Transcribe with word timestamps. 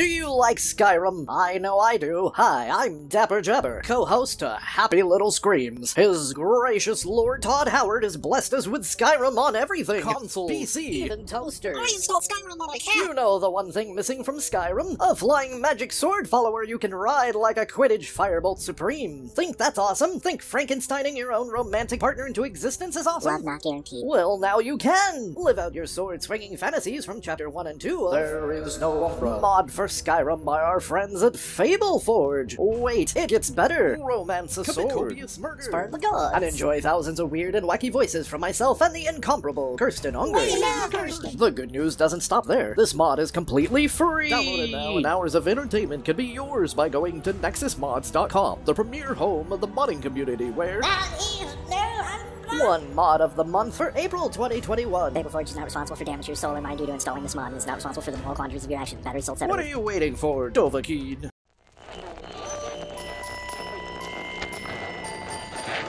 Do 0.00 0.06
you 0.06 0.34
like 0.34 0.56
Skyrim? 0.56 1.26
I 1.28 1.58
know 1.58 1.78
I 1.78 1.98
do. 1.98 2.32
Hi, 2.36 2.70
I'm 2.72 3.06
Dapper 3.08 3.42
Jabber, 3.42 3.82
co-host 3.84 4.38
to 4.38 4.56
Happy 4.58 5.02
Little 5.02 5.30
Screams. 5.30 5.92
His 5.92 6.32
gracious 6.32 7.04
Lord 7.04 7.42
Todd 7.42 7.68
Howard 7.68 8.04
has 8.04 8.16
blessed 8.16 8.54
us 8.54 8.66
with 8.66 8.84
Skyrim 8.84 9.36
on 9.36 9.54
everything. 9.54 10.00
Console, 10.00 10.48
PC, 10.48 10.84
even 10.84 11.26
toasters. 11.26 11.76
I 11.78 11.82
installed 11.82 12.22
Skyrim 12.22 12.52
on 12.52 12.68
my 12.68 12.78
cat. 12.78 12.94
You 12.94 13.12
know 13.12 13.38
the 13.38 13.50
one 13.50 13.72
thing 13.72 13.94
missing 13.94 14.24
from 14.24 14.36
Skyrim? 14.36 14.96
A 15.00 15.14
flying 15.14 15.60
magic 15.60 15.92
sword 15.92 16.26
follower 16.26 16.64
you 16.64 16.78
can 16.78 16.94
ride 16.94 17.34
like 17.34 17.58
a 17.58 17.66
Quidditch 17.66 18.10
Firebolt 18.10 18.58
Supreme. 18.58 19.28
Think 19.28 19.58
that's 19.58 19.76
awesome? 19.76 20.18
Think 20.18 20.40
Frankensteining 20.40 21.14
your 21.14 21.34
own 21.34 21.50
romantic 21.50 22.00
partner 22.00 22.26
into 22.26 22.44
existence 22.44 22.96
is 22.96 23.06
awesome? 23.06 23.34
Love 23.34 23.44
not 23.44 23.60
guaranteed. 23.60 24.04
Well, 24.06 24.38
now 24.38 24.60
you 24.60 24.78
can! 24.78 25.34
Live 25.36 25.58
out 25.58 25.74
your 25.74 25.86
sword 25.86 26.22
swinging 26.22 26.56
fantasies 26.56 27.04
from 27.04 27.20
Chapter 27.20 27.50
1 27.50 27.66
and 27.66 27.78
2 27.78 28.06
of 28.06 28.12
There 28.12 28.50
is 28.52 28.80
no 28.80 29.10
mod 29.42 29.70
for 29.70 29.89
Skyrim 29.90 30.44
by 30.44 30.60
our 30.60 30.80
friends 30.80 31.22
at 31.22 31.36
Fable 31.36 32.00
Forge. 32.00 32.56
Wait, 32.58 33.14
it 33.16 33.28
gets 33.28 33.50
better! 33.50 33.98
Romance 34.00 34.56
a 34.56 34.64
sword, 34.64 35.10
copious 35.10 35.38
murder, 35.38 35.62
Spurn 35.62 35.90
the 35.90 35.98
gods. 35.98 36.34
and 36.34 36.44
enjoy 36.44 36.80
thousands 36.80 37.20
of 37.20 37.30
weird 37.30 37.54
and 37.54 37.66
wacky 37.66 37.90
voices 37.92 38.26
from 38.26 38.40
myself 38.40 38.80
and 38.80 38.94
the 38.94 39.06
incomparable 39.06 39.76
Kirsten 39.76 40.16
Unger. 40.16 40.38
We 40.38 40.60
love 40.60 40.90
Kirsten. 40.90 41.36
The 41.36 41.50
good 41.50 41.70
news 41.72 41.96
doesn't 41.96 42.20
stop 42.22 42.46
there. 42.46 42.74
This 42.76 42.94
mod 42.94 43.18
is 43.18 43.30
completely 43.30 43.86
free. 43.88 44.30
Download 44.30 44.68
it 44.68 44.70
now, 44.70 44.96
and 44.96 45.06
hours 45.06 45.34
of 45.34 45.46
entertainment 45.48 46.04
can 46.04 46.16
be 46.16 46.24
yours 46.26 46.72
by 46.74 46.88
going 46.88 47.20
to 47.22 47.32
nexusmods.com, 47.34 48.60
the 48.64 48.74
premier 48.74 49.14
home 49.14 49.52
of 49.52 49.60
the 49.60 49.68
modding 49.68 50.00
community, 50.02 50.50
where 50.50 50.80
That 50.80 51.12
is 51.18 51.54
no 51.68 51.76
I'm 51.76 51.89
one 52.58 52.94
mod 52.94 53.20
of 53.20 53.36
the 53.36 53.44
month 53.44 53.76
for 53.76 53.92
April 53.96 54.28
2021. 54.28 55.14
Fable 55.14 55.38
is 55.38 55.56
not 55.56 55.64
responsible 55.64 55.96
for 55.96 56.04
damage 56.04 56.26
to 56.26 56.30
your 56.30 56.36
soul 56.36 56.56
or 56.56 56.60
mind 56.60 56.78
due 56.78 56.86
to 56.86 56.92
installing 56.92 57.22
this 57.22 57.34
mod 57.34 57.48
and 57.48 57.56
is 57.56 57.66
not 57.66 57.76
responsible 57.76 58.02
for 58.02 58.10
the 58.10 58.18
moral 58.18 58.34
quandaries 58.34 58.64
of 58.64 58.70
your 58.70 58.80
actions. 58.80 59.04
Battery 59.04 59.22
sold 59.22 59.40
What 59.40 59.58
are 59.58 59.66
you 59.66 59.78
waiting 59.78 60.16
for, 60.16 60.50
Dovahkiin? 60.50 61.30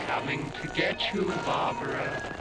Coming 0.07 0.51
to 0.61 0.67
get 0.75 1.13
you, 1.13 1.25
Barbara. 1.45 2.40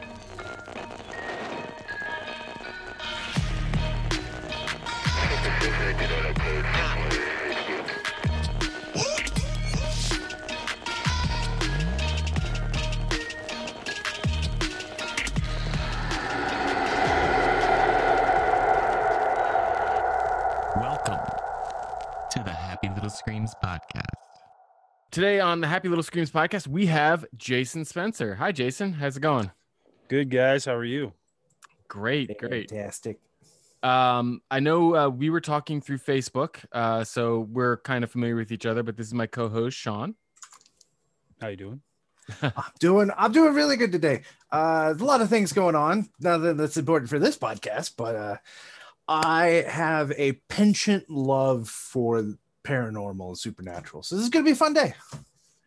Screams 23.31 23.55
podcast. 23.65 24.09
Today 25.13 25.39
on 25.39 25.61
the 25.61 25.69
Happy 25.69 25.89
Little 25.89 26.03
Screams 26.03 26.33
podcast, 26.33 26.67
we 26.67 26.87
have 26.87 27.25
Jason 27.37 27.85
Spencer. 27.85 28.35
Hi, 28.35 28.51
Jason. 28.51 28.93
How's 28.93 29.19
it 29.19 29.21
going? 29.21 29.53
Good 30.09 30.31
guys, 30.31 30.65
how 30.65 30.75
are 30.75 30.85
you? 30.85 31.13
Great, 31.87 32.37
great. 32.39 32.71
Fantastic. 32.71 33.21
Um, 33.85 34.43
I 34.51 34.59
know 34.59 34.97
uh, 34.97 35.09
we 35.11 35.31
were 35.31 35.41
talking 35.41 35.81
through 35.81 35.99
Facebook, 35.99 36.57
uh, 36.73 37.05
so 37.05 37.47
we're 37.53 37.77
kind 37.77 38.03
of 38.03 38.11
familiar 38.11 38.35
with 38.35 38.51
each 38.51 38.67
other. 38.67 38.83
But 38.83 38.97
this 38.97 39.07
is 39.07 39.15
my 39.15 39.29
co-host 39.29 39.79
Sean. 39.79 40.17
How 41.41 41.47
you 41.47 41.57
doing? 41.57 41.83
I'm 42.43 42.53
doing 42.81 43.13
I'm 43.17 43.31
doing 43.31 43.55
really 43.55 43.77
good 43.77 43.93
today. 43.93 44.23
Uh 44.51 44.93
a 44.99 45.05
lot 45.05 45.21
of 45.21 45.29
things 45.29 45.53
going 45.53 45.77
on. 45.77 46.09
Nothing 46.19 46.57
that's 46.57 46.77
important 46.77 47.09
for 47.09 47.21
this 47.21 47.39
podcast, 47.39 47.93
but 47.97 48.17
uh 48.17 48.37
I 49.07 49.65
have 49.69 50.11
a 50.17 50.33
penchant 50.49 51.09
love 51.09 51.69
for 51.69 52.23
paranormal 52.65 53.29
and 53.29 53.39
supernatural. 53.39 54.03
So 54.03 54.17
this 54.17 54.25
is 54.25 54.31
gonna 54.31 54.45
be 54.45 54.53
a 54.53 54.57
fun 54.57 54.73
day. 54.73 54.95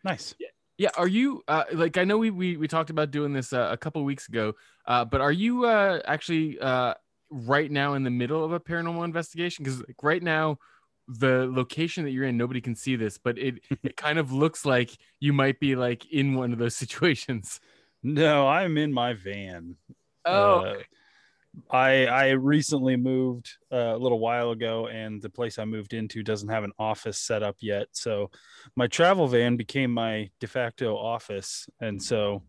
Nice. 0.04 0.34
Yeah, 0.38 0.48
Yeah, 0.76 0.90
are 0.96 1.08
you 1.08 1.42
uh, 1.48 1.64
like? 1.72 1.96
I 1.96 2.04
know 2.04 2.18
we 2.18 2.30
we, 2.30 2.56
we 2.56 2.68
talked 2.68 2.90
about 2.90 3.10
doing 3.10 3.32
this 3.32 3.52
uh, 3.52 3.68
a 3.70 3.76
couple 3.76 4.02
weeks 4.04 4.28
ago, 4.28 4.54
uh, 4.86 5.04
but 5.04 5.20
are 5.20 5.32
you 5.32 5.64
uh, 5.64 6.00
actually 6.04 6.58
uh, 6.60 6.94
right 7.30 7.70
now 7.70 7.94
in 7.94 8.04
the 8.04 8.10
middle 8.10 8.44
of 8.44 8.52
a 8.52 8.60
paranormal 8.60 9.04
investigation? 9.04 9.64
Because 9.64 9.80
like, 9.80 10.02
right 10.02 10.22
now, 10.22 10.58
the 11.08 11.48
location 11.50 12.04
that 12.04 12.10
you're 12.10 12.24
in, 12.26 12.36
nobody 12.36 12.60
can 12.60 12.74
see 12.74 12.96
this, 12.96 13.18
but 13.18 13.38
it 13.38 13.60
it 13.82 13.96
kind 13.96 14.18
of 14.18 14.32
looks 14.32 14.64
like 14.64 14.90
you 15.20 15.32
might 15.32 15.58
be 15.58 15.76
like 15.76 16.10
in 16.12 16.34
one 16.34 16.52
of 16.52 16.58
those 16.58 16.76
situations. 16.84 17.60
No, 18.02 18.46
I'm 18.46 18.76
in 18.76 18.92
my 18.92 19.14
van. 19.14 19.76
Oh, 20.26 20.58
Uh, 20.58 20.74
I 21.70 22.06
I 22.06 22.30
recently 22.30 22.96
moved 22.96 23.50
uh, 23.72 23.94
a 23.94 23.98
little 23.98 24.18
while 24.18 24.50
ago, 24.50 24.86
and 24.88 25.20
the 25.22 25.30
place 25.30 25.58
I 25.58 25.64
moved 25.64 25.94
into 25.94 26.22
doesn't 26.22 26.48
have 26.48 26.64
an 26.64 26.72
office 26.78 27.18
set 27.18 27.42
up 27.42 27.56
yet. 27.60 27.88
So 27.92 28.30
my 28.76 28.86
travel 28.86 29.26
van 29.28 29.56
became 29.56 29.92
my 29.92 30.30
de 30.40 30.46
facto 30.46 30.96
office, 30.96 31.68
and 31.80 32.02
so 32.02 32.42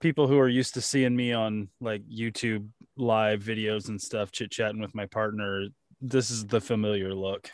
people 0.00 0.26
who 0.26 0.38
are 0.38 0.48
used 0.48 0.74
to 0.74 0.80
seeing 0.80 1.14
me 1.14 1.32
on 1.32 1.68
like 1.80 2.02
YouTube 2.08 2.68
live 2.96 3.42
videos 3.42 3.88
and 3.88 4.00
stuff, 4.00 4.32
chit 4.32 4.50
chatting 4.50 4.80
with 4.80 4.94
my 4.94 5.06
partner, 5.06 5.66
this 6.00 6.30
is 6.30 6.46
the 6.46 6.60
familiar 6.60 7.14
look. 7.14 7.50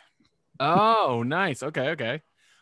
oh, 0.59 1.23
nice. 1.25 1.63
Okay, 1.63 1.89
okay. 1.89 2.21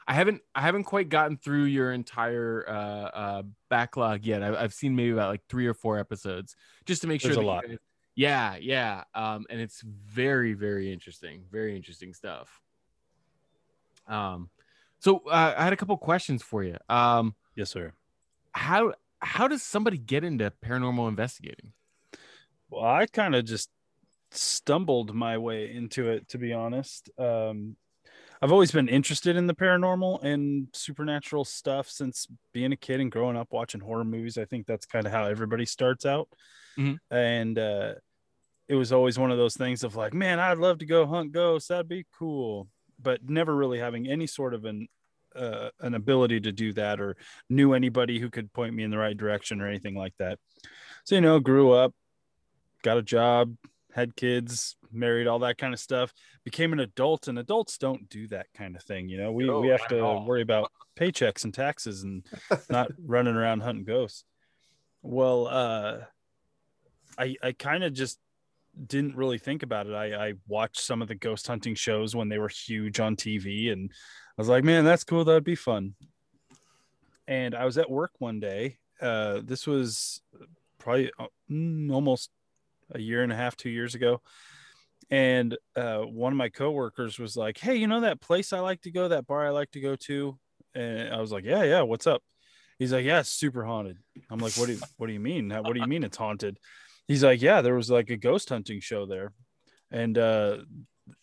I 0.09 0.13
haven't 0.13 0.41
I 0.55 0.61
haven't 0.61 0.85
quite 0.85 1.09
gotten 1.09 1.37
through 1.37 1.65
your 1.65 1.91
entire 1.91 2.63
uh, 2.67 2.71
uh, 2.71 3.43
backlog 3.69 4.25
yet. 4.25 4.41
I've, 4.41 4.55
I've 4.55 4.73
seen 4.73 4.95
maybe 4.95 5.11
about 5.11 5.29
like 5.29 5.41
three 5.49 5.67
or 5.67 5.73
four 5.73 5.99
episodes 5.99 6.55
just 6.85 7.01
to 7.01 7.07
make 7.07 7.19
sure. 7.21 7.29
There's 7.29 7.37
a 7.37 7.39
that 7.39 7.45
you 7.63 7.69
guys- 7.69 7.79
yeah, 8.17 8.57
yeah. 8.57 9.05
Um, 9.15 9.45
and 9.49 9.61
it's 9.61 9.81
very 9.81 10.53
very 10.53 10.91
interesting. 10.91 11.45
Very 11.49 11.75
interesting 11.77 12.13
stuff. 12.13 12.61
Um, 14.07 14.49
so 14.99 15.19
uh, 15.27 15.53
I 15.57 15.63
had 15.63 15.73
a 15.73 15.77
couple 15.77 15.95
questions 15.97 16.43
for 16.43 16.63
you. 16.63 16.77
Um, 16.89 17.35
Yes, 17.55 17.69
sir. 17.71 17.93
how 18.53 18.93
how 19.19 19.47
does 19.47 19.63
somebody 19.63 19.97
get 19.97 20.23
into 20.23 20.51
paranormal 20.63 21.07
investigating? 21.09 21.73
Well, 22.69 22.83
I 22.83 23.05
kind 23.07 23.35
of 23.35 23.45
just 23.45 23.69
stumbled 24.31 25.13
my 25.15 25.37
way 25.37 25.71
into 25.73 26.09
it, 26.09 26.27
to 26.29 26.37
be 26.37 26.53
honest. 26.53 27.09
Um, 27.17 27.77
I've 28.41 28.51
always 28.51 28.71
been 28.71 28.87
interested 28.89 29.35
in 29.35 29.47
the 29.47 29.55
paranormal 29.55 30.23
and 30.23 30.67
supernatural 30.73 31.45
stuff 31.45 31.89
since 31.89 32.27
being 32.53 32.71
a 32.71 32.77
kid 32.77 32.99
and 32.99 33.11
growing 33.11 33.37
up 33.37 33.51
watching 33.51 33.81
horror 33.81 34.03
movies. 34.05 34.37
I 34.37 34.45
think 34.45 34.67
that's 34.67 34.85
kind 34.85 35.07
of 35.07 35.11
how 35.11 35.25
everybody 35.25 35.65
starts 35.65 36.05
out. 36.05 36.29
Mhm. 36.77 36.99
And 37.09 37.57
uh, 37.57 37.95
it 38.67 38.75
was 38.75 38.91
always 38.91 39.17
one 39.17 39.31
of 39.31 39.37
those 39.37 39.55
things 39.55 39.83
of 39.83 39.95
like, 39.95 40.13
man, 40.13 40.39
I'd 40.39 40.57
love 40.57 40.79
to 40.79 40.85
go 40.85 41.05
hunt 41.05 41.31
ghosts. 41.31 41.69
That'd 41.69 41.87
be 41.87 42.05
cool. 42.17 42.67
But 43.01 43.29
never 43.29 43.55
really 43.55 43.79
having 43.79 44.07
any 44.07 44.27
sort 44.27 44.53
of 44.53 44.65
an 44.65 44.87
uh, 45.35 45.69
an 45.81 45.93
ability 45.93 46.39
to 46.41 46.51
do 46.51 46.73
that 46.73 46.99
or 46.99 47.15
knew 47.49 47.73
anybody 47.73 48.19
who 48.19 48.29
could 48.29 48.51
point 48.53 48.73
me 48.73 48.83
in 48.83 48.89
the 48.89 48.97
right 48.97 49.15
direction 49.15 49.61
or 49.61 49.67
anything 49.67 49.95
like 49.95 50.13
that. 50.17 50.39
So, 51.03 51.15
you 51.15 51.21
know, 51.21 51.39
grew 51.39 51.71
up, 51.71 51.93
got 52.81 52.97
a 52.97 53.03
job, 53.03 53.55
had 53.93 54.15
kids, 54.15 54.75
married, 54.91 55.27
all 55.27 55.39
that 55.39 55.57
kind 55.57 55.73
of 55.73 55.79
stuff, 55.79 56.11
became 56.43 56.73
an 56.73 56.79
adult, 56.79 57.27
and 57.27 57.37
adults 57.37 57.77
don't 57.77 58.09
do 58.09 58.27
that 58.27 58.47
kind 58.55 58.75
of 58.75 58.83
thing. 58.83 59.09
You 59.09 59.17
know, 59.17 59.31
we, 59.31 59.49
we 59.49 59.67
have 59.67 59.87
to 59.89 59.99
all. 59.99 60.25
worry 60.25 60.41
about 60.41 60.71
paychecks 60.99 61.43
and 61.43 61.53
taxes 61.53 62.03
and 62.03 62.25
not 62.69 62.91
running 63.05 63.35
around 63.35 63.61
hunting 63.61 63.85
ghosts. 63.85 64.23
Well, 65.01 65.47
uh, 65.47 65.97
I, 67.17 67.35
I 67.41 67.51
kind 67.53 67.83
of 67.83 67.93
just 67.93 68.19
didn't 68.85 69.15
really 69.15 69.37
think 69.37 69.63
about 69.63 69.87
it. 69.87 69.93
I, 69.93 70.29
I 70.29 70.33
watched 70.47 70.81
some 70.81 71.01
of 71.01 71.07
the 71.07 71.15
ghost 71.15 71.47
hunting 71.47 71.75
shows 71.75 72.15
when 72.15 72.29
they 72.29 72.37
were 72.37 72.49
huge 72.49 72.99
on 72.99 73.15
TV, 73.15 73.71
and 73.71 73.91
I 73.91 74.41
was 74.41 74.49
like, 74.49 74.63
man, 74.63 74.85
that's 74.85 75.03
cool. 75.03 75.25
That'd 75.25 75.43
be 75.43 75.55
fun. 75.55 75.95
And 77.27 77.55
I 77.55 77.65
was 77.65 77.77
at 77.77 77.89
work 77.89 78.11
one 78.19 78.39
day. 78.39 78.77
Uh, 79.01 79.41
this 79.43 79.67
was 79.67 80.21
probably 80.79 81.11
uh, 81.19 81.27
mm, 81.51 81.91
almost 81.91 82.29
a 82.91 82.99
year 82.99 83.23
and 83.23 83.31
a 83.31 83.35
half, 83.35 83.57
two 83.57 83.69
years 83.69 83.95
ago. 83.95 84.21
And 85.09 85.57
uh, 85.75 85.99
one 85.99 86.33
of 86.33 86.37
my 86.37 86.49
coworkers 86.49 87.17
was 87.17 87.37
like, 87.37 87.57
"Hey, 87.57 87.75
you 87.75 87.87
know 87.87 88.01
that 88.01 88.21
place 88.21 88.51
I 88.53 88.59
like 88.59 88.81
to 88.81 88.91
go, 88.91 89.07
that 89.07 89.27
bar 89.27 89.45
I 89.45 89.49
like 89.49 89.71
to 89.71 89.79
go 89.79 89.95
to?" 89.95 90.37
And 90.75 91.13
I 91.13 91.21
was 91.21 91.31
like, 91.31 91.45
"Yeah, 91.45 91.63
yeah. 91.63 91.81
What's 91.81 92.07
up?" 92.07 92.21
He's 92.77 92.91
like, 92.91 93.05
"Yeah, 93.05 93.21
it's 93.21 93.29
super 93.29 93.63
haunted." 93.63 93.97
I'm 94.29 94.39
like, 94.39 94.53
"What 94.53 94.67
do 94.67 94.73
you, 94.73 94.79
What 94.97 95.07
do 95.07 95.13
you 95.13 95.19
mean? 95.19 95.49
What 95.49 95.73
do 95.73 95.79
you 95.79 95.87
mean 95.87 96.03
it's 96.03 96.17
haunted?" 96.17 96.59
He's 97.07 97.23
like, 97.23 97.41
"Yeah, 97.41 97.61
there 97.61 97.75
was 97.75 97.89
like 97.89 98.09
a 98.09 98.17
ghost 98.17 98.49
hunting 98.49 98.79
show 98.79 99.05
there, 99.05 99.33
and 99.91 100.17
uh, 100.17 100.57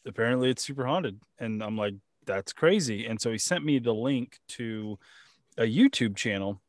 apparently 0.06 0.50
it's 0.50 0.64
super 0.64 0.86
haunted." 0.86 1.20
And 1.38 1.62
I'm 1.62 1.76
like, 1.76 1.94
"That's 2.26 2.52
crazy." 2.52 3.06
And 3.06 3.20
so 3.20 3.30
he 3.30 3.38
sent 3.38 3.64
me 3.64 3.78
the 3.78 3.94
link 3.94 4.38
to 4.50 4.98
a 5.58 5.62
YouTube 5.62 6.16
channel 6.16 6.60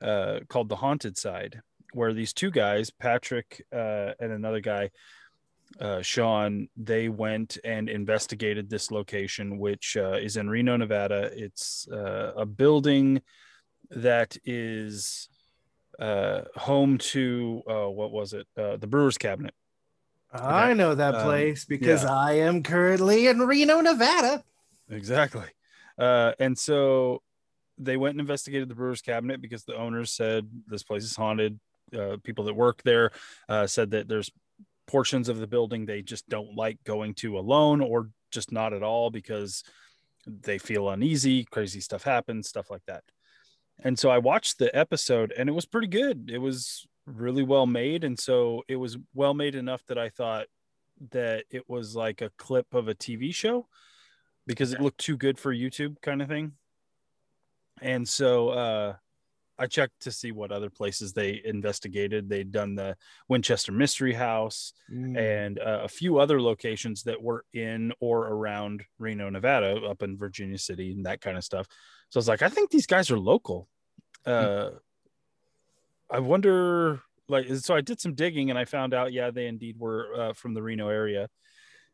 uh, 0.00 0.40
called 0.48 0.68
The 0.68 0.76
Haunted 0.76 1.16
Side, 1.18 1.60
where 1.92 2.12
these 2.12 2.32
two 2.32 2.50
guys, 2.50 2.90
Patrick 2.90 3.64
uh, 3.72 4.12
and 4.18 4.32
another 4.32 4.60
guy, 4.60 4.90
uh, 5.80 6.02
Sean, 6.02 6.68
they 6.76 7.08
went 7.08 7.58
and 7.64 7.88
investigated 7.88 8.68
this 8.68 8.90
location, 8.90 9.58
which 9.58 9.96
uh, 9.96 10.18
is 10.20 10.36
in 10.36 10.48
Reno, 10.48 10.76
Nevada. 10.76 11.30
It's 11.34 11.88
uh, 11.88 12.32
a 12.36 12.46
building 12.46 13.22
that 13.90 14.36
is 14.44 15.28
uh, 15.98 16.42
home 16.56 16.98
to 16.98 17.62
uh, 17.68 17.88
what 17.88 18.12
was 18.12 18.32
it? 18.32 18.46
Uh, 18.56 18.76
the 18.76 18.86
Brewers 18.86 19.18
Cabinet. 19.18 19.54
I 20.32 20.72
know 20.72 20.94
that 20.94 21.14
Um, 21.14 21.24
place 21.24 21.64
because 21.66 22.04
yeah. 22.04 22.14
I 22.14 22.32
am 22.34 22.62
currently 22.62 23.26
in 23.26 23.40
Reno, 23.40 23.80
Nevada. 23.80 24.42
Exactly. 24.88 25.46
Uh, 25.98 26.32
and 26.38 26.58
so 26.58 27.22
they 27.78 27.96
went 27.96 28.12
and 28.12 28.20
investigated 28.20 28.68
the 28.68 28.74
brewer's 28.74 29.02
cabinet 29.02 29.42
because 29.42 29.64
the 29.64 29.76
owners 29.76 30.10
said 30.12 30.48
this 30.66 30.82
place 30.82 31.04
is 31.04 31.16
haunted. 31.16 31.58
Uh, 31.94 32.16
people 32.22 32.44
that 32.44 32.54
work 32.54 32.82
there 32.82 33.10
uh, 33.48 33.66
said 33.66 33.90
that 33.90 34.08
there's 34.08 34.30
portions 34.86 35.28
of 35.28 35.38
the 35.38 35.46
building 35.46 35.84
they 35.84 36.00
just 36.00 36.26
don't 36.28 36.54
like 36.56 36.82
going 36.84 37.12
to 37.14 37.38
alone 37.38 37.80
or 37.82 38.08
just 38.30 38.50
not 38.52 38.72
at 38.72 38.82
all 38.82 39.10
because 39.10 39.62
they 40.26 40.56
feel 40.56 40.88
uneasy, 40.88 41.44
crazy 41.44 41.80
stuff 41.80 42.04
happens, 42.04 42.48
stuff 42.48 42.70
like 42.70 42.82
that. 42.86 43.02
And 43.80 43.98
so 43.98 44.10
I 44.10 44.18
watched 44.18 44.58
the 44.58 44.74
episode 44.76 45.32
and 45.36 45.48
it 45.48 45.52
was 45.52 45.66
pretty 45.66 45.88
good. 45.88 46.30
It 46.32 46.38
was 46.38 46.86
really 47.06 47.42
well 47.42 47.66
made. 47.66 48.04
And 48.04 48.18
so 48.18 48.62
it 48.68 48.76
was 48.76 48.96
well 49.14 49.34
made 49.34 49.54
enough 49.54 49.84
that 49.86 49.98
I 49.98 50.08
thought 50.08 50.46
that 51.10 51.44
it 51.50 51.68
was 51.68 51.96
like 51.96 52.20
a 52.20 52.30
clip 52.38 52.74
of 52.74 52.88
a 52.88 52.94
TV 52.94 53.34
show 53.34 53.66
because 54.46 54.72
it 54.72 54.80
looked 54.80 54.98
too 54.98 55.16
good 55.16 55.38
for 55.38 55.52
YouTube 55.54 56.00
kind 56.00 56.22
of 56.22 56.28
thing. 56.28 56.52
And 57.80 58.08
so 58.08 58.50
uh 58.50 58.94
I 59.58 59.66
checked 59.66 60.00
to 60.00 60.10
see 60.10 60.32
what 60.32 60.50
other 60.50 60.70
places 60.70 61.12
they 61.12 61.40
investigated. 61.44 62.28
They'd 62.28 62.50
done 62.50 62.74
the 62.74 62.96
Winchester 63.28 63.70
Mystery 63.70 64.12
House 64.14 64.72
Mm. 64.90 65.16
and 65.16 65.58
uh, 65.58 65.80
a 65.84 65.88
few 65.88 66.18
other 66.18 66.40
locations 66.40 67.02
that 67.04 67.22
were 67.22 67.44
in 67.52 67.92
or 68.00 68.26
around 68.28 68.82
Reno, 68.98 69.28
Nevada, 69.30 69.76
up 69.86 70.02
in 70.02 70.16
Virginia 70.18 70.58
City 70.58 70.92
and 70.92 71.06
that 71.06 71.20
kind 71.20 71.36
of 71.36 71.44
stuff. 71.44 71.66
So 72.12 72.18
I 72.18 72.20
was 72.20 72.28
like, 72.28 72.42
I 72.42 72.50
think 72.50 72.68
these 72.68 72.86
guys 72.86 73.10
are 73.10 73.18
local. 73.18 73.70
Uh, 74.26 74.72
I 76.10 76.18
wonder, 76.18 77.00
like, 77.26 77.46
so 77.56 77.74
I 77.74 77.80
did 77.80 78.02
some 78.02 78.12
digging 78.12 78.50
and 78.50 78.58
I 78.58 78.66
found 78.66 78.92
out, 78.92 79.14
yeah, 79.14 79.30
they 79.30 79.46
indeed 79.46 79.78
were 79.78 80.12
uh, 80.14 80.32
from 80.34 80.52
the 80.52 80.62
Reno 80.62 80.90
area. 80.90 81.30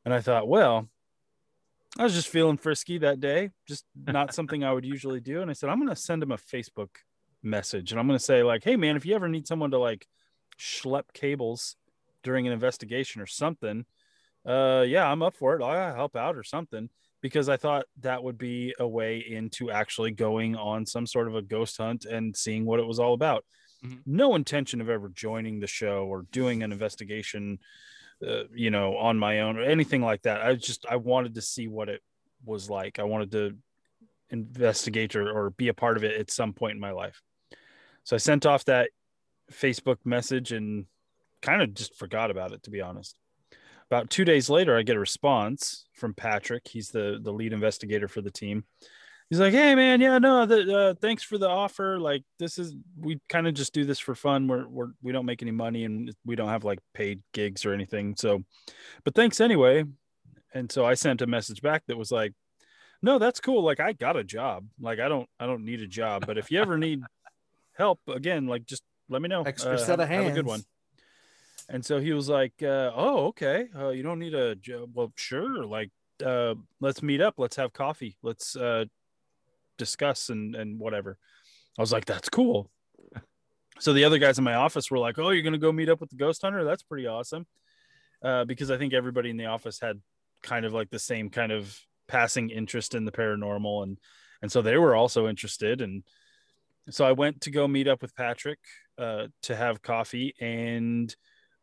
And 0.05 0.13
I 0.13 0.21
thought, 0.21 0.49
well, 0.49 0.89
I 1.97 2.03
was 2.03 2.15
just 2.15 2.27
feeling 2.27 2.57
frisky 2.57 2.99
that 2.99 3.21
day, 3.21 3.51
just 3.69 3.85
not 4.09 4.35
something 4.35 4.65
I 4.65 4.73
would 4.73 4.85
usually 4.85 5.21
do. 5.21 5.41
And 5.41 5.53
I 5.53 5.55
said, 5.55 5.71
I'm 5.71 5.79
going 5.79 5.89
to 5.89 5.95
send 5.95 6.21
him 6.21 6.33
a 6.33 6.37
Facebook 6.37 6.91
message 7.41 7.93
and 7.93 8.01
I'm 8.01 8.09
going 8.09 8.19
to 8.19 8.25
say, 8.25 8.43
like, 8.43 8.65
hey, 8.65 8.75
man, 8.75 8.97
if 8.97 9.07
you 9.07 9.15
ever 9.15 9.29
need 9.29 9.47
someone 9.47 9.71
to 9.71 9.79
like 9.79 10.09
schlep 10.59 11.13
cables 11.15 11.77
during 12.25 12.45
an 12.49 12.53
investigation 12.53 13.23
or 13.23 13.27
something, 13.27 13.85
uh, 14.45 14.85
yeah, 14.85 15.09
I'm 15.09 15.23
up 15.23 15.37
for 15.37 15.55
it. 15.55 15.63
I'll 15.63 15.95
help 15.95 16.17
out 16.17 16.35
or 16.35 16.43
something 16.43 16.91
because 17.21 17.49
I 17.49 17.57
thought 17.57 17.87
that 18.01 18.23
would 18.23 18.39
be 18.39 18.75
a 18.79 18.87
way 18.87 19.19
into 19.19 19.71
actually 19.71 20.13
going 20.13 20.57
on 20.57 20.87
some 20.87 21.07
sort 21.07 21.29
of 21.29 21.35
a 21.35 21.43
ghost 21.43 21.77
hunt 21.77 22.05
and 22.05 22.37
seeing 22.37 22.65
what 22.65 22.81
it 22.81 22.87
was 22.87 22.99
all 22.99 23.15
about. 23.15 23.45
Mhm. 23.85 24.03
No 24.07 24.35
intention 24.35 24.81
of 24.81 24.89
ever 24.89 25.09
joining 25.09 25.61
the 25.61 25.67
show 25.67 26.07
or 26.07 26.23
doing 26.31 26.63
an 26.63 26.73
investigation, 26.73 27.59
uh, 28.27 28.45
you 28.53 28.71
know, 28.71 28.97
on 28.97 29.19
my 29.19 29.41
own 29.41 29.57
or 29.57 29.63
anything 29.63 30.03
like 30.03 30.23
that. 30.23 30.43
I 30.43 30.55
just 30.55 30.87
I 30.87 30.97
wanted 30.97 31.35
to 31.37 31.43
see 31.43 31.69
what 31.69 31.89
it 31.89 32.03
was 32.45 32.69
like. 32.71 32.99
I 32.99 33.05
wanted 33.05 33.33
to 33.33 33.57
investigate 34.31 35.17
or, 35.17 35.31
or 35.31 35.51
be 35.51 35.69
a 35.69 35.75
part 35.75 35.97
of 35.97 36.05
it 36.05 36.21
at 36.21 36.31
some 36.31 36.53
point 36.53 36.75
in 36.75 36.81
my 36.81 36.91
life. 36.91 37.23
So 38.05 38.15
I 38.15 38.19
sent 38.19 38.47
off 38.47 38.65
that 38.67 38.91
Facebook 39.51 39.99
message 40.05 40.53
and 40.53 40.87
kind 41.41 41.63
of 41.63 41.75
just 41.75 41.95
forgot 41.95 42.31
about 42.31 42.53
it, 42.53 42.63
to 42.65 42.71
be 42.71 42.81
honest. 42.81 43.17
About 43.91 44.11
two 44.11 44.25
days 44.25 44.51
later, 44.51 44.77
I 44.77 44.83
get 44.83 44.97
a 44.97 45.01
response 45.01 45.87
from 45.95 46.13
Patrick. 46.15 46.69
He's 46.69 46.91
the 46.91 47.19
the 47.23 47.33
lead 47.33 47.53
investigator 47.53 48.09
for 48.09 48.21
the 48.21 48.31
team. 48.31 48.65
He's 49.31 49.41
like, 49.41 49.53
"Hey, 49.53 49.75
man, 49.75 50.01
yeah, 50.01 50.19
no, 50.19 50.47
the, 50.47 50.77
uh, 50.77 50.95
thanks 51.01 51.23
for 51.23 51.37
the 51.39 51.49
offer. 51.49 51.99
Like, 51.99 52.23
this 52.39 52.59
is 52.59 52.75
we 52.99 53.21
kind 53.29 53.47
of 53.47 53.55
just 53.55 53.73
do 53.73 53.85
this 53.85 53.99
for 53.99 54.15
fun. 54.15 54.47
We're 54.49 54.67
we're 54.69 54.89
we 55.03 55.13
don't 55.13 55.27
make 55.27 55.43
any 55.43 55.51
money 55.53 55.85
and 55.85 56.15
we 56.25 56.37
don't 56.37 56.49
have 56.49 56.65
like 56.65 56.79
paid 56.95 57.23
gigs 57.33 57.65
or 57.65 57.73
anything. 57.73 58.15
So, 58.17 58.43
but 59.05 59.15
thanks 59.15 59.41
anyway." 59.41 59.85
And 60.55 60.73
so 60.73 60.85
I 60.87 60.95
sent 60.95 61.21
a 61.23 61.27
message 61.27 61.61
back 61.63 61.83
that 61.89 61.97
was 61.99 62.11
like, 62.11 62.33
"No, 63.03 63.19
that's 63.19 63.41
cool. 63.41 63.63
Like, 63.63 63.81
I 63.81 63.93
got 63.93 64.17
a 64.17 64.25
job. 64.25 64.67
Like, 64.81 64.99
I 64.99 65.09
don't 65.09 65.29
I 65.41 65.47
don't 65.47 65.65
need 65.65 65.81
a 65.81 65.87
job. 65.87 66.27
But 66.27 66.37
if 66.39 66.51
you 66.51 66.61
ever 66.61 66.77
need 66.79 67.01
help, 67.73 68.01
again, 68.09 68.47
like 68.47 68.67
just 68.67 68.83
let 69.09 69.21
me 69.23 69.29
know. 69.29 69.43
Extra 69.45 69.73
Uh, 69.75 69.77
set 69.79 69.89
have, 69.89 70.01
of 70.01 70.09
hands. 70.09 70.25
have 70.25 70.33
a 70.33 70.37
good 70.37 70.47
one." 70.47 70.61
And 71.69 71.85
so 71.85 72.01
he 72.01 72.13
was 72.13 72.29
like, 72.29 72.55
uh, 72.63 72.91
"Oh, 72.95 73.27
okay. 73.27 73.69
Uh, 73.77 73.91
you 73.91 74.03
don't 74.03 74.19
need 74.19 74.35
a. 74.35 74.57
Well, 74.93 75.13
sure. 75.17 75.65
Like, 75.65 75.91
uh, 76.25 76.55
let's 76.81 77.03
meet 77.03 77.21
up. 77.21 77.35
Let's 77.37 77.57
have 77.57 77.73
coffee. 77.73 78.17
Let's 78.23 78.57
uh, 78.57 78.87
discuss 79.77 80.31
and 80.31 80.55
and 80.55 80.79
whatever." 80.79 81.19
I 81.79 81.83
was 81.83 81.93
like, 81.93 82.07
"That's 82.07 82.29
cool." 82.29 82.71
So 83.81 83.93
the 83.93 84.05
other 84.05 84.19
guys 84.19 84.39
in 84.39 84.45
my 84.45 84.55
office 84.55 84.91
were 84.91 84.99
like, 84.99 85.19
"Oh, 85.19 85.31
you're 85.31 85.43
gonna 85.43 85.59
go 85.59 85.71
meet 85.73 85.89
up 85.89 86.01
with 86.01 86.11
the 86.11 86.17
ghost 86.17 86.43
hunter? 86.43 86.65
That's 86.65 86.83
pretty 86.83 87.07
awesome." 87.07 87.47
Uh, 88.23 88.45
because 88.45 88.71
I 88.71 88.79
think 88.79 88.93
everybody 88.93 89.31
in 89.31 89.37
the 89.37 89.47
office 89.47 89.79
had 89.79 90.01
kind 90.43 90.65
of 90.65 90.73
like 90.73 90.91
the 90.91 90.99
same 90.99 91.31
kind 91.31 91.53
of 91.53 91.79
passing 92.09 92.51
interest 92.51 92.95
in 92.95 93.05
the 93.05 93.13
paranormal, 93.13 93.83
and 93.85 93.99
and 94.43 94.51
so 94.51 94.63
they 94.63 94.77
were 94.77 94.97
also 94.97 95.29
interested. 95.29 95.81
And 95.81 96.03
so 96.91 97.05
I 97.05 97.13
went 97.13 97.43
to 97.43 97.51
go 97.51 97.69
meet 97.69 97.87
up 97.87 98.03
with 98.03 98.17
Patrick 98.17 98.59
uh, 98.97 99.27
to 99.43 99.55
have 99.55 99.83
coffee, 99.83 100.35
and 100.41 101.15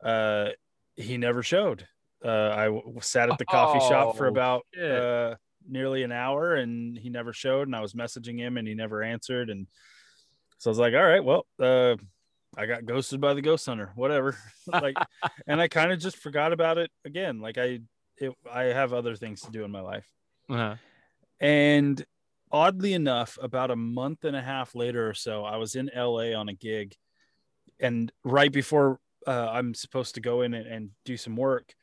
uh, 0.06 0.50
he 0.96 1.18
never 1.18 1.44
showed. 1.44 1.88
Uh, 2.24 2.54
I 2.56 2.66
w- 2.66 3.00
sat 3.02 3.30
at 3.30 3.38
the 3.38 3.46
coffee 3.46 3.80
shop 3.80 4.16
for 4.16 4.28
Oh, 4.28 4.30
about 4.30 4.66
uh, 4.82 5.36
nearly 5.68 6.04
an 6.04 6.12
hour, 6.12 6.56
and 6.56 6.98
he 6.98 7.10
never 7.10 7.34
showed. 7.34 7.68
And 7.68 7.76
I 7.76 7.82
was 7.82 7.94
messaging 7.94 8.40
him, 8.40 8.58
and 8.58 8.68
he 8.68 8.76
never 8.76 9.04
answered. 9.04 9.50
And 9.50 9.68
so 10.58 10.70
I 10.70 10.72
was 10.72 10.80
like, 10.80 10.94
"All 10.94 11.04
right, 11.04 11.24
well, 11.24 11.46
uh, 11.60 11.96
I 12.58 12.68
got 12.68 12.86
ghosted 12.86 13.20
by 13.20 13.34
the 13.34 13.42
ghost 13.42 13.66
hunter. 13.66 13.92
Whatever." 13.96 14.38
like, 14.68 14.96
and 15.48 15.60
I 15.60 15.68
kind 15.68 15.92
of 15.92 16.00
just 16.00 16.18
forgot 16.18 16.54
about 16.54 16.78
it 16.78 16.92
again. 17.04 17.42
Like 17.42 17.58
I, 17.58 17.80
it, 18.18 18.34
I 18.52 18.64
have 18.66 18.94
other 18.94 19.16
things 19.16 19.42
to 19.42 19.52
do 19.52 19.64
in 19.64 19.72
my 19.72 19.82
life. 19.82 20.08
Uh-huh. 20.50 20.76
And 21.40 22.04
oddly 22.52 22.94
enough, 22.94 23.38
about 23.42 23.72
a 23.72 23.76
month 23.76 24.24
and 24.24 24.36
a 24.36 24.42
half 24.42 24.76
later 24.76 25.10
or 25.10 25.14
so, 25.14 25.44
I 25.44 25.58
was 25.58 25.76
in 25.76 25.90
LA 25.96 26.34
on 26.34 26.48
a 26.48 26.54
gig. 26.54 26.96
And 27.78 28.10
right 28.24 28.52
before 28.52 29.00
uh, 29.28 29.50
I'm 29.52 29.74
supposed 29.74 30.16
to 30.16 30.22
go 30.22 30.42
in 30.42 30.54
and, 30.54 30.68
and 30.68 30.90
do 31.04 31.18
some 31.18 31.36
work, 31.36 31.74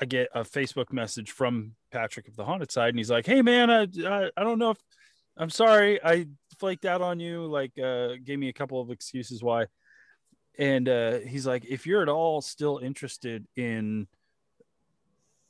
I 0.00 0.04
get 0.04 0.28
a 0.34 0.42
Facebook 0.42 0.92
message 0.92 1.30
from 1.30 1.72
Patrick 1.90 2.28
of 2.28 2.36
the 2.36 2.44
Haunted 2.44 2.72
Side. 2.72 2.90
And 2.90 2.98
he's 2.98 3.10
like, 3.10 3.26
Hey, 3.26 3.42
man, 3.42 3.70
I, 3.70 3.82
I, 4.06 4.30
I 4.36 4.44
don't 4.44 4.58
know 4.58 4.70
if 4.70 4.78
I'm 5.36 5.50
sorry. 5.50 6.02
I 6.02 6.26
flaked 6.58 6.84
out 6.84 7.02
on 7.02 7.20
you. 7.20 7.46
Like, 7.46 7.78
uh, 7.78 8.14
gave 8.24 8.38
me 8.38 8.48
a 8.48 8.52
couple 8.52 8.80
of 8.80 8.90
excuses 8.90 9.42
why. 9.42 9.66
And 10.58 10.88
uh, 10.88 11.18
he's 11.20 11.46
like, 11.46 11.64
If 11.66 11.86
you're 11.86 12.02
at 12.02 12.08
all 12.08 12.40
still 12.40 12.78
interested 12.78 13.46
in, 13.56 14.06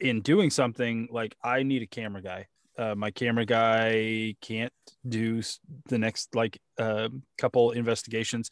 in 0.01 0.21
doing 0.21 0.51
something 0.51 1.09
like 1.13 1.37
I 1.43 1.63
need 1.63 1.83
a 1.83 1.87
camera 1.87 2.23
guy. 2.23 2.47
Uh, 2.77 2.95
my 2.95 3.11
camera 3.11 3.45
guy 3.45 4.35
can't 4.41 4.73
do 5.07 5.43
the 5.89 5.99
next 5.99 6.35
like 6.35 6.59
uh, 6.79 7.09
couple 7.39 7.71
investigations. 7.71 8.51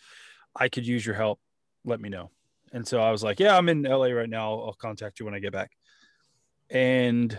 I 0.54 0.68
could 0.68 0.86
use 0.86 1.04
your 1.04 1.16
help. 1.16 1.40
Let 1.84 2.00
me 2.00 2.08
know. 2.08 2.30
And 2.72 2.86
so 2.86 3.00
I 3.00 3.10
was 3.10 3.22
like, 3.22 3.40
yeah, 3.40 3.56
I'm 3.56 3.68
in 3.68 3.82
LA 3.82 4.06
right 4.06 4.28
now. 4.28 4.52
I'll, 4.52 4.76
contact 4.78 5.18
you 5.18 5.26
when 5.26 5.34
I 5.34 5.40
get 5.40 5.52
back. 5.52 5.72
And 6.70 7.36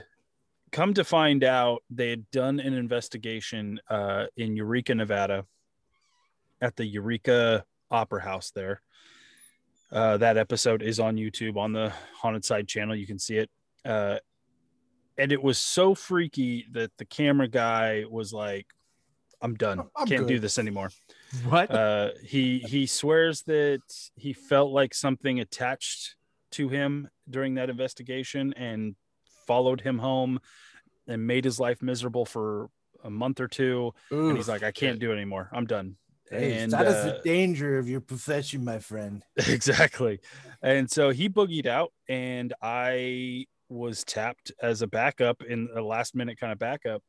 come 0.71 0.93
to 0.95 1.03
find 1.03 1.43
out, 1.43 1.83
they 1.89 2.09
had 2.09 2.29
done 2.31 2.59
an 2.59 2.73
investigation 2.73 3.79
uh, 3.89 4.25
in 4.35 4.55
Eureka, 4.55 4.93
Nevada, 4.93 5.45
at 6.61 6.75
the 6.75 6.85
Eureka 6.85 7.63
Opera 7.89 8.21
House 8.21 8.51
there. 8.51 8.81
Uh, 9.91 10.17
that 10.17 10.37
episode 10.37 10.81
is 10.81 10.99
on 10.99 11.15
YouTube 11.15 11.57
on 11.57 11.73
the 11.73 11.93
Haunted 12.17 12.45
Side 12.45 12.67
channel. 12.67 12.95
You 12.95 13.07
can 13.07 13.19
see 13.19 13.37
it. 13.37 13.49
Uh, 13.85 14.19
and 15.17 15.31
it 15.31 15.41
was 15.41 15.57
so 15.57 15.95
freaky 15.95 16.65
that 16.71 16.91
the 16.97 17.05
camera 17.05 17.47
guy 17.47 18.05
was 18.09 18.33
like, 18.33 18.67
"I'm 19.41 19.55
done. 19.55 19.81
I'm 19.95 20.07
Can't 20.07 20.27
do 20.27 20.39
this 20.39 20.57
anymore." 20.57 20.91
What? 21.47 21.71
Uh, 21.71 22.09
he 22.25 22.59
he 22.59 22.85
swears 22.85 23.43
that 23.43 23.81
he 24.15 24.33
felt 24.33 24.71
like 24.71 24.93
something 24.93 25.39
attached 25.39 26.17
to 26.51 26.67
him 26.67 27.07
during 27.29 27.53
that 27.53 27.69
investigation 27.69 28.53
and 28.57 28.97
followed 29.47 29.79
him 29.79 29.97
home 29.97 30.41
and 31.07 31.25
made 31.25 31.45
his 31.45 31.57
life 31.57 31.81
miserable 31.81 32.25
for 32.25 32.69
a 33.05 33.09
month 33.09 33.39
or 33.39 33.47
two. 33.47 33.93
And 34.09 34.35
he's 34.35 34.49
like, 34.49 34.61
"I 34.61 34.71
can't 34.71 34.99
do 34.99 35.11
it 35.11 35.15
anymore. 35.15 35.49
I'm 35.53 35.65
done." 35.65 35.95
Hey, 36.31 36.59
and 36.59 36.71
that 36.71 36.87
is 36.87 36.95
uh, 36.95 37.05
the 37.05 37.21
danger 37.29 37.77
of 37.77 37.89
your 37.89 37.99
profession, 37.99 38.63
my 38.63 38.79
friend. 38.79 39.23
exactly. 39.35 40.21
And 40.61 40.89
so 40.89 41.09
he 41.09 41.27
boogied 41.27 41.65
out, 41.65 41.91
and 42.07 42.53
I 42.61 43.47
was 43.67 44.05
tapped 44.05 44.51
as 44.61 44.81
a 44.81 44.87
backup 44.87 45.43
in 45.43 45.67
a 45.75 45.81
last 45.81 46.15
minute 46.15 46.39
kind 46.39 46.53
of 46.53 46.59
backup. 46.59 47.03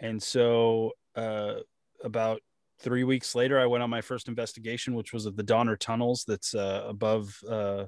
And 0.00 0.20
so, 0.20 0.92
uh, 1.20 1.60
about 2.02 2.40
three 2.80 3.04
weeks 3.04 3.34
later, 3.34 3.60
I 3.60 3.66
went 3.66 3.82
on 3.82 3.90
my 3.90 4.00
first 4.00 4.28
investigation, 4.28 4.94
which 4.94 5.12
was 5.12 5.26
at 5.26 5.36
the 5.36 5.42
Donner 5.42 5.76
Tunnels, 5.76 6.24
that's 6.26 6.54
uh, 6.54 6.84
above 6.86 7.38
uh, 7.48 7.86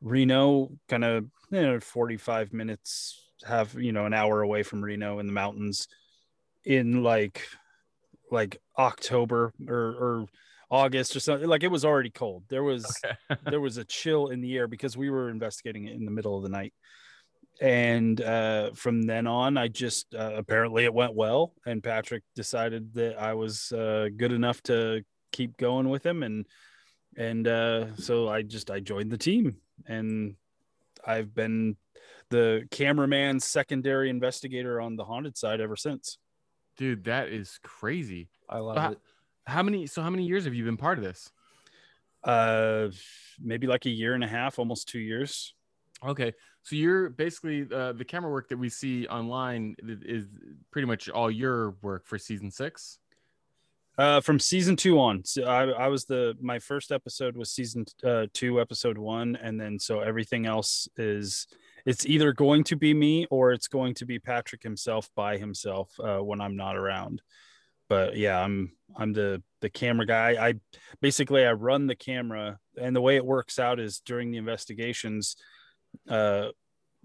Reno, 0.00 0.70
kind 0.88 1.04
of 1.04 1.24
you 1.50 1.62
know, 1.62 1.80
45 1.80 2.52
minutes, 2.52 3.24
have 3.44 3.74
you 3.74 3.92
know, 3.92 4.06
an 4.06 4.14
hour 4.14 4.42
away 4.42 4.62
from 4.62 4.82
Reno 4.82 5.18
in 5.18 5.26
the 5.26 5.32
mountains 5.32 5.88
in 6.64 7.02
like 7.02 7.42
like 8.30 8.60
October 8.76 9.52
or, 9.68 9.76
or 9.76 10.26
August 10.70 11.14
or 11.14 11.20
something. 11.20 11.48
Like 11.48 11.62
it 11.62 11.70
was 11.70 11.84
already 11.84 12.10
cold. 12.10 12.44
There 12.48 12.64
was 12.64 12.84
Okay. 13.04 13.40
there 13.50 13.60
was 13.60 13.76
a 13.76 13.84
chill 13.84 14.28
in 14.28 14.40
the 14.40 14.56
air 14.56 14.68
because 14.68 14.96
we 14.96 15.10
were 15.10 15.30
investigating 15.30 15.86
it 15.86 15.94
in 15.94 16.04
the 16.04 16.10
middle 16.10 16.36
of 16.36 16.42
the 16.42 16.48
night. 16.48 16.74
And 17.60 18.20
uh, 18.20 18.72
from 18.74 19.02
then 19.02 19.26
on, 19.26 19.56
I 19.56 19.68
just 19.68 20.14
uh, 20.14 20.32
apparently 20.36 20.84
it 20.84 20.92
went 20.92 21.14
well, 21.14 21.54
and 21.64 21.82
Patrick 21.82 22.22
decided 22.34 22.92
that 22.94 23.18
I 23.18 23.32
was 23.34 23.72
uh, 23.72 24.08
good 24.14 24.32
enough 24.32 24.62
to 24.64 25.02
keep 25.32 25.56
going 25.56 25.88
with 25.88 26.04
him, 26.04 26.22
and 26.22 26.44
and 27.16 27.48
uh, 27.48 27.94
so 27.96 28.28
I 28.28 28.42
just 28.42 28.70
I 28.70 28.80
joined 28.80 29.10
the 29.10 29.16
team, 29.16 29.56
and 29.86 30.36
I've 31.06 31.34
been 31.34 31.76
the 32.28 32.66
cameraman, 32.70 33.40
secondary 33.40 34.10
investigator 34.10 34.80
on 34.80 34.96
the 34.96 35.04
haunted 35.04 35.38
side 35.38 35.60
ever 35.62 35.76
since. 35.76 36.18
Dude, 36.76 37.04
that 37.04 37.28
is 37.28 37.58
crazy. 37.62 38.28
I 38.50 38.58
love 38.58 38.76
Wow. 38.76 38.92
it. 38.92 38.98
How 39.46 39.62
many 39.62 39.86
so 39.86 40.02
how 40.02 40.10
many 40.10 40.26
years 40.26 40.44
have 40.44 40.54
you 40.54 40.64
been 40.64 40.76
part 40.76 40.98
of 40.98 41.04
this? 41.04 41.30
Uh, 42.22 42.88
maybe 43.40 43.66
like 43.66 43.86
a 43.86 43.90
year 43.90 44.14
and 44.14 44.24
a 44.24 44.26
half, 44.26 44.58
almost 44.58 44.88
two 44.88 44.98
years. 44.98 45.54
Okay. 46.04 46.34
So 46.66 46.74
you're 46.74 47.10
basically 47.10 47.64
uh, 47.72 47.92
the 47.92 48.04
camera 48.04 48.28
work 48.28 48.48
that 48.48 48.56
we 48.56 48.68
see 48.68 49.06
online 49.06 49.76
is 49.78 50.24
pretty 50.72 50.86
much 50.86 51.08
all 51.08 51.30
your 51.30 51.76
work 51.80 52.04
for 52.06 52.18
season 52.18 52.50
6. 52.50 52.98
Uh, 53.96 54.20
from 54.20 54.40
season 54.40 54.74
two 54.76 54.98
on, 54.98 55.24
so 55.24 55.44
I, 55.44 55.68
I 55.68 55.88
was 55.88 56.04
the 56.04 56.36
my 56.38 56.58
first 56.58 56.92
episode 56.92 57.34
was 57.34 57.50
season 57.50 57.86
uh, 58.04 58.26
two, 58.34 58.60
episode 58.60 58.98
one, 58.98 59.36
and 59.36 59.58
then 59.58 59.78
so 59.78 60.00
everything 60.00 60.44
else 60.44 60.86
is 60.98 61.46
it's 61.86 62.04
either 62.04 62.34
going 62.34 62.62
to 62.64 62.76
be 62.76 62.92
me 62.92 63.26
or 63.30 63.52
it's 63.52 63.68
going 63.68 63.94
to 63.94 64.04
be 64.04 64.18
Patrick 64.18 64.62
himself 64.62 65.08
by 65.16 65.38
himself 65.38 65.88
uh, 65.98 66.18
when 66.18 66.42
I'm 66.42 66.56
not 66.56 66.76
around. 66.76 67.22
But 67.88 68.18
yeah, 68.18 68.38
I'm 68.38 68.72
I'm 68.94 69.14
the 69.14 69.42
the 69.62 69.70
camera 69.70 70.04
guy. 70.04 70.46
I 70.46 70.54
basically 71.00 71.46
I 71.46 71.52
run 71.52 71.86
the 71.86 71.96
camera, 71.96 72.58
and 72.78 72.94
the 72.94 73.00
way 73.00 73.16
it 73.16 73.24
works 73.24 73.58
out 73.58 73.80
is 73.80 74.00
during 74.00 74.30
the 74.30 74.36
investigations, 74.36 75.36
uh, 76.08 76.48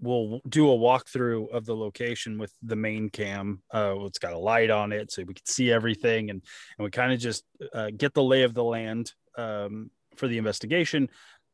we'll 0.00 0.40
do 0.48 0.70
a 0.70 0.76
walkthrough 0.76 1.50
of 1.50 1.64
the 1.64 1.76
location 1.76 2.38
with 2.38 2.52
the 2.62 2.76
main 2.76 3.08
cam. 3.08 3.62
Uh, 3.72 3.94
it's 4.00 4.18
got 4.18 4.32
a 4.32 4.38
light 4.38 4.70
on 4.70 4.92
it, 4.92 5.12
so 5.12 5.22
we 5.22 5.34
can 5.34 5.46
see 5.46 5.70
everything, 5.70 6.30
and 6.30 6.42
and 6.76 6.84
we 6.84 6.90
kind 6.90 7.12
of 7.12 7.20
just 7.20 7.44
uh, 7.72 7.90
get 7.96 8.12
the 8.12 8.22
lay 8.22 8.42
of 8.42 8.54
the 8.54 8.64
land 8.64 9.12
um, 9.38 9.90
for 10.16 10.28
the 10.28 10.38
investigation, 10.38 11.08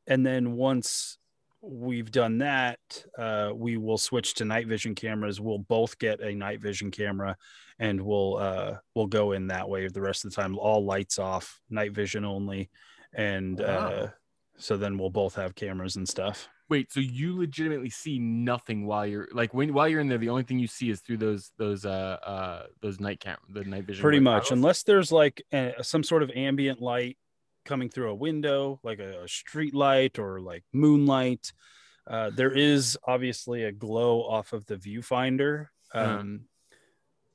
and 0.07 0.25
then 0.25 0.53
once 0.53 1.19
we've 1.61 2.11
done 2.11 2.39
that, 2.39 2.79
uh, 3.19 3.51
we 3.55 3.77
will 3.77 3.99
switch 3.99 4.35
to 4.35 4.45
night 4.45 4.67
vision 4.67 4.95
cameras. 4.95 5.41
We'll 5.41 5.59
both 5.59 5.99
get 5.99 6.21
a 6.21 6.35
night 6.35 6.61
vision 6.61 6.91
camera, 6.91 7.37
and 7.79 8.01
we'll 8.01 8.37
uh, 8.37 8.77
we'll 8.95 9.07
go 9.07 9.33
in 9.33 9.49
that 9.49 9.69
way 9.69 9.87
the 9.89 10.01
rest 10.01 10.25
of 10.25 10.31
the 10.31 10.41
time. 10.41 10.59
All 10.59 10.85
lights 10.85 11.19
off, 11.19 11.61
night 11.69 11.93
vision 11.93 12.25
only, 12.25 12.71
and 13.13 13.61
uh, 13.61 14.09
so 14.57 14.77
then 14.77 14.99
we'll 14.99 15.11
both 15.11 15.35
have 15.35 15.55
cameras 15.55 15.97
and 15.97 16.09
stuff. 16.09 16.49
Wait, 16.71 16.93
so 16.93 17.01
you 17.01 17.37
legitimately 17.39 17.89
see 17.91 18.19
nothing 18.19 18.85
while 18.87 19.07
you're 19.07 19.29
like 19.33 19.55
when 19.55 19.73
while 19.73 19.89
you're 19.89 20.01
in 20.01 20.09
there 20.09 20.19
the 20.19 20.29
only 20.29 20.43
thing 20.43 20.59
you 20.59 20.67
see 20.67 20.91
is 20.91 21.01
through 21.01 21.17
those 21.17 21.51
those 21.57 21.87
uh 21.87 22.19
uh 22.23 22.67
those 22.83 23.01
night 23.01 23.21
cam 23.21 23.39
the 23.49 23.65
night 23.65 23.85
vision 23.85 24.03
pretty 24.03 24.21
much 24.21 24.45
goggles? 24.45 24.53
unless 24.53 24.83
there's 24.83 25.11
like 25.11 25.43
a, 25.53 25.73
some 25.83 26.03
sort 26.03 26.23
of 26.23 26.31
ambient 26.35 26.81
light 26.83 27.17
coming 27.65 27.89
through 27.89 28.11
a 28.11 28.15
window 28.15 28.79
like 28.83 28.99
a, 28.99 29.23
a 29.23 29.29
street 29.29 29.75
light 29.75 30.19
or 30.19 30.41
like 30.41 30.63
moonlight 30.73 31.53
uh, 32.07 32.31
there 32.31 32.53
is 32.53 32.99
obviously 33.07 33.65
a 33.65 33.73
glow 33.73 34.21
off 34.23 34.53
of 34.53 34.65
the 34.67 34.77
viewfinder 34.77 35.69
Uh-huh. 35.93 36.19
um, 36.21 36.41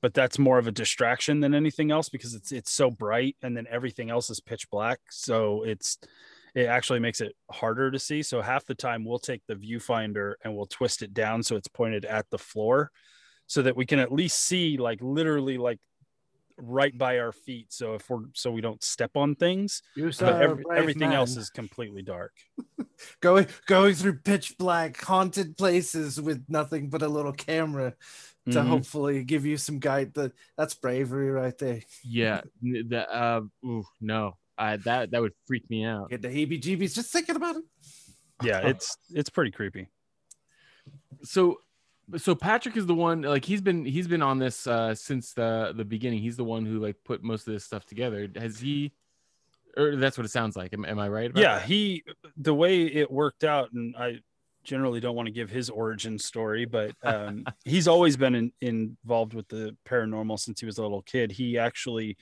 but 0.01 0.13
that's 0.13 0.37
more 0.37 0.57
of 0.59 0.67
a 0.67 0.71
distraction 0.71 1.39
than 1.39 1.53
anything 1.55 1.89
else 1.91 2.09
because 2.09 2.33
it's 2.35 2.51
it's 2.51 2.71
so 2.71 2.91
bright 2.91 3.35
and 3.41 3.55
then 3.57 3.65
everything 3.69 4.09
else 4.11 4.29
is 4.29 4.39
pitch 4.39 4.69
black 4.69 4.99
so 5.09 5.63
it's 5.63 5.97
it 6.55 6.65
actually 6.67 6.99
makes 6.99 7.19
it 7.21 7.35
harder 7.49 7.89
to 7.91 7.97
see 7.99 8.21
so 8.23 8.41
half 8.41 8.65
the 8.65 8.75
time 8.75 9.03
we'll 9.05 9.19
take 9.19 9.41
the 9.47 9.55
viewfinder 9.55 10.33
and 10.43 10.55
we'll 10.55 10.65
twist 10.67 11.01
it 11.01 11.13
down 11.13 11.41
so 11.43 11.55
it's 11.55 11.67
pointed 11.67 12.05
at 12.05 12.29
the 12.29 12.37
floor 12.37 12.91
so 13.47 13.61
that 13.61 13.75
we 13.75 13.85
can 13.85 13.99
at 13.99 14.11
least 14.11 14.39
see 14.39 14.77
like 14.77 14.99
literally 15.01 15.57
like 15.57 15.79
right 16.57 16.95
by 16.95 17.17
our 17.17 17.31
feet 17.31 17.65
so 17.73 17.95
if 17.95 18.07
we're 18.09 18.19
so 18.35 18.51
we 18.51 18.61
don't 18.61 18.83
step 18.83 19.09
on 19.15 19.33
things 19.33 19.81
but 19.95 20.39
every, 20.41 20.63
brave 20.63 20.79
everything 20.79 21.11
else 21.11 21.35
is 21.35 21.49
completely 21.49 22.03
dark 22.03 22.31
going 23.21 23.47
going 23.65 23.95
through 23.95 24.13
pitch 24.19 24.55
black 24.59 25.01
haunted 25.01 25.57
places 25.57 26.21
with 26.21 26.45
nothing 26.47 26.89
but 26.91 27.01
a 27.01 27.07
little 27.07 27.33
camera 27.33 27.95
to 28.51 28.59
Mhm. 28.59 28.67
hopefully 28.67 29.23
give 29.23 29.45
you 29.45 29.55
some 29.55 29.79
guide. 29.79 30.13
That 30.15 30.33
that's 30.57 30.73
bravery 30.75 31.31
right 31.31 31.57
there. 31.57 31.79
yeah 32.03 32.41
n- 32.63 32.87
that 32.89 33.09
uh 33.09 33.41
ooh, 33.65 33.85
no 34.01 34.37
I 34.57 34.77
that 34.77 35.11
that 35.11 35.21
would 35.21 35.33
freak 35.45 35.69
me 35.69 35.85
out. 35.85 36.09
Get 36.09 36.21
the 36.21 36.27
heebie-jeebies. 36.27 36.93
Just 36.93 37.11
thinking 37.11 37.35
about 37.35 37.55
it. 37.57 37.63
yeah 38.43 38.59
it's 38.67 38.97
it's 39.11 39.29
pretty 39.29 39.51
creepy. 39.51 39.89
So 41.23 41.59
so 42.17 42.35
Patrick 42.35 42.75
is 42.77 42.85
the 42.85 42.93
one 42.93 43.21
like 43.21 43.45
he's 43.45 43.61
been 43.61 43.85
he's 43.85 44.07
been 44.07 44.21
on 44.21 44.39
this 44.39 44.67
uh 44.67 44.93
since 44.95 45.33
the 45.33 45.73
the 45.75 45.85
beginning. 45.85 46.19
He's 46.19 46.37
the 46.37 46.43
one 46.43 46.65
who 46.65 46.79
like 46.79 46.97
put 47.03 47.23
most 47.23 47.47
of 47.47 47.53
this 47.53 47.63
stuff 47.63 47.85
together. 47.85 48.27
Has 48.35 48.59
he 48.59 48.93
or 49.77 49.95
that's 49.95 50.17
what 50.17 50.25
it 50.25 50.29
sounds 50.29 50.55
like. 50.55 50.73
Am, 50.73 50.85
am 50.85 50.99
I 50.99 51.07
right 51.07 51.31
about 51.31 51.41
yeah 51.41 51.55
that? 51.55 51.65
he 51.65 52.03
the 52.37 52.53
way 52.53 52.83
it 52.83 53.09
worked 53.11 53.43
out 53.43 53.71
and 53.73 53.95
i 53.97 54.19
generally 54.63 54.99
don't 54.99 55.15
want 55.15 55.27
to 55.27 55.31
give 55.33 55.49
his 55.49 55.69
origin 55.69 56.17
story 56.17 56.63
but 56.63 56.93
um, 57.03 57.43
he's 57.65 57.87
always 57.87 58.15
been 58.15 58.33
in, 58.33 58.51
involved 58.61 59.33
with 59.33 59.47
the 59.49 59.75
paranormal 59.85 60.39
since 60.39 60.59
he 60.59 60.65
was 60.65 60.77
a 60.77 60.81
little 60.81 61.01
kid. 61.01 61.31
He 61.31 61.57
actually 61.57 62.17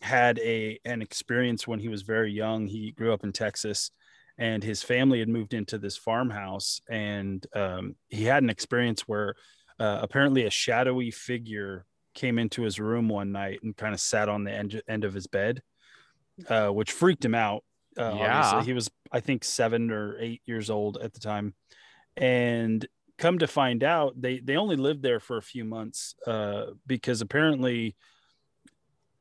had 0.00 0.38
a 0.38 0.78
an 0.84 1.02
experience 1.02 1.66
when 1.66 1.80
he 1.80 1.88
was 1.88 2.02
very 2.02 2.32
young. 2.32 2.66
He 2.66 2.92
grew 2.92 3.12
up 3.12 3.24
in 3.24 3.32
texas 3.32 3.90
and 4.38 4.62
his 4.62 4.82
family 4.82 5.18
had 5.18 5.28
moved 5.28 5.52
into 5.52 5.78
this 5.78 5.96
farmhouse 5.96 6.80
and 6.88 7.44
um, 7.54 7.96
he 8.08 8.24
had 8.24 8.42
an 8.42 8.50
experience 8.50 9.02
where 9.08 9.34
uh, 9.80 9.98
apparently 10.02 10.44
a 10.46 10.50
shadowy 10.50 11.10
figure 11.10 11.84
came 12.14 12.38
into 12.38 12.62
his 12.62 12.78
room 12.80 13.08
one 13.08 13.32
night 13.32 13.60
and 13.62 13.76
kind 13.76 13.94
of 13.94 14.00
sat 14.00 14.28
on 14.28 14.44
the 14.44 14.52
end, 14.52 14.80
end 14.88 15.04
of 15.04 15.12
his 15.12 15.26
bed 15.26 15.60
uh, 16.48 16.68
which 16.68 16.92
freaked 16.92 17.24
him 17.24 17.34
out 17.34 17.64
uh, 17.98 18.14
Yeah. 18.14 18.36
obviously 18.36 18.62
he 18.62 18.72
was 18.72 18.90
i 19.10 19.20
think 19.20 19.42
seven 19.42 19.90
or 19.90 20.16
eight 20.20 20.42
years 20.46 20.70
old 20.70 20.98
at 20.98 21.12
the 21.12 21.20
time. 21.20 21.54
And 22.16 22.86
come 23.16 23.38
to 23.38 23.46
find 23.46 23.82
out 23.82 24.20
they 24.20 24.38
they 24.40 24.56
only 24.56 24.76
lived 24.76 25.02
there 25.02 25.20
for 25.20 25.36
a 25.36 25.42
few 25.42 25.64
months 25.64 26.14
uh, 26.26 26.66
because 26.86 27.20
apparently 27.20 27.96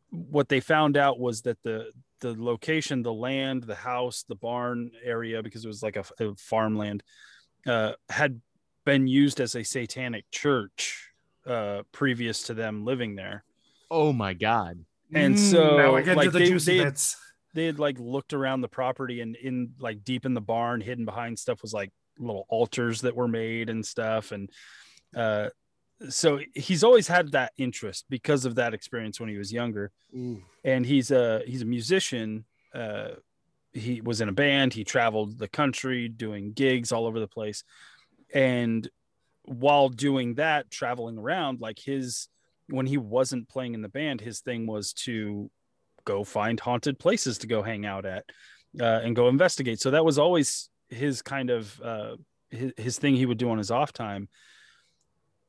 what 0.09 0.49
they 0.49 0.59
found 0.59 0.97
out 0.97 1.19
was 1.19 1.41
that 1.43 1.57
the 1.63 1.91
the 2.19 2.33
location 2.37 3.03
the 3.03 3.13
land 3.13 3.63
the 3.63 3.75
house 3.75 4.25
the 4.27 4.35
barn 4.35 4.89
area 5.03 5.43
because 5.43 5.63
it 5.63 5.67
was 5.67 5.83
like 5.83 5.97
a, 5.97 6.05
a 6.19 6.35
farmland 6.35 7.03
uh, 7.67 7.93
had 8.09 8.41
been 8.85 9.07
used 9.07 9.41
as 9.41 9.55
a 9.55 9.63
satanic 9.63 10.23
church 10.31 11.11
uh, 11.45 11.83
previous 11.91 12.43
to 12.43 12.53
them 12.53 12.85
living 12.85 13.15
there. 13.15 13.43
Oh 13.91 14.13
my 14.13 14.33
god. 14.33 14.85
And 15.13 15.39
so 15.39 15.77
now 15.77 15.91
like 15.91 16.31
the 16.31 16.39
they, 16.39 16.45
juicy 16.47 16.77
they, 16.77 16.83
bits. 16.85 17.17
they 17.53 17.65
had 17.65 17.79
like 17.79 17.97
looked 17.99 18.33
around 18.33 18.61
the 18.61 18.67
property 18.67 19.21
and 19.21 19.35
in 19.35 19.73
like 19.79 20.03
deep 20.03 20.25
in 20.25 20.33
the 20.33 20.41
barn 20.41 20.81
hidden 20.81 21.05
behind 21.05 21.37
stuff 21.37 21.61
was 21.61 21.73
like 21.73 21.91
little 22.17 22.45
altars 22.49 23.01
that 23.01 23.15
were 23.15 23.27
made 23.27 23.69
and 23.69 23.85
stuff. 23.85 24.31
And 24.31 24.49
uh 25.15 25.49
so 26.09 26.39
he's 26.53 26.83
always 26.83 27.07
had 27.07 27.31
that 27.31 27.53
interest 27.57 28.05
because 28.09 28.45
of 28.45 28.55
that 28.55 28.73
experience 28.73 29.19
when 29.19 29.29
he 29.29 29.37
was 29.37 29.51
younger. 29.51 29.91
And 30.63 30.85
he's 30.85 31.11
a 31.11 31.41
he's 31.45 31.61
a 31.61 31.65
musician 31.65 32.45
uh 32.73 33.09
he 33.73 34.01
was 34.01 34.21
in 34.21 34.29
a 34.29 34.33
band 34.33 34.73
he 34.73 34.83
traveled 34.83 35.37
the 35.37 35.47
country 35.47 36.07
doing 36.07 36.53
gigs 36.53 36.91
all 36.91 37.05
over 37.05 37.19
the 37.19 37.27
place. 37.27 37.63
And 38.33 38.87
while 39.43 39.89
doing 39.89 40.35
that 40.35 40.69
traveling 40.69 41.17
around 41.17 41.61
like 41.61 41.79
his 41.79 42.27
when 42.69 42.85
he 42.85 42.97
wasn't 42.97 43.49
playing 43.49 43.73
in 43.73 43.81
the 43.81 43.89
band 43.89 44.21
his 44.21 44.41
thing 44.41 44.67
was 44.67 44.93
to 44.93 45.49
go 46.05 46.23
find 46.23 46.59
haunted 46.59 46.99
places 46.99 47.39
to 47.39 47.47
go 47.47 47.61
hang 47.63 47.85
out 47.85 48.05
at 48.05 48.25
uh, 48.79 49.01
and 49.03 49.15
go 49.15 49.29
investigate. 49.29 49.79
So 49.79 49.91
that 49.91 50.05
was 50.05 50.19
always 50.19 50.69
his 50.89 51.21
kind 51.21 51.49
of 51.49 51.81
uh 51.81 52.15
his, 52.49 52.71
his 52.77 52.99
thing 52.99 53.15
he 53.15 53.25
would 53.25 53.37
do 53.37 53.49
on 53.49 53.57
his 53.57 53.71
off 53.71 53.91
time 53.91 54.29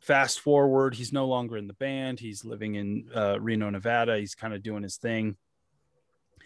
fast 0.00 0.40
forward 0.40 0.94
he's 0.94 1.12
no 1.12 1.26
longer 1.26 1.56
in 1.56 1.66
the 1.66 1.74
band 1.74 2.20
he's 2.20 2.44
living 2.44 2.76
in 2.76 3.08
uh, 3.14 3.38
reno 3.40 3.68
nevada 3.68 4.18
he's 4.18 4.34
kind 4.34 4.54
of 4.54 4.62
doing 4.62 4.82
his 4.82 4.96
thing. 4.96 5.36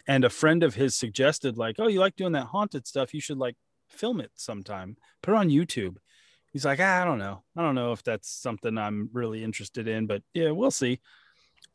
And 0.05 0.25
a 0.25 0.29
friend 0.29 0.63
of 0.63 0.75
his 0.75 0.95
suggested 0.95 1.57
like 1.57 1.75
oh 1.79 1.87
you 1.87 1.99
like 1.99 2.15
doing 2.15 2.33
that 2.33 2.47
haunted 2.47 2.87
stuff 2.87 3.13
you 3.13 3.21
should 3.21 3.37
like 3.37 3.55
film 3.89 4.19
it 4.19 4.31
sometime 4.35 4.97
put 5.21 5.33
it 5.33 5.37
on 5.37 5.49
youtube. 5.49 5.97
He's 6.51 6.65
like 6.65 6.79
ah, 6.81 7.01
i 7.01 7.05
don't 7.05 7.19
know 7.19 7.43
i 7.55 7.61
don't 7.61 7.75
know 7.75 7.91
if 7.91 8.03
that's 8.03 8.29
something 8.29 8.77
i'm 8.77 9.09
really 9.13 9.43
interested 9.43 9.87
in 9.87 10.07
but 10.07 10.23
yeah 10.33 10.51
we'll 10.51 10.71
see. 10.71 10.99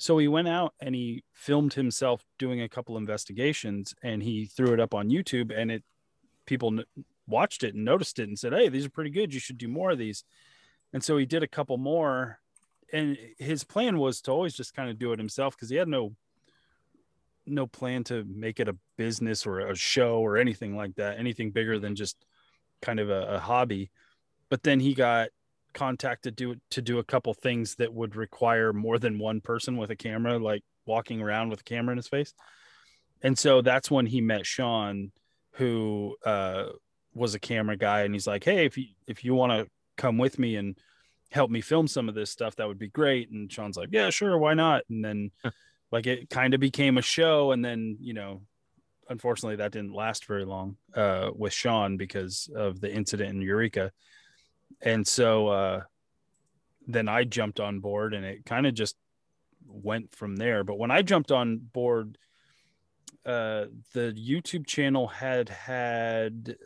So 0.01 0.19
he 0.19 0.29
went 0.29 0.49
out 0.49 0.75
and 0.81 0.95
he 0.95 1.25
filmed 1.33 1.75
himself 1.75 2.23
doing 2.39 2.61
a 2.61 2.69
couple 2.69 2.97
investigations 2.97 3.95
and 4.03 4.23
he 4.23 4.47
threw 4.47 4.73
it 4.73 4.81
up 4.81 4.95
on 4.95 5.11
youtube 5.11 5.53
and 5.57 5.71
it 5.71 5.85
people 6.45 6.79
watched 7.27 7.63
it 7.63 7.75
and 7.75 7.85
noticed 7.85 8.19
it 8.19 8.29
and 8.29 8.39
said 8.39 8.53
hey 8.53 8.69
these 8.69 8.87
are 8.87 8.91
pretty 8.91 9.11
good 9.11 9.33
you 9.33 9.41
should 9.41 9.59
do 9.59 9.69
more 9.69 9.91
of 9.91 9.99
these 9.99 10.25
and 10.93 11.03
so 11.03 11.17
he 11.17 11.27
did 11.27 11.43
a 11.43 11.49
couple 11.49 11.79
more 11.79 12.41
and 12.93 13.19
his 13.39 13.65
plan 13.65 13.99
was 13.99 14.21
to 14.23 14.31
always 14.31 14.55
just 14.55 14.75
kind 14.75 14.91
of 14.91 14.99
do 14.99 15.13
it 15.13 15.19
himself 15.19 15.57
because 15.57 15.69
he 15.69 15.77
had 15.77 15.89
no 15.89 16.15
no 17.47 17.67
plan 17.67 18.05
to 18.05 18.25
make 18.25 18.61
it 18.61 18.69
a 18.69 18.77
business 18.97 19.47
or 19.47 19.61
a 19.61 19.75
show 19.75 20.19
or 20.19 20.37
anything 20.37 20.77
like 20.77 20.95
that, 20.97 21.19
anything 21.19 21.51
bigger 21.51 21.79
than 21.79 21.95
just 21.95 22.17
kind 22.83 23.01
of 23.01 23.09
a, 23.09 23.37
a 23.37 23.39
hobby. 23.39 23.91
But 24.51 24.63
then 24.63 24.81
he 24.81 24.95
got 24.95 25.31
contacted 25.73 26.37
to 26.37 26.55
do, 26.55 26.61
to 26.71 26.83
do 26.83 26.99
a 26.99 27.05
couple 27.05 27.33
things 27.35 27.77
that 27.77 27.93
would 27.93 28.17
require 28.17 28.73
more 28.73 28.99
than 28.99 29.19
one 29.19 29.41
person 29.41 29.77
with 29.77 29.91
a 29.91 29.97
camera, 29.97 30.39
like 30.39 30.63
walking 30.87 31.21
around 31.21 31.49
with 31.49 31.61
a 31.61 31.65
camera 31.65 31.93
in 31.93 31.97
his 31.97 32.09
face. 32.09 32.35
And 33.23 33.39
so 33.39 33.63
that's 33.63 33.91
when 33.91 34.07
he 34.07 34.21
met 34.21 34.47
Sean, 34.47 35.11
who 35.53 36.17
uh, 36.25 36.67
was 37.15 37.35
a 37.35 37.41
camera 37.41 37.77
guy, 37.77 38.03
and 38.03 38.15
he's 38.15 38.27
like, 38.29 38.45
"Hey, 38.45 38.65
if 38.65 38.79
you 38.79 38.87
if 39.09 39.25
you 39.25 39.35
want 39.35 39.51
to 39.51 39.67
come 39.99 40.17
with 40.17 40.39
me 40.39 40.57
and 40.57 40.79
help 41.31 41.51
me 41.51 41.61
film 41.61 41.87
some 41.87 42.09
of 42.09 42.15
this 42.15 42.31
stuff, 42.31 42.57
that 42.57 42.67
would 42.67 42.79
be 42.79 42.89
great." 42.89 43.31
And 43.31 43.53
Sean's 43.53 43.77
like, 43.77 43.91
"Yeah, 43.93 44.09
sure, 44.11 44.39
why 44.39 44.55
not?" 44.55 44.85
And 44.89 45.05
then 45.05 45.31
like 45.93 46.07
it 46.07 46.31
kind 46.31 46.55
of 46.55 46.61
became 46.61 46.97
a 46.97 47.03
show, 47.03 47.53
and 47.53 47.63
then 47.63 47.99
you 48.01 48.15
know, 48.15 48.43
unfortunately, 49.11 49.57
that 49.57 49.73
didn't 49.73 49.93
last 49.95 50.25
very 50.27 50.47
long 50.47 50.77
uh, 50.95 51.31
with 51.35 51.53
Sean 51.53 51.99
because 51.99 52.49
of 52.55 52.81
the 52.81 52.91
incident 52.93 53.31
in 53.31 53.43
Eureka, 53.43 53.93
and 54.81 55.07
so 55.07 55.49
uh, 55.49 55.83
then 56.87 57.09
I 57.09 57.25
jumped 57.25 57.61
on 57.61 57.81
board, 57.81 58.15
and 58.15 58.25
it 58.25 58.47
kind 58.47 58.67
of 58.67 58.73
just 58.73 58.97
went 59.67 60.15
from 60.15 60.37
there. 60.37 60.65
But 60.65 60.79
when 60.79 60.91
I 60.91 61.03
jumped 61.03 61.31
on 61.31 61.59
board 61.59 62.17
uh 63.27 63.67
the 63.95 64.15
youtube 64.17 64.67
channel 64.67 65.07
had 65.07 65.49
had 65.49 66.57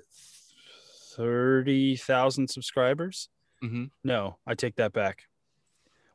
30,000 1.16 2.48
subscribers? 2.48 3.28
Mhm. 3.62 3.90
no 4.02 4.38
i 4.46 4.54
take 4.54 4.74
that 4.76 4.92
back. 4.92 5.24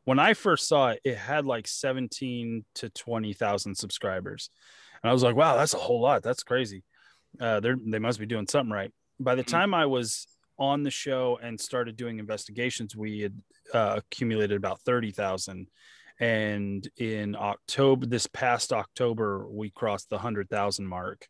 When 0.04 0.18
i 0.18 0.34
first 0.34 0.68
saw 0.68 0.90
it 0.90 1.00
it 1.04 1.16
had 1.16 1.44
like 1.46 1.66
17 1.66 2.64
to 2.74 2.90
20,000 2.90 3.74
subscribers. 3.74 4.50
And 5.02 5.10
i 5.10 5.12
was 5.12 5.22
like 5.22 5.36
wow 5.36 5.56
that's 5.56 5.74
a 5.74 5.78
whole 5.78 6.00
lot. 6.00 6.22
That's 6.22 6.42
crazy. 6.42 6.84
Uh 7.40 7.60
they 7.60 7.72
they 7.86 7.98
must 7.98 8.18
be 8.20 8.26
doing 8.26 8.46
something 8.46 8.72
right. 8.72 8.92
By 9.18 9.34
the 9.34 9.42
time 9.44 9.72
i 9.74 9.86
was 9.86 10.26
on 10.58 10.82
the 10.82 10.90
show 10.90 11.38
and 11.42 11.58
started 11.60 11.96
doing 11.96 12.18
investigations 12.18 12.96
we 12.96 13.20
had 13.20 13.40
uh, 13.72 13.94
accumulated 13.98 14.56
about 14.56 14.80
30,000 14.80 15.68
and 16.20 16.88
in 16.96 17.36
October, 17.36 18.06
this 18.06 18.26
past 18.26 18.72
October, 18.72 19.46
we 19.48 19.70
crossed 19.70 20.10
the 20.10 20.16
100,000 20.16 20.84
mark. 20.84 21.28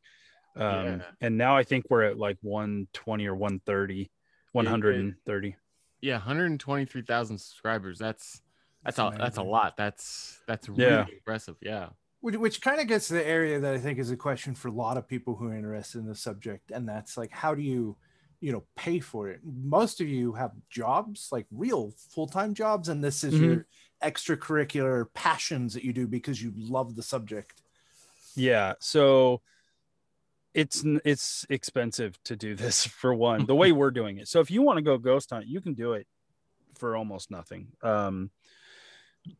Um, 0.58 0.84
Yeah. 0.86 1.02
And 1.20 1.38
now 1.38 1.56
I 1.56 1.62
think 1.62 1.86
we're 1.88 2.02
at 2.04 2.18
like 2.18 2.38
120 2.42 3.26
or 3.26 3.34
130, 3.34 4.10
130. 4.52 5.56
Yeah, 6.00 6.14
123,000 6.16 7.38
subscribers. 7.38 7.98
That's 7.98 8.42
that's 8.84 8.98
a 8.98 9.12
that's 9.18 9.38
a 9.38 9.42
lot. 9.42 9.76
That's 9.76 10.40
that's 10.46 10.68
really 10.68 10.82
Yeah. 10.84 11.06
impressive. 11.12 11.56
Yeah. 11.60 11.90
which, 12.20 12.36
which 12.36 12.60
kind 12.60 12.80
of 12.80 12.86
gets 12.88 13.08
to 13.08 13.14
the 13.14 13.26
area 13.26 13.60
that 13.60 13.74
I 13.74 13.78
think 13.78 13.98
is 13.98 14.10
a 14.10 14.16
question 14.16 14.54
for 14.54 14.68
a 14.68 14.72
lot 14.72 14.96
of 14.96 15.06
people 15.06 15.36
who 15.36 15.48
are 15.48 15.54
interested 15.54 15.98
in 15.98 16.06
the 16.06 16.14
subject, 16.16 16.70
and 16.72 16.88
that's 16.88 17.16
like, 17.16 17.30
how 17.30 17.54
do 17.54 17.62
you, 17.62 17.96
you 18.40 18.50
know, 18.52 18.64
pay 18.76 18.98
for 18.98 19.28
it? 19.28 19.40
Most 19.44 20.00
of 20.00 20.08
you 20.08 20.32
have 20.32 20.52
jobs, 20.68 21.28
like 21.30 21.46
real 21.52 21.92
full 21.96 22.26
time 22.26 22.54
jobs, 22.54 22.88
and 22.88 23.02
this 23.04 23.22
is 23.24 23.34
Mhm. 23.34 23.40
your 23.40 23.66
extracurricular 24.02 25.06
passions 25.14 25.74
that 25.74 25.84
you 25.84 25.92
do 25.92 26.06
because 26.06 26.42
you 26.42 26.52
love 26.56 26.94
the 26.96 27.02
subject. 27.02 27.62
Yeah. 28.34 28.74
So 28.80 29.42
it's 30.54 30.82
it's 31.04 31.46
expensive 31.50 32.18
to 32.24 32.36
do 32.36 32.54
this 32.54 32.86
for 33.00 33.14
one, 33.14 33.46
the 33.46 33.54
way 33.54 33.72
we're 33.72 33.90
doing 33.90 34.18
it. 34.18 34.28
So 34.28 34.40
if 34.40 34.50
you 34.50 34.62
want 34.62 34.78
to 34.78 34.82
go 34.82 34.98
ghost 34.98 35.30
hunt, 35.30 35.46
you 35.46 35.60
can 35.60 35.74
do 35.74 35.92
it 35.94 36.06
for 36.76 36.96
almost 36.96 37.30
nothing. 37.30 37.68
Um, 37.82 38.30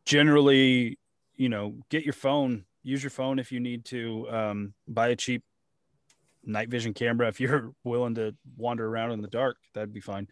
generally, 0.05 0.99
you 1.35 1.49
know, 1.49 1.77
get 1.89 2.03
your 2.03 2.13
phone, 2.13 2.65
use 2.83 3.01
your 3.01 3.09
phone 3.09 3.39
if 3.39 3.51
you 3.51 3.59
need 3.59 3.85
to, 3.85 4.27
um, 4.29 4.73
buy 4.87 5.07
a 5.09 5.15
cheap 5.15 5.43
night 6.45 6.69
vision 6.69 6.93
camera 6.93 7.27
if 7.27 7.39
you're 7.39 7.73
willing 7.83 8.15
to 8.15 8.35
wander 8.57 8.87
around 8.87 9.11
in 9.11 9.21
the 9.21 9.27
dark 9.27 9.57
that'd 9.73 9.93
be 9.93 9.99
fine 9.99 10.27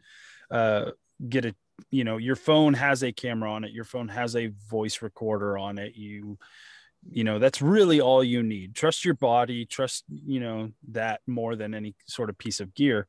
uh 0.51 0.91
get 1.27 1.45
a 1.45 1.55
you 1.91 2.03
know 2.03 2.17
your 2.17 2.35
phone 2.35 2.73
has 2.73 3.03
a 3.03 3.11
camera 3.11 3.51
on 3.51 3.63
it 3.63 3.71
your 3.71 3.83
phone 3.83 4.07
has 4.07 4.35
a 4.35 4.47
voice 4.69 5.01
recorder 5.01 5.57
on 5.57 5.77
it 5.77 5.95
you 5.95 6.37
you 7.09 7.23
know 7.23 7.39
that's 7.39 7.61
really 7.61 8.01
all 8.01 8.23
you 8.23 8.43
need 8.43 8.75
trust 8.75 9.05
your 9.05 9.13
body 9.13 9.65
trust 9.65 10.03
you 10.09 10.39
know 10.39 10.69
that 10.89 11.21
more 11.27 11.55
than 11.55 11.73
any 11.73 11.95
sort 12.07 12.29
of 12.29 12.37
piece 12.37 12.59
of 12.59 12.73
gear 12.73 13.07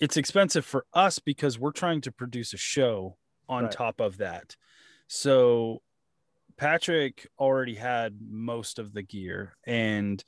it's 0.00 0.16
expensive 0.16 0.64
for 0.64 0.84
us 0.92 1.18
because 1.18 1.58
we're 1.58 1.70
trying 1.72 2.00
to 2.00 2.10
produce 2.12 2.52
a 2.52 2.56
show 2.56 3.16
on 3.48 3.64
Right. 3.64 3.72
top 3.72 4.00
of 4.00 4.18
that 4.18 4.56
so 5.06 5.82
patrick 6.56 7.28
already 7.38 7.74
had 7.74 8.18
most 8.28 8.78
of 8.78 8.92
the 8.92 9.02
gear 9.02 9.56
and 9.66 10.24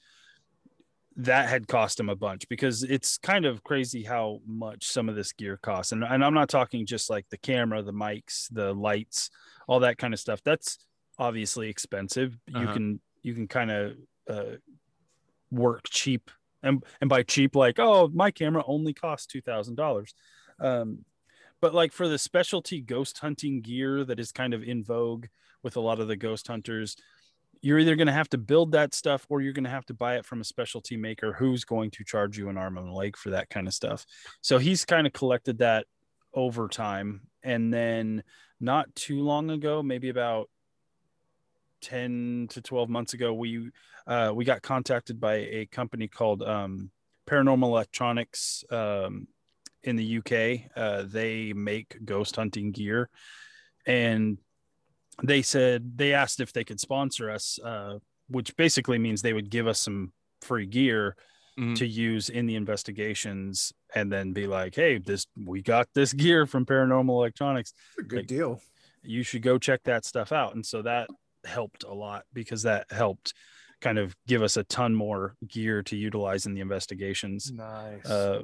that 1.16 1.48
had 1.48 1.68
cost 1.68 2.00
him 2.00 2.08
a 2.08 2.16
bunch 2.16 2.48
because 2.48 2.82
it's 2.82 3.18
kind 3.18 3.44
of 3.44 3.62
crazy 3.62 4.02
how 4.02 4.40
much 4.46 4.86
some 4.86 5.08
of 5.08 5.14
this 5.14 5.32
gear 5.32 5.56
costs. 5.62 5.92
And, 5.92 6.02
and 6.02 6.24
I'm 6.24 6.34
not 6.34 6.48
talking 6.48 6.86
just 6.86 7.08
like 7.08 7.24
the 7.30 7.36
camera, 7.38 7.82
the 7.84 7.92
mics, 7.92 8.48
the 8.50 8.74
lights, 8.74 9.30
all 9.68 9.78
that 9.80 9.96
kind 9.96 10.12
of 10.12 10.18
stuff. 10.18 10.40
That's 10.44 10.76
obviously 11.18 11.68
expensive. 11.68 12.36
You 12.48 12.58
Uh-huh. 12.58 12.72
can 12.72 13.00
you 13.22 13.34
can 13.34 13.48
kind 13.48 13.70
of 13.70 13.96
uh, 14.28 14.56
work 15.50 15.82
cheap, 15.88 16.30
and 16.62 16.84
and 17.00 17.08
by 17.08 17.22
cheap, 17.22 17.56
like 17.56 17.78
oh, 17.78 18.08
my 18.12 18.30
camera 18.30 18.62
only 18.66 18.92
costs 18.92 19.26
two 19.26 19.40
thousand 19.40 19.76
dollars. 19.76 20.14
Um, 20.60 21.04
but 21.60 21.74
like 21.74 21.92
for 21.92 22.08
the 22.08 22.18
specialty 22.18 22.80
ghost 22.80 23.18
hunting 23.18 23.62
gear 23.62 24.04
that 24.04 24.20
is 24.20 24.32
kind 24.32 24.52
of 24.52 24.62
in 24.62 24.84
vogue 24.84 25.26
with 25.62 25.76
a 25.76 25.80
lot 25.80 25.98
of 25.98 26.08
the 26.08 26.16
ghost 26.16 26.46
hunters, 26.46 26.94
you're 27.62 27.78
either 27.78 27.96
going 27.96 28.06
to 28.06 28.12
have 28.12 28.28
to 28.28 28.38
build 28.38 28.72
that 28.72 28.92
stuff 28.92 29.24
or 29.30 29.40
you're 29.40 29.54
going 29.54 29.64
to 29.64 29.70
have 29.70 29.86
to 29.86 29.94
buy 29.94 30.16
it 30.16 30.26
from 30.26 30.42
a 30.42 30.44
specialty 30.44 30.96
maker 30.98 31.32
who's 31.32 31.64
going 31.64 31.90
to 31.92 32.04
charge 32.04 32.36
you 32.36 32.50
an 32.50 32.58
arm 32.58 32.76
and 32.76 32.88
a 32.88 32.92
leg 32.92 33.16
for 33.16 33.30
that 33.30 33.48
kind 33.48 33.66
of 33.66 33.72
stuff. 33.72 34.04
So 34.42 34.58
he's 34.58 34.84
kind 34.84 35.06
of 35.06 35.14
collected 35.14 35.58
that 35.58 35.86
over 36.34 36.68
time. 36.68 37.22
And 37.42 37.72
then 37.72 38.22
not 38.60 38.94
too 38.94 39.22
long 39.22 39.48
ago, 39.50 39.82
maybe 39.82 40.10
about 40.10 40.50
10 41.84 42.48
to 42.50 42.60
12 42.62 42.88
months 42.88 43.12
ago, 43.14 43.32
we 43.34 43.70
uh, 44.06 44.32
we 44.34 44.44
got 44.44 44.62
contacted 44.62 45.20
by 45.20 45.34
a 45.34 45.66
company 45.66 46.08
called 46.08 46.42
um, 46.42 46.90
Paranormal 47.26 47.64
Electronics 47.68 48.64
um, 48.70 49.28
in 49.82 49.96
the 49.96 50.18
UK. 50.18 50.70
Uh, 50.76 51.04
they 51.06 51.52
make 51.52 51.96
ghost 52.04 52.36
hunting 52.36 52.70
gear. 52.72 53.08
And 53.86 54.38
they 55.22 55.42
said 55.42 55.96
they 55.96 56.12
asked 56.14 56.40
if 56.40 56.52
they 56.52 56.64
could 56.64 56.80
sponsor 56.80 57.30
us, 57.30 57.58
uh, 57.64 57.98
which 58.28 58.56
basically 58.56 58.98
means 58.98 59.22
they 59.22 59.32
would 59.32 59.50
give 59.50 59.66
us 59.66 59.80
some 59.80 60.12
free 60.42 60.66
gear 60.66 61.16
Mhm. 61.58 61.76
to 61.76 61.86
use 61.86 62.30
in 62.30 62.46
the 62.46 62.56
investigations, 62.56 63.72
and 63.94 64.10
then 64.12 64.32
be 64.32 64.48
like, 64.48 64.74
"Hey, 64.74 64.98
this 64.98 65.26
we 65.36 65.62
got 65.62 65.86
this 65.94 66.12
gear 66.12 66.46
from 66.46 66.66
Paranormal 66.66 67.10
Electronics. 67.10 67.72
A 67.96 68.02
good 68.02 68.16
Like- 68.18 68.26
deal. 68.26 68.60
You 69.02 69.22
should 69.22 69.42
go 69.42 69.56
check 69.58 69.84
that 69.84 70.04
stuff 70.04 70.32
out." 70.32 70.56
And 70.56 70.66
so 70.66 70.82
that 70.82 71.08
helped 71.46 71.84
a 71.84 71.92
lot 71.92 72.24
because 72.32 72.62
that 72.62 72.86
helped 72.90 73.34
kind 73.80 73.98
of 73.98 74.16
give 74.26 74.42
us 74.42 74.56
a 74.56 74.64
ton 74.64 74.94
more 74.94 75.36
gear 75.46 75.82
to 75.82 75.96
utilize 75.96 76.46
in 76.46 76.54
the 76.54 76.60
investigations. 76.60 77.52
Nice. 77.52 78.04
Uh, 78.06 78.42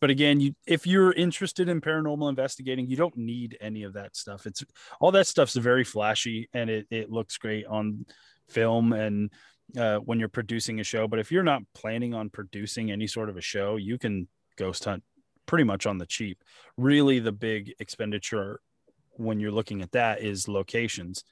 but 0.00 0.10
again, 0.10 0.40
you 0.40 0.54
if 0.66 0.86
you're 0.86 1.12
interested 1.12 1.68
in 1.68 1.80
paranormal 1.80 2.28
investigating, 2.28 2.88
you 2.88 2.96
don't 2.96 3.16
need 3.16 3.56
any 3.60 3.84
of 3.84 3.92
that 3.92 4.16
stuff. 4.16 4.46
It's 4.46 4.64
all 4.98 5.12
that 5.12 5.28
stuff's 5.28 5.54
very 5.54 5.84
flashy 5.84 6.48
and 6.52 6.68
it 6.68 6.86
it 6.90 7.10
looks 7.10 7.38
great 7.38 7.66
on 7.66 8.06
film 8.48 8.92
and 8.92 9.30
uh, 9.76 9.98
when 9.98 10.18
you're 10.18 10.28
producing 10.28 10.80
a 10.80 10.84
show. 10.84 11.06
But 11.06 11.20
if 11.20 11.30
you're 11.30 11.44
not 11.44 11.62
planning 11.74 12.14
on 12.14 12.30
producing 12.30 12.90
any 12.90 13.06
sort 13.06 13.28
of 13.28 13.36
a 13.36 13.40
show, 13.40 13.76
you 13.76 13.96
can 13.96 14.26
ghost 14.56 14.84
hunt 14.84 15.04
pretty 15.46 15.64
much 15.64 15.86
on 15.86 15.98
the 15.98 16.06
cheap. 16.06 16.42
Really, 16.76 17.18
the 17.18 17.32
big 17.32 17.74
expenditure 17.78 18.60
when 19.12 19.38
you're 19.38 19.52
looking 19.52 19.82
at 19.82 19.92
that 19.92 20.22
is 20.22 20.48
locations. 20.48 21.24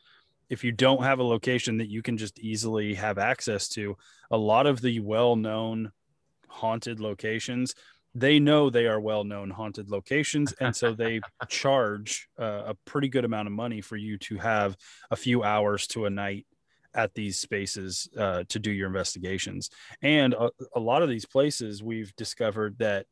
If 0.51 0.65
you 0.65 0.73
don't 0.73 1.03
have 1.03 1.21
a 1.21 1.25
location 1.25 1.79
that 1.79 1.89
you 1.89 2.03
can 2.03 2.19
just 2.19 2.39
easily 2.39 2.95
have 2.95 3.17
access 3.17 3.69
to, 3.71 3.97
a 4.31 4.37
lot 4.37 4.67
of 4.67 4.83
the 4.83 5.01
well-known 5.01 5.93
haunted 6.49 7.01
locations 7.01 7.75
they 8.15 8.41
know 8.41 8.71
they 8.71 8.87
are 8.87 9.01
well-known 9.01 9.51
haunted 9.51 9.89
locations. 9.89 10.53
And 10.55 10.75
so 10.75 10.93
they 10.93 11.21
charge 11.49 12.29
uh, 12.39 12.63
a 12.67 12.75
pretty 12.85 13.09
good 13.09 13.25
amount 13.25 13.47
of 13.47 13.53
money 13.53 13.81
for 13.81 13.97
you 13.97 14.19
to 14.19 14.39
have 14.39 14.77
a 15.11 15.17
few 15.17 15.43
hours 15.43 15.87
to 15.89 16.07
a 16.07 16.11
night 16.11 16.47
at 16.93 17.15
these 17.15 17.39
spaces 17.39 18.09
uh, 18.19 18.43
to 18.49 18.59
do 18.59 18.73
your 18.73 18.89
investigations. 18.89 19.71
And 20.03 20.35
a, 20.35 20.51
a 20.75 20.81
lot 20.81 21.03
of 21.03 21.09
these 21.09 21.25
places 21.25 21.83
we've 21.83 22.15
discovered 22.17 22.79
that 22.79 23.07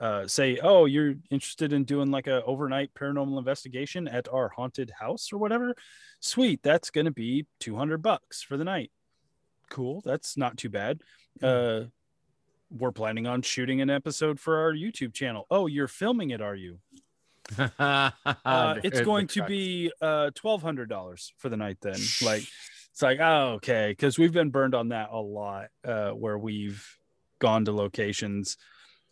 uh, 0.00 0.26
say 0.26 0.58
oh 0.62 0.86
you're 0.86 1.14
interested 1.30 1.72
in 1.72 1.84
doing 1.84 2.10
like 2.10 2.26
a 2.26 2.42
overnight 2.44 2.92
paranormal 2.94 3.38
investigation 3.38 4.08
at 4.08 4.28
our 4.32 4.48
haunted 4.48 4.90
house 4.98 5.32
or 5.32 5.38
whatever 5.38 5.74
sweet 6.20 6.62
that's 6.62 6.90
going 6.90 7.04
to 7.04 7.10
be 7.10 7.46
200 7.60 8.00
bucks 8.00 8.42
for 8.42 8.56
the 8.56 8.64
night 8.64 8.90
cool 9.68 10.02
that's 10.04 10.36
not 10.36 10.56
too 10.56 10.70
bad 10.70 11.00
uh 11.42 11.82
we're 12.70 12.92
planning 12.92 13.26
on 13.26 13.42
shooting 13.42 13.80
an 13.80 13.90
episode 13.90 14.38
for 14.38 14.58
our 14.58 14.72
YouTube 14.72 15.12
channel. 15.12 15.46
Oh, 15.50 15.66
you're 15.66 15.88
filming 15.88 16.30
it, 16.30 16.40
are 16.40 16.54
you? 16.54 16.78
Uh, 17.78 18.76
it's 18.84 19.00
going 19.00 19.26
to 19.26 19.42
be 19.44 19.90
uh 20.00 20.30
twelve 20.34 20.62
hundred 20.62 20.88
dollars 20.88 21.32
for 21.38 21.48
the 21.48 21.56
night 21.56 21.78
then. 21.80 21.98
Like 22.22 22.44
it's 22.92 23.02
like 23.02 23.18
oh 23.20 23.54
okay 23.54 23.90
because 23.90 24.18
we've 24.18 24.32
been 24.32 24.50
burned 24.50 24.74
on 24.74 24.90
that 24.90 25.08
a 25.10 25.18
lot 25.18 25.68
uh 25.84 26.10
where 26.10 26.38
we've 26.38 26.86
gone 27.40 27.64
to 27.64 27.72
locations 27.72 28.56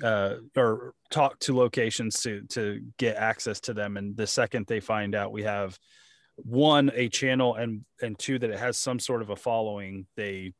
uh 0.02 0.36
or 0.56 0.94
talk 1.10 1.38
to 1.40 1.56
locations 1.56 2.20
to 2.22 2.42
to 2.42 2.80
get 2.98 3.16
access 3.16 3.60
to 3.60 3.74
them 3.74 3.96
and 3.96 4.16
the 4.16 4.26
second 4.26 4.66
they 4.66 4.80
find 4.80 5.14
out 5.14 5.32
we 5.32 5.42
have 5.42 5.78
one 6.36 6.90
a 6.94 7.08
channel 7.08 7.54
and 7.56 7.84
and 8.00 8.18
two 8.18 8.38
that 8.38 8.50
it 8.50 8.58
has 8.58 8.76
some 8.76 8.98
sort 9.00 9.22
of 9.22 9.30
a 9.30 9.36
following 9.36 10.06
they 10.16 10.52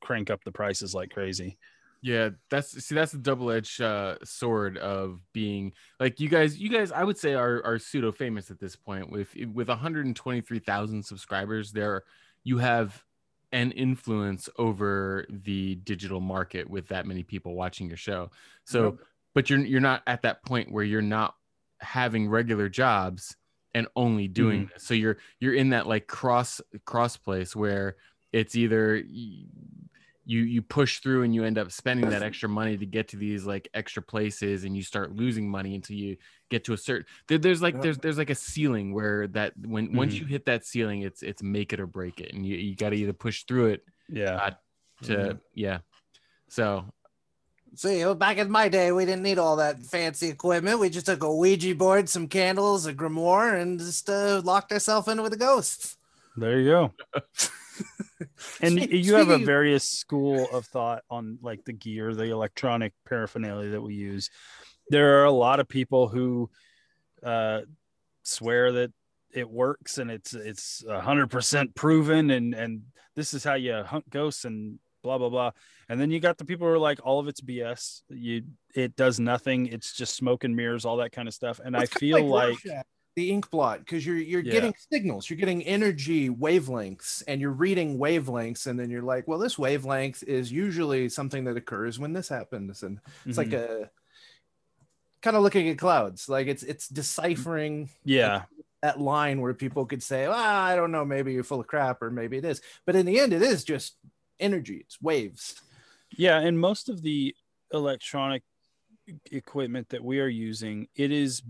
crank 0.00 0.30
up 0.30 0.42
the 0.44 0.52
prices 0.52 0.94
like 0.94 1.10
crazy 1.10 1.58
Yeah, 2.02 2.30
that's 2.50 2.84
see 2.84 2.94
that's 2.94 3.12
the 3.12 3.18
double-edged 3.18 3.80
uh, 3.80 4.16
sword 4.22 4.78
of 4.78 5.20
being 5.32 5.72
like 5.98 6.20
you 6.20 6.28
guys. 6.28 6.56
You 6.58 6.68
guys, 6.68 6.92
I 6.92 7.02
would 7.02 7.18
say, 7.18 7.34
are 7.34 7.64
are 7.64 7.78
pseudo 7.78 8.12
famous 8.12 8.50
at 8.50 8.60
this 8.60 8.76
point. 8.76 9.10
With 9.10 9.34
with 9.52 9.68
123,000 9.68 11.02
subscribers, 11.02 11.72
there 11.72 12.04
you 12.44 12.58
have 12.58 13.02
an 13.56 13.72
influence 13.72 14.50
over 14.58 15.24
the 15.30 15.76
digital 15.76 16.20
market 16.20 16.68
with 16.68 16.88
that 16.88 17.06
many 17.06 17.22
people 17.22 17.54
watching 17.54 17.88
your 17.88 17.96
show. 17.96 18.30
So, 18.64 18.84
Yep. 18.84 18.94
but 19.34 19.50
you're 19.50 19.60
you're 19.60 19.80
not 19.80 20.02
at 20.06 20.22
that 20.22 20.44
point 20.44 20.70
where 20.70 20.84
you're 20.84 21.00
not 21.00 21.34
having 21.80 22.28
regular 22.28 22.68
jobs 22.68 23.34
and 23.74 23.88
only 23.96 24.28
doing 24.28 24.64
mm-hmm. 24.64 24.74
this. 24.74 24.82
So 24.82 24.92
you're 24.92 25.16
you're 25.40 25.54
in 25.54 25.70
that 25.70 25.86
like 25.86 26.06
cross 26.06 26.60
cross 26.84 27.16
place 27.16 27.56
where 27.56 27.96
it's 28.30 28.54
either 28.54 29.02
you 30.28 30.40
you 30.40 30.60
push 30.60 30.98
through 30.98 31.22
and 31.22 31.32
you 31.34 31.44
end 31.44 31.56
up 31.56 31.70
spending 31.70 32.10
that 32.10 32.22
extra 32.22 32.48
money 32.48 32.76
to 32.76 32.84
get 32.84 33.08
to 33.08 33.16
these 33.16 33.46
like 33.46 33.68
extra 33.74 34.02
places 34.02 34.64
and 34.64 34.76
you 34.76 34.82
start 34.82 35.14
losing 35.14 35.48
money 35.48 35.74
until 35.76 35.96
you 35.96 36.16
get 36.50 36.64
to 36.64 36.72
a 36.72 36.76
certain 36.76 37.06
there, 37.28 37.38
there's 37.38 37.62
like 37.62 37.74
Yeah. 37.76 37.80
there's 37.82 37.98
there's 37.98 38.18
like 38.18 38.30
a 38.30 38.34
ceiling 38.34 38.92
where 38.92 39.28
that 39.28 39.52
when 39.64 39.94
once 39.94 40.14
Mhm. 40.14 40.20
you 40.20 40.26
hit 40.26 40.44
that 40.46 40.66
ceiling 40.66 41.02
it's 41.02 41.22
it's 41.22 41.42
make 41.44 41.72
it 41.72 41.78
or 41.78 41.86
break 41.86 42.20
it 42.20 42.32
and 42.34 42.44
you, 42.44 42.56
you 42.56 42.74
got 42.74 42.90
to 42.90 42.96
either 42.96 43.12
push 43.12 43.44
through 43.44 43.66
it 43.66 43.84
yeah 44.08 44.34
uh, 44.36 44.50
to 45.04 45.38
yeah 45.54 45.78
so 46.48 46.92
See, 47.74 48.10
back 48.14 48.38
in 48.38 48.50
my 48.50 48.70
day, 48.70 48.90
we 48.90 49.04
didn't 49.04 49.22
need 49.24 49.38
all 49.38 49.56
that 49.56 49.82
fancy 49.82 50.28
equipment. 50.28 50.78
We 50.80 50.88
just 50.88 51.04
took 51.04 51.22
a 51.22 51.34
Ouija 51.34 51.74
board, 51.74 52.08
some 52.08 52.26
candles, 52.26 52.86
a 52.86 52.94
grimoire, 52.94 53.60
and 53.60 53.78
just 53.78 54.08
uh, 54.08 54.40
locked 54.44 54.72
ourselves 54.72 55.08
in 55.08 55.20
with 55.20 55.32
the 55.32 55.36
ghosts. 55.38 55.98
There 56.38 56.58
you 56.58 56.70
go. 56.70 56.94
and 58.60 58.80
you 58.90 59.14
have 59.14 59.28
a 59.28 59.38
various 59.38 59.84
school 59.84 60.48
of 60.52 60.66
thought 60.66 61.02
on 61.10 61.38
like 61.42 61.64
the 61.64 61.72
gear, 61.72 62.14
the 62.14 62.30
electronic 62.30 62.92
paraphernalia 63.08 63.70
that 63.70 63.82
we 63.82 63.94
use. 63.94 64.30
There 64.88 65.20
are 65.20 65.24
a 65.24 65.32
lot 65.32 65.60
of 65.60 65.68
people 65.68 66.08
who 66.08 66.50
uh, 67.22 67.62
swear 68.22 68.72
that 68.72 68.92
it 69.32 69.50
works 69.50 69.98
and 69.98 70.10
it's 70.10 70.32
it's 70.32 70.84
a 70.88 71.00
hundred 71.00 71.30
percent 71.30 71.74
proven, 71.74 72.30
and 72.30 72.54
and 72.54 72.82
this 73.14 73.34
is 73.34 73.44
how 73.44 73.54
you 73.54 73.82
hunt 73.82 74.08
ghosts 74.10 74.44
and 74.44 74.78
blah 75.02 75.18
blah 75.18 75.28
blah. 75.28 75.50
And 75.88 76.00
then 76.00 76.10
you 76.10 76.20
got 76.20 76.38
the 76.38 76.44
people 76.44 76.66
who 76.66 76.72
are 76.72 76.78
like, 76.78 77.00
all 77.04 77.20
of 77.20 77.28
it's 77.28 77.40
BS. 77.40 78.02
You 78.08 78.42
it 78.74 78.96
does 78.96 79.20
nothing. 79.20 79.66
It's 79.66 79.92
just 79.94 80.16
smoke 80.16 80.44
and 80.44 80.56
mirrors, 80.56 80.84
all 80.84 80.96
that 80.98 81.12
kind 81.12 81.28
of 81.28 81.34
stuff. 81.34 81.60
And 81.64 81.76
I 81.76 81.86
feel 81.86 82.24
like 82.24 82.64
Rorschach, 82.64 82.86
the 83.16 83.30
ink 83.30 83.50
blot 83.50 83.80
because 83.80 84.06
you're 84.06 84.18
you're 84.18 84.42
Yeah. 84.42 84.52
getting 84.52 84.74
signals, 84.92 85.28
you're 85.28 85.38
getting 85.38 85.62
energy 85.64 86.28
wavelengths, 86.28 87.22
and 87.26 87.40
you're 87.40 87.50
reading 87.50 87.98
wavelengths, 87.98 88.66
and 88.66 88.78
then 88.78 88.90
you're 88.90 89.02
like, 89.02 89.26
well, 89.26 89.38
this 89.38 89.58
wavelength 89.58 90.22
is 90.24 90.52
usually 90.52 91.08
something 91.08 91.44
that 91.44 91.56
occurs 91.56 91.98
when 91.98 92.12
this 92.12 92.28
happens, 92.28 92.82
and 92.82 93.00
it's 93.24 93.38
like 93.38 93.48
Mhm. 93.48 93.84
a 93.86 93.90
kind 95.22 95.36
of 95.36 95.42
looking 95.42 95.68
at 95.70 95.78
clouds, 95.78 96.28
like 96.28 96.46
it's 96.46 96.62
it's 96.62 96.88
deciphering 96.88 97.88
yeah. 98.04 98.44
that 98.82 99.00
line 99.00 99.40
where 99.40 99.54
people 99.54 99.86
could 99.86 100.02
say, 100.02 100.28
well, 100.28 100.36
I 100.38 100.76
don't 100.76 100.92
know, 100.92 101.04
maybe 101.04 101.32
you're 101.32 101.42
full 101.42 101.60
of 101.60 101.66
crap, 101.66 102.02
or 102.02 102.10
maybe 102.10 102.36
it 102.36 102.44
is, 102.44 102.60
but 102.84 102.94
in 102.94 103.06
the 103.06 103.18
end, 103.18 103.32
it 103.32 103.42
is 103.42 103.64
just 103.64 103.96
energy, 104.38 104.76
it's 104.76 105.00
waves. 105.00 105.60
Yeah, 106.10 106.38
and 106.38 106.60
most 106.60 106.90
of 106.90 107.00
the 107.02 107.34
electronic 107.72 108.42
equipment 109.32 109.88
that 109.88 110.04
we 110.04 110.20
are 110.20 110.28
using, 110.28 110.88
it 110.94 111.10
is 111.10 111.42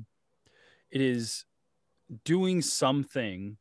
it 0.91 1.01
is 1.01 1.45
doing 2.25 2.63
something 2.63 3.57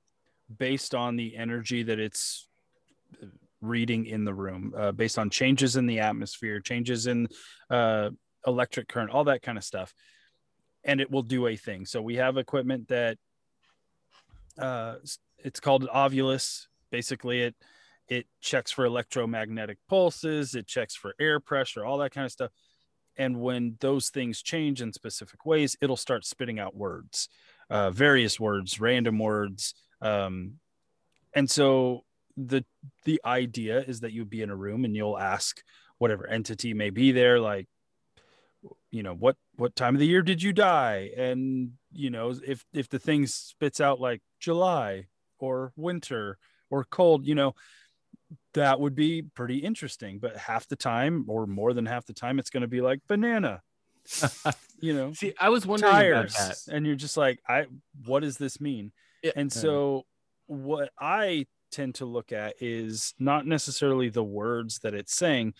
based 0.58 0.94
on 0.94 1.16
the 1.16 1.36
energy 1.36 1.84
that 1.84 2.00
it's 2.00 2.48
reading 3.62 4.06
in 4.06 4.26
the 4.26 4.34
room, 4.34 4.74
uh, 4.78 4.92
based 4.92 5.18
on 5.18 5.30
changes 5.30 5.76
in 5.76 5.88
the 5.88 6.00
atmosphere, 6.00 6.60
changes 6.60 7.08
in 7.08 7.28
uh, 7.70 8.10
electric 8.46 8.88
current, 8.88 9.12
all 9.12 9.24
that 9.24 9.42
kind 9.42 9.58
of 9.58 9.64
stuff, 9.64 9.94
and 10.84 11.02
it 11.02 11.10
will 11.10 11.24
do 11.24 11.48
a 11.48 11.56
thing. 11.56 11.86
So 11.86 12.02
we 12.02 12.16
have 12.16 12.38
equipment 12.38 12.88
that 12.90 13.18
uh, 14.60 14.96
it's 15.40 15.60
called 15.60 15.88
Ovilus. 15.88 16.68
Basically, 16.92 17.42
it 17.42 17.56
it 18.08 18.28
checks 18.40 18.72
for 18.72 18.86
electromagnetic 18.86 19.80
pulses, 19.90 20.54
it 20.54 20.68
checks 20.68 20.96
for 20.96 21.16
air 21.20 21.40
pressure, 21.40 21.84
all 21.84 21.98
that 21.98 22.12
kind 22.12 22.26
of 22.26 22.32
stuff. 22.32 22.52
And 23.18 23.40
when 23.40 23.78
those 23.80 24.10
things 24.10 24.42
change 24.42 24.82
in 24.82 24.94
specific 24.94 25.46
ways, 25.46 25.76
it'll 25.82 25.98
start 25.98 26.26
spitting 26.26 26.60
out 26.60 26.76
words, 26.76 27.30
uh, 27.70 27.92
various 27.92 28.40
words, 28.40 28.80
random 28.80 29.20
words. 29.20 29.74
Um, 30.02 30.54
and 31.34 31.50
so 31.50 32.04
the 32.38 32.66
the 33.06 33.22
idea 33.26 33.80
is 33.80 34.02
that 34.02 34.12
you'd 34.12 34.30
be 34.30 34.42
in 34.42 34.50
a 34.50 34.56
room 34.56 34.86
and 34.86 34.96
you'll 34.96 35.18
ask 35.18 35.62
whatever 35.98 36.28
entity 36.28 36.74
may 36.74 36.90
be 36.90 37.12
there, 37.12 37.40
like, 37.40 37.68
you 38.92 39.04
know, 39.04 39.14
what 39.14 39.38
what 39.56 39.76
time 39.76 39.96
of 39.96 40.00
the 40.00 40.08
year 40.08 40.22
did 40.22 40.42
you 40.42 40.54
die? 40.54 41.12
And 41.16 41.72
you 41.92 42.10
know, 42.10 42.34
if 42.46 42.66
if 42.74 42.90
the 42.90 43.00
thing 43.00 43.28
spits 43.28 43.80
out 43.80 44.00
like 44.00 44.22
July 44.40 45.08
or 45.40 45.72
winter 45.76 46.38
or 46.70 46.84
cold, 46.84 47.26
you 47.26 47.36
know, 47.36 47.56
that 48.54 48.80
would 48.80 48.96
be 48.96 49.22
pretty 49.22 49.58
interesting. 49.58 50.20
But 50.20 50.38
half 50.38 50.68
the 50.68 50.76
time, 50.76 51.26
or 51.28 51.46
more 51.46 51.74
than 51.74 51.86
half 51.86 52.06
the 52.06 52.14
time, 52.14 52.40
it's 52.40 52.50
going 52.50 52.62
to 52.62 52.68
be 52.68 52.82
like 52.82 53.00
banana, 53.08 53.62
you 54.80 54.94
know, 54.94 55.14
see 55.14 55.34
i 55.40 55.50
was 55.50 55.66
wondering 55.66 56.12
about 56.12 56.30
that 56.30 56.58
and 56.72 56.86
you're 56.86 56.96
just 56.96 57.18
like, 57.18 57.40
I, 57.48 57.66
what 58.06 58.22
does 58.22 58.38
this 58.38 58.60
mean? 58.60 58.92
Yeah. 59.24 59.32
And 59.36 59.52
so, 59.52 60.06
what 60.48 60.92
I 61.00 61.48
tend 61.72 61.96
to 61.96 62.06
look 62.06 62.32
at 62.32 62.56
is 62.62 63.14
not 63.18 63.48
necessarily 63.48 64.10
the 64.10 64.24
words 64.24 64.80
that 64.80 64.94
it's 64.94 65.16
saying, 65.16 65.54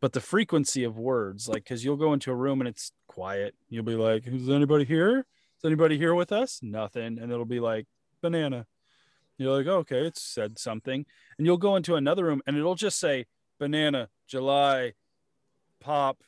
but 0.00 0.12
the 0.12 0.20
frequency 0.20 0.84
of 0.84 0.98
words. 0.98 1.48
Like, 1.48 1.64
because 1.64 1.84
you'll 1.84 1.96
go 1.96 2.14
into 2.14 2.30
a 2.30 2.34
room 2.34 2.60
and 2.60 2.68
it's 2.68 2.92
quiet, 3.06 3.54
you'll 3.68 3.84
be 3.84 3.96
like, 3.96 4.26
"Is 4.26 4.48
anybody 4.48 4.84
here? 4.84 5.18
Is 5.18 5.64
anybody 5.64 5.98
here 5.98 6.14
with 6.14 6.32
us?" 6.32 6.60
Nothing, 6.62 7.18
and 7.18 7.30
it'll 7.30 7.44
be 7.44 7.60
like 7.60 7.86
banana. 8.22 8.66
You're 9.40 9.56
like, 9.56 9.66
oh, 9.68 9.78
okay, 9.78 10.06
it 10.06 10.18
said 10.18 10.58
something. 10.58 11.06
And 11.38 11.46
you'll 11.46 11.56
go 11.56 11.76
into 11.76 11.94
another 11.94 12.26
room 12.26 12.42
and 12.46 12.58
it'll 12.58 12.74
just 12.74 13.00
say 13.00 13.24
banana, 13.58 14.10
July, 14.28 14.92
pop, 15.80 16.18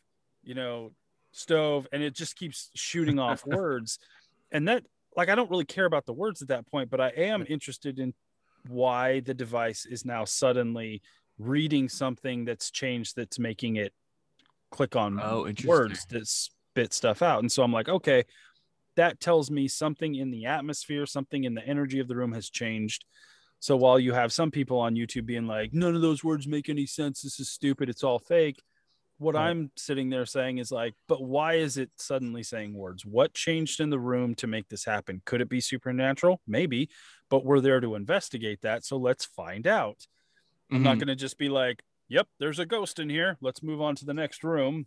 you 0.42 0.54
know, 0.54 0.92
stove. 1.32 1.86
And 1.92 2.02
it 2.02 2.14
just 2.14 2.36
keeps 2.36 2.70
shooting 2.74 3.18
off 3.18 3.44
words. 3.46 3.98
And 4.50 4.68
that, 4.68 4.84
like, 5.16 5.28
I 5.28 5.34
don't 5.34 5.50
really 5.50 5.64
care 5.64 5.86
about 5.86 6.06
the 6.06 6.12
words 6.12 6.42
at 6.42 6.48
that 6.48 6.66
point, 6.70 6.90
but 6.90 7.00
I 7.00 7.08
am 7.08 7.44
interested 7.48 7.98
in 7.98 8.14
why 8.68 9.20
the 9.20 9.34
device 9.34 9.86
is 9.86 10.04
now 10.04 10.24
suddenly 10.24 11.02
reading 11.38 11.88
something 11.88 12.44
that's 12.44 12.70
changed 12.70 13.16
that's 13.16 13.38
making 13.38 13.76
it 13.76 13.92
click 14.70 14.96
on 14.96 15.20
Oh, 15.20 15.50
words 15.64 16.06
that 16.06 16.26
spit 16.26 16.92
stuff 16.92 17.22
out. 17.22 17.40
And 17.40 17.50
so 17.50 17.62
I'm 17.62 17.72
like, 17.72 17.88
okay, 17.88 18.24
that 18.96 19.20
tells 19.20 19.50
me 19.50 19.68
something 19.68 20.14
in 20.14 20.30
the 20.30 20.46
atmosphere, 20.46 21.06
something 21.06 21.44
in 21.44 21.54
the 21.54 21.66
energy 21.66 21.98
of 21.98 22.08
the 22.08 22.16
room 22.16 22.32
has 22.32 22.50
changed. 22.50 23.04
So 23.60 23.76
while 23.76 23.98
you 23.98 24.12
have 24.12 24.32
some 24.32 24.50
people 24.50 24.78
on 24.78 24.94
YouTube 24.94 25.26
being 25.26 25.46
like, 25.46 25.72
none 25.72 25.94
of 25.94 26.02
those 26.02 26.24
words 26.24 26.48
make 26.48 26.68
any 26.68 26.86
sense, 26.86 27.22
this 27.22 27.38
is 27.38 27.48
stupid, 27.48 27.88
it's 27.88 28.02
all 28.02 28.18
fake. 28.18 28.60
What 29.22 29.34
Right. 29.34 29.50
I'm 29.50 29.70
sitting 29.76 30.10
there 30.10 30.26
saying 30.26 30.58
is 30.58 30.72
like, 30.72 30.94
but 31.08 31.22
why 31.22 31.54
is 31.54 31.76
it 31.78 31.90
suddenly 31.96 32.42
saying 32.42 32.74
words? 32.74 33.06
What 33.06 33.34
changed 33.34 33.80
in 33.80 33.90
the 33.90 33.98
room 34.00 34.34
to 34.36 34.46
make 34.46 34.68
this 34.68 34.84
happen? 34.84 35.22
Could 35.24 35.40
it 35.40 35.48
be 35.48 35.60
supernatural? 35.60 36.40
Maybe, 36.46 36.90
but 37.30 37.44
we're 37.44 37.60
there 37.60 37.80
to 37.80 37.94
investigate 37.94 38.60
that. 38.62 38.84
So 38.84 38.96
let's 38.96 39.24
find 39.24 39.66
out. 39.66 40.06
I'm 40.72 40.82
not 40.82 40.96
Mhm. 40.96 41.00
going 41.00 41.08
to 41.08 41.16
just 41.16 41.38
be 41.38 41.48
like, 41.48 41.82
yep, 42.08 42.28
there's 42.38 42.58
a 42.58 42.66
ghost 42.66 42.98
in 42.98 43.08
here. 43.10 43.36
Let's 43.40 43.62
move 43.62 43.80
on 43.80 43.94
to 43.96 44.04
the 44.04 44.14
next 44.14 44.42
room. 44.44 44.86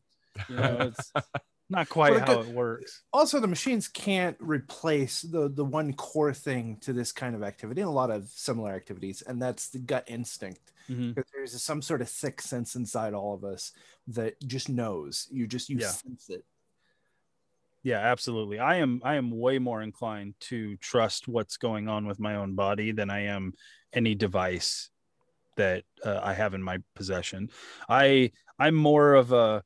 You 0.49 0.57
know, 0.57 0.81
it's 0.87 1.11
not 1.69 1.89
quite 1.89 2.19
how 2.19 2.41
it 2.41 2.47
works. 2.47 3.03
also 3.13 3.39
the 3.39 3.47
machines 3.47 3.87
can't 3.87 4.37
replace 4.39 5.21
the 5.21 5.49
the 5.49 5.65
one 5.65 5.93
core 5.93 6.33
thing 6.33 6.77
to 6.81 6.93
this 6.93 7.11
kind 7.11 7.35
of 7.35 7.43
activity 7.43 7.81
and 7.81 7.87
a 7.87 7.93
lot 7.93 8.11
of 8.11 8.27
similar 8.29 8.71
activities 8.73 9.21
and 9.23 9.41
that's 9.41 9.69
the 9.69 9.79
gut 9.79 10.03
instinct 10.07 10.71
Mhm. 10.89 11.15
because 11.15 11.29
there's 11.33 11.63
some 11.63 11.81
sort 11.81 12.01
of 12.01 12.09
sixth 12.09 12.47
sense 12.47 12.75
inside 12.75 13.13
all 13.13 13.33
of 13.33 13.43
us 13.43 13.71
that 14.07 14.35
just 14.45 14.69
knows 14.69 15.27
you 15.31 15.47
just 15.47 15.69
you 15.69 15.79
Yeah. 15.79 15.91
sense 15.91 16.29
it 16.29 16.43
Yeah, 17.83 17.99
absolutely. 17.99 18.57
I 18.57 18.77
am 18.77 18.99
I 19.03 19.15
am 19.15 19.29
way 19.29 19.59
more 19.59 19.81
inclined 19.81 20.33
to 20.41 20.75
trust 20.77 21.27
what's 21.27 21.57
going 21.57 21.87
on 21.87 22.07
with 22.07 22.19
my 22.19 22.35
own 22.35 22.55
body 22.55 22.91
than 22.91 23.11
I 23.11 23.25
am 23.25 23.53
any 23.93 24.15
device 24.15 24.89
that 25.55 25.83
uh, 26.03 26.19
I 26.21 26.33
have 26.33 26.55
in 26.55 26.63
my 26.63 26.79
possession. 26.95 27.49
I 27.87 28.31
I'm 28.57 28.73
more 28.73 29.13
of 29.13 29.31
a 29.33 29.63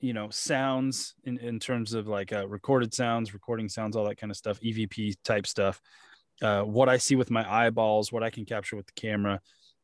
you 0.00 0.12
know 0.12 0.30
sounds 0.30 1.14
in, 1.24 1.38
in 1.38 1.60
terms 1.60 1.92
of 1.94 2.08
like 2.08 2.32
uh, 2.32 2.48
recorded 2.48 2.92
sounds 2.94 3.32
recording 3.34 3.68
sounds 3.68 3.96
all 3.96 4.06
that 4.06 4.16
kind 4.16 4.30
of 4.30 4.36
stuff 4.36 4.58
evp 4.60 5.14
type 5.22 5.46
stuff 5.46 5.80
uh, 6.42 6.62
what 6.62 6.88
I 6.88 6.96
see 6.96 7.16
with 7.16 7.30
my 7.30 7.50
eyeballs, 7.50 8.12
what 8.12 8.22
I 8.22 8.30
can 8.30 8.44
capture 8.46 8.76
with 8.76 8.86
the 8.86 8.92
camera, 8.92 9.40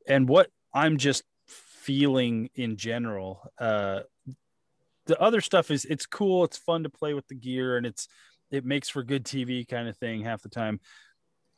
and 0.07 0.29
what 0.29 0.51
I'm 0.73 0.97
just 0.99 1.25
feeling 1.47 2.51
in 2.55 2.77
general. 2.77 3.51
Uh, 3.59 4.01
the 5.07 5.21
other 5.21 5.41
stuff 5.41 5.71
is 5.71 5.85
it's 5.85 6.07
cool, 6.07 6.45
it's 6.45 6.57
fun 6.57 6.83
to 6.83 6.91
play 6.91 7.15
with 7.15 7.29
the 7.29 7.35
gear, 7.35 7.77
and 7.77 7.87
it's 7.87 8.09
it 8.51 8.65
makes 8.65 8.89
for 8.89 9.03
good 9.03 9.25
TV 9.25 9.67
kind 9.67 9.89
of 9.89 9.97
thing 9.97 10.23
half 10.23 10.43
the 10.43 10.49
time. 10.49 10.81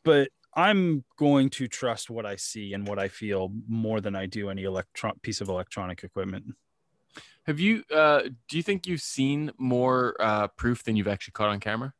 But 0.03 0.29
I'm 0.53 1.03
going 1.17 1.49
to 1.51 1.67
trust 1.67 2.09
what 2.09 2.25
I 2.25 2.35
see 2.35 2.73
and 2.73 2.87
what 2.87 2.99
I 2.99 3.07
feel 3.07 3.51
more 3.67 4.01
than 4.01 4.15
I 4.15 4.25
do 4.25 4.49
any 4.49 4.63
electron 4.63 5.13
piece 5.21 5.41
of 5.41 5.49
electronic 5.49 6.03
equipment. 6.03 6.55
Have 7.45 7.59
you? 7.59 7.83
Uh, 7.93 8.23
do 8.47 8.57
you 8.57 8.63
think 8.63 8.85
you've 8.85 9.01
seen 9.01 9.51
more 9.57 10.15
uh, 10.19 10.47
proof 10.49 10.83
than 10.83 10.95
you've 10.95 11.07
actually 11.07 11.31
caught 11.31 11.49
on 11.49 11.59
camera? 11.59 11.93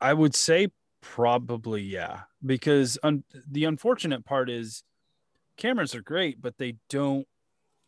I 0.00 0.12
would 0.12 0.34
say 0.34 0.68
probably 1.14 1.82
yeah, 1.82 2.22
because 2.44 2.98
un- 3.02 3.24
the 3.50 3.64
unfortunate 3.64 4.24
part 4.24 4.50
is 4.50 4.82
cameras 5.56 5.94
are 5.94 6.02
great, 6.02 6.40
but 6.40 6.58
they 6.58 6.76
don't 6.90 7.26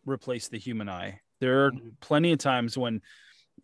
replace 0.05 0.49
the 0.49 0.59
human 0.59 0.89
eye. 0.89 1.21
There 1.41 1.67
are 1.67 1.73
plenty 2.01 2.33
of 2.33 2.39
times 2.39 2.77
when 2.77 3.03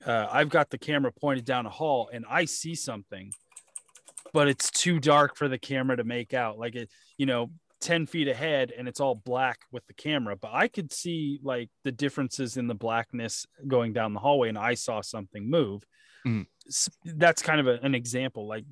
uh, 0.06 0.26
I've 0.30 0.48
got 0.48 0.70
the 0.70 0.78
camera 0.78 1.12
pointed 1.12 1.44
down 1.44 1.66
a 1.66 1.70
hall 1.70 2.10
and 2.12 2.24
I 2.28 2.44
see 2.44 2.74
something, 2.74 3.32
but 4.32 4.48
it's 4.48 4.70
too 4.70 5.00
dark 5.00 5.36
for 5.36 5.48
the 5.48 5.58
camera 5.58 5.96
to 5.96 6.04
make 6.04 6.34
out. 6.34 6.58
Like 6.58 6.74
it, 6.76 6.90
you 7.16 7.26
know, 7.26 7.50
10 7.80 8.06
feet 8.06 8.28
ahead 8.28 8.72
and 8.76 8.88
it's 8.88 9.00
all 9.00 9.14
black 9.14 9.60
with 9.72 9.86
the 9.86 9.94
camera, 9.94 10.36
but 10.36 10.50
I 10.52 10.68
could 10.68 10.92
see 10.92 11.38
like 11.42 11.70
the 11.84 11.92
differences 11.92 12.56
in 12.56 12.66
the 12.66 12.74
blackness 12.74 13.46
going 13.66 13.92
down 13.92 14.14
the 14.14 14.20
hallway 14.20 14.48
and 14.48 14.58
I 14.58 14.74
saw 14.74 15.00
something 15.00 15.48
move. 15.48 15.82
S- 16.66 16.88
That's 17.04 17.42
kind 17.42 17.60
of 17.60 17.66
a, 17.66 17.78
an 17.82 17.94
example. 17.94 18.46
Like 18.46 18.64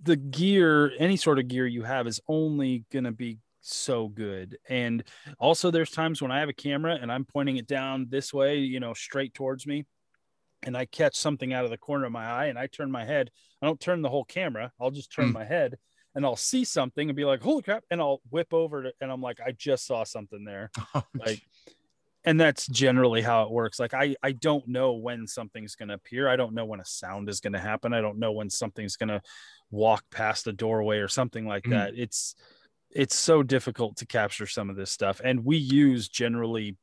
the 0.00 0.16
gear, 0.16 0.92
any 0.98 1.16
sort 1.16 1.38
of 1.38 1.48
gear 1.48 1.66
you 1.66 1.82
have 1.82 2.06
is 2.06 2.20
only 2.28 2.84
going 2.92 3.04
to 3.04 3.12
be 3.12 3.38
so 3.60 4.08
good. 4.08 4.58
And 4.68 5.04
also, 5.38 5.70
there's 5.70 5.90
times 5.90 6.20
when 6.20 6.32
I 6.32 6.40
have 6.40 6.48
a 6.48 6.54
camera 6.54 6.98
and 7.00 7.12
I'm 7.12 7.24
pointing 7.24 7.56
it 7.56 7.66
down 7.66 8.06
this 8.08 8.32
way, 8.32 8.58
you 8.58 8.80
know, 8.80 8.94
straight 8.94 9.34
towards 9.34 9.66
me, 9.66 9.84
and 10.64 10.76
I 10.76 10.86
catch 10.86 11.16
something 11.16 11.52
out 11.52 11.64
of 11.64 11.70
the 11.70 11.78
corner 11.78 12.06
of 12.06 12.12
my 12.12 12.24
eye 12.24 12.46
and 12.46 12.58
I 12.58 12.66
turn 12.66 12.90
my 12.90 13.04
head. 13.04 13.30
I 13.60 13.66
don't 13.66 13.80
turn 13.80 14.02
the 14.02 14.08
whole 14.08 14.24
camera, 14.24 14.72
I'll 14.80 14.90
just 14.90 15.12
turn 15.12 15.30
Mm. 15.30 15.34
my 15.34 15.44
head 15.44 15.76
and 16.14 16.24
I'll 16.26 16.36
see 16.36 16.64
something 16.64 17.08
and 17.08 17.16
be 17.16 17.24
like, 17.24 17.42
holy 17.42 17.62
crap. 17.62 17.84
And 17.90 18.00
I'll 18.00 18.20
whip 18.30 18.52
over 18.52 18.82
to, 18.82 18.92
and 19.00 19.10
I'm 19.10 19.22
like, 19.22 19.40
I 19.40 19.52
just 19.52 19.86
saw 19.86 20.04
something 20.04 20.44
there. 20.44 20.70
Like, 21.14 21.40
and 22.24 22.40
that's 22.40 22.66
generally 22.66 23.20
how 23.22 23.42
it 23.44 23.50
works. 23.50 23.80
Like, 23.80 23.94
I, 23.94 24.14
I 24.22 24.32
don't 24.32 24.66
know 24.68 24.92
when 24.92 25.26
something's 25.26 25.74
going 25.74 25.88
to 25.88 25.94
appear. 25.94 26.28
I 26.28 26.36
don't 26.36 26.54
know 26.54 26.64
when 26.64 26.80
a 26.80 26.84
sound 26.84 27.28
is 27.28 27.40
going 27.40 27.54
to 27.54 27.58
happen. 27.58 27.92
I 27.92 28.00
don't 28.00 28.18
know 28.18 28.32
when 28.32 28.48
something's 28.50 28.96
going 28.96 29.08
to 29.08 29.22
walk 29.70 30.04
past 30.10 30.46
a 30.46 30.52
doorway 30.52 30.98
or 30.98 31.08
something 31.08 31.46
like 31.46 31.64
Mm. 31.64 31.70
that. 31.70 31.92
It's, 31.96 32.34
it's 32.90 33.14
so 33.16 33.42
difficult 33.42 33.96
to 33.96 34.06
capture 34.06 34.46
some 34.46 34.70
of 34.70 34.76
this 34.76 34.90
stuff. 34.90 35.20
And 35.24 35.44
we 35.44 35.56
use 35.56 36.08
generally 36.08 36.76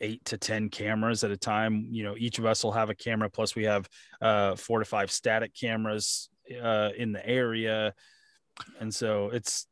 eight 0.00 0.24
to 0.26 0.36
10 0.38 0.68
cameras 0.68 1.24
at 1.24 1.30
a 1.30 1.36
time. 1.36 1.88
You 1.90 2.04
know, 2.04 2.14
each 2.16 2.38
of 2.38 2.46
us 2.46 2.62
will 2.62 2.72
have 2.72 2.90
a 2.90 2.94
camera, 2.94 3.30
plus 3.30 3.54
we 3.56 3.64
have 3.64 3.88
uh, 4.20 4.54
four 4.56 4.78
to 4.80 4.84
five 4.84 5.10
static 5.10 5.54
cameras 5.54 6.28
uh, 6.62 6.90
in 6.96 7.12
the 7.12 7.26
area. 7.26 7.94
And 8.78 8.94
so 8.94 9.30
it's 9.30 9.66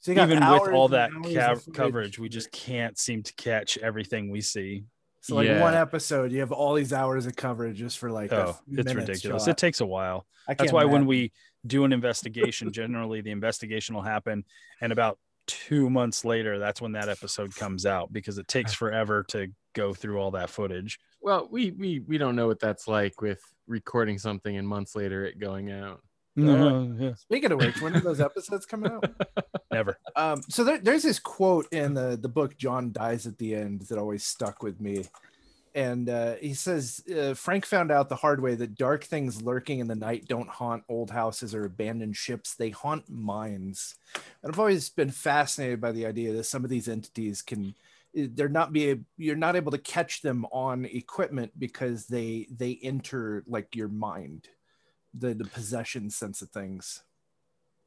So 0.00 0.10
you 0.10 0.14
got 0.16 0.30
even 0.30 0.38
with 0.50 0.72
all 0.72 0.88
that 0.88 1.10
ca- 1.12 1.56
coverage, 1.74 2.18
we 2.18 2.28
just 2.28 2.50
can't 2.52 2.98
seem 2.98 3.22
to 3.22 3.34
catch 3.34 3.76
everything 3.78 4.30
we 4.30 4.40
see. 4.40 4.84
So 5.20 5.34
like 5.34 5.46
Yeah. 5.48 5.60
one 5.60 5.74
episode, 5.74 6.32
you 6.32 6.40
have 6.40 6.52
all 6.52 6.72
these 6.74 6.92
hours 6.94 7.26
of 7.26 7.36
coverage 7.36 7.76
just 7.76 7.98
for 7.98 8.10
like. 8.10 8.32
a 8.32 8.46
Oh, 8.48 8.56
it's 8.72 8.94
ridiculous. 8.94 9.44
shot. 9.44 9.50
It 9.50 9.58
takes 9.58 9.80
a 9.80 9.86
while. 9.86 10.26
I 10.48 10.54
That's 10.54 10.70
can't 10.70 10.72
why 10.74 10.84
when 10.86 11.04
we 11.06 11.32
do 11.66 11.84
an 11.84 11.92
investigation, 11.92 12.72
generally 12.72 13.20
the 13.20 13.30
investigation 13.30 13.94
will 13.94 14.02
happen, 14.02 14.44
and 14.80 14.90
about 14.92 15.18
two 15.46 15.90
months 15.90 16.24
later, 16.24 16.58
that's 16.58 16.80
when 16.80 16.92
that 16.92 17.08
episode 17.10 17.54
comes 17.54 17.84
out 17.84 18.10
because 18.12 18.38
it 18.38 18.48
takes 18.48 18.72
forever 18.82 19.24
to 19.28 19.48
go 19.74 19.92
through 19.92 20.18
all 20.18 20.30
that 20.30 20.48
footage. 20.48 20.98
Well, 21.20 21.46
we 21.50 21.72
we 21.72 22.00
we 22.00 22.16
don't 22.16 22.34
know 22.36 22.46
what 22.46 22.58
that's 22.60 22.88
like 22.88 23.20
with 23.20 23.42
recording 23.66 24.16
something 24.16 24.56
and 24.56 24.66
months 24.66 24.96
later 24.96 25.26
it 25.26 25.38
going 25.38 25.70
out. 25.70 26.00
No, 26.36 26.94
yeah, 26.98 27.14
Speaking 27.14 27.52
of 27.52 27.58
which, 27.58 27.80
when 27.80 27.96
are 27.96 28.00
those 28.00 28.20
episodes 28.20 28.66
coming 28.66 28.90
out? 28.90 29.04
never. 29.72 29.98
Um, 30.16 30.42
so 30.48 30.64
there, 30.64 30.78
there's 30.78 31.02
this 31.02 31.18
quote 31.18 31.66
in 31.72 31.94
the 31.94 32.18
the 32.20 32.28
book 32.28 32.56
"John 32.56 32.92
Dies 32.92 33.26
at 33.26 33.38
the 33.38 33.54
End" 33.54 33.82
that 33.82 33.98
always 33.98 34.24
stuck 34.24 34.62
with 34.62 34.80
me, 34.80 35.04
and 35.74 36.08
uh, 36.08 36.34
he 36.40 36.54
says 36.54 37.02
uh, 37.10 37.34
Frank 37.34 37.66
found 37.66 37.90
out 37.90 38.08
the 38.08 38.16
hard 38.16 38.40
way 38.40 38.54
that 38.54 38.76
dark 38.76 39.04
things 39.04 39.42
lurking 39.42 39.80
in 39.80 39.88
the 39.88 39.96
night 39.96 40.26
don't 40.28 40.48
haunt 40.48 40.84
old 40.88 41.10
houses 41.10 41.54
or 41.54 41.64
abandoned 41.64 42.16
ships; 42.16 42.54
they 42.54 42.70
haunt 42.70 43.08
minds. 43.08 43.96
And 44.42 44.52
I've 44.52 44.60
always 44.60 44.88
been 44.88 45.10
fascinated 45.10 45.80
by 45.80 45.92
the 45.92 46.06
idea 46.06 46.32
that 46.34 46.44
some 46.44 46.64
of 46.64 46.70
these 46.70 46.88
entities 46.88 47.42
can 47.42 47.74
they're 48.14 48.48
not 48.48 48.72
be 48.72 49.00
you're 49.16 49.36
not 49.36 49.56
able 49.56 49.70
to 49.72 49.78
catch 49.78 50.22
them 50.22 50.44
on 50.52 50.84
equipment 50.84 51.52
because 51.58 52.06
they 52.06 52.46
they 52.50 52.78
enter 52.82 53.44
like 53.46 53.76
your 53.76 53.88
mind 53.88 54.48
the 55.12 55.34
the 55.34 55.44
possession 55.44 56.10
sense 56.10 56.42
of 56.42 56.50
things 56.50 57.02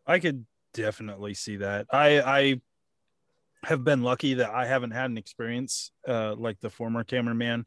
I 0.05 0.19
could 0.19 0.45
definitely 0.73 1.33
see 1.33 1.57
that. 1.57 1.87
I 1.91 2.21
I 2.21 2.61
have 3.63 3.83
been 3.83 4.03
lucky 4.03 4.33
that 4.35 4.49
I 4.49 4.65
haven't 4.65 4.91
had 4.91 5.09
an 5.09 5.17
experience 5.17 5.91
uh, 6.07 6.35
like 6.35 6.59
the 6.59 6.69
former 6.69 7.03
cameraman 7.03 7.65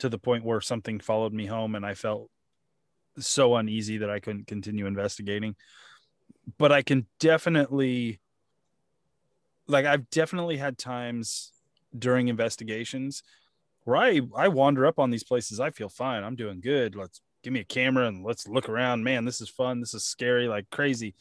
to 0.00 0.08
the 0.08 0.18
point 0.18 0.44
where 0.44 0.60
something 0.60 1.00
followed 1.00 1.32
me 1.32 1.46
home 1.46 1.74
and 1.74 1.86
I 1.86 1.94
felt 1.94 2.30
so 3.18 3.56
uneasy 3.56 3.98
that 3.98 4.10
I 4.10 4.20
couldn't 4.20 4.46
continue 4.46 4.86
investigating. 4.86 5.54
But 6.58 6.72
I 6.72 6.82
can 6.82 7.06
definitely 7.20 8.20
like 9.66 9.86
I've 9.86 10.10
definitely 10.10 10.58
had 10.58 10.76
times 10.76 11.52
during 11.96 12.28
investigations 12.28 13.22
where 13.84 13.96
I 13.96 14.20
I 14.36 14.48
wander 14.48 14.84
up 14.84 14.98
on 14.98 15.10
these 15.10 15.24
places. 15.24 15.58
I 15.58 15.70
feel 15.70 15.88
fine. 15.88 16.22
I'm 16.22 16.36
doing 16.36 16.60
good. 16.60 16.94
Let's 16.94 17.22
give 17.44 17.52
me 17.52 17.60
a 17.60 17.64
camera 17.64 18.08
and 18.08 18.24
let's 18.24 18.48
look 18.48 18.68
around. 18.68 19.04
Man, 19.04 19.24
this 19.24 19.40
is 19.40 19.50
fun. 19.50 19.78
This 19.78 19.94
is 19.94 20.04
scary, 20.04 20.48
like 20.48 20.68
crazy. 20.70 21.14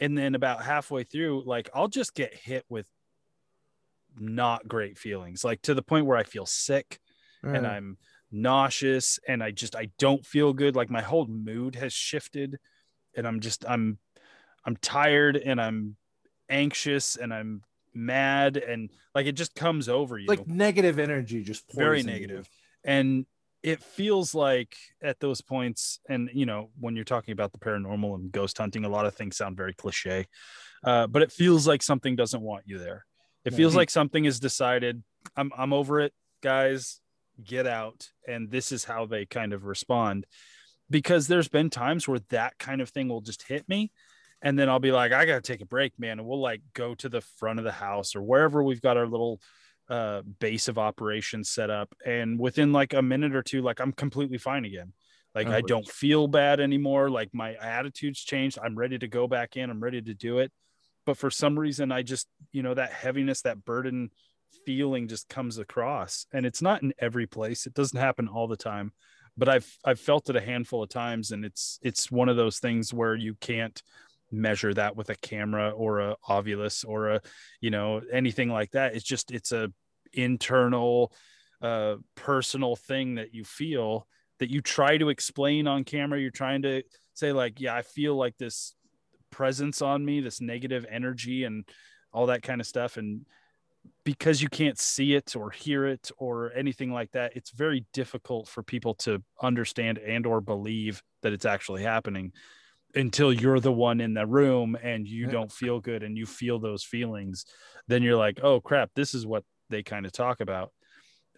And 0.00 0.16
then 0.16 0.34
about 0.34 0.62
halfway 0.62 1.02
through, 1.02 1.42
like 1.44 1.68
I'll 1.74 1.88
just 1.88 2.14
get 2.14 2.32
hit 2.32 2.64
with 2.68 2.86
not 4.16 4.66
great 4.66 4.96
feelings, 4.96 5.44
like 5.44 5.60
to 5.62 5.74
the 5.74 5.82
point 5.82 6.06
where 6.06 6.16
I 6.16 6.22
feel 6.22 6.46
sick 6.46 7.00
and 7.42 7.66
mm. 7.66 7.70
I'm 7.70 7.98
nauseous 8.30 9.18
and 9.26 9.42
I 9.42 9.50
just 9.50 9.74
I 9.74 9.90
don't 9.98 10.24
feel 10.24 10.52
good. 10.52 10.76
Like 10.76 10.88
my 10.88 11.02
whole 11.02 11.26
mood 11.26 11.74
has 11.74 11.92
shifted 11.92 12.58
and 13.16 13.26
I'm 13.26 13.40
just 13.40 13.64
I'm 13.68 13.98
I'm 14.64 14.76
tired 14.76 15.36
and 15.36 15.60
I'm 15.60 15.96
anxious 16.48 17.16
and 17.16 17.34
I'm 17.34 17.62
mad 17.92 18.56
and 18.56 18.90
like 19.14 19.26
it 19.26 19.32
just 19.32 19.54
comes 19.54 19.88
over 19.88 20.18
you 20.18 20.26
like 20.26 20.46
negative 20.46 20.98
energy 20.98 21.42
just 21.42 21.66
pours 21.66 21.76
very 21.78 22.00
into 22.00 22.12
you. 22.12 22.18
negative 22.18 22.48
and 22.84 23.24
it 23.66 23.82
feels 23.82 24.32
like 24.32 24.76
at 25.02 25.18
those 25.18 25.40
points 25.40 25.98
and 26.08 26.30
you 26.32 26.46
know 26.46 26.70
when 26.78 26.94
you're 26.94 27.04
talking 27.04 27.32
about 27.32 27.52
the 27.52 27.58
paranormal 27.58 28.14
and 28.14 28.30
ghost 28.30 28.56
hunting 28.56 28.84
a 28.84 28.88
lot 28.88 29.04
of 29.04 29.14
things 29.14 29.36
sound 29.36 29.56
very 29.56 29.74
cliche 29.74 30.24
uh, 30.84 31.06
but 31.08 31.20
it 31.20 31.32
feels 31.32 31.66
like 31.66 31.82
something 31.82 32.14
doesn't 32.14 32.42
want 32.42 32.62
you 32.64 32.78
there 32.78 33.04
it 33.44 33.52
feels 33.52 33.74
like 33.74 33.90
something 33.90 34.24
is 34.24 34.38
decided 34.38 35.02
i'm 35.36 35.50
i'm 35.58 35.72
over 35.72 36.00
it 36.00 36.12
guys 36.42 37.00
get 37.42 37.66
out 37.66 38.08
and 38.26 38.50
this 38.50 38.70
is 38.70 38.84
how 38.84 39.04
they 39.04 39.26
kind 39.26 39.52
of 39.52 39.64
respond 39.64 40.24
because 40.88 41.26
there's 41.26 41.48
been 41.48 41.68
times 41.68 42.06
where 42.06 42.20
that 42.30 42.56
kind 42.58 42.80
of 42.80 42.88
thing 42.90 43.08
will 43.08 43.20
just 43.20 43.42
hit 43.42 43.68
me 43.68 43.90
and 44.42 44.58
then 44.58 44.68
I'll 44.68 44.78
be 44.78 44.92
like, 44.92 45.12
I 45.12 45.24
gotta 45.24 45.40
take 45.40 45.62
a 45.62 45.66
break, 45.66 45.98
man. 45.98 46.18
And 46.18 46.28
we'll 46.28 46.40
like 46.40 46.60
go 46.74 46.94
to 46.96 47.08
the 47.08 47.22
front 47.22 47.58
of 47.58 47.64
the 47.64 47.72
house 47.72 48.14
or 48.14 48.22
wherever 48.22 48.62
we've 48.62 48.82
got 48.82 48.98
our 48.98 49.06
little 49.06 49.40
uh, 49.88 50.22
base 50.40 50.68
of 50.68 50.78
operations 50.78 51.48
set 51.48 51.70
up. 51.70 51.94
And 52.04 52.38
within 52.38 52.72
like 52.72 52.92
a 52.94 53.02
minute 53.02 53.34
or 53.34 53.42
two, 53.42 53.62
like 53.62 53.80
I'm 53.80 53.92
completely 53.92 54.38
fine 54.38 54.64
again. 54.64 54.92
Like 55.34 55.50
I 55.50 55.60
Oh, 55.60 55.66
don't 55.66 55.86
feel 55.86 56.28
bad 56.28 56.60
anymore. 56.60 57.10
Like 57.10 57.30
my 57.34 57.54
attitude's 57.54 58.20
changed. 58.20 58.58
I'm 58.62 58.76
ready 58.76 58.98
to 58.98 59.08
go 59.08 59.26
back 59.28 59.56
in. 59.56 59.70
I'm 59.70 59.82
ready 59.82 60.00
to 60.02 60.14
do 60.14 60.38
it. 60.38 60.50
But 61.04 61.18
for 61.18 61.30
some 61.30 61.58
reason, 61.58 61.92
I 61.92 62.02
just, 62.02 62.26
you 62.52 62.62
know, 62.62 62.74
that 62.74 62.92
heaviness, 62.92 63.42
that 63.42 63.64
burden 63.64 64.10
feeling 64.64 65.08
just 65.08 65.28
comes 65.28 65.58
across. 65.58 66.26
And 66.32 66.46
it's 66.46 66.62
not 66.62 66.82
in 66.82 66.92
every 66.98 67.26
place. 67.26 67.66
It 67.66 67.74
doesn't 67.74 67.98
happen 67.98 68.28
all 68.28 68.48
the 68.48 68.56
time. 68.56 68.92
But 69.36 69.50
I've 69.50 69.76
I've 69.84 70.00
felt 70.00 70.30
it 70.30 70.36
a 70.36 70.40
handful 70.40 70.82
of 70.82 70.88
times, 70.88 71.30
and 71.30 71.44
it's 71.44 71.78
it's 71.82 72.10
one 72.10 72.30
of 72.30 72.36
those 72.38 72.58
things 72.58 72.94
where 72.94 73.14
you 73.14 73.34
can't 73.34 73.82
measure 74.30 74.74
that 74.74 74.96
with 74.96 75.10
a 75.10 75.16
camera 75.16 75.70
or 75.70 76.00
a 76.00 76.16
ovilus 76.28 76.84
or 76.86 77.10
a 77.10 77.20
you 77.60 77.70
know 77.70 78.00
anything 78.12 78.48
like 78.48 78.70
that. 78.72 78.94
It's 78.94 79.04
just 79.04 79.30
it's 79.30 79.52
a 79.52 79.72
internal 80.12 81.12
uh 81.62 81.96
personal 82.14 82.76
thing 82.76 83.16
that 83.16 83.34
you 83.34 83.44
feel 83.44 84.06
that 84.38 84.50
you 84.50 84.60
try 84.60 84.98
to 84.98 85.08
explain 85.08 85.66
on 85.66 85.84
camera. 85.84 86.20
You're 86.20 86.30
trying 86.30 86.62
to 86.62 86.82
say 87.14 87.32
like 87.32 87.60
yeah 87.60 87.74
i 87.74 87.80
feel 87.80 88.14
like 88.14 88.36
this 88.36 88.74
presence 89.30 89.82
on 89.82 90.04
me 90.04 90.20
this 90.20 90.40
negative 90.40 90.86
energy 90.90 91.44
and 91.44 91.64
all 92.12 92.26
that 92.26 92.42
kind 92.42 92.60
of 92.60 92.66
stuff. 92.66 92.96
And 92.96 93.26
because 94.04 94.40
you 94.40 94.48
can't 94.48 94.78
see 94.78 95.14
it 95.14 95.36
or 95.36 95.50
hear 95.50 95.86
it 95.86 96.10
or 96.16 96.52
anything 96.54 96.92
like 96.92 97.10
that 97.12 97.36
it's 97.36 97.50
very 97.50 97.84
difficult 97.92 98.48
for 98.48 98.62
people 98.62 98.94
to 98.94 99.22
understand 99.40 99.98
and 99.98 100.26
or 100.26 100.40
believe 100.40 101.02
that 101.22 101.32
it's 101.32 101.44
actually 101.44 101.82
happening 101.82 102.32
until 102.94 103.32
you're 103.32 103.60
the 103.60 103.72
one 103.72 104.00
in 104.00 104.14
the 104.14 104.26
room 104.26 104.76
and 104.82 105.06
you 105.06 105.24
Yeah. 105.26 105.32
don't 105.32 105.52
feel 105.52 105.80
good 105.80 106.02
and 106.02 106.16
you 106.16 106.24
feel 106.26 106.58
those 106.58 106.84
feelings 106.84 107.44
then 107.88 108.02
you're 108.02 108.16
like 108.16 108.40
oh 108.42 108.60
crap 108.60 108.90
this 108.94 109.14
is 109.14 109.26
what 109.26 109.44
they 109.70 109.82
kind 109.82 110.06
of 110.06 110.12
talk 110.12 110.40
about. 110.40 110.72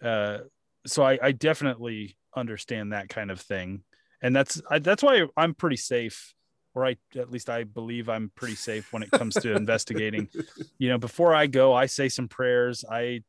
Uh 0.01 0.39
so 0.87 1.03
i 1.03 1.19
i 1.21 1.31
definitely 1.31 2.17
understand 2.35 2.93
that 2.93 3.09
kind 3.09 3.31
of 3.31 3.41
thing. 3.41 3.83
And 4.21 4.35
that's 4.35 4.61
I, 4.69 4.79
that's 4.79 5.03
why 5.03 5.25
i'm 5.35 5.53
pretty 5.53 5.77
safe 5.77 6.33
or 6.75 6.85
i 6.85 6.95
at 7.17 7.31
least 7.31 7.49
i 7.49 7.63
believe 7.63 8.07
i'm 8.09 8.31
pretty 8.35 8.55
safe 8.55 8.93
when 8.93 9.03
it 9.03 9.11
comes 9.11 9.35
to 9.35 9.53
investigating. 9.55 10.29
You 10.77 10.89
know 10.89 10.97
before 10.97 11.33
i 11.33 11.47
go 11.47 11.73
i 11.73 11.87
say 11.87 12.07
some 12.09 12.27
prayers. 12.27 12.85
I 12.89 13.23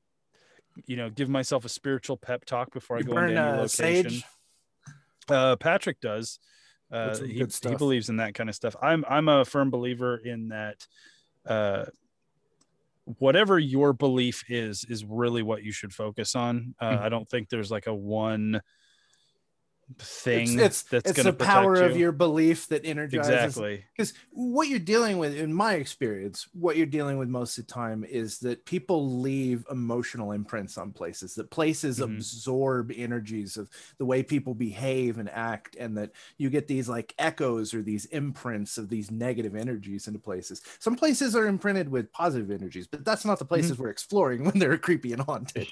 you 0.86 0.96
know 0.96 1.10
give 1.10 1.28
myself 1.28 1.64
a 1.64 1.68
spiritual 1.68 2.16
pep 2.16 2.44
talk 2.44 2.72
before 2.72 2.96
i 2.96 3.02
go 3.02 3.14
burn 3.14 3.30
into 3.30 3.40
any 3.42 3.50
uh, 3.50 3.62
location. 3.62 4.22
Uh, 5.28 5.56
Patrick 5.56 6.00
does. 6.00 6.38
Uh, 6.90 7.16
he, 7.18 7.44
he 7.44 7.74
believes 7.76 8.08
in 8.08 8.16
that 8.16 8.34
kind 8.34 8.48
of 8.48 8.54
stuff. 8.56 8.74
I'm 8.82 9.04
I'm 9.08 9.28
a 9.28 9.44
firm 9.44 9.70
believer 9.70 10.16
in 10.16 10.48
that. 10.48 10.86
Uh, 11.46 11.86
whatever 13.18 13.58
your 13.58 13.92
belief 13.92 14.44
is 14.48 14.84
is 14.88 15.04
really 15.04 15.42
what 15.42 15.62
you 15.62 15.72
should 15.72 15.92
focus 15.92 16.34
on. 16.34 16.74
Uh, 16.78 16.90
Mm-hmm. 16.90 17.04
I 17.04 17.08
don't 17.08 17.28
think 17.28 17.48
there's 17.48 17.70
like 17.70 17.86
a 17.86 17.94
one 17.94 18.60
thing 19.98 20.42
It's 20.58 20.62
it's, 20.62 20.82
that's 20.84 21.10
it's 21.10 21.22
the 21.22 21.32
power 21.32 21.74
protect 21.74 21.90
of 21.92 21.96
your 21.98 22.12
belief 22.12 22.68
that 22.68 22.84
energizes. 22.84 23.28
Exactly. 23.30 23.84
because 23.96 24.14
what 24.30 24.68
you're 24.68 24.78
dealing 24.78 25.18
with 25.18 25.36
in 25.36 25.52
my 25.52 25.74
experience 25.74 26.46
what 26.52 26.76
you're 26.76 26.86
dealing 26.86 27.18
with 27.18 27.28
most 27.28 27.58
of 27.58 27.66
the 27.66 27.72
time 27.72 28.04
is 28.04 28.38
that 28.40 28.64
people 28.66 29.18
leave 29.20 29.64
emotional 29.70 30.32
imprints 30.32 30.78
on 30.78 30.92
places 30.92 31.34
that 31.34 31.50
places 31.50 31.98
Mhm. 31.98 32.04
absorb 32.16 32.92
energies 32.94 33.56
of 33.56 33.68
the 33.98 34.04
way 34.04 34.22
people 34.22 34.54
behave 34.54 35.18
and 35.18 35.28
act 35.30 35.76
and 35.76 35.96
that 35.96 36.12
you 36.38 36.50
get 36.50 36.68
these 36.68 36.88
like 36.88 37.14
echoes 37.18 37.74
or 37.74 37.82
these 37.82 38.04
imprints 38.06 38.78
of 38.78 38.88
these 38.88 39.10
negative 39.10 39.56
energies 39.56 40.06
into 40.06 40.18
places. 40.18 40.62
Some 40.78 40.96
places 40.96 41.34
are 41.34 41.46
imprinted 41.46 41.88
with 41.88 42.12
positive 42.12 42.50
energies 42.50 42.86
but 42.86 43.04
that's 43.04 43.24
not 43.24 43.38
the 43.38 43.44
places 43.44 43.78
we're 43.78 43.88
exploring 43.90 44.44
when 44.44 44.58
they're 44.58 44.78
creepy 44.78 45.12
and 45.12 45.22
haunted. 45.22 45.68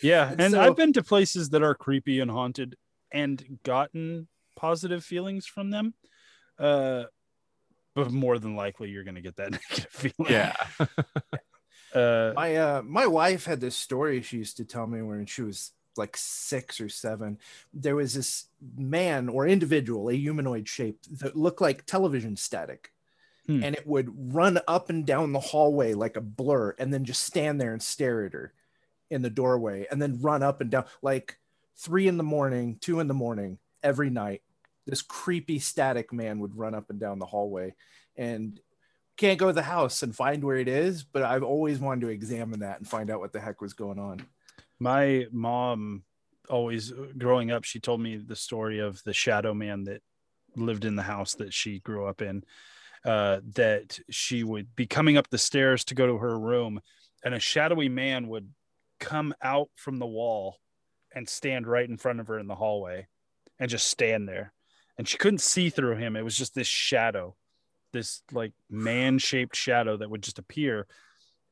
Yeah, 0.00 0.30
And 0.30 0.40
and 0.40 0.52
so- 0.52 0.60
I've 0.60 0.76
been 0.76 0.92
to 0.94 1.02
places 1.02 1.48
that 1.50 1.62
are 1.62 1.74
creepy 1.74 2.20
and 2.20 2.30
haunted 2.30 2.76
and 3.12 3.58
gotten 3.64 4.28
positive 4.56 5.04
feelings 5.04 5.46
from 5.46 5.70
them. 5.70 5.94
Uh, 6.58 7.04
but 7.94 8.10
more 8.10 8.38
than 8.38 8.54
likely, 8.56 8.90
you're 8.90 9.04
going 9.04 9.14
to 9.16 9.20
get 9.20 9.36
that 9.36 9.50
negative 9.70 9.86
feeling. 9.90 10.32
Yeah. 10.32 10.54
Uh, 11.94 12.32
my 12.36 12.54
uh 12.54 12.82
my 12.82 13.06
wife 13.06 13.46
had 13.46 13.62
this 13.62 13.74
story 13.74 14.20
she 14.20 14.36
used 14.36 14.58
to 14.58 14.64
tell 14.66 14.86
me 14.86 15.00
when 15.00 15.24
she 15.24 15.40
was 15.40 15.72
like 15.96 16.14
six 16.18 16.82
or 16.82 16.88
seven 16.90 17.38
there 17.72 17.96
was 17.96 18.12
this 18.12 18.44
man 18.76 19.26
or 19.30 19.46
individual 19.46 20.10
a 20.10 20.12
humanoid 20.12 20.68
shape 20.68 20.98
that 21.10 21.34
looked 21.34 21.62
like 21.62 21.86
television 21.86 22.36
static 22.36 22.92
Hmm. 23.46 23.64
and 23.64 23.74
it 23.74 23.86
would 23.86 24.34
run 24.34 24.60
up 24.68 24.90
and 24.90 25.06
down 25.06 25.32
the 25.32 25.40
hallway 25.40 25.94
like 25.94 26.18
a 26.18 26.20
blur 26.20 26.74
and 26.78 26.92
then 26.92 27.06
just 27.06 27.22
stand 27.24 27.58
there 27.58 27.72
and 27.72 27.82
stare 27.82 28.26
at 28.26 28.34
her 28.34 28.52
in 29.08 29.22
the 29.22 29.30
doorway 29.30 29.86
and 29.90 30.00
then 30.02 30.20
run 30.20 30.42
up 30.42 30.60
and 30.60 30.70
down 30.70 30.84
like 31.00 31.37
three 31.78 32.08
in 32.08 32.16
the 32.16 32.24
morning 32.24 32.76
two 32.80 33.00
in 33.00 33.06
the 33.06 33.14
morning 33.14 33.58
every 33.82 34.10
night 34.10 34.42
this 34.86 35.02
creepy 35.02 35.58
static 35.58 36.12
man 36.12 36.40
would 36.40 36.56
run 36.56 36.74
up 36.74 36.88
and 36.88 36.98
down 36.98 37.18
the 37.18 37.26
hallway 37.26 37.74
and 38.16 38.58
can't 39.18 39.38
go 39.38 39.48
to 39.48 39.52
the 39.52 39.62
house 39.62 40.02
and 40.02 40.14
find 40.14 40.42
where 40.42 40.56
it 40.56 40.68
is, 40.68 41.02
but 41.02 41.24
I've 41.24 41.42
always 41.42 41.80
wanted 41.80 42.02
to 42.02 42.08
examine 42.08 42.60
that 42.60 42.78
and 42.78 42.88
find 42.88 43.10
out 43.10 43.20
what 43.20 43.32
the 43.32 43.40
heck 43.40 43.60
was 43.60 43.74
going 43.74 43.98
on. 43.98 44.24
my 44.78 45.26
mom 45.30 46.04
always 46.48 46.92
growing 47.18 47.50
up 47.50 47.64
she 47.64 47.78
told 47.78 48.00
me 48.00 48.16
the 48.16 48.36
story 48.36 48.78
of 48.78 49.02
the 49.02 49.12
shadow 49.12 49.52
man 49.52 49.84
that 49.84 50.00
lived 50.56 50.86
in 50.86 50.96
the 50.96 51.02
house 51.02 51.34
that 51.34 51.52
she 51.52 51.80
grew 51.80 52.06
up 52.06 52.22
in 52.22 52.42
uh, 53.04 53.40
that 53.54 53.98
she 54.08 54.42
would 54.42 54.74
be 54.74 54.86
coming 54.86 55.18
up 55.18 55.28
the 55.28 55.36
stairs 55.36 55.84
to 55.84 55.94
go 55.94 56.06
to 56.06 56.16
her 56.16 56.38
room 56.38 56.80
and 57.22 57.34
a 57.34 57.38
shadowy 57.38 57.90
man 57.90 58.28
would 58.28 58.48
come 58.98 59.34
out 59.42 59.68
from 59.76 59.98
the 59.98 60.06
wall 60.06 60.56
and 61.14 61.28
stand 61.28 61.66
right 61.66 61.88
in 61.88 61.96
front 61.96 62.20
of 62.20 62.28
her 62.28 62.38
in 62.38 62.46
the 62.46 62.54
hallway 62.54 63.06
and 63.58 63.70
just 63.70 63.86
stand 63.86 64.28
there. 64.28 64.52
And 64.96 65.08
she 65.08 65.18
couldn't 65.18 65.40
see 65.40 65.70
through 65.70 65.96
him. 65.96 66.16
It 66.16 66.24
was 66.24 66.36
just 66.36 66.54
this 66.54 66.66
shadow 66.66 67.36
this 67.92 68.22
like 68.32 68.52
man-shaped 68.70 69.56
shadow 69.56 69.96
that 69.96 70.10
would 70.10 70.22
just 70.22 70.38
appear 70.38 70.86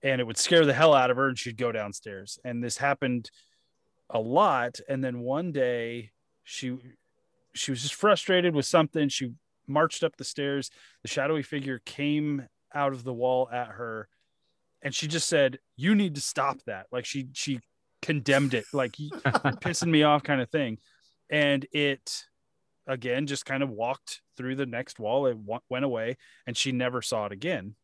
and 0.03 0.21
it 0.21 0.25
would 0.25 0.37
scare 0.37 0.66
the 0.66 0.73
hell 0.73 0.95
out 0.95 1.11
of 1.11 1.16
her 1.16 1.29
and 1.29 1.38
she'd 1.38 1.57
go 1.57 1.73
downstairs. 1.73 2.38
And 2.45 2.62
this 2.62 2.77
happened 2.77 3.31
a 4.11 4.21
lot. 4.21 4.79
And 4.88 5.03
then 5.03 5.21
one 5.21 5.53
day 5.53 6.12
she 6.45 6.77
she 7.55 7.71
was 7.71 7.83
just 7.83 7.95
frustrated 7.95 8.55
with 8.55 8.66
something. 8.66 9.09
She 9.09 9.33
marched 9.66 10.05
up 10.05 10.16
the 10.16 10.25
stairs. 10.25 10.71
The 11.03 11.09
shadowy 11.09 11.42
figure 11.42 11.81
came 11.85 12.47
out 12.75 12.92
of 12.92 13.05
the 13.05 13.14
wall 13.14 13.49
at 13.51 13.69
her 13.69 14.09
and 14.83 14.95
she 14.95 15.07
just 15.07 15.29
said 15.29 15.59
you 15.77 15.95
need 15.95 16.14
to 16.16 16.21
stop 16.21 16.59
that. 16.66 16.87
Like 16.92 17.07
she 17.07 17.29
she 17.33 17.61
condemned 18.07 18.55
it 18.55 18.64
like 18.73 18.92
pissing 19.62 19.88
me 19.88 20.03
off 20.05 20.23
kind 20.23 20.40
of 20.40 20.49
thing 20.51 20.79
and 21.29 21.66
it 21.73 22.25
again 22.87 23.27
just 23.27 23.45
kind 23.45 23.62
of 23.62 23.69
walked 23.71 24.23
through 24.37 24.55
the 24.55 24.64
next 24.66 24.99
wall 25.01 25.27
it 25.27 25.37
wa- 25.37 25.59
went 25.69 25.85
away 25.85 26.16
and 26.47 26.57
she 26.57 26.71
never 26.73 27.03
saw 27.03 27.27
it 27.27 27.33
again 27.33 27.75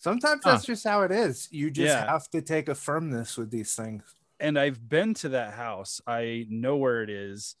Sometimes 0.00 0.42
Huh. 0.44 0.52
that's 0.52 0.64
just 0.64 0.84
how 0.86 1.02
it 1.02 1.10
is. 1.10 1.48
You 1.50 1.72
just 1.72 1.88
Yeah. 1.88 2.06
have 2.06 2.28
to 2.30 2.40
take 2.40 2.68
a 2.68 2.74
firmness 2.76 3.36
with 3.36 3.50
these 3.50 3.74
things. 3.74 4.04
and 4.38 4.56
I've 4.56 4.88
been 4.88 5.12
to 5.14 5.30
that 5.30 5.54
house. 5.54 6.00
I 6.06 6.46
know 6.48 6.76
where 6.76 7.02
it 7.02 7.10
is. 7.10 7.56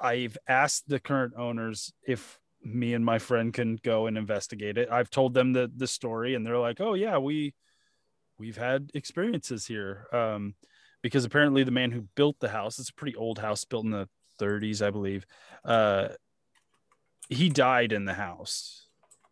I've 0.00 0.36
asked 0.46 0.88
the 0.88 1.00
current 1.00 1.34
owners 1.36 1.92
if 2.06 2.38
me 2.62 2.94
and 2.94 3.04
my 3.04 3.18
friend 3.18 3.52
can 3.52 3.76
go 3.82 4.06
and 4.06 4.16
investigate 4.16 4.78
it. 4.78 4.88
I've 4.90 5.10
told 5.10 5.34
them 5.34 5.52
the 5.52 5.70
the 5.76 5.88
story 5.88 6.36
and 6.36 6.46
they're 6.46 6.58
like, 6.58 6.80
"Oh 6.80 6.94
yeah, 6.94 7.18
we 7.18 7.54
we've 8.38 8.56
had 8.56 8.90
experiences 8.94 9.66
here." 9.66 10.06
Um 10.12 10.54
because 11.04 11.26
apparently 11.26 11.64
the 11.64 11.70
man 11.70 11.90
who 11.90 12.08
built 12.16 12.40
the 12.40 12.48
house, 12.48 12.78
it's 12.78 12.88
a 12.88 12.94
pretty 12.94 13.14
old 13.14 13.38
house 13.38 13.62
built 13.66 13.84
in 13.84 13.90
the 13.90 14.08
30s, 14.40 14.80
I 14.80 14.90
believe. 14.90 15.26
Uh 15.64 16.08
he 17.28 17.48
died 17.50 17.92
in 17.92 18.04
the 18.06 18.14
house. 18.14 18.86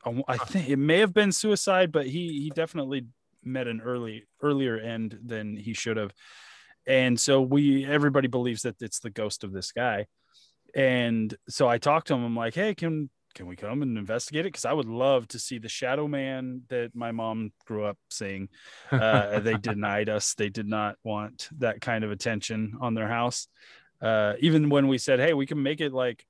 I- 0.05 0.23
I 0.29 0.37
think 0.37 0.69
it 0.69 0.77
may 0.77 0.99
have 0.99 1.15
been 1.15 1.33
suicide, 1.33 1.91
but 1.93 2.07
he 2.07 2.43
he 2.43 2.51
definitely 2.51 3.07
met 3.43 3.67
an 3.69 3.81
early 3.81 4.27
earlier 4.43 4.79
end 4.79 5.19
than 5.25 5.57
he 5.57 5.73
should 5.75 5.97
have 5.97 6.13
and 6.87 7.19
so 7.19 7.41
we 7.41 7.85
everybody 7.85 8.29
believes 8.29 8.63
that 8.63 8.81
it's 8.81 9.01
the 9.01 9.11
ghost 9.11 9.43
of 9.43 9.53
this 9.53 9.73
guy 9.73 10.07
and 10.77 11.35
so 11.49 11.67
i 11.69 11.77
talked 11.77 12.07
to 12.07 12.15
him 12.15 12.23
i'm 12.25 12.37
like 12.37 12.55
hey 12.55 12.73
can 12.73 13.11
can 13.35 13.47
we 13.47 13.57
come 13.57 13.83
and 13.83 13.97
investigate 13.99 14.41
it? 14.47 14.53
Because 14.53 14.65
i 14.65 14.73
would 14.73 14.89
love 14.89 15.27
to 15.29 15.39
see 15.39 15.59
the 15.59 15.69
shadow 15.69 16.07
man 16.09 16.63
that 16.69 16.95
my 16.95 17.13
mom 17.13 17.53
grew 17.67 17.85
up 17.85 17.99
seeing 18.11 18.49
uh, 18.91 19.41
they 19.41 19.55
denied 19.59 20.09
us. 20.09 20.35
They 20.35 20.49
did 20.49 20.67
not 20.69 20.97
want 21.05 21.49
that 21.59 21.81
kind 21.81 22.05
of 22.05 22.11
attention 22.11 22.77
on 22.81 22.95
their 22.95 23.09
house. 23.09 23.49
Uh, 24.01 24.35
even 24.41 24.69
when 24.69 24.89
we 24.89 24.99
said 24.99 25.21
hey 25.21 25.33
we 25.33 25.47
can 25.47 25.63
make 25.63 25.81
it 25.81 25.93
like 25.93 26.27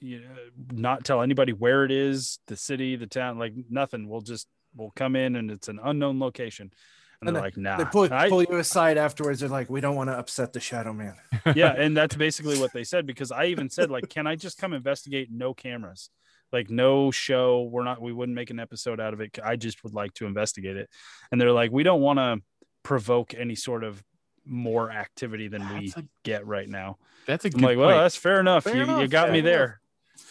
you 0.00 0.20
know, 0.20 0.28
not 0.72 1.04
tell 1.04 1.20
anybody 1.20 1.52
where 1.52 1.84
it 1.84 1.90
is 1.90 2.38
the 2.46 2.56
city 2.56 2.96
the 2.96 3.06
town 3.06 3.38
like 3.38 3.52
nothing. 3.68 4.08
We'll 4.08 4.22
just 4.22 4.46
we'll 4.74 4.92
come 4.96 5.14
in 5.16 5.36
and 5.36 5.50
it's 5.50 5.68
an 5.68 5.78
unknown 5.82 6.18
location. 6.18 6.72
And, 7.20 7.28
And 7.28 7.36
they're 7.36 7.42
like 7.42 7.58
nah. 7.58 7.76
They 7.76 7.84
pull, 7.84 8.10
I- 8.10 8.30
pull 8.30 8.42
you 8.42 8.56
aside 8.56 8.96
afterwards. 8.96 9.40
They're 9.40 9.50
like, 9.50 9.68
we 9.68 9.82
don't 9.82 9.94
want 9.94 10.08
to 10.08 10.14
upset 10.18 10.54
the 10.54 10.60
shadow 10.60 10.94
man. 10.94 11.16
yeah 11.54 11.74
and 11.76 11.94
that's 11.94 12.16
basically 12.26 12.58
what 12.58 12.72
they 12.72 12.84
said 12.84 13.06
because 13.06 13.30
i 13.30 13.46
even 13.46 13.68
said 13.68 13.90
like 13.90 14.08
can 14.08 14.26
i 14.26 14.36
just 14.36 14.56
come 14.58 14.72
investigate 14.72 15.28
no 15.30 15.52
cameras 15.54 16.10
like 16.52 16.70
no 16.70 17.10
show 17.10 17.62
we're 17.62 17.84
not 17.84 18.00
we 18.00 18.12
wouldn't 18.12 18.34
make 18.36 18.50
an 18.50 18.58
episode 18.60 19.00
out 19.00 19.12
of 19.12 19.20
it 19.20 19.38
i 19.44 19.56
just 19.56 19.82
would 19.84 19.94
like 19.94 20.12
to 20.14 20.26
investigate 20.26 20.76
it 20.76 20.88
and 21.30 21.40
they're 21.40 21.52
like 21.52 21.70
we 21.70 21.82
don't 21.82 22.00
want 22.00 22.18
to 22.18 22.38
provoke 22.82 23.34
any 23.34 23.54
sort 23.54 23.84
of 23.84 24.02
more 24.44 24.90
activity 24.90 25.48
than 25.48 25.68
we 25.78 25.92
a, 25.96 26.02
get 26.24 26.46
right 26.46 26.68
now 26.68 26.96
that's 27.26 27.44
a 27.44 27.48
i'm 27.48 27.52
good 27.52 27.62
like 27.62 27.78
well 27.78 27.88
point. 27.90 27.98
that's 28.02 28.16
fair 28.16 28.40
enough 28.40 28.64
Fair 28.64 28.76
you, 28.76 29.00
you 29.00 29.08
got 29.08 29.24
fair 29.26 29.32
me 29.32 29.40
there 29.40 29.56
there 29.58 29.80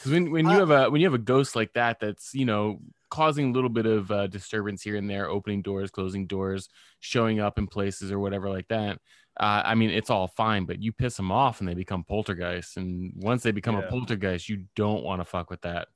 'Cause 0.04 0.12
when 0.14 0.32
when 0.32 0.46
you 0.46 0.56
Uh, 0.56 0.60
have 0.60 0.70
a 0.72 0.90
when 0.90 1.02
you 1.02 1.08
have 1.08 1.14
a 1.14 1.18
ghost 1.18 1.56
like 1.56 1.74
that, 1.74 2.00
that's 2.00 2.34
you 2.34 2.46
know 2.46 2.80
causing 3.10 3.50
a 3.50 3.52
little 3.54 3.70
bit 3.72 3.86
of 3.88 4.12
uh, 4.12 4.28
disturbance 4.28 4.84
here 4.84 4.96
and 4.96 5.10
there, 5.10 5.28
opening 5.28 5.62
doors, 5.64 5.90
closing 5.90 6.28
doors, 6.28 6.70
showing 7.00 7.40
up 7.40 7.58
in 7.58 7.66
places 7.68 8.12
or 8.12 8.20
whatever 8.20 8.50
like 8.50 8.68
that. 8.68 9.00
Uh, 9.40 9.64
I 9.66 9.74
mean, 9.76 9.90
it's 9.90 10.10
all 10.10 10.28
fine, 10.28 10.66
but 10.66 10.82
you 10.82 10.94
piss 10.94 11.18
them 11.18 11.32
off 11.32 11.60
and 11.60 11.68
they 11.68 11.74
become 11.74 12.04
poltergeists. 12.04 12.78
And 12.78 13.14
once 13.16 13.42
they 13.42 13.52
become 13.52 13.76
Yeah. 13.76 13.88
a 13.88 13.90
poltergeist, 13.90 14.48
you 14.48 14.66
don't 14.76 15.04
want 15.04 15.22
to 15.22 15.26
fuck 15.26 15.50
with 15.50 15.62
that. 15.62 15.88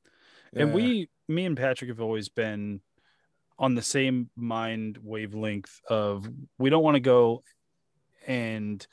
And 0.56 0.74
we 0.74 1.10
me 1.28 1.45
and 1.45 1.58
patrick 1.58 1.89
have 1.89 2.01
always 2.01 2.30
been 2.30 2.82
on 3.58 3.76
the 3.76 3.82
same 3.82 4.30
mind 4.36 4.97
wavelength 5.01 5.80
of 5.88 6.28
we 6.58 6.70
don't 6.70 6.84
want 6.84 6.95
to 6.95 7.01
go 7.01 7.43
and 8.28 8.86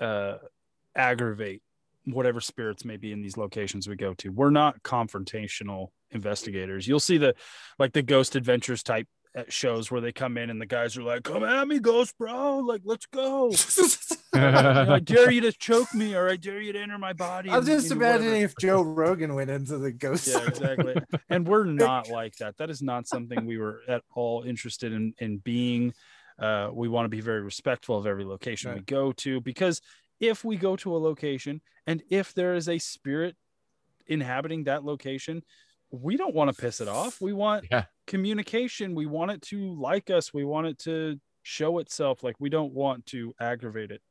uh 0.00 0.36
aggravate 0.94 1.62
whatever 2.04 2.40
spirits 2.40 2.84
may 2.84 2.96
be 2.96 3.12
in 3.12 3.20
these 3.20 3.36
locations 3.36 3.88
we 3.88 3.96
go 3.96 4.14
to. 4.14 4.30
We're 4.30 4.50
not 4.50 4.82
confrontational 4.82 5.88
investigators. 6.10 6.86
You'll 6.86 7.00
see 7.00 7.18
the 7.18 7.34
like 7.78 7.92
the 7.92 8.02
ghost 8.02 8.36
adventures 8.36 8.82
type 8.82 9.08
shows 9.48 9.90
where 9.90 10.00
they 10.00 10.12
come 10.12 10.36
in 10.36 10.50
and 10.50 10.60
the 10.60 10.66
guys 10.66 10.96
are 10.96 11.02
like, 11.02 11.22
"Come 11.22 11.44
at 11.44 11.68
me, 11.68 11.78
ghost, 11.78 12.16
bro! 12.18 12.58
Like, 12.58 12.82
let's 12.84 13.06
go! 13.06 13.52
I 14.34 15.00
dare 15.00 15.30
you 15.30 15.40
to 15.42 15.52
choke 15.52 15.92
me, 15.94 16.14
or 16.14 16.28
I 16.28 16.36
dare 16.36 16.60
you 16.60 16.72
to 16.72 16.80
enter 16.80 16.98
my 16.98 17.12
body." 17.12 17.50
I'm 17.50 17.64
just 17.64 17.90
and 17.90 18.00
whatever." 18.00 18.18
imagining 18.18 18.42
if 18.42 18.54
Joe 18.60 18.82
Rogan 18.82 19.34
went 19.34 19.50
into 19.50 19.78
the 19.78 19.92
ghost. 19.92 20.26
yeah 20.28 20.46
exactly 20.46 20.96
and 21.28 21.46
we're 21.46 21.64
not 21.64 22.08
like 22.08 22.36
that 22.36 22.56
that 22.58 22.70
is 22.70 22.82
not 22.82 23.06
something 23.06 23.46
we 23.46 23.58
were 23.58 23.80
at 23.88 24.02
all 24.14 24.42
interested 24.42 24.92
in 24.92 25.14
in 25.18 25.38
being 25.38 25.92
uh 26.38 26.70
we 26.72 26.88
want 26.88 27.04
to 27.04 27.08
be 27.08 27.20
very 27.20 27.40
respectful 27.40 27.96
of 27.96 28.06
every 28.06 28.24
location 28.24 28.74
we 28.74 28.80
go 28.80 29.12
to 29.12 29.40
because 29.40 29.80
if 30.18 30.44
we 30.44 30.56
go 30.56 30.76
to 30.76 30.96
a 30.96 30.98
location 30.98 31.60
and 31.86 32.02
if 32.10 32.34
there 32.34 32.54
is 32.54 32.68
a 32.68 32.78
spirit 32.78 33.36
inhabiting 34.06 34.64
that 34.64 34.84
location 34.84 35.42
we 35.90 36.16
don't 36.16 36.34
want 36.34 36.54
to 36.54 36.60
piss 36.60 36.80
it 36.80 36.88
off. 36.88 37.20
We 37.20 37.32
want 37.32 37.66
Yeah. 37.70 37.86
communication. 38.06 38.94
We 38.94 39.06
want 39.06 39.30
it 39.32 39.42
to 39.42 39.74
like 39.74 40.10
us. 40.10 40.32
We 40.32 40.44
want 40.44 40.66
it 40.68 40.78
to 40.80 41.20
show 41.42 41.78
itself. 41.78 42.22
Like 42.22 42.36
we 42.38 42.48
don't 42.50 42.72
want 42.72 43.06
to 43.06 43.34
aggravate 43.40 43.90
it. 43.90 44.02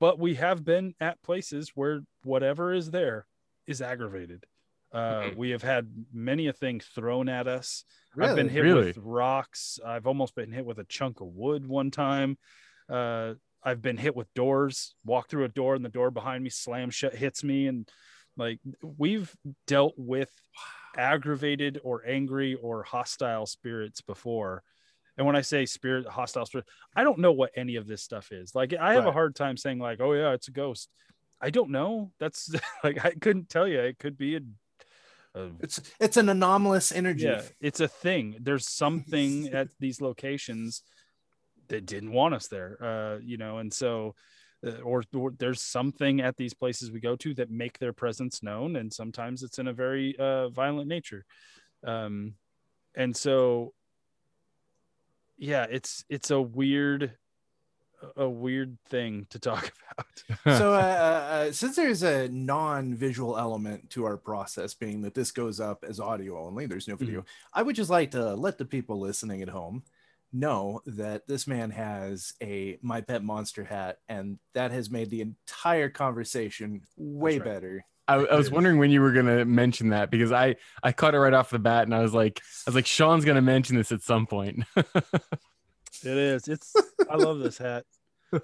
But 0.00 0.18
we 0.18 0.34
have 0.34 0.64
been 0.64 0.94
at 1.00 1.22
places 1.22 1.72
where 1.74 2.00
whatever 2.24 2.72
is 2.72 2.90
there 2.90 3.26
is 3.66 3.80
aggravated. 3.80 4.44
Uh, 4.90 5.22
Mhm. 5.30 5.36
we 5.36 5.50
have 5.50 5.62
had 5.62 6.06
many 6.12 6.48
a 6.48 6.52
thing 6.52 6.80
thrown 6.80 7.28
at 7.28 7.46
us. 7.46 7.84
I've 8.18 8.36
been 8.36 8.48
hit 8.50 8.60
Really? 8.62 8.86
with 8.88 8.98
rocks. 8.98 9.78
I've 9.82 10.06
almost 10.06 10.34
been 10.34 10.52
hit 10.52 10.66
with 10.66 10.78
a 10.78 10.84
chunk 10.84 11.20
of 11.20 11.28
wood 11.28 11.66
one 11.66 11.90
time. 11.90 12.38
Uh, 12.88 13.34
i've 13.64 13.80
been 13.80 13.96
hit 13.96 14.14
with 14.16 14.26
doors. 14.34 14.94
Walk 15.04 15.28
through 15.30 15.44
a 15.44 15.48
door 15.48 15.76
and 15.76 15.84
the 15.84 15.88
door 15.88 16.10
behind 16.10 16.42
me 16.42 16.50
slams 16.50 16.94
shut 16.96 17.14
hits 17.14 17.44
me 17.44 17.68
and 17.68 17.88
like 18.36 18.58
we've 18.82 19.34
dealt 19.66 19.94
with 19.96 20.30
aggravated 20.96 21.80
or 21.82 22.06
angry 22.06 22.54
or 22.54 22.82
hostile 22.82 23.46
spirits 23.46 24.00
before. 24.00 24.62
And 25.18 25.26
when 25.26 25.36
i 25.36 25.42
say 25.42 25.66
spirit 25.66 26.06
hostile 26.08 26.46
spirit 26.46 26.66
i 26.96 27.04
don't 27.04 27.18
know 27.18 27.32
what 27.32 27.50
any 27.54 27.76
of 27.76 27.86
this 27.86 28.02
stuff 28.02 28.32
is. 28.32 28.54
Like 28.54 28.74
i 28.74 28.94
have 28.94 29.06
a 29.06 29.12
hard 29.12 29.34
time 29.34 29.56
saying 29.56 29.78
like 29.78 30.00
oh 30.00 30.12
yeah 30.14 30.32
it's 30.32 30.48
a 30.48 30.52
ghost. 30.52 30.88
I 31.40 31.50
don't 31.50 31.70
know. 31.70 32.12
That's 32.18 32.54
like 32.84 33.04
i 33.04 33.10
couldn't 33.10 33.48
tell 33.48 33.68
you. 33.68 33.80
It 33.80 33.98
could 33.98 34.16
be 34.16 34.36
a, 34.36 34.40
a 35.34 35.50
It's 35.60 35.80
it's 36.00 36.16
an 36.16 36.28
anomalous 36.28 36.92
energy. 36.92 37.24
yeah 37.24 37.42
it's 37.60 37.80
a 37.80 37.88
thing. 37.88 38.36
There's 38.40 38.68
something 38.68 39.48
at 39.48 39.68
these 39.80 40.00
locations 40.00 40.82
that 41.68 41.86
didn't 41.86 42.12
want 42.12 42.34
us 42.34 42.48
there 42.48 42.76
uh 42.82 43.18
you 43.22 43.38
know 43.38 43.58
and 43.58 43.72
so 43.72 44.14
or, 44.84 45.02
or 45.14 45.32
there's 45.38 45.60
something 45.60 46.20
at 46.20 46.36
these 46.36 46.54
places 46.54 46.90
we 46.90 47.00
go 47.00 47.16
to 47.16 47.34
that 47.34 47.50
make 47.50 47.78
their 47.78 47.92
presence 47.92 48.42
known 48.42 48.76
and 48.76 48.92
sometimes 48.92 49.42
it's 49.42 49.58
in 49.58 49.68
a 49.68 49.72
very 49.72 50.16
uh 50.18 50.48
violent 50.48 50.88
nature. 50.88 51.24
Um 51.84 52.34
and 52.94 53.16
so 53.16 53.72
yeah 55.38 55.66
it's 55.68 56.04
it's 56.08 56.30
a 56.30 56.40
weird 56.40 57.12
a 58.16 58.28
weird 58.28 58.76
thing 58.88 59.26
to 59.30 59.38
talk 59.38 59.72
about. 59.98 60.58
So 60.58 60.72
uh, 60.72 60.76
uh, 60.76 60.80
uh, 60.80 61.52
since 61.52 61.76
there's 61.76 62.02
a 62.02 62.28
non-visual 62.28 63.38
element 63.38 63.90
to 63.90 64.04
our 64.04 64.16
process 64.16 64.74
being 64.74 65.02
that 65.02 65.14
this 65.14 65.30
goes 65.30 65.60
up 65.60 65.84
as 65.88 66.00
audio 66.00 66.44
only 66.44 66.66
there's 66.66 66.88
no 66.88 66.96
video 66.96 67.24
i 67.54 67.62
would 67.62 67.76
just 67.76 67.90
like 67.90 68.10
to 68.12 68.34
let 68.34 68.58
the 68.58 68.64
people 68.64 68.98
listening 68.98 69.42
at 69.42 69.48
home 69.48 69.82
know 70.32 70.80
that 70.86 71.26
this 71.26 71.46
man 71.46 71.70
has 71.70 72.32
a 72.42 72.78
my 72.82 73.00
pet 73.00 73.22
monster 73.22 73.64
hat 73.64 73.98
and 74.08 74.38
that 74.54 74.70
has 74.70 74.90
made 74.90 75.10
the 75.10 75.20
entire 75.20 75.88
conversation 75.88 76.80
way 76.96 77.38
right. 77.38 77.44
better 77.44 77.84
I, 78.08 78.14
I 78.14 78.36
was 78.36 78.50
wondering 78.50 78.78
when 78.78 78.90
you 78.90 79.00
were 79.00 79.12
gonna 79.12 79.44
mention 79.44 79.90
that 79.90 80.10
because 80.10 80.32
I 80.32 80.56
I 80.82 80.92
caught 80.92 81.14
it 81.14 81.18
right 81.18 81.34
off 81.34 81.50
the 81.50 81.58
bat 81.58 81.84
and 81.84 81.94
I 81.94 82.00
was 82.00 82.14
like 82.14 82.40
I 82.66 82.70
was 82.70 82.74
like 82.74 82.86
Sean's 82.86 83.24
gonna 83.24 83.42
mention 83.42 83.76
this 83.76 83.92
at 83.92 84.02
some 84.02 84.26
point. 84.26 84.64
It 86.04 86.16
is. 86.16 86.48
It's. 86.48 86.74
I 87.10 87.16
love 87.16 87.38
this 87.38 87.58
hat. 87.58 87.84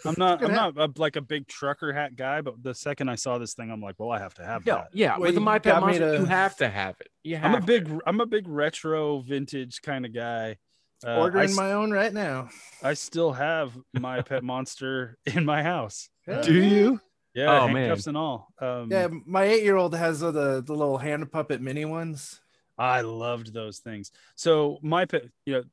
I'm 0.04 0.14
not. 0.18 0.44
I'm 0.44 0.52
not 0.52 0.76
a, 0.76 0.90
like 0.96 1.16
a 1.16 1.20
big 1.20 1.48
trucker 1.48 1.92
hat 1.92 2.14
guy, 2.14 2.40
but 2.40 2.62
the 2.62 2.74
second 2.74 3.08
I 3.08 3.14
saw 3.14 3.38
this 3.38 3.54
thing, 3.54 3.70
I'm 3.70 3.80
like, 3.80 3.96
well, 3.98 4.10
I 4.10 4.18
have 4.18 4.34
to 4.34 4.44
have 4.44 4.62
yeah, 4.66 4.74
that. 4.74 4.88
yeah. 4.92 5.12
Well, 5.12 5.22
With 5.22 5.34
the 5.34 5.40
My 5.40 5.58
Pet 5.58 5.80
Monster, 5.80 6.12
to- 6.12 6.18
you 6.20 6.24
have 6.26 6.56
to 6.58 6.68
have 6.68 6.96
it. 7.00 7.08
You 7.22 7.36
have 7.36 7.54
I'm 7.54 7.54
a 7.56 7.60
to. 7.60 7.66
big. 7.66 8.00
I'm 8.06 8.20
a 8.20 8.26
big 8.26 8.48
retro 8.48 9.20
vintage 9.20 9.80
kind 9.82 10.04
of 10.04 10.14
guy. 10.14 10.58
Uh, 11.06 11.14
ordering 11.20 11.50
s- 11.50 11.56
my 11.56 11.72
own 11.72 11.90
right 11.92 12.12
now 12.12 12.48
I 12.82 12.94
still 12.94 13.32
have 13.32 13.72
my 13.94 14.20
pet 14.22 14.42
monster 14.42 15.16
in 15.26 15.44
my 15.44 15.62
house. 15.62 16.08
Yeah. 16.26 16.42
Do 16.42 16.54
you? 16.54 17.00
Yeah, 17.34 17.60
Oh, 17.62 17.68
man. 17.68 17.76
handcuffs 17.76 18.06
and 18.08 18.16
all. 18.16 18.48
Um, 18.60 18.90
yeah 18.90 19.08
my 19.26 19.44
eight-year-old 19.44 19.94
has 19.94 20.22
uh, 20.22 20.30
the 20.32 20.60
the 20.62 20.74
little 20.74 20.98
hand 20.98 21.30
puppet 21.30 21.60
mini 21.60 21.84
ones 21.84 22.40
I 22.76 23.00
loved 23.00 23.52
those 23.52 23.78
things. 23.80 24.12
So 24.36 24.78
my 24.82 25.04
pet, 25.04 25.24
you 25.46 25.54
know, 25.54 25.64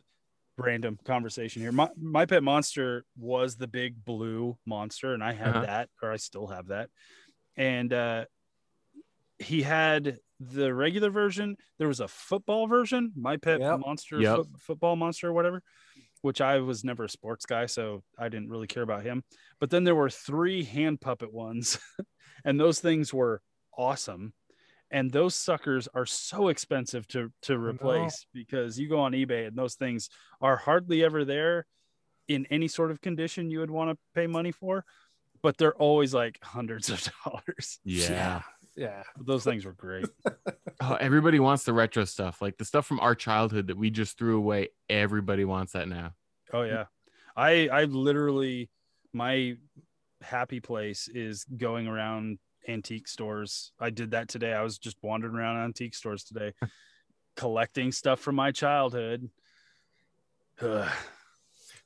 random 0.57 0.97
conversation 1.03 1.61
here. 1.61 1.71
My 1.71 1.89
my 1.99 2.25
pet 2.25 2.41
monster 2.43 3.05
was 3.17 3.55
the 3.57 3.67
big 3.67 4.03
blue 4.03 4.57
monster, 4.65 5.13
and 5.13 5.23
I 5.23 5.33
had 5.33 5.49
Uh-huh. 5.49 5.61
that, 5.61 5.89
or 6.01 6.11
I 6.11 6.17
still 6.17 6.47
have 6.47 6.67
that. 6.67 6.89
And 7.57 7.93
uh, 7.93 8.25
he 9.39 9.61
had 9.61 10.19
the 10.39 10.73
regular 10.73 11.09
version. 11.09 11.55
There 11.77 11.87
was 11.87 11.99
a 11.99 12.07
football 12.07 12.67
version, 12.67 13.11
my 13.15 13.37
pet 13.37 13.59
Yep. 13.61 13.79
monster, 13.79 14.19
Yep. 14.19 14.35
foot- 14.35 14.47
football 14.59 14.95
monster, 14.95 15.29
or 15.29 15.33
whatever. 15.33 15.61
Which 16.21 16.41
I 16.41 16.59
was 16.59 16.83
never 16.83 17.03
a 17.03 17.09
sports 17.09 17.45
guy, 17.45 17.67
so 17.67 18.03
I 18.17 18.29
didn't 18.29 18.49
really 18.49 18.65
care 18.67 18.81
about 18.83 19.03
him. 19.03 19.23
But 19.59 19.69
then 19.69 19.83
there 19.83 19.93
were 19.95 20.09
three 20.09 20.63
hand 20.63 20.99
puppet 20.99 21.31
ones, 21.31 21.77
and 22.45 22.59
those 22.59 22.79
things 22.79 23.13
were 23.13 23.41
awesome 23.77 24.33
and 24.91 25.11
those 25.11 25.35
suckers 25.35 25.87
are 25.93 26.05
so 26.05 26.47
expensive 26.47 27.05
to 27.07 27.29
to 27.41 27.57
replace 27.57 28.25
because 28.33 28.79
you 28.79 28.87
go 28.87 28.99
on 28.99 29.11
ebay 29.11 29.47
and 29.47 29.57
those 29.57 29.73
things 29.75 30.09
are 30.39 30.55
hardly 30.55 31.03
ever 31.03 31.25
there 31.25 31.65
in 32.29 32.45
any 32.51 32.67
sort 32.69 32.91
of 32.91 33.01
condition 33.01 33.49
you 33.49 33.59
would 33.59 33.71
want 33.71 33.89
to 33.89 33.97
pay 34.13 34.27
money 34.27 34.51
for 34.51 34.85
but 35.41 35.57
they're 35.57 35.75
always 35.75 36.13
like 36.13 36.37
hundreds 36.43 36.89
of 36.89 37.03
dollars 37.25 37.79
Yeah. 37.83 38.43
Yeah 38.75 39.03
those 39.19 39.43
things 39.43 39.65
were 39.65 39.73
great 39.73 40.07
Oh, 40.81 40.95
everybody 40.95 41.39
wants 41.39 41.63
the 41.63 41.71
retro 41.71 42.03
stuff, 42.03 42.41
like 42.41 42.57
the 42.57 42.65
stuff 42.65 42.85
from 42.85 42.99
our 42.99 43.15
childhood 43.15 43.67
that 43.67 43.77
we 43.77 43.89
just 43.89 44.17
threw 44.17 44.37
away. 44.37 44.69
Everybody 44.89 45.45
wants 45.45 45.71
that 45.71 45.87
now. 45.87 46.13
oh 46.51 46.63
yeah 46.63 46.85
i 47.37 47.69
i 47.69 47.83
literally 47.85 48.69
my 49.13 49.55
happy 50.21 50.59
place 50.59 51.07
is 51.07 51.45
going 51.45 51.87
around 51.87 52.39
antique 52.67 53.07
stores 53.07 53.71
i 53.79 53.89
did 53.89 54.11
that 54.11 54.27
today 54.27 54.51
i 54.53 54.61
was 54.61 54.77
just 54.77 54.97
wandering 55.01 55.35
around 55.35 55.63
antique 55.63 55.95
stores 55.95 56.23
today 56.25 56.51
collecting 57.37 57.91
stuff 57.91 58.19
from 58.19 58.35
my 58.35 58.51
childhood 58.51 59.29
Ugh. 60.61 60.89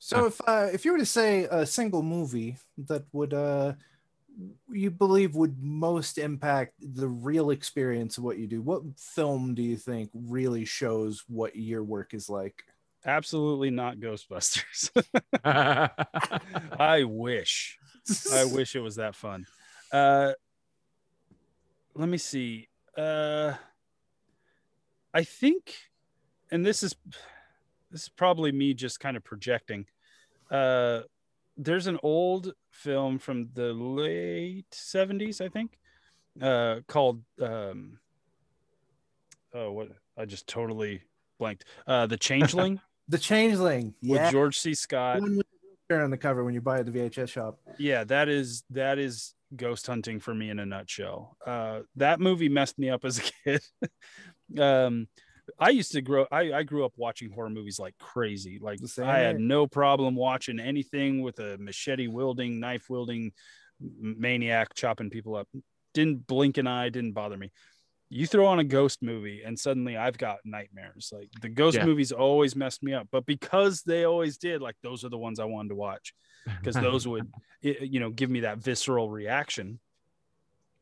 So 0.02 0.24
if 0.26 0.40
uh, 0.46 0.68
if 0.72 0.86
you 0.86 0.92
were 0.92 0.98
to 0.98 1.04
say 1.04 1.44
a 1.50 1.66
single 1.66 2.02
movie 2.02 2.56
that 2.88 3.04
would 3.12 3.34
uh 3.34 3.74
you 4.70 4.90
believe 4.90 5.34
would 5.34 5.62
most 5.62 6.18
impact 6.18 6.74
the 6.80 7.08
real 7.08 7.50
experience 7.50 8.18
of 8.18 8.24
what 8.24 8.38
you 8.38 8.46
do, 8.46 8.62
what 8.62 8.82
film 8.98 9.54
do 9.54 9.62
you 9.62 9.76
think 9.76 10.10
really 10.14 10.64
shows 10.64 11.24
what 11.28 11.56
your 11.56 11.84
work 11.84 12.14
is 12.14 12.28
like? 12.28 12.64
absolutely 13.04 13.70
not 13.70 13.98
ghostbusters. 13.98 14.90
I 16.78 17.04
wish. 17.04 17.78
I 18.32 18.44
wish 18.52 18.76
it 18.76 18.80
was 18.80 18.96
that 18.96 19.14
fun. 19.14 19.46
Uh 19.92 20.32
let 21.94 22.08
me 22.08 22.18
see. 22.18 22.68
Uh 22.96 23.54
i 25.12 25.24
think 25.24 25.74
and 26.52 26.64
this 26.64 26.84
is 26.84 26.94
this 27.90 28.02
is 28.02 28.08
probably 28.08 28.52
me 28.52 28.74
just 28.74 29.00
kind 29.00 29.16
of 29.16 29.24
projecting 29.24 29.86
uh 30.52 31.00
there's 31.62 31.86
an 31.86 31.98
old 32.02 32.52
film 32.70 33.18
from 33.18 33.48
the 33.54 33.72
late 33.72 34.70
70s 34.72 35.40
i 35.44 35.48
think 35.48 35.78
uh 36.40 36.76
called 36.88 37.22
um 37.42 37.98
oh 39.54 39.70
what 39.72 39.88
i 40.16 40.24
just 40.24 40.46
totally 40.46 41.02
blanked. 41.38 41.64
Uh 41.86 42.06
the 42.06 42.16
changeling. 42.16 42.80
The 43.08 43.18
Changeling, 43.18 43.92
Yeah. 44.00 44.22
with 44.24 44.30
george 44.32 44.56
c. 44.58 44.72
Scott. 44.72 45.16
The 45.16 45.22
one 45.22 45.36
with 45.38 45.46
the 45.50 45.58
wheelchair 45.88 46.04
on 46.04 46.10
the 46.10 46.16
cover 46.16 46.44
when 46.44 46.54
you 46.54 46.60
buy 46.60 46.76
it 46.76 46.86
at 46.86 46.92
the 46.92 46.92
VHS 46.92 47.28
shop. 47.28 47.58
yeah 47.76 48.04
that 48.04 48.28
is 48.28 48.62
that 48.70 48.98
is 49.00 49.34
ghost 49.56 49.84
hunting 49.88 50.20
for 50.20 50.32
me 50.32 50.48
in 50.48 50.60
a 50.60 50.66
nutshell. 50.66 51.36
Uh 51.44 51.80
that 51.96 52.20
movie 52.20 52.48
messed 52.48 52.78
me 52.78 52.88
up 52.88 53.04
as 53.04 53.18
a 53.18 53.22
kid. 53.44 53.62
Um 54.60 55.08
i 55.58 55.70
used 55.70 55.92
to 55.92 56.00
grow 56.00 56.26
I, 56.30 56.52
I 56.52 56.62
grew 56.62 56.84
up 56.84 56.92
watching 56.96 57.30
horror 57.30 57.50
movies 57.50 57.78
like 57.78 57.94
crazy 57.98 58.58
like 58.60 58.78
same 58.86 59.06
i 59.06 59.18
had 59.18 59.38
no 59.40 59.66
problem 59.66 60.14
watching 60.14 60.58
anything 60.60 61.22
with 61.22 61.38
a 61.38 61.56
machete 61.58 62.06
wielding 62.06 62.60
knife 62.60 62.88
wielding 62.88 63.32
maniac 63.80 64.74
chopping 64.74 65.08
people 65.08 65.34
up. 65.36 65.48
Didn't 65.94 66.26
blink 66.26 66.58
an 66.58 66.66
eye 66.66 66.90
didn't 66.90 67.12
bother 67.12 67.36
me. 67.36 67.50
You 68.10 68.26
throw 68.26 68.46
on 68.46 68.58
a 68.58 68.64
ghost 68.64 69.02
movie 69.02 69.42
and 69.44 69.58
suddenly 69.58 69.96
i've 69.96 70.18
got 70.18 70.38
nightmares 70.44 71.12
like 71.12 71.30
the 71.40 71.48
ghost 71.48 71.76
Yeah. 71.78 71.84
movies 71.86 72.12
always 72.12 72.54
messed 72.56 72.82
me 72.82 72.92
up 72.92 73.08
but 73.10 73.24
because 73.24 73.82
they 73.82 74.04
always 74.04 74.36
did 74.36 74.60
like 74.60 74.76
those 74.82 75.04
are 75.04 75.08
the 75.08 75.18
ones 75.18 75.38
i 75.40 75.44
wanted 75.44 75.70
to 75.70 75.76
watch 75.76 76.12
because 76.58 76.74
those 76.74 77.06
would 77.06 77.30
you 77.62 78.00
know 78.00 78.10
give 78.10 78.30
me 78.30 78.40
that 78.40 78.58
visceral 78.58 79.08
reaction. 79.10 79.78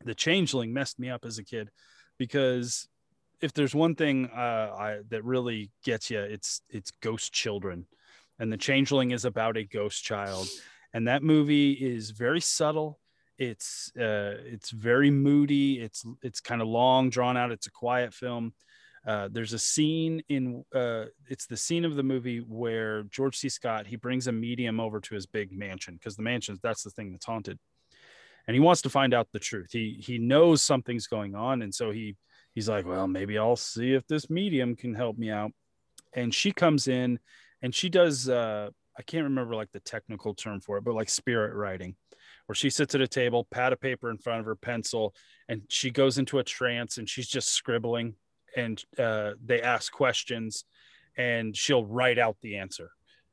The 0.04 0.14
changeling 0.14 0.72
messed 0.72 0.98
me 0.98 1.10
up 1.10 1.24
as 1.24 1.38
a 1.38 1.44
kid 1.44 1.70
because 2.18 2.88
if 3.40 3.52
there's 3.52 3.74
one 3.74 3.94
thing 3.94 4.26
uh, 4.26 4.74
I, 4.78 4.98
that 5.10 5.24
really 5.24 5.70
gets 5.84 6.10
you, 6.10 6.20
it's 6.20 6.62
it's 6.68 6.90
ghost 7.02 7.32
children, 7.32 7.86
and 8.38 8.52
the 8.52 8.56
Changeling 8.56 9.12
is 9.12 9.24
about 9.24 9.56
a 9.56 9.64
ghost 9.64 10.04
child, 10.04 10.48
and 10.92 11.08
that 11.08 11.22
movie 11.22 11.72
is 11.72 12.10
very 12.10 12.40
subtle. 12.40 12.98
It's 13.38 13.92
uh, 13.96 14.34
it's 14.44 14.70
very 14.70 15.10
moody. 15.10 15.80
It's 15.80 16.04
it's 16.22 16.40
kind 16.40 16.60
of 16.60 16.68
long, 16.68 17.10
drawn 17.10 17.36
out. 17.36 17.52
It's 17.52 17.68
a 17.68 17.72
quiet 17.72 18.12
film. 18.12 18.52
Uh, 19.06 19.28
there's 19.30 19.52
a 19.52 19.58
scene 19.58 20.22
in 20.28 20.64
uh, 20.74 21.04
it's 21.28 21.46
the 21.46 21.56
scene 21.56 21.84
of 21.84 21.94
the 21.94 22.02
movie 22.02 22.40
where 22.40 23.04
George 23.04 23.38
C. 23.38 23.48
Scott 23.48 23.86
he 23.86 23.96
brings 23.96 24.26
a 24.26 24.32
medium 24.32 24.80
over 24.80 25.00
to 25.00 25.14
his 25.14 25.26
big 25.26 25.52
mansion 25.52 25.94
because 25.94 26.16
the 26.16 26.22
mansion 26.22 26.58
that's 26.62 26.82
the 26.82 26.90
thing 26.90 27.12
that's 27.12 27.24
haunted, 27.24 27.58
and 28.46 28.54
he 28.54 28.60
wants 28.60 28.82
to 28.82 28.90
find 28.90 29.14
out 29.14 29.28
the 29.32 29.38
truth. 29.38 29.70
He 29.70 29.96
he 30.00 30.18
knows 30.18 30.60
something's 30.60 31.06
going 31.06 31.36
on, 31.36 31.62
and 31.62 31.72
so 31.72 31.92
he 31.92 32.16
he's 32.58 32.68
like, 32.68 32.86
well, 32.86 33.06
maybe 33.06 33.38
I'll 33.38 33.54
see 33.54 33.92
if 33.92 34.04
this 34.08 34.28
medium 34.28 34.74
can 34.74 34.92
help 34.92 35.16
me 35.16 35.30
out. 35.30 35.52
And 36.12 36.34
she 36.34 36.50
comes 36.50 36.88
in, 36.88 37.20
and 37.62 37.72
she 37.72 37.88
does 37.88 38.28
uh, 38.28 38.70
I 38.98 39.02
can't 39.02 39.22
remember 39.22 39.54
like 39.54 39.70
the 39.70 39.78
technical 39.78 40.34
term 40.34 40.60
for 40.60 40.76
it, 40.76 40.84
but 40.84 40.94
like 40.94 41.08
spirit 41.08 41.54
writing, 41.54 41.94
where 42.46 42.56
she 42.56 42.68
sits 42.68 42.96
at 42.96 43.00
a 43.00 43.06
table, 43.06 43.46
pad 43.48 43.72
of 43.72 43.80
paper 43.80 44.10
in 44.10 44.18
front 44.18 44.40
of 44.40 44.46
her, 44.46 44.56
pencil, 44.56 45.14
and 45.48 45.62
she 45.68 45.92
goes 45.92 46.18
into 46.18 46.40
a 46.40 46.44
trance 46.44 46.98
and 46.98 47.08
she's 47.08 47.28
just 47.28 47.50
scribbling 47.50 48.14
and 48.56 48.82
uh, 48.98 49.32
they 49.44 49.62
ask 49.62 49.92
questions 49.92 50.64
and 51.16 51.56
she'll 51.56 51.86
write 51.86 52.18
out 52.18 52.36
the 52.42 52.56
answer 52.56 52.90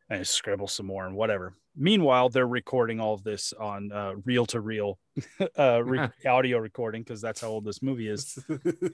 and 0.07 0.28
scribble 0.28 0.67
some 0.67 0.86
more 0.86 1.07
and 1.07 1.15
whatever. 1.15 1.55
Meanwhile, 1.78 2.30
they're 2.30 2.47
recording 2.47 2.99
all 2.99 3.13
of 3.13 3.23
this 3.23 3.53
on 3.53 3.91
uh, 3.91 4.13
reel 4.23 4.45
to 4.47 4.61
reel 4.61 4.97
uh, 5.57 5.82
audio 6.26 6.57
recording 6.57 7.03
because 7.03 7.21
that's 7.21 7.41
how 7.41 7.49
old 7.49 7.65
this 7.65 7.82
movie 7.82 8.07
is. 8.07 8.43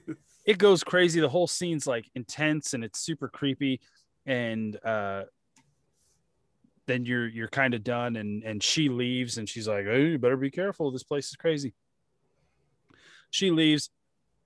it 0.46 0.58
goes 0.58 0.82
crazy. 0.82 1.20
The 1.20 1.28
whole 1.28 1.46
scene's 1.46 1.86
like 1.86 2.10
intense 2.14 2.74
and 2.74 2.82
it's 2.82 2.98
super 2.98 3.28
creepy. 3.28 3.80
And 4.26 4.76
uh, 4.84 5.24
then 6.86 7.04
you're 7.04 7.28
you're 7.28 7.48
kind 7.48 7.74
of 7.74 7.84
done, 7.84 8.16
and 8.16 8.42
and 8.42 8.62
she 8.62 8.88
leaves, 8.88 9.38
and 9.38 9.48
she's 9.48 9.68
like, 9.68 9.84
"Hey, 9.86 10.10
you 10.10 10.18
better 10.18 10.36
be 10.36 10.50
careful. 10.50 10.90
This 10.90 11.02
place 11.02 11.28
is 11.28 11.36
crazy." 11.36 11.74
She 13.30 13.50
leaves. 13.50 13.90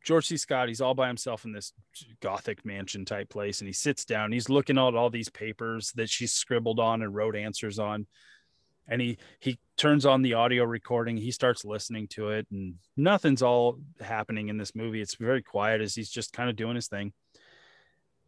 George 0.07 0.29
C. 0.29 0.37
Scott, 0.37 0.69
he's 0.69 0.81
all 0.81 0.95
by 0.95 1.09
himself 1.09 1.45
in 1.45 1.51
this 1.51 1.73
gothic 2.21 2.65
mansion 2.65 3.05
type 3.05 3.29
place, 3.29 3.61
and 3.61 3.67
he 3.67 3.73
sits 3.73 4.05
down. 4.05 4.31
He's 4.31 4.49
looking 4.49 4.79
at 4.79 4.95
all 4.95 5.11
these 5.11 5.29
papers 5.29 5.91
that 5.97 6.09
she 6.09 6.29
scribbled 6.29 6.79
on 6.79 7.03
and 7.03 7.13
wrote 7.13 7.35
answers 7.35 7.81
on, 7.81 8.07
and 8.87 9.01
he 9.01 9.19
he 9.41 9.59
turns 9.77 10.07
on 10.07 10.23
the 10.23 10.35
audio 10.35 10.63
recording. 10.63 11.17
He 11.17 11.33
starts 11.33 11.65
listening 11.65 12.07
to 12.11 12.29
it, 12.29 12.47
and 12.53 12.77
nothing's 12.97 13.43
all 13.43 13.81
happening 14.01 14.49
in 14.49 14.59
this 14.59 14.77
movie. 14.77 15.01
It's 15.01 15.17
very 15.17 15.43
quiet 15.43 15.81
as 15.81 15.97
he's 15.97 16.09
just 16.09 16.33
kind 16.33 16.49
of 16.49 16.55
doing 16.55 16.77
his 16.77 16.87
thing. 16.87 17.13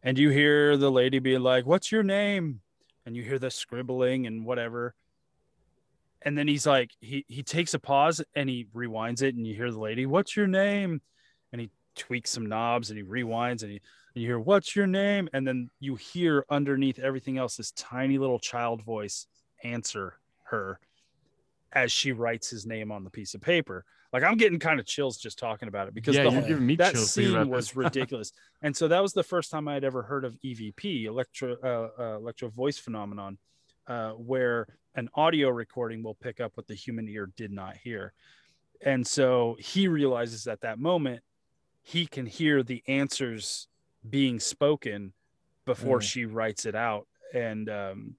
And 0.03 0.17
you 0.17 0.31
hear 0.31 0.75
the 0.75 0.91
lady 0.91 1.19
be 1.19 1.37
like, 1.37 1.65
"What's 1.65 1.93
your 1.93 2.03
name?" 2.03 2.59
And 3.05 3.15
you 3.15 3.23
hear 3.23 3.39
the 3.39 3.49
scribbling 3.49 4.27
and 4.27 4.45
whatever. 4.45 4.95
And 6.21 6.37
then 6.37 6.49
he's 6.49 6.67
like, 6.67 6.91
he 6.99 7.23
he 7.29 7.41
takes 7.41 7.73
a 7.73 7.79
pause 7.79 8.21
and 8.35 8.49
he 8.49 8.67
rewinds 8.75 9.21
it, 9.21 9.35
and 9.35 9.47
you 9.47 9.55
hear 9.55 9.71
the 9.71 9.79
lady, 9.79 10.05
"What's 10.05 10.35
your 10.35 10.47
name?" 10.47 11.01
Tweaks 11.99 12.31
some 12.31 12.47
knobs 12.47 12.89
and 12.89 12.97
he 12.97 13.03
rewinds 13.03 13.61
and, 13.61 13.71
he, 13.71 13.81
you 14.15 14.25
hear 14.25 14.39
what's 14.39 14.75
your 14.75 14.87
name? 14.87 15.29
And 15.33 15.47
then 15.47 15.69
you 15.79 15.95
hear 15.95 16.45
underneath 16.49 16.99
everything 16.99 17.37
else 17.37 17.57
this 17.57 17.71
tiny 17.71 18.17
little 18.17 18.39
child 18.39 18.83
voice 18.83 19.27
answer 19.63 20.15
her 20.45 20.79
as 21.71 21.91
she 21.91 22.11
writes 22.11 22.49
his 22.49 22.65
name 22.65 22.91
on 22.91 23.03
the 23.03 23.09
piece 23.09 23.35
of 23.35 23.41
paper. 23.41 23.85
Like 24.11 24.23
i'm 24.23 24.37
getting 24.37 24.57
kind 24.57 24.79
of 24.79 24.87
chills 24.87 25.17
just 25.17 25.37
talking 25.37 25.67
about 25.67 25.87
it 25.87 25.93
because 25.93 26.15
Yeah, 26.15 26.23
the 26.23 26.31
whole, 26.31 26.75
that 26.77 26.93
chills 26.93 27.11
scene 27.11 27.47
was 27.47 27.75
ridiculous. 27.75 28.31
And 28.63 28.75
so 28.75 28.87
that 28.87 29.03
was 29.03 29.13
the 29.13 29.23
first 29.23 29.51
time 29.51 29.67
i 29.67 29.75
had 29.75 29.83
ever 29.83 30.01
heard 30.01 30.25
of 30.25 30.35
evp 30.43 31.05
electro 31.05 31.55
uh, 31.63 32.01
uh, 32.01 32.17
electro 32.17 32.49
voice 32.49 32.79
phenomenon 32.79 33.37
uh, 33.87 34.11
where 34.11 34.65
an 34.95 35.09
audio 35.13 35.49
recording 35.49 36.01
will 36.01 36.15
pick 36.15 36.39
up 36.39 36.53
what 36.55 36.67
the 36.67 36.73
human 36.73 37.07
ear 37.07 37.31
did 37.37 37.51
not 37.51 37.77
hear. 37.77 38.13
And 38.81 39.05
so 39.05 39.57
he 39.59 39.87
realizes 39.87 40.47
at 40.47 40.61
that 40.61 40.79
moment 40.79 41.21
he 41.91 42.05
can 42.05 42.25
hear 42.25 42.61
the 42.63 42.83
answers 42.87 43.67
being 44.07 44.39
spoken 44.39 45.13
before 45.65 45.99
Mm. 45.99 46.03
she 46.03 46.25
writes 46.25 46.65
it 46.65 46.75
out 46.75 47.07
and 47.33 47.69
um 47.69 48.15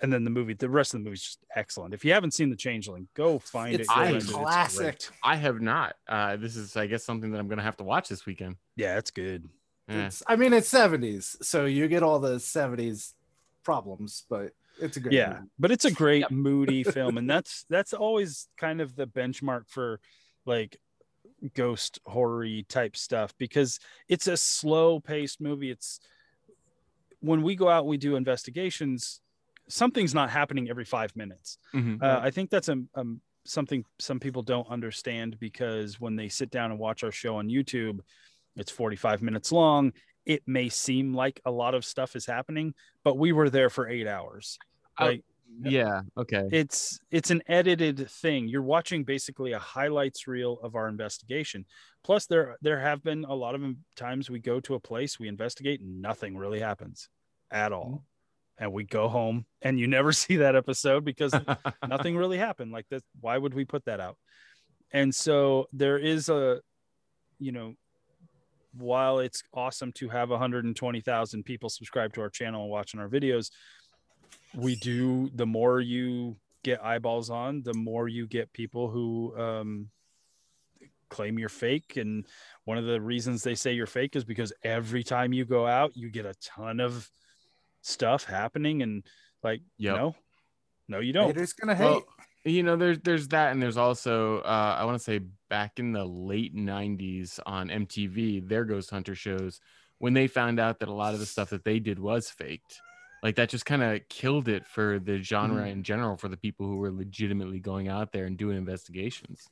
and 0.00 0.12
then 0.12 0.22
the 0.24 0.30
movie 0.30 0.54
the 0.54 0.68
rest 0.68 0.94
of 0.94 1.00
the 1.00 1.04
movie 1.04 1.14
is 1.14 1.22
just 1.22 1.38
excellent 1.56 1.92
if 1.94 2.04
you 2.04 2.12
haven't 2.12 2.32
seen 2.32 2.50
the 2.50 2.56
changeling 2.56 3.08
go 3.14 3.38
find 3.38 3.74
It's 3.74 3.90
it 3.90 3.94
go 3.94 4.00
a 4.02 4.08
it. 4.10 4.16
It's 4.16 4.30
classic. 4.30 5.00
I 5.24 5.34
have 5.36 5.60
not. 5.60 5.96
Uh, 6.06 6.36
this 6.36 6.54
is, 6.56 6.76
I 6.76 6.86
guess, 6.86 7.04
something 7.04 7.30
that 7.32 7.38
I'm 7.40 7.48
gonna 7.48 7.62
have 7.70 7.76
to 7.78 7.84
watch 7.84 8.08
this 8.08 8.24
weekend. 8.26 8.56
yeah 8.76 8.96
it's 8.98 9.10
good 9.10 9.48
Yeah. 9.88 10.06
It's, 10.06 10.22
I 10.26 10.36
mean, 10.36 10.52
it's 10.52 10.70
70s, 10.70 11.42
so 11.42 11.64
you 11.64 11.88
get 11.88 12.02
all 12.02 12.18
the 12.20 12.36
70s 12.36 13.14
problems, 13.64 14.24
but 14.28 14.52
it's 14.80 14.96
a 14.96 15.00
great 15.00 15.14
yeah 15.14 15.30
movie. 15.34 15.50
but 15.58 15.70
it's 15.72 15.84
a 15.84 15.90
great 15.90 16.30
moody 16.30 16.84
film 16.96 17.18
and 17.18 17.28
that's 17.28 17.64
that's 17.68 17.92
always 17.92 18.48
kind 18.56 18.80
of 18.80 18.94
the 18.94 19.06
benchmark 19.06 19.64
for 19.68 19.98
like 20.46 20.76
ghost 21.54 22.00
horror 22.04 22.46
type 22.68 22.96
stuff 22.96 23.32
because 23.38 23.78
it's 24.08 24.26
a 24.26 24.36
slow 24.36 25.00
paced 25.00 25.40
movie. 25.40 25.70
It's 25.70 26.00
when 27.20 27.42
we 27.42 27.56
go 27.56 27.68
out 27.68 27.86
we 27.86 27.96
do 27.96 28.16
investigations 28.16 29.20
something's 29.68 30.14
not 30.14 30.30
happening 30.30 30.70
every 30.70 30.84
five 30.84 31.14
minutes. 31.16 31.58
Mhm. 31.74 32.02
uh, 32.02 32.20
i 32.22 32.30
think 32.30 32.48
that's 32.50 32.68
a, 32.68 32.80
um, 32.94 33.20
something 33.44 33.84
some 33.98 34.20
people 34.20 34.42
don't 34.42 34.68
understand 34.68 35.38
because 35.40 36.00
when 36.00 36.16
they 36.16 36.28
sit 36.28 36.50
down 36.50 36.70
and 36.70 36.78
watch 36.78 37.02
our 37.04 37.12
show 37.12 37.36
on 37.36 37.48
youtube 37.48 38.00
it's 38.56 38.70
45 38.70 39.22
minutes 39.22 39.52
long. 39.52 39.92
It 40.26 40.42
may 40.46 40.68
seem 40.68 41.14
like 41.14 41.40
a 41.44 41.50
lot 41.50 41.74
of 41.74 41.84
stuff 41.84 42.16
is 42.16 42.26
happening 42.26 42.74
but 43.04 43.16
we 43.16 43.32
were 43.32 43.50
there 43.50 43.70
for 43.70 43.88
eight 43.88 44.06
hours. 44.06 44.58
Oh, 44.98 45.14
yeah. 45.60 46.02
Okay. 46.16 46.44
it's 46.52 47.00
it's 47.10 47.30
an 47.30 47.42
edited 47.46 48.10
thing. 48.10 48.48
You're 48.48 48.62
watching 48.62 49.04
basically 49.04 49.52
a 49.52 49.58
highlights 49.58 50.26
reel 50.26 50.58
of 50.62 50.74
our 50.74 50.88
investigation. 50.88 51.64
Plus 52.04 52.26
there 52.26 52.56
there 52.62 52.80
have 52.80 53.02
been 53.02 53.24
a 53.24 53.34
lot 53.34 53.54
of 53.54 53.62
times 53.96 54.30
we 54.30 54.38
go 54.38 54.60
to 54.60 54.74
a 54.74 54.80
place 54.80 55.18
we 55.18 55.28
investigate 55.28 55.80
and 55.80 56.00
nothing 56.00 56.36
really 56.36 56.60
happens 56.60 57.08
at 57.50 57.72
all. 57.72 58.04
And 58.60 58.72
we 58.72 58.84
go 58.84 59.08
home 59.08 59.46
and 59.62 59.78
you 59.78 59.86
never 59.86 60.12
see 60.24 60.36
that 60.36 60.56
episode 60.56 61.04
because 61.04 61.34
nothing 61.86 62.16
really 62.16 62.38
happened. 62.38 62.72
Like 62.72 62.86
that 62.90 63.02
why 63.20 63.36
would 63.36 63.54
we 63.54 63.64
put 63.64 63.84
that 63.86 64.00
out? 64.00 64.16
And 64.92 65.14
so 65.14 65.66
there 65.72 65.98
is 65.98 66.28
a 66.28 66.60
you 67.38 67.52
know 67.52 67.74
while 68.76 69.18
it's 69.18 69.42
awesome 69.54 69.92
to 69.92 70.08
have 70.08 70.30
120,000 70.30 71.42
people 71.42 71.68
subscribe 71.68 72.12
to 72.12 72.20
our 72.20 72.30
channel 72.30 72.62
and 72.62 72.70
watching 72.70 73.00
our 73.00 73.08
videos 73.08 73.50
we 74.54 74.74
do 74.76 75.30
the 75.34 75.46
more 75.46 75.80
you 75.80 76.36
get 76.64 76.84
eyeballs 76.84 77.30
on 77.30 77.62
the 77.62 77.74
more 77.74 78.08
you 78.08 78.26
get 78.26 78.52
people 78.52 78.88
who 78.88 79.34
um 79.38 79.88
claim 81.08 81.38
you're 81.38 81.48
fake. 81.48 81.96
And 81.96 82.26
one 82.64 82.78
of 82.78 82.84
the 82.84 83.00
reasons 83.00 83.42
they 83.42 83.54
say 83.54 83.72
you're 83.72 83.86
fake 83.86 84.14
is 84.16 84.24
because 84.24 84.52
every 84.62 85.02
time 85.02 85.32
you 85.32 85.44
go 85.44 85.66
out 85.66 85.96
you 85.96 86.10
get 86.10 86.26
a 86.26 86.34
ton 86.34 86.80
of 86.80 87.10
stuff 87.82 88.24
happening. 88.24 88.82
And 88.82 89.04
like 89.42 89.62
Yep. 89.78 89.96
no 89.96 90.16
no 90.88 91.00
you 91.00 91.12
don't. 91.12 91.36
It's 91.36 91.52
gonna 91.52 91.74
hate. 91.74 91.84
Well, 91.84 92.04
you 92.44 92.62
know, 92.62 92.76
there's 92.76 92.98
there's 93.00 93.28
that, 93.28 93.52
and 93.52 93.62
there's 93.62 93.76
also 93.76 94.38
uh, 94.38 94.76
I 94.78 94.84
want 94.84 94.96
to 94.96 95.04
say 95.04 95.20
back 95.50 95.78
in 95.78 95.92
the 95.92 96.04
late 96.04 96.54
'90s 96.54 97.38
on 97.44 97.68
MTV, 97.68 98.48
their 98.48 98.64
ghost 98.64 98.90
hunter 98.90 99.14
shows, 99.14 99.60
when 99.98 100.14
they 100.14 100.28
found 100.28 100.58
out 100.58 100.78
that 100.78 100.88
a 100.88 100.94
lot 100.94 101.14
of 101.14 101.20
the 101.20 101.26
stuff 101.26 101.50
that 101.50 101.64
they 101.64 101.78
did 101.78 101.98
was 101.98 102.30
faked, 102.30 102.80
like 103.22 103.36
that 103.36 103.48
just 103.48 103.66
kind 103.66 103.82
of 103.82 104.00
killed 104.08 104.48
it 104.48 104.66
for 104.66 104.98
the 104.98 105.18
genre 105.22 105.62
Mm-hmm. 105.62 105.70
in 105.72 105.82
general 105.82 106.16
for 106.16 106.28
the 106.28 106.36
people 106.36 106.66
who 106.66 106.76
were 106.76 106.90
legitimately 106.92 107.58
going 107.60 107.88
out 107.88 108.12
there 108.12 108.24
and 108.26 108.36
doing 108.36 108.56
investigations. 108.56 109.48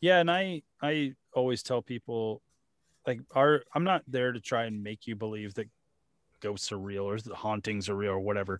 yeah 0.00 0.18
and 0.20 0.30
i 0.30 0.62
i 0.82 1.14
always 1.34 1.62
tell 1.62 1.82
people 1.82 2.42
like 3.06 3.20
our 3.34 3.62
i'm 3.74 3.84
not 3.84 4.02
there 4.06 4.32
to 4.32 4.40
try 4.40 4.64
and 4.64 4.82
make 4.82 5.06
you 5.06 5.16
believe 5.16 5.54
that 5.54 5.68
ghosts 6.40 6.70
are 6.72 6.78
real 6.78 7.04
or 7.04 7.18
the 7.18 7.34
hauntings 7.34 7.88
are 7.88 7.94
real 7.96 8.12
or 8.12 8.20
whatever 8.20 8.58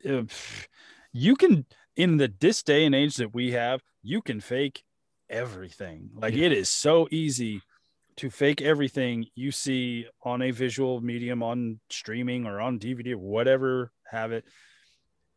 If 0.00 0.68
you 1.12 1.34
can 1.36 1.66
in 1.96 2.16
the 2.18 2.32
this 2.40 2.62
day 2.62 2.84
and 2.84 2.94
age 2.94 3.16
that 3.16 3.34
we 3.34 3.52
have 3.52 3.82
you 4.02 4.22
can 4.22 4.40
fake 4.40 4.84
everything 5.28 6.10
like 6.14 6.34
Yeah. 6.34 6.46
it 6.46 6.52
is 6.52 6.68
so 6.70 7.08
easy 7.10 7.62
to 8.18 8.30
fake 8.30 8.60
everything 8.60 9.26
you 9.34 9.50
see 9.50 10.06
on 10.22 10.42
a 10.42 10.50
visual 10.50 11.00
medium 11.00 11.42
on 11.42 11.80
streaming 11.90 12.46
or 12.46 12.60
on 12.60 12.78
dvd 12.78 13.12
or 13.12 13.18
whatever 13.18 13.92
have 14.10 14.32
it 14.32 14.44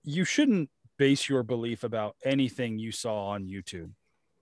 you 0.03 0.25
shouldn't 0.25 0.69
base 0.97 1.29
your 1.29 1.43
belief 1.43 1.83
about 1.83 2.15
anything 2.23 2.77
you 2.77 2.91
saw 2.91 3.27
on 3.27 3.45
youtube 3.45 3.91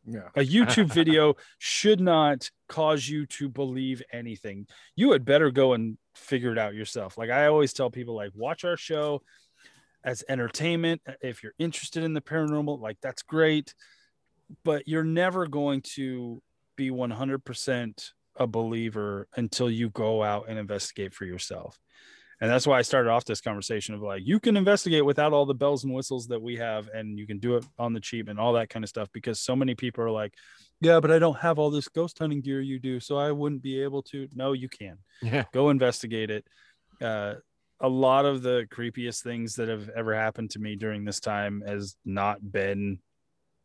yeah. 0.06 0.30
a 0.36 0.46
YouTube 0.46 0.88
video 0.94 1.36
should 1.58 2.00
not 2.00 2.50
cause 2.68 3.08
you 3.08 3.26
to 3.28 3.50
believe 3.50 4.02
anything. 4.12 4.68
You 4.96 5.12
had 5.12 5.26
better 5.26 5.52
go 5.52 5.74
and 5.74 5.98
figure 6.16 6.52
it 6.52 6.58
out 6.58 6.74
yourself. 6.74 7.18
Like 7.18 7.30
I 7.30 7.48
always 7.48 7.74
tell 7.74 7.90
people, 7.90 8.16
like 8.16 8.32
watch 8.36 8.64
our 8.64 8.78
show 8.78 9.22
as 10.04 10.24
entertainment. 10.30 11.02
If 11.22 11.44
you're 11.44 11.54
interested 11.60 12.04
in 12.04 12.14
the 12.14 12.22
paranormal, 12.22 12.80
like 12.80 12.98
that's 13.02 13.22
great, 13.22 13.74
but 14.64 14.88
you're 14.88 15.04
never 15.04 15.48
going 15.48 15.82
to 15.96 16.42
be 16.76 16.90
100% 16.90 18.12
a 18.36 18.48
believer 18.48 19.28
until 19.36 19.70
you 19.70 19.90
go 19.90 20.24
out 20.24 20.46
and 20.48 20.58
investigate 20.58 21.14
for 21.14 21.26
yourself. 21.26 21.80
And 22.42 22.50
that's 22.50 22.66
why 22.66 22.80
I 22.80 22.84
started 22.84 23.10
off 23.10 23.26
this 23.26 23.42
conversation 23.42 23.96
of 23.96 24.02
like, 24.02 24.22
you 24.24 24.40
can 24.40 24.56
investigate 24.56 25.04
without 25.04 25.34
all 25.34 25.46
the 25.46 25.54
bells 25.54 25.84
and 25.84 25.94
whistles 25.94 26.28
that 26.28 26.42
we 26.42 26.56
have, 26.56 26.88
and 26.94 27.20
you 27.20 27.28
can 27.28 27.38
do 27.38 27.58
it 27.58 27.66
on 27.78 27.92
the 27.92 28.00
cheap 28.00 28.30
and 28.30 28.40
all 28.40 28.54
that 28.54 28.70
kind 28.70 28.86
of 28.86 28.90
stuff. 28.90 29.10
Because 29.12 29.42
so 29.42 29.58
many 29.58 29.76
people 29.76 30.06
are 30.06 30.10
like, 30.10 30.34
yeah, 30.80 31.02
but 31.02 31.12
I 31.12 31.20
don't 31.20 31.38
have 31.40 31.60
all 31.60 31.70
this 31.70 31.90
ghost 31.90 32.18
hunting 32.18 32.40
gear 32.40 32.62
you 32.62 32.80
do, 32.80 33.02
so 33.02 33.18
I 33.18 33.34
wouldn't 33.34 33.62
be 33.62 33.84
able 33.84 34.02
to. 34.04 34.30
No, 34.34 34.54
you 34.54 34.70
can 34.70 35.00
Yeah. 35.22 35.44
go 35.54 35.70
investigate 35.70 36.30
it. 36.30 36.48
Uh, 37.02 37.36
a 37.82 37.90
lot 37.90 38.26
of 38.26 38.42
the 38.42 38.66
creepiest 38.72 39.22
things 39.22 39.56
that 39.56 39.68
have 39.68 39.90
ever 39.90 40.16
happened 40.16 40.52
to 40.52 40.60
me 40.60 40.78
during 40.78 41.04
this 41.04 41.20
time 41.20 41.62
has 41.68 41.98
not 42.06 42.40
been 42.52 43.00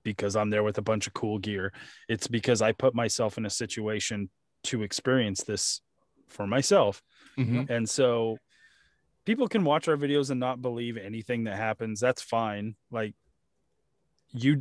because 0.05 0.35
I'm 0.35 0.51
there 0.51 0.65
with 0.65 0.79
a 0.79 0.83
bunch 0.83 1.07
of 1.07 1.15
cool 1.15 1.39
gear. 1.39 1.73
It's 2.09 2.27
because 2.27 2.61
I 2.61 2.73
put 2.73 2.95
myself 2.95 3.39
in 3.39 3.47
a 3.47 3.51
situation 3.51 4.31
to 4.65 4.83
experience 4.83 5.43
this 5.45 5.81
for 6.29 6.47
myself. 6.47 7.03
Mhm. 7.37 7.69
And 7.71 7.89
so 7.89 8.39
people 9.25 9.49
can 9.49 9.65
watch 9.65 9.89
our 9.89 9.97
videos 9.97 10.31
and 10.31 10.41
not 10.41 10.61
believe 10.63 10.97
anything 10.97 11.45
that 11.45 11.57
happens. 11.57 12.01
That's 12.01 12.23
fine. 12.23 12.77
Like 12.91 13.15
you 14.33 14.61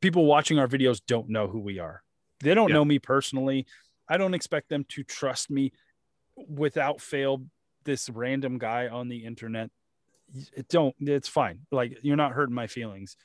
people 0.00 0.24
watching 0.26 0.58
our 0.58 0.68
videos 0.68 1.00
don't 1.06 1.28
know 1.28 1.48
who 1.48 1.60
we 1.60 1.78
are. 1.78 2.02
They 2.40 2.54
don't 2.54 2.68
Yeah. 2.68 2.74
know 2.74 2.84
me 2.84 2.98
personally. 2.98 3.66
I 4.08 4.16
don't 4.16 4.34
expect 4.34 4.68
them 4.68 4.84
to 4.90 5.04
trust 5.04 5.50
me 5.50 5.72
without 6.36 7.00
fail 7.00 7.46
this 7.84 8.08
random 8.10 8.58
guy 8.58 8.88
on 8.88 9.08
the 9.08 9.24
internet. 9.24 9.70
It 10.54 10.68
don't 10.68 10.96
it's 11.00 11.28
fine. 11.28 11.66
Like 11.70 11.98
you're 12.02 12.16
not 12.16 12.32
hurting 12.32 12.54
my 12.54 12.66
feelings. 12.66 13.16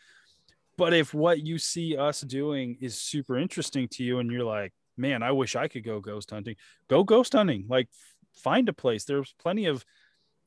But 0.77 0.93
if 0.93 1.13
what 1.13 1.43
you 1.43 1.57
see 1.57 1.97
us 1.97 2.21
doing 2.21 2.77
is 2.79 3.01
super 3.01 3.37
interesting 3.37 3.87
to 3.89 4.03
you 4.03 4.19
and 4.19 4.31
you're 4.31 4.43
like, 4.43 4.73
man, 4.97 5.23
I 5.23 5.31
wish 5.31 5.55
I 5.55 5.67
could 5.67 5.83
go 5.83 5.99
ghost 5.99 6.31
hunting, 6.31 6.55
go 6.89 7.03
ghost 7.03 7.33
hunting. 7.33 7.65
Like 7.67 7.87
find 8.35 8.67
a 8.69 8.73
place. 8.73 9.05
There's 9.05 9.33
plenty 9.39 9.65
of 9.65 9.85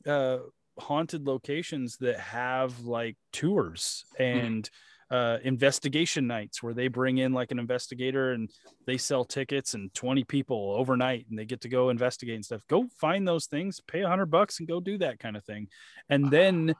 uh 0.07 0.39
haunted 0.79 1.27
locations 1.27 1.99
that 1.99 2.19
have 2.19 2.81
like 2.81 3.17
tours 3.33 4.05
and 4.19 4.69
uh 5.11 5.37
investigation 5.43 6.27
nights 6.27 6.63
where 6.63 6.73
they 6.73 6.89
bring 6.89 7.19
in 7.19 7.33
like 7.33 7.51
an 7.51 7.59
investigator 7.59 8.33
and 8.33 8.49
they 8.87 8.97
sell 8.97 9.25
tickets 9.25 9.75
and 9.75 9.93
20 9.93 10.25
people 10.25 10.75
overnight 10.79 11.27
and 11.29 11.39
they 11.39 11.45
get 11.45 11.61
to 11.63 11.69
go 11.69 11.91
investigate 11.91 12.37
and 12.37 12.45
stuff. 12.45 12.63
Go 12.69 12.87
find 12.99 13.27
those 13.27 13.47
things 13.47 13.81
pay 13.81 14.01
a 14.03 14.09
hundred 14.09 14.31
bucks 14.31 14.59
and 14.59 14.69
go 14.69 14.81
do 14.81 14.97
that 14.99 15.19
kind 15.19 15.37
of 15.37 15.45
thing. 15.45 15.69
And 16.09 16.31
then 16.31 16.75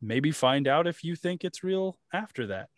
maybe 0.00 0.30
find 0.30 0.66
out 0.66 0.86
if 0.86 1.04
you 1.04 1.14
think 1.14 1.44
it's 1.44 1.62
real 1.62 1.98
after 2.12 2.46
that 2.48 2.68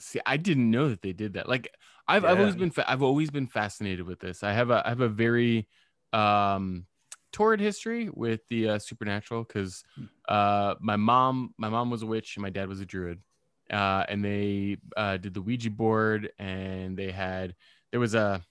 See, 0.00 0.20
I 0.24 0.36
didn't 0.36 0.70
know 0.70 0.88
that 0.88 1.02
they 1.02 1.12
did 1.12 1.34
that. 1.34 1.48
Like, 1.48 1.68
I've 2.06 2.24
I've 2.24 2.38
always 2.38 2.54
been 2.56 2.70
fa- 2.70 2.90
I've 2.90 3.02
always 3.02 3.30
been 3.30 3.46
fascinated 3.46 4.06
with 4.06 4.20
this. 4.20 4.42
I 4.42 4.52
have 4.52 4.70
a 4.70 4.82
I 4.86 4.90
have 4.90 5.00
a 5.00 5.08
very 5.08 5.68
um 6.12 6.86
torrid 7.32 7.60
history 7.60 8.08
with 8.08 8.46
the 8.48 8.68
uh, 8.70 8.78
supernatural 8.78 9.44
because 9.44 9.84
uh 10.28 10.74
my 10.80 10.96
mom 10.96 11.54
my 11.58 11.68
mom 11.68 11.90
was 11.90 12.02
a 12.02 12.06
witch 12.06 12.36
and 12.36 12.42
my 12.42 12.50
dad 12.50 12.68
was 12.68 12.80
a 12.80 12.86
druid. 12.86 13.20
Uh, 13.70 14.02
and 14.08 14.24
they 14.24 14.78
uh, 14.96 15.18
did 15.18 15.34
the 15.34 15.42
Ouija 15.42 15.70
board, 15.70 16.30
and 16.38 16.96
they 16.96 17.10
had 17.10 17.54
there 17.90 18.00
was 18.00 18.14
a 18.14 18.42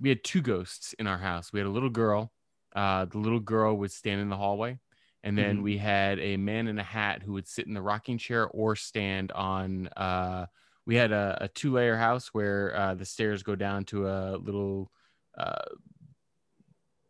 we 0.00 0.08
had 0.08 0.24
two 0.24 0.40
ghosts 0.42 0.92
in 0.94 1.06
our 1.06 1.18
house. 1.18 1.52
We 1.52 1.60
had 1.60 1.66
a 1.66 1.70
little 1.70 1.90
girl. 1.90 2.32
Uh, 2.74 3.04
the 3.04 3.18
little 3.18 3.40
girl 3.40 3.76
would 3.76 3.92
stand 3.92 4.20
in 4.20 4.28
the 4.28 4.36
hallway, 4.36 4.78
and 5.22 5.36
then 5.38 5.58
Mhm. 5.58 5.62
we 5.62 5.78
had 5.78 6.18
a 6.18 6.36
man 6.36 6.66
in 6.68 6.78
a 6.78 6.82
hat 6.82 7.22
who 7.22 7.32
would 7.34 7.46
sit 7.48 7.66
in 7.66 7.74
the 7.74 7.82
rocking 7.82 8.18
chair 8.18 8.46
or 8.48 8.76
stand 8.76 9.32
on. 9.32 9.88
Uh, 9.88 10.46
we 10.86 10.96
had 10.96 11.12
a, 11.12 11.38
a 11.42 11.48
two 11.48 11.72
layer 11.72 11.96
house 11.96 12.28
where 12.34 12.74
uh, 12.76 12.94
the 12.94 13.04
stairs 13.04 13.42
go 13.42 13.54
down 13.54 13.84
to 13.86 14.08
a 14.08 14.36
little, 14.36 14.90
uh, 15.38 15.62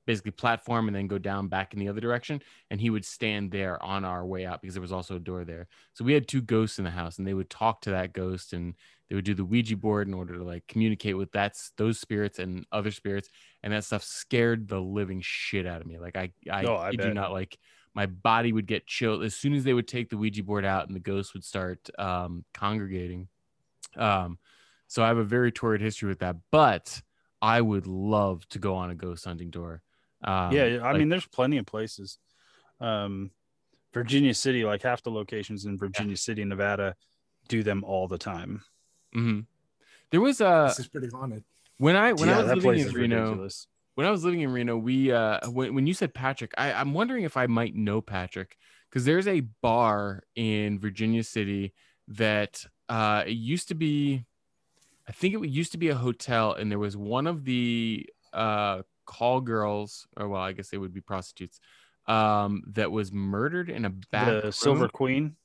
basically 0.05 0.33
platform, 0.33 0.89
and 0.89 0.97
then 0.97 1.07
go 1.07 1.17
down 1.19 1.47
back 1.47 1.73
in 1.73 1.79
the 1.79 1.89
other 1.89 2.01
direction. 2.01 2.41
And 2.71 2.81
he 2.81 2.91
would 2.91 3.05
stand 3.05 3.51
there 3.53 3.81
on 3.83 4.05
our 4.05 4.27
way 4.27 4.45
out 4.45 4.61
because 4.61 4.75
there 4.75 4.83
was 4.83 4.93
also 4.93 5.17
a 5.17 5.21
door 5.21 5.45
there. 5.45 5.69
So 5.95 6.05
we 6.05 6.13
had 6.13 6.27
two 6.27 6.43
ghosts 6.43 6.79
in 6.79 6.85
the 6.85 6.91
house, 6.91 7.19
and 7.19 7.27
they 7.27 7.35
would 7.35 7.49
talk 7.51 7.81
to 7.83 7.91
that 7.91 8.13
ghost, 8.13 8.53
and 8.53 8.75
they 9.09 9.15
would 9.15 9.25
do 9.25 9.35
the 9.35 9.45
Ouija 9.45 9.77
board 9.77 10.09
in 10.09 10.15
order 10.15 10.35
to 10.37 10.43
like 10.45 10.67
communicate 10.67 11.17
with 11.17 11.31
that's 11.31 11.71
those 11.77 12.01
spirits 12.01 12.39
and 12.41 12.67
other 12.73 12.91
spirits, 12.91 13.29
and 13.63 13.73
that 13.73 13.85
stuff 13.85 14.03
scared 14.03 14.69
the 14.69 14.81
living 14.81 15.21
shit 15.23 15.67
out 15.67 15.81
of 15.81 15.87
me. 15.87 15.99
Like 15.99 16.17
I, 16.17 16.33
I, 16.51 16.65
Oh, 16.67 16.77
I 16.77 16.91
bet. 16.91 17.15
not, 17.15 17.33
like 17.33 17.57
my 17.95 18.07
body 18.07 18.53
would 18.53 18.66
get 18.66 18.86
chilled 18.86 19.22
as 19.22 19.34
soon 19.34 19.53
as 19.55 19.64
they 19.64 19.74
would 19.74 19.88
take 19.88 20.09
the 20.09 20.16
Ouija 20.16 20.43
board 20.43 20.64
out 20.64 20.86
and 20.86 20.97
the 20.97 21.01
ghosts 21.01 21.34
would 21.34 21.45
start 21.45 21.90
um, 21.99 22.45
congregating. 22.55 23.28
Um, 23.97 24.38
so 24.86 25.03
I 25.03 25.09
have 25.09 25.18
a 25.18 25.24
very 25.24 25.53
torrid 25.53 25.80
history 25.80 26.09
with 26.09 26.20
that, 26.20 26.36
but 26.51 27.03
I 27.40 27.61
would 27.61 27.86
love 27.86 28.49
to 28.51 28.59
go 28.59 28.76
on 28.76 28.90
a 28.90 28.95
ghost 28.95 29.24
hunting 29.24 29.51
tour. 29.51 29.82
Um, 30.24 30.53
yeah 30.53 30.62
i 30.62 30.93
like- 30.93 30.99
mean 30.99 31.09
there's 31.09 31.26
plenty 31.26 31.59
of 31.59 31.66
places 31.66 32.18
um 32.80 33.32
virginia 33.93 34.32
city 34.32 34.64
like 34.64 34.80
half 34.80 35.03
the 35.03 35.11
locations 35.11 35.64
in 35.64 35.76
virginia 35.76 36.16
city 36.16 36.45
nevada 36.45 36.95
do 37.49 37.64
them 37.64 37.82
all 37.82 38.07
the 38.07 38.18
time 38.18 38.62
mhm. 39.12 39.45
there 40.12 40.20
was 40.20 40.40
a 40.40 40.66
this 40.68 40.78
is 40.78 40.86
pretty 40.86 41.09
haunted. 41.12 41.43
when 41.78 41.97
I 41.97 42.12
when 42.12 42.28
I 42.28 42.38
was 42.38 42.47
that 42.47 42.59
living 42.59 42.86
in 42.86 42.95
Reno. 42.95 43.22
ridiculous. 43.22 43.66
When 43.95 44.07
I 44.07 44.11
was 44.11 44.24
living 44.24 44.40
in 44.40 44.53
Reno, 44.53 44.76
we 44.76 45.12
uh 45.12 45.49
when, 45.51 45.74
when 45.74 45.86
you 45.86 45.95
said 45.95 46.14
Patrick, 46.14 46.53
I, 46.57 46.72
I'm 46.72 46.95
wondering 46.95 47.24
if 47.24 47.36
I 47.36 47.47
might 47.47 47.74
know 47.74 48.01
Patrick 48.01 48.57
because 48.90 49.05
there's 49.05 49.28
a 49.28 49.40
bar 49.40 50.22
in 50.34 50.78
Virginia 50.78 51.24
City 51.24 51.74
that 52.09 52.64
uh 52.88 53.24
it 53.26 53.32
used 53.32 53.68
to 53.68 53.74
be 53.74 54.24
I 55.09 55.12
think 55.12 55.34
it 55.34 55.49
used 55.49 55.72
to 55.72 55.78
be 55.78 55.88
a 55.88 55.95
hotel 55.95 56.55
and 56.55 56.70
there 56.70 56.78
was 56.78 56.97
one 56.97 57.26
of 57.26 57.45
the 57.45 58.07
uh 58.32 58.82
call 59.05 59.40
girls 59.40 60.07
or 60.16 60.28
well 60.28 60.43
I 60.43 60.53
guess 60.53 60.68
they 60.68 60.78
would 60.78 60.95
be 60.95 61.01
prostitutes 61.01 61.61
um 62.07 62.62
that 62.68 62.90
was 62.90 63.12
murdered 63.12 63.68
in 63.68 63.84
a 63.84 63.90
back 63.90 64.43
the 64.43 64.53
silver 64.53 64.88
queen 64.88 65.36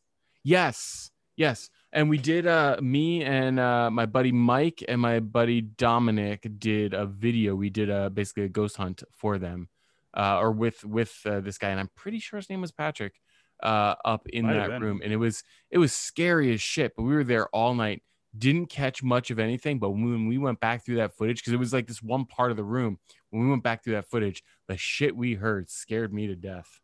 Yes, 0.47 1.11
yes. 1.35 1.69
And 1.97 2.11
we 2.11 2.19
did 2.19 2.45
uh 2.45 2.77
me 2.79 3.23
and 3.23 3.59
uh 3.59 3.89
my 3.89 4.05
buddy 4.05 4.31
Mike 4.31 4.83
and 4.87 5.01
my 5.01 5.19
buddy 5.19 5.61
Dominic 5.61 6.47
did 6.59 6.93
a 6.93 7.07
video. 7.07 7.55
We 7.55 7.71
did 7.71 7.89
a 7.89 8.11
basically 8.11 8.43
a 8.43 8.49
ghost 8.49 8.77
hunt 8.77 9.01
for 9.11 9.39
them. 9.39 9.67
Uh 10.15 10.37
or 10.37 10.51
with 10.51 10.85
with 10.85 11.19
uh, 11.25 11.39
this 11.39 11.57
guy 11.57 11.69
and 11.69 11.79
I'm 11.79 11.89
pretty 11.95 12.19
sure 12.19 12.37
his 12.37 12.51
name 12.51 12.61
was 12.61 12.71
Patrick 12.71 13.19
uh 13.63 13.95
up 14.05 14.29
in 14.29 14.45
Might 14.45 14.67
that 14.67 14.79
room 14.79 15.01
and 15.03 15.11
it 15.11 15.15
was 15.17 15.43
it 15.71 15.79
was 15.79 15.91
scary 15.91 16.53
as 16.53 16.61
shit, 16.61 16.93
but 16.95 17.01
we 17.01 17.15
were 17.15 17.23
there 17.23 17.47
all 17.47 17.73
night. 17.73 18.03
Didn't 18.37 18.67
catch 18.67 19.01
much 19.01 19.31
of 19.31 19.39
anything, 19.39 19.79
but 19.79 19.89
when 19.89 20.27
we 20.27 20.37
went 20.37 20.59
back 20.59 20.85
through 20.85 20.97
that 20.97 21.17
footage 21.17 21.39
because 21.39 21.53
it 21.53 21.57
was 21.57 21.73
like 21.73 21.87
this 21.87 22.03
one 22.03 22.25
part 22.25 22.51
of 22.51 22.57
the 22.57 22.63
room, 22.63 22.99
when 23.31 23.41
we 23.41 23.49
went 23.49 23.63
back 23.63 23.83
through 23.83 23.93
that 23.93 24.07
footage, 24.07 24.43
the 24.67 24.77
shit 24.77 25.15
we 25.15 25.33
heard 25.33 25.67
scared 25.67 26.13
me 26.13 26.27
to 26.27 26.35
death. 26.35 26.79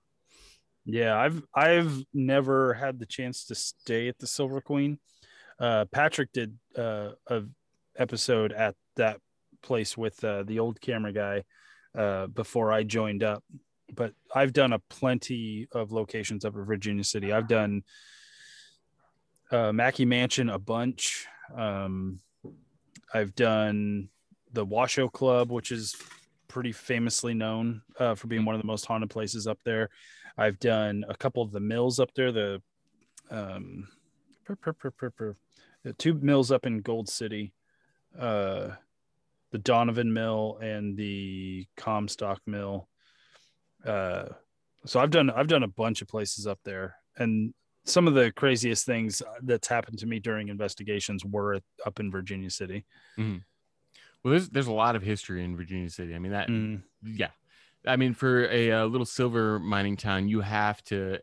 Yeah, 0.85 1.17
I've 1.17 1.41
I've 1.55 2.03
never 2.13 2.73
had 2.73 2.99
the 2.99 3.05
chance 3.05 3.45
to 3.45 3.55
stay 3.55 4.07
at 4.07 4.19
the 4.19 4.27
Silver 4.27 4.61
Queen. 4.61 4.99
Uh, 5.59 5.85
Patrick 5.85 6.33
did 6.33 6.57
uh, 6.77 7.11
a 7.27 7.43
episode 7.97 8.51
at 8.51 8.75
that 8.95 9.19
place 9.61 9.97
with 9.97 10.21
uh, 10.23 10.43
the 10.43 10.59
old 10.59 10.81
camera 10.81 11.13
guy 11.13 11.43
uh, 11.97 12.27
before 12.27 12.71
I 12.71 12.83
joined 12.83 13.23
up. 13.23 13.43
But 13.93 14.13
I've 14.33 14.53
done 14.53 14.73
a 14.73 14.79
plenty 14.89 15.67
of 15.71 15.91
locations 15.91 16.43
up 16.43 16.55
in 16.55 16.65
Virginia 16.65 17.03
City. 17.03 17.31
I've 17.31 17.47
done 17.47 17.83
uh, 19.51 19.71
Mackay 19.71 20.05
Mansion 20.05 20.49
a 20.49 20.59
bunch. 20.59 21.27
Um, 21.55 22.19
I've 23.13 23.35
done 23.35 24.09
the 24.51 24.65
Washoe 24.65 25.09
Club, 25.09 25.51
which 25.51 25.71
is 25.71 25.95
pretty 26.47 26.71
famously 26.71 27.33
known 27.33 27.81
uh, 27.99 28.15
for 28.15 28.27
being 28.27 28.45
one 28.45 28.55
of 28.55 28.61
the 28.61 28.67
most 28.67 28.85
haunted 28.85 29.09
places 29.09 29.47
up 29.47 29.59
there. 29.63 29.89
I've 30.37 30.59
done 30.59 31.05
a 31.07 31.15
couple 31.15 31.43
of 31.43 31.51
the 31.51 31.59
mills 31.59 31.99
up 31.99 32.13
there. 32.15 32.31
The 32.31 32.61
um, 33.29 33.87
per, 34.45 34.55
per, 34.55 34.73
per, 34.91 35.35
the 35.83 35.93
two 35.93 36.13
mills 36.15 36.51
up 36.51 36.65
in 36.65 36.81
Gold 36.81 37.09
City, 37.09 37.53
uh, 38.17 38.69
the 39.51 39.57
Donovan 39.57 40.13
Mill 40.13 40.57
and 40.61 40.97
the 40.97 41.67
Comstock 41.77 42.41
Mill. 42.45 42.87
Uh, 43.85 44.29
so 44.85 44.99
I've 44.99 45.11
done 45.11 45.29
I've 45.29 45.47
done 45.47 45.63
a 45.63 45.67
bunch 45.67 46.01
of 46.01 46.07
places 46.07 46.47
up 46.47 46.59
there, 46.63 46.95
and 47.17 47.53
some 47.85 48.07
of 48.07 48.13
the 48.13 48.31
craziest 48.31 48.85
things 48.85 49.21
that's 49.41 49.67
happened 49.67 49.99
to 49.99 50.05
me 50.05 50.19
during 50.19 50.47
investigations 50.47 51.23
were 51.25 51.59
up 51.85 51.99
in 51.99 52.11
Virginia 52.11 52.49
City. 52.49 52.85
Well, 53.17 54.31
there's 54.31 54.49
there's 54.49 54.67
a 54.67 54.73
lot 54.73 54.95
of 54.95 55.03
history 55.03 55.43
in 55.43 55.55
Virginia 55.55 55.89
City. 55.89 56.15
I 56.15 56.19
mean 56.19 56.31
that 56.31 56.47
Mm. 56.47 56.83
yeah. 57.03 57.29
I 57.85 57.95
mean 57.95 58.13
for 58.13 58.45
a, 58.45 58.71
uh 58.71 58.85
little 58.85 59.05
silver 59.05 59.59
mining 59.59 59.97
town, 59.97 60.27
you 60.27 60.41
have 60.41 60.83
to 60.85 61.15
uh, 61.15 61.19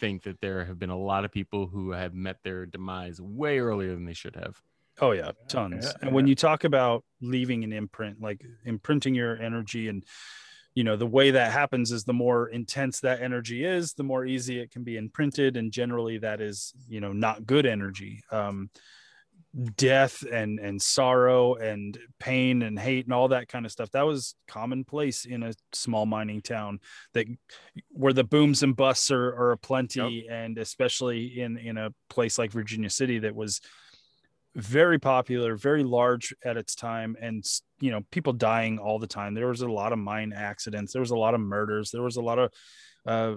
think 0.00 0.22
that 0.24 0.40
there 0.40 0.64
have 0.64 0.78
been 0.78 0.90
a 0.90 0.98
lot 0.98 1.24
of 1.24 1.32
people 1.32 1.66
who 1.66 1.92
have 1.92 2.14
met 2.14 2.38
their 2.42 2.66
demise 2.66 3.20
way 3.20 3.58
earlier 3.58 3.94
than 3.94 4.04
they 4.04 4.12
should 4.12 4.36
have. 4.36 4.60
Oh 5.00 5.12
yeah, 5.12 5.32
tons. 5.48 5.84
yeah, 5.84 5.92
and 6.02 6.14
when 6.14 6.26
you 6.26 6.34
talk 6.34 6.64
about 6.64 7.04
leaving 7.20 7.64
an 7.64 7.72
imprint, 7.72 8.20
like 8.20 8.42
imprinting 8.64 9.14
your 9.14 9.40
energy 9.40 9.88
and 9.88 10.04
you 10.74 10.84
know, 10.84 10.94
the 10.94 11.06
way 11.06 11.30
that 11.30 11.52
happens 11.52 11.90
is 11.90 12.04
the 12.04 12.12
more 12.12 12.48
intense 12.48 13.00
that 13.00 13.22
energy 13.22 13.64
is, 13.64 13.94
the 13.94 14.02
more 14.02 14.26
easy 14.26 14.60
it 14.60 14.70
can 14.70 14.84
be 14.84 14.98
imprinted 14.98 15.56
and 15.56 15.72
generally 15.72 16.18
that 16.18 16.42
is, 16.42 16.74
you 16.86 17.00
know, 17.00 17.14
not 17.14 17.46
good 17.46 17.64
energy. 17.64 18.22
Um 18.30 18.70
death 19.76 20.22
and 20.30 20.58
and 20.58 20.80
sorrow 20.80 21.54
and 21.54 21.98
pain 22.18 22.62
and 22.62 22.78
hate 22.78 23.06
and 23.06 23.14
all 23.14 23.28
that 23.28 23.48
kind 23.48 23.64
of 23.64 23.72
stuff 23.72 23.90
that 23.90 24.04
was 24.04 24.34
commonplace 24.46 25.24
in 25.24 25.42
a 25.42 25.52
small 25.72 26.04
mining 26.04 26.42
town 26.42 26.78
that 27.14 27.26
where 27.90 28.12
the 28.12 28.22
booms 28.22 28.62
and 28.62 28.76
busts 28.76 29.10
are, 29.10 29.28
are 29.28 29.52
aplenty 29.52 30.26
and 30.30 30.58
especially 30.58 31.40
in 31.40 31.56
in 31.56 31.78
a 31.78 31.90
place 32.10 32.38
like 32.38 32.52
virginia 32.52 32.90
city 32.90 33.18
that 33.18 33.34
was 33.34 33.62
very 34.54 34.98
popular 34.98 35.56
very 35.56 35.84
large 35.84 36.34
at 36.44 36.58
its 36.58 36.74
time 36.74 37.16
and 37.20 37.44
you 37.80 37.90
know 37.90 38.00
people 38.10 38.32
dying 38.32 38.78
all 38.78 38.98
the 38.98 39.06
time. 39.06 39.34
There 39.34 39.48
was 39.48 39.60
a 39.60 39.68
lot 39.68 39.92
of 39.92 39.98
mine 39.98 40.32
accidents. 40.34 40.92
There 40.92 41.00
was 41.02 41.10
a 41.10 41.16
lot 41.16 41.34
of 41.34 41.40
murders. 41.40 41.90
There 41.90 42.02
was 42.02 42.16
a 42.16 42.22
lot 42.22 42.38
of 42.38 42.52
uh 43.06 43.36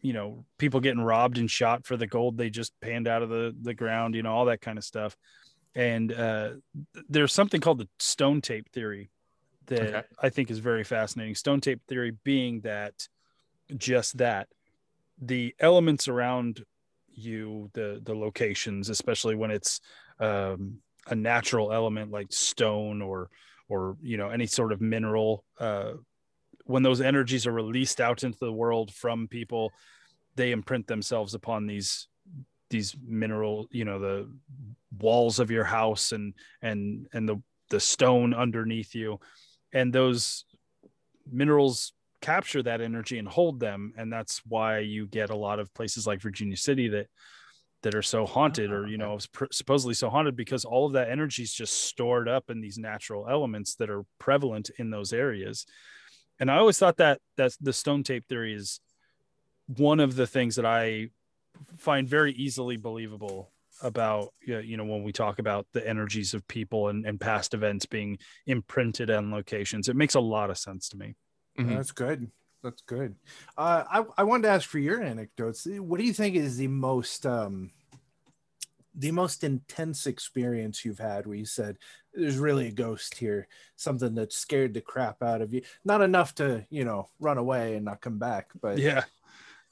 you 0.00 0.12
know 0.12 0.44
people 0.58 0.80
getting 0.80 1.02
robbed 1.02 1.38
and 1.38 1.50
shot 1.50 1.84
for 1.86 1.96
the 1.96 2.06
gold 2.06 2.38
they 2.38 2.48
just 2.48 2.72
panned 2.80 3.06
out 3.06 3.22
of 3.22 3.28
the 3.28 3.54
the 3.60 3.74
ground 3.74 4.14
you 4.14 4.22
know 4.22 4.32
all 4.32 4.46
that 4.46 4.62
kind 4.62 4.78
of 4.78 4.84
stuff 4.84 5.14
and 5.74 6.12
uh, 6.12 6.50
there's 7.08 7.32
something 7.32 7.60
called 7.60 7.78
the 7.78 7.88
stone 7.98 8.40
tape 8.40 8.70
theory 8.72 9.10
that 9.66 9.82
Okay. 9.86 10.02
I 10.20 10.28
think 10.30 10.50
is 10.50 10.58
very 10.58 10.84
fascinating. 10.84 11.34
Stone 11.34 11.60
tape 11.60 11.82
theory 11.86 12.12
being 12.24 12.62
that 12.62 13.08
just 13.76 14.18
that 14.18 14.48
the 15.20 15.54
elements 15.60 16.08
around 16.08 16.64
you, 17.08 17.70
the 17.74 18.00
the 18.02 18.14
locations, 18.14 18.88
especially 18.88 19.34
when 19.34 19.50
it's 19.50 19.80
um, 20.18 20.80
a 21.06 21.14
natural 21.14 21.72
element 21.72 22.10
like 22.10 22.32
stone 22.32 23.02
or 23.02 23.30
or 23.68 23.96
you 24.00 24.16
know 24.16 24.30
any 24.30 24.46
sort 24.46 24.72
of 24.72 24.80
mineral, 24.80 25.44
uh, 25.58 25.92
when 26.64 26.82
those 26.82 27.00
energies 27.00 27.46
are 27.46 27.52
released 27.52 28.00
out 28.00 28.24
into 28.24 28.38
the 28.40 28.52
world 28.52 28.92
from 28.92 29.28
people, 29.28 29.72
they 30.36 30.52
imprint 30.52 30.86
themselves 30.86 31.34
upon 31.34 31.66
these 31.66 32.08
these 32.70 32.96
mineral 33.04 33.66
you 33.70 33.84
know 33.84 33.98
the 33.98 34.30
walls 34.98 35.38
of 35.38 35.50
your 35.50 35.64
house 35.64 36.12
and 36.12 36.34
and 36.62 37.06
and 37.12 37.28
the 37.28 37.42
the 37.70 37.80
stone 37.80 38.34
underneath 38.34 38.94
you. 38.94 39.18
And 39.72 39.92
those 39.92 40.44
minerals 41.30 41.92
capture 42.20 42.62
that 42.62 42.80
energy 42.80 43.18
and 43.18 43.26
hold 43.26 43.60
them. 43.60 43.94
And 43.96 44.12
that's 44.12 44.42
why 44.44 44.80
you 44.80 45.06
get 45.06 45.30
a 45.30 45.36
lot 45.36 45.58
of 45.58 45.72
places 45.72 46.06
like 46.06 46.20
Virginia 46.20 46.56
City 46.56 46.88
that 46.88 47.06
that 47.82 47.94
are 47.94 48.02
so 48.02 48.26
haunted 48.26 48.70
or 48.70 48.86
you 48.86 48.98
ah, 49.00 49.06
know 49.06 49.18
supposedly 49.50 49.94
so 49.94 50.10
haunted 50.10 50.36
because 50.36 50.66
all 50.66 50.86
of 50.86 50.92
that 50.92 51.08
energy 51.08 51.42
is 51.42 51.54
just 51.54 51.84
stored 51.84 52.28
up 52.28 52.50
in 52.50 52.60
these 52.60 52.76
natural 52.76 53.26
elements 53.26 53.76
that 53.76 53.88
are 53.88 54.04
prevalent 54.18 54.70
in 54.78 54.90
those 54.90 55.14
areas. 55.14 55.64
And 56.38 56.50
i 56.50 56.58
always 56.58 56.78
thought 56.78 56.98
that 56.98 57.20
that 57.38 57.52
the 57.58 57.72
stone 57.72 58.02
tape 58.02 58.26
theory 58.28 58.54
is 58.54 58.80
one 59.66 60.00
of 60.00 60.14
the 60.14 60.26
things 60.26 60.56
that 60.56 60.66
i 60.66 61.08
find 61.76 62.08
very 62.08 62.32
easily 62.32 62.76
believable 62.76 63.50
about 63.82 64.32
you 64.44 64.76
know, 64.76 64.84
when 64.84 65.02
we 65.02 65.12
talk 65.12 65.38
about 65.38 65.66
the 65.72 65.86
energies 65.88 66.34
of 66.34 66.46
people 66.48 66.88
and, 66.88 67.06
and 67.06 67.20
past 67.20 67.54
events 67.54 67.86
being 67.86 68.18
imprinted 68.46 69.10
on 69.10 69.30
locations 69.30 69.88
it 69.88 69.96
makes 69.96 70.14
a 70.14 70.20
lot 70.20 70.50
of 70.50 70.58
sense 70.58 70.88
to 70.88 70.96
me 70.96 71.14
Mhm. 71.58 71.76
That's 71.76 71.92
good. 71.92 72.30
That's 72.62 72.82
good. 72.82 73.16
Uh, 73.56 73.84
I 73.90 74.04
I 74.18 74.24
wanted 74.24 74.44
to 74.44 74.50
ask 74.50 74.68
for 74.68 74.78
your 74.78 75.02
anecdotes. 75.02 75.66
What 75.66 75.98
do 75.98 76.06
you 76.06 76.12
think 76.12 76.36
is 76.36 76.56
the 76.56 76.68
most 76.68 77.24
um, 77.24 77.70
the 78.94 79.12
most 79.12 79.44
intense 79.44 80.06
experience 80.06 80.84
you've 80.84 80.98
had 80.98 81.26
where 81.26 81.36
you 81.36 81.46
said 81.46 81.78
there's 82.12 82.38
really 82.38 82.68
a 82.68 82.72
ghost 82.72 83.14
here, 83.14 83.48
something 83.76 84.14
that 84.16 84.32
scared 84.32 84.74
the 84.74 84.80
crap 84.80 85.22
out 85.22 85.40
of 85.40 85.54
you? 85.54 85.62
Not 85.84 86.02
enough 86.02 86.34
to 86.36 86.66
you 86.70 86.84
know 86.84 87.08
run 87.18 87.38
away 87.38 87.76
and 87.76 87.84
not 87.84 88.02
come 88.02 88.18
back, 88.18 88.50
but 88.60 88.78
yeah 88.78 89.04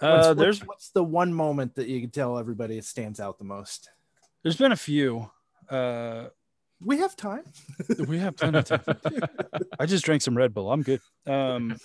what's, 0.00 0.26
uh, 0.26 0.34
there's 0.34 0.60
what's 0.60 0.90
the 0.90 1.04
one 1.04 1.32
moment 1.32 1.74
that 1.76 1.88
you 1.88 2.00
can 2.00 2.10
tell 2.10 2.38
everybody 2.38 2.78
it 2.78 2.84
stands 2.84 3.20
out 3.20 3.38
the 3.38 3.44
most? 3.44 3.90
there's 4.42 4.56
been 4.56 4.72
a 4.72 4.76
few 4.76 5.30
uh 5.68 6.26
We 6.80 6.98
have 6.98 7.16
time. 7.16 7.44
we 8.06 8.18
have 8.18 8.36
plenty 8.36 8.58
of 8.58 8.64
time 8.64 8.84
I 9.80 9.86
just 9.86 10.04
drank 10.04 10.22
some 10.22 10.36
Red 10.36 10.54
Bull. 10.54 10.70
I'm 10.70 10.82
good. 10.82 11.00
Um, 11.26 11.76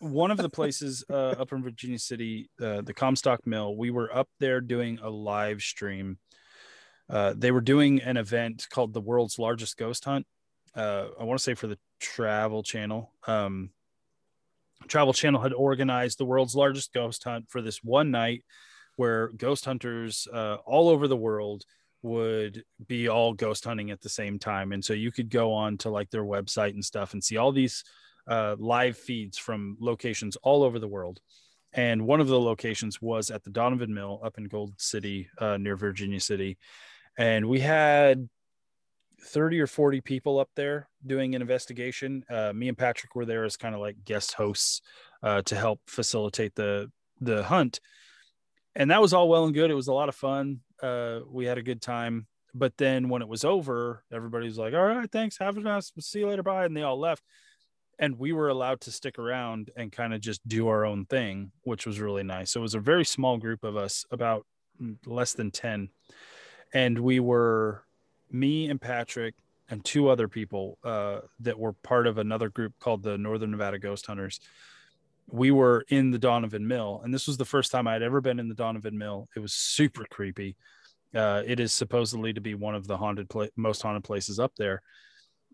one 0.00 0.30
of 0.30 0.38
the 0.38 0.48
places 0.48 1.04
uh, 1.10 1.34
up 1.38 1.52
in 1.52 1.62
Virginia 1.62 1.98
City, 1.98 2.48
uh, 2.60 2.80
the 2.80 2.94
Comstock 2.94 3.46
Mill, 3.46 3.76
we 3.76 3.90
were 3.90 4.14
up 4.14 4.28
there 4.38 4.62
doing 4.62 4.98
a 5.02 5.10
live 5.10 5.60
stream. 5.60 6.18
Uh, 7.10 7.34
they 7.36 7.50
were 7.50 7.60
doing 7.60 8.00
an 8.00 8.16
event 8.16 8.66
called 8.70 8.94
the 8.94 9.00
World's 9.00 9.38
Largest 9.38 9.76
Ghost 9.76 10.04
Hunt. 10.06 10.26
Uh, 10.74 11.08
I 11.20 11.24
want 11.24 11.38
to 11.38 11.42
say 11.44 11.54
for 11.54 11.66
the 11.66 11.78
Travel 12.00 12.62
Channel. 12.62 13.12
Um, 13.26 13.70
Travel 14.88 15.12
Channel 15.12 15.40
had 15.40 15.52
organized 15.52 16.18
the 16.18 16.24
world's 16.24 16.54
largest 16.54 16.92
ghost 16.92 17.24
hunt 17.24 17.46
for 17.48 17.62
this 17.62 17.82
one 17.82 18.10
night 18.10 18.44
where 18.96 19.28
ghost 19.28 19.64
hunters 19.64 20.26
uh, 20.32 20.56
all 20.66 20.88
over 20.88 21.08
the 21.08 21.16
world 21.16 21.64
would 22.02 22.64
be 22.86 23.08
all 23.08 23.32
ghost 23.32 23.64
hunting 23.64 23.90
at 23.90 24.00
the 24.00 24.08
same 24.08 24.38
time. 24.38 24.72
And 24.72 24.84
so 24.84 24.92
you 24.92 25.12
could 25.12 25.30
go 25.30 25.52
on 25.52 25.78
to 25.78 25.90
like 25.90 26.10
their 26.10 26.24
website 26.24 26.70
and 26.70 26.84
stuff 26.84 27.12
and 27.12 27.22
see 27.22 27.36
all 27.36 27.52
these 27.52 27.84
uh, 28.26 28.56
live 28.58 28.96
feeds 28.96 29.38
from 29.38 29.76
locations 29.80 30.36
all 30.36 30.62
over 30.62 30.78
the 30.78 30.88
world. 30.88 31.20
And 31.72 32.06
one 32.06 32.20
of 32.20 32.26
the 32.26 32.40
locations 32.40 33.00
was 33.00 33.30
at 33.30 33.44
the 33.44 33.50
donovan 33.50 33.94
mill 33.94 34.20
up 34.24 34.38
in 34.38 34.44
gold 34.44 34.74
city 34.78 35.28
uh, 35.38 35.56
near 35.56 35.76
virginia 35.76 36.20
city. 36.20 36.58
And 37.16 37.48
we 37.48 37.60
had 37.60 38.28
30 39.22 39.60
or 39.60 39.66
40 39.66 40.00
people 40.00 40.38
up 40.38 40.50
there 40.56 40.88
doing 41.06 41.34
an 41.34 41.42
investigation. 41.42 42.24
Uh, 42.30 42.52
me 42.52 42.68
and 42.68 42.78
patrick 42.78 43.14
were 43.14 43.26
there 43.26 43.44
as 43.44 43.56
kind 43.56 43.74
of 43.74 43.80
like 43.80 44.04
guest 44.04 44.34
hosts 44.34 44.82
uh, 45.22 45.42
to 45.42 45.56
help 45.56 45.80
facilitate 45.86 46.54
the 46.54 46.90
the 47.20 47.42
hunt. 47.42 47.80
And 48.74 48.90
that 48.90 49.02
was 49.02 49.12
all 49.12 49.28
well 49.28 49.44
and 49.44 49.54
good. 49.54 49.70
It 49.70 49.74
was 49.74 49.88
a 49.88 49.92
lot 49.92 50.08
of 50.08 50.14
fun. 50.14 50.60
Uh, 50.82 51.20
we 51.28 51.44
had 51.44 51.58
a 51.58 51.62
good 51.62 51.82
time. 51.82 52.26
But 52.54 52.76
then 52.78 53.08
when 53.08 53.22
it 53.22 53.28
was 53.28 53.44
over, 53.44 54.04
everybody 54.12 54.46
was 54.46 54.58
like, 54.58 54.74
"All 54.74 54.84
right, 54.84 55.10
thanks, 55.10 55.38
have 55.38 55.56
a 55.56 55.60
nice, 55.60 55.92
see 56.00 56.20
you 56.20 56.28
later, 56.28 56.42
bye," 56.42 56.64
and 56.64 56.76
they 56.76 56.82
all 56.82 56.98
left. 56.98 57.22
And 57.98 58.18
we 58.18 58.32
were 58.32 58.48
allowed 58.48 58.80
to 58.82 58.90
stick 58.90 59.18
around 59.18 59.70
and 59.76 59.92
kind 59.92 60.14
of 60.14 60.20
just 60.20 60.46
do 60.48 60.66
our 60.68 60.84
own 60.84 61.04
thing, 61.04 61.52
which 61.62 61.86
was 61.86 62.00
really 62.00 62.24
nice. 62.24 62.50
So 62.50 62.60
it 62.60 62.62
was 62.62 62.74
a 62.74 62.80
very 62.80 63.04
small 63.04 63.36
group 63.36 63.62
of 63.62 63.76
us, 63.76 64.04
about 64.10 64.46
mm, 64.82 64.96
less 65.06 65.34
than 65.34 65.52
ten, 65.52 65.90
and 66.74 66.98
we 66.98 67.20
were 67.20 67.84
me 68.30 68.68
and 68.68 68.80
Patrick 68.80 69.34
and 69.68 69.84
two 69.84 70.08
other 70.08 70.28
people 70.28 70.78
uh, 70.84 71.20
that 71.40 71.58
were 71.58 71.72
part 71.72 72.06
of 72.06 72.18
another 72.18 72.48
group 72.48 72.74
called 72.80 73.02
the 73.02 73.18
Northern 73.18 73.50
Nevada 73.50 73.78
Ghost 73.78 74.06
Hunters 74.06 74.40
we 75.32 75.50
were 75.50 75.84
in 75.88 76.10
the 76.10 76.18
Donovan 76.18 76.66
Mill, 76.66 77.00
and 77.04 77.14
this 77.14 77.26
was 77.26 77.36
the 77.36 77.44
first 77.44 77.70
time 77.70 77.86
I 77.86 77.92
had 77.92 78.02
ever 78.02 78.20
been 78.20 78.38
in 78.38 78.48
the 78.48 78.54
Donovan 78.54 78.98
Mill. 78.98 79.28
It 79.36 79.40
was 79.40 79.52
super 79.52 80.04
creepy. 80.04 80.56
Uh, 81.14 81.42
it 81.46 81.60
is 81.60 81.72
supposedly 81.72 82.32
to 82.32 82.40
be 82.40 82.54
one 82.54 82.74
of 82.74 82.86
the 82.86 82.96
haunted, 82.96 83.28
pla- 83.28 83.46
most 83.56 83.82
haunted 83.82 84.04
places 84.04 84.38
up 84.38 84.52
there, 84.56 84.82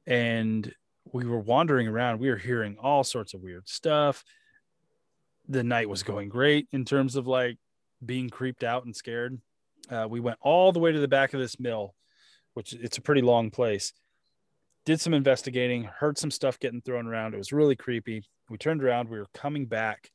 and 0.07 0.73
we 1.13 1.25
were 1.25 1.39
wandering 1.39 1.89
around. 1.89 2.21
We 2.21 2.31
were 2.31 2.37
hearing 2.37 2.77
all 2.81 3.05
sorts 3.05 3.35
of 3.35 3.41
weird 3.41 3.69
stuff. 3.69 4.25
The 5.49 5.63
night 5.63 5.89
was 5.89 6.03
going 6.03 6.29
great 6.29 6.69
in 6.73 6.85
terms 6.85 7.17
of 7.17 7.27
like 7.27 7.59
being 8.05 8.29
creeped 8.29 8.65
out 8.65 8.85
and 8.85 8.95
scared. 8.95 9.41
Uh, 9.89 10.07
we 10.09 10.21
went 10.21 10.39
all 10.41 10.73
the 10.73 10.81
way 10.81 10.91
to 10.91 10.99
the 10.99 11.09
back 11.09 11.33
of 11.33 11.41
this 11.41 11.61
mill, 11.61 11.95
which 12.57 12.73
it's 12.73 12.99
a 12.99 13.03
pretty 13.03 13.23
long 13.23 13.51
place. 13.51 13.93
Did 14.85 15.01
some 15.01 15.15
investigating, 15.15 15.85
heard 15.85 16.17
some 16.17 16.31
stuff 16.31 16.59
getting 16.59 16.81
thrown 16.81 17.07
around. 17.07 17.35
It 17.35 17.39
was 17.39 17.53
really 17.53 17.77
creepy 17.77 18.25
we 18.49 18.59
turned 18.59 18.83
around 18.83 19.09
we 19.09 19.19
were 19.19 19.27
coming 19.35 19.67
back 19.67 20.11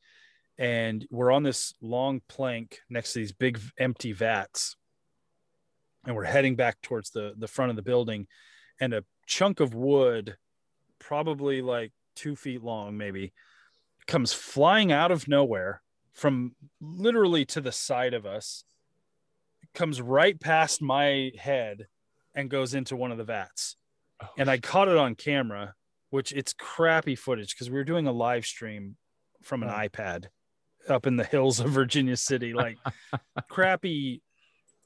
and 0.58 1.06
we're 1.10 1.32
on 1.32 1.44
this 1.44 1.74
long 1.82 2.22
plank 2.28 2.80
next 2.90 3.14
to 3.14 3.20
these 3.20 3.32
big 3.32 3.60
empty 3.78 4.14
vats 4.14 4.76
and 6.06 6.16
we're 6.16 6.24
heading 6.24 6.56
back 6.56 6.82
towards 6.82 7.12
the 7.12 7.34
the 7.38 7.48
front 7.48 7.70
of 7.70 7.76
the 7.76 7.82
building 7.82 8.28
and 8.80 8.94
a 8.94 9.04
chunk 9.26 9.60
of 9.60 9.74
wood 9.74 10.36
probably 11.00 11.62
like 11.62 11.92
two 12.16 12.36
feet 12.36 12.64
long 12.64 12.98
maybe 12.98 13.34
comes 14.08 14.34
flying 14.34 14.92
out 14.92 15.12
of 15.12 15.28
nowhere 15.28 15.82
from 16.14 16.54
literally 16.82 17.46
to 17.46 17.62
the 17.62 17.72
side 17.72 18.14
of 18.14 18.26
us 18.26 18.64
comes 19.74 20.02
right 20.02 20.40
past 20.40 20.82
my 20.82 21.32
head 21.38 21.88
and 22.36 22.50
goes 22.50 22.74
into 22.74 22.96
one 22.96 23.12
of 23.12 23.18
the 23.18 23.24
vats. 23.24 23.76
And 24.38 24.50
i 24.50 24.58
caught 24.60 24.88
it 24.88 24.98
on 24.98 25.16
camera 25.16 25.74
which 26.12 26.34
it's 26.34 26.54
crappy 26.54 27.16
footage 27.16 27.56
because 27.56 27.70
we 27.70 27.78
were 27.78 27.86
doing 27.86 28.06
a 28.06 28.12
live 28.12 28.46
stream 28.46 28.98
from 29.42 29.64
an 29.64 29.70
Oh. 29.70 29.74
iPad 29.74 30.26
up 30.90 31.08
in 31.08 31.16
the 31.16 31.24
hills 31.24 31.60
of 31.62 31.70
Virginia 31.72 32.18
City, 32.18 32.54
like 32.54 32.78
crappy 33.50 34.22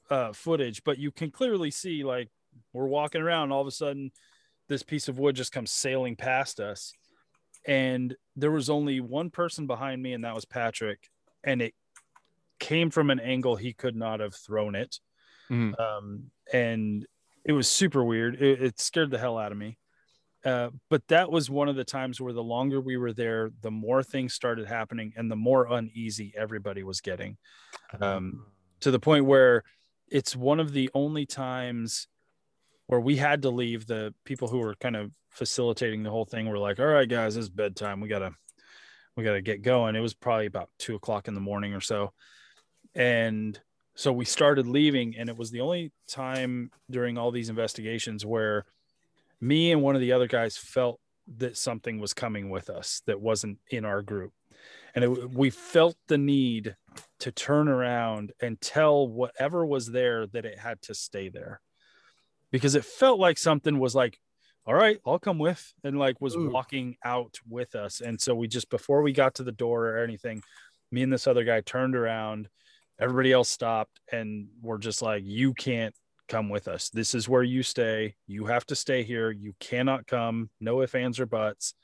uh, 0.08 0.32
footage, 0.32 0.84
but 0.84 0.98
you 0.98 1.10
can 1.10 1.30
clearly 1.32 1.70
see 1.72 2.04
like 2.04 2.28
we're 2.72 2.86
walking 2.86 3.20
around, 3.22 3.44
and 3.44 3.52
all 3.52 3.60
of 3.60 3.66
a 3.66 3.72
sudden, 3.72 4.12
this 4.68 4.82
piece 4.84 5.08
of 5.08 5.18
wood 5.18 5.34
just 5.34 5.50
comes 5.52 5.72
sailing 5.72 6.14
past 6.16 6.60
us, 6.60 6.92
and 7.66 8.14
there 8.36 8.52
was 8.52 8.70
only 8.70 9.00
one 9.00 9.30
person 9.30 9.66
behind 9.66 10.00
me, 10.00 10.12
and 10.12 10.24
that 10.24 10.34
was 10.34 10.44
Patrick, 10.44 11.08
and 11.42 11.60
it 11.60 11.74
came 12.60 12.90
from 12.90 13.10
an 13.10 13.18
angle 13.20 13.56
he 13.56 13.72
could 13.72 13.96
not 13.96 14.20
have 14.20 14.34
thrown 14.34 14.76
it, 14.76 15.00
Mhm. 15.50 15.78
um, 15.80 16.30
and 16.52 17.04
it 17.46 17.52
was 17.52 17.68
super 17.68 18.04
weird. 18.04 18.42
It, 18.42 18.60
it 18.60 18.80
scared 18.80 19.10
the 19.10 19.18
hell 19.18 19.38
out 19.38 19.52
of 19.52 19.58
me. 19.58 19.78
Uh, 20.44 20.70
but 20.90 21.06
that 21.08 21.30
was 21.30 21.48
one 21.48 21.68
of 21.68 21.76
the 21.76 21.84
times 21.84 22.20
where 22.20 22.32
the 22.32 22.42
longer 22.42 22.80
we 22.80 22.96
were 22.96 23.12
there, 23.12 23.50
the 23.62 23.70
more 23.70 24.02
things 24.02 24.34
started 24.34 24.66
happening 24.66 25.12
and 25.16 25.30
the 25.30 25.36
more 25.36 25.66
uneasy 25.72 26.32
everybody 26.36 26.82
was 26.82 27.00
getting 27.00 27.36
um, 28.00 28.44
to 28.80 28.90
the 28.90 28.98
point 28.98 29.24
where 29.24 29.62
it's 30.08 30.36
one 30.36 30.60
of 30.60 30.72
the 30.72 30.90
only 30.92 31.24
times 31.24 32.08
where 32.86 33.00
we 33.00 33.16
had 33.16 33.42
to 33.42 33.50
leave. 33.50 33.86
The 33.86 34.12
people 34.24 34.48
who 34.48 34.58
were 34.58 34.74
kind 34.74 34.96
of 34.96 35.12
facilitating 35.30 36.02
the 36.02 36.10
whole 36.10 36.24
thing 36.24 36.48
were 36.48 36.58
like, 36.58 36.78
"All 36.78 36.86
right, 36.86 37.08
guys, 37.08 37.36
it's 37.36 37.48
bedtime. 37.48 38.00
We 38.00 38.08
gotta 38.08 38.32
we 39.16 39.24
gotta 39.24 39.42
get 39.42 39.62
going." 39.62 39.96
It 39.96 40.00
was 40.00 40.14
probably 40.14 40.46
about 40.46 40.70
two 40.78 40.94
o'clock 40.94 41.26
in 41.26 41.34
the 41.34 41.40
morning 41.40 41.74
or 41.74 41.80
so, 41.80 42.12
and 42.94 43.58
so 43.96 44.12
we 44.12 44.26
started 44.26 44.66
leaving, 44.66 45.16
and 45.16 45.30
it 45.30 45.38
was 45.38 45.50
the 45.50 45.62
only 45.62 45.90
time 46.06 46.70
during 46.90 47.16
all 47.16 47.30
these 47.30 47.48
investigations 47.48 48.26
where 48.26 48.66
me 49.40 49.72
and 49.72 49.82
one 49.82 49.94
of 49.94 50.02
the 50.02 50.12
other 50.12 50.26
guys 50.26 50.58
felt 50.58 51.00
that 51.38 51.56
something 51.56 51.98
was 51.98 52.12
coming 52.12 52.50
with 52.50 52.68
us 52.68 53.00
that 53.06 53.20
wasn't 53.20 53.58
in 53.70 53.86
our 53.86 54.02
group. 54.02 54.32
And 54.94 55.02
it, 55.02 55.30
we 55.30 55.48
felt 55.48 55.96
the 56.08 56.18
need 56.18 56.76
to 57.20 57.32
turn 57.32 57.68
around 57.68 58.32
and 58.40 58.60
tell 58.60 59.08
whatever 59.08 59.64
was 59.64 59.86
there 59.90 60.26
that 60.28 60.44
it 60.44 60.58
had 60.58 60.82
to 60.82 60.94
stay 60.94 61.30
there. 61.30 61.62
Because 62.52 62.74
it 62.74 62.84
felt 62.84 63.18
like 63.18 63.38
something 63.38 63.78
was 63.78 63.94
like 63.94 64.18
all 64.66 64.74
right 64.74 64.98
i'll 65.06 65.18
come 65.18 65.38
with 65.38 65.72
and 65.84 65.96
like 65.96 66.20
was 66.20 66.34
Ooh. 66.34 66.50
walking 66.50 66.96
out 67.04 67.36
with 67.48 67.74
us. 67.74 68.00
And 68.00 68.20
so 68.20 68.34
we 68.34 68.46
just 68.46 68.68
before 68.68 69.02
we 69.02 69.12
got 69.12 69.36
to 69.36 69.42
the 69.42 69.52
door 69.52 69.86
or 69.86 69.98
anything 69.98 70.42
me 70.90 71.02
and 71.02 71.12
this 71.12 71.26
other 71.26 71.44
guy 71.44 71.60
turned 71.60 71.96
around 71.96 72.48
everybody 72.98 73.32
else 73.32 73.48
stopped 73.48 74.00
and 74.10 74.48
we're 74.62 74.78
just 74.78 75.02
like 75.02 75.22
you 75.24 75.54
can't 75.54 75.94
come 76.28 76.48
with 76.48 76.66
us. 76.68 76.90
This 76.90 77.14
is 77.14 77.28
where 77.28 77.42
you 77.42 77.62
stay. 77.62 78.16
You 78.26 78.46
have 78.46 78.66
to 78.66 78.74
stay 78.74 79.02
here. 79.02 79.30
You 79.30 79.54
cannot 79.60 80.06
come. 80.06 80.50
No 80.60 80.82
ifs 80.82 80.94
ands 80.94 81.20
or 81.20 81.26
buts. 81.26 81.74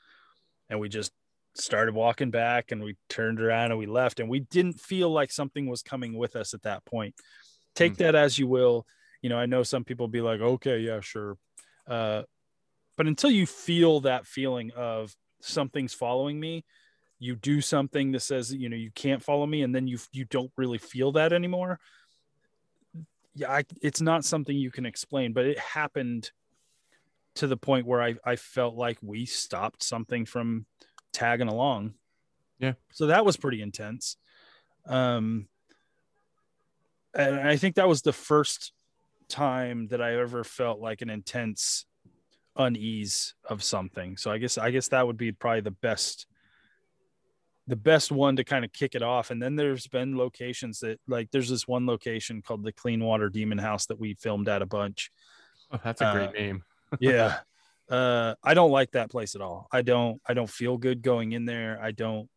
And 0.69 0.79
we 0.79 0.89
just 0.89 1.11
started 1.55 1.93
walking 1.93 2.31
back 2.31 2.71
and 2.71 2.83
we 2.83 2.97
turned 3.09 3.39
around 3.39 3.71
and 3.71 3.79
we 3.79 3.85
left. 3.85 4.19
And 4.19 4.27
we 4.29 4.41
didn't 4.41 4.79
feel 4.79 5.09
like 5.11 5.31
something 5.31 5.67
was 5.69 5.83
coming 5.83 6.17
with 6.17 6.35
us 6.35 6.53
at 6.53 6.63
that 6.63 6.83
point. 6.85 7.15
Take 7.75 7.93
Mm. 7.93 7.97
that 7.97 8.15
as 8.15 8.37
you 8.37 8.47
will. 8.47 8.85
You 9.21 9.29
know 9.29 9.37
i 9.37 9.45
know 9.45 9.63
some 9.63 9.85
people 9.85 10.09
be 10.09 10.19
like 10.19 10.41
okay 10.41 10.79
yeah 10.79 10.99
sure. 10.99 11.37
Uh, 11.87 12.23
but 12.97 13.07
until 13.07 13.31
you 13.31 13.45
feel 13.45 14.01
that 14.01 14.27
feeling 14.27 14.71
of 14.75 15.15
something's 15.41 15.93
following 15.93 16.39
me 16.39 16.65
you 17.23 17.35
do 17.37 17.61
something 17.61 18.11
that 18.11 18.19
says 18.19 18.53
you 18.53 18.67
know 18.67 18.75
you 18.75 18.91
can't 18.91 19.23
follow 19.23 19.45
me 19.45 19.61
and 19.61 19.73
then 19.73 19.87
you 19.87 19.97
you 20.11 20.25
don't 20.25 20.51
really 20.57 20.77
feel 20.77 21.13
that 21.13 21.31
anymore 21.31 21.79
yeah 23.33 23.51
I, 23.51 23.63
it's 23.81 24.01
not 24.01 24.25
something 24.25 24.55
you 24.55 24.71
can 24.71 24.85
explain 24.85 25.31
but 25.31 25.45
it 25.45 25.57
happened 25.57 26.31
to 27.35 27.47
the 27.47 27.57
point 27.57 27.87
where 27.87 28.01
I, 28.01 28.15
I 28.25 28.35
felt 28.35 28.75
like 28.75 28.97
we 29.01 29.25
stopped 29.25 29.81
something 29.81 30.25
from 30.25 30.65
tagging 31.13 31.47
along. 31.47 31.95
Yeah. 32.59 32.73
so 32.91 33.07
that 33.07 33.25
was 33.25 33.37
pretty 33.37 33.61
intense. 33.61 34.17
Um 34.85 35.47
and 37.15 37.39
i 37.39 37.55
think 37.57 37.75
that 37.75 37.87
was 37.87 38.01
the 38.01 38.11
first 38.11 38.73
time 39.29 39.87
that 39.87 40.01
i 40.01 40.15
ever 40.15 40.43
felt 40.43 40.79
like 40.79 41.01
an 41.01 41.11
intense 41.11 41.85
unease 42.55 43.35
of 43.45 43.63
something. 43.63 44.17
So 44.17 44.29
i 44.29 44.37
guess 44.39 44.57
i 44.57 44.71
guess 44.71 44.89
that 44.89 45.07
would 45.07 45.17
be 45.17 45.31
probably 45.31 45.61
the 45.61 45.71
best 45.71 46.27
the 47.67 47.75
best 47.75 48.11
one 48.11 48.35
to 48.35 48.43
kind 48.43 48.65
of 48.65 48.73
kick 48.73 48.93
it 48.95 49.01
off 49.01 49.31
and 49.31 49.41
then 49.41 49.55
there's 49.55 49.87
been 49.87 50.17
locations 50.17 50.79
that 50.79 50.99
like 51.07 51.31
there's 51.31 51.49
this 51.49 51.67
one 51.67 51.85
location 51.85 52.41
called 52.41 52.63
the 52.63 52.71
Clearwater 52.73 53.29
demon 53.29 53.57
house 53.57 53.85
that 53.85 53.99
we 53.99 54.15
filmed 54.15 54.49
at 54.49 54.61
a 54.61 54.65
bunch 54.65 55.11
Oh, 55.71 55.79
that's 55.83 56.01
a 56.01 56.11
great 56.13 56.29
Uh, 56.29 56.31
name. 56.33 56.63
yeah 56.99 57.39
uh 57.89 58.35
i 58.43 58.53
don't 58.53 58.71
like 58.71 58.91
that 58.91 59.09
place 59.09 59.33
at 59.35 59.41
all 59.41 59.67
i 59.71 59.81
don't 59.81 60.21
i 60.27 60.33
don't 60.33 60.49
feel 60.49 60.77
good 60.77 61.01
going 61.01 61.31
in 61.31 61.45
there 61.45 61.79
i 61.81 61.91
don't 61.91 62.29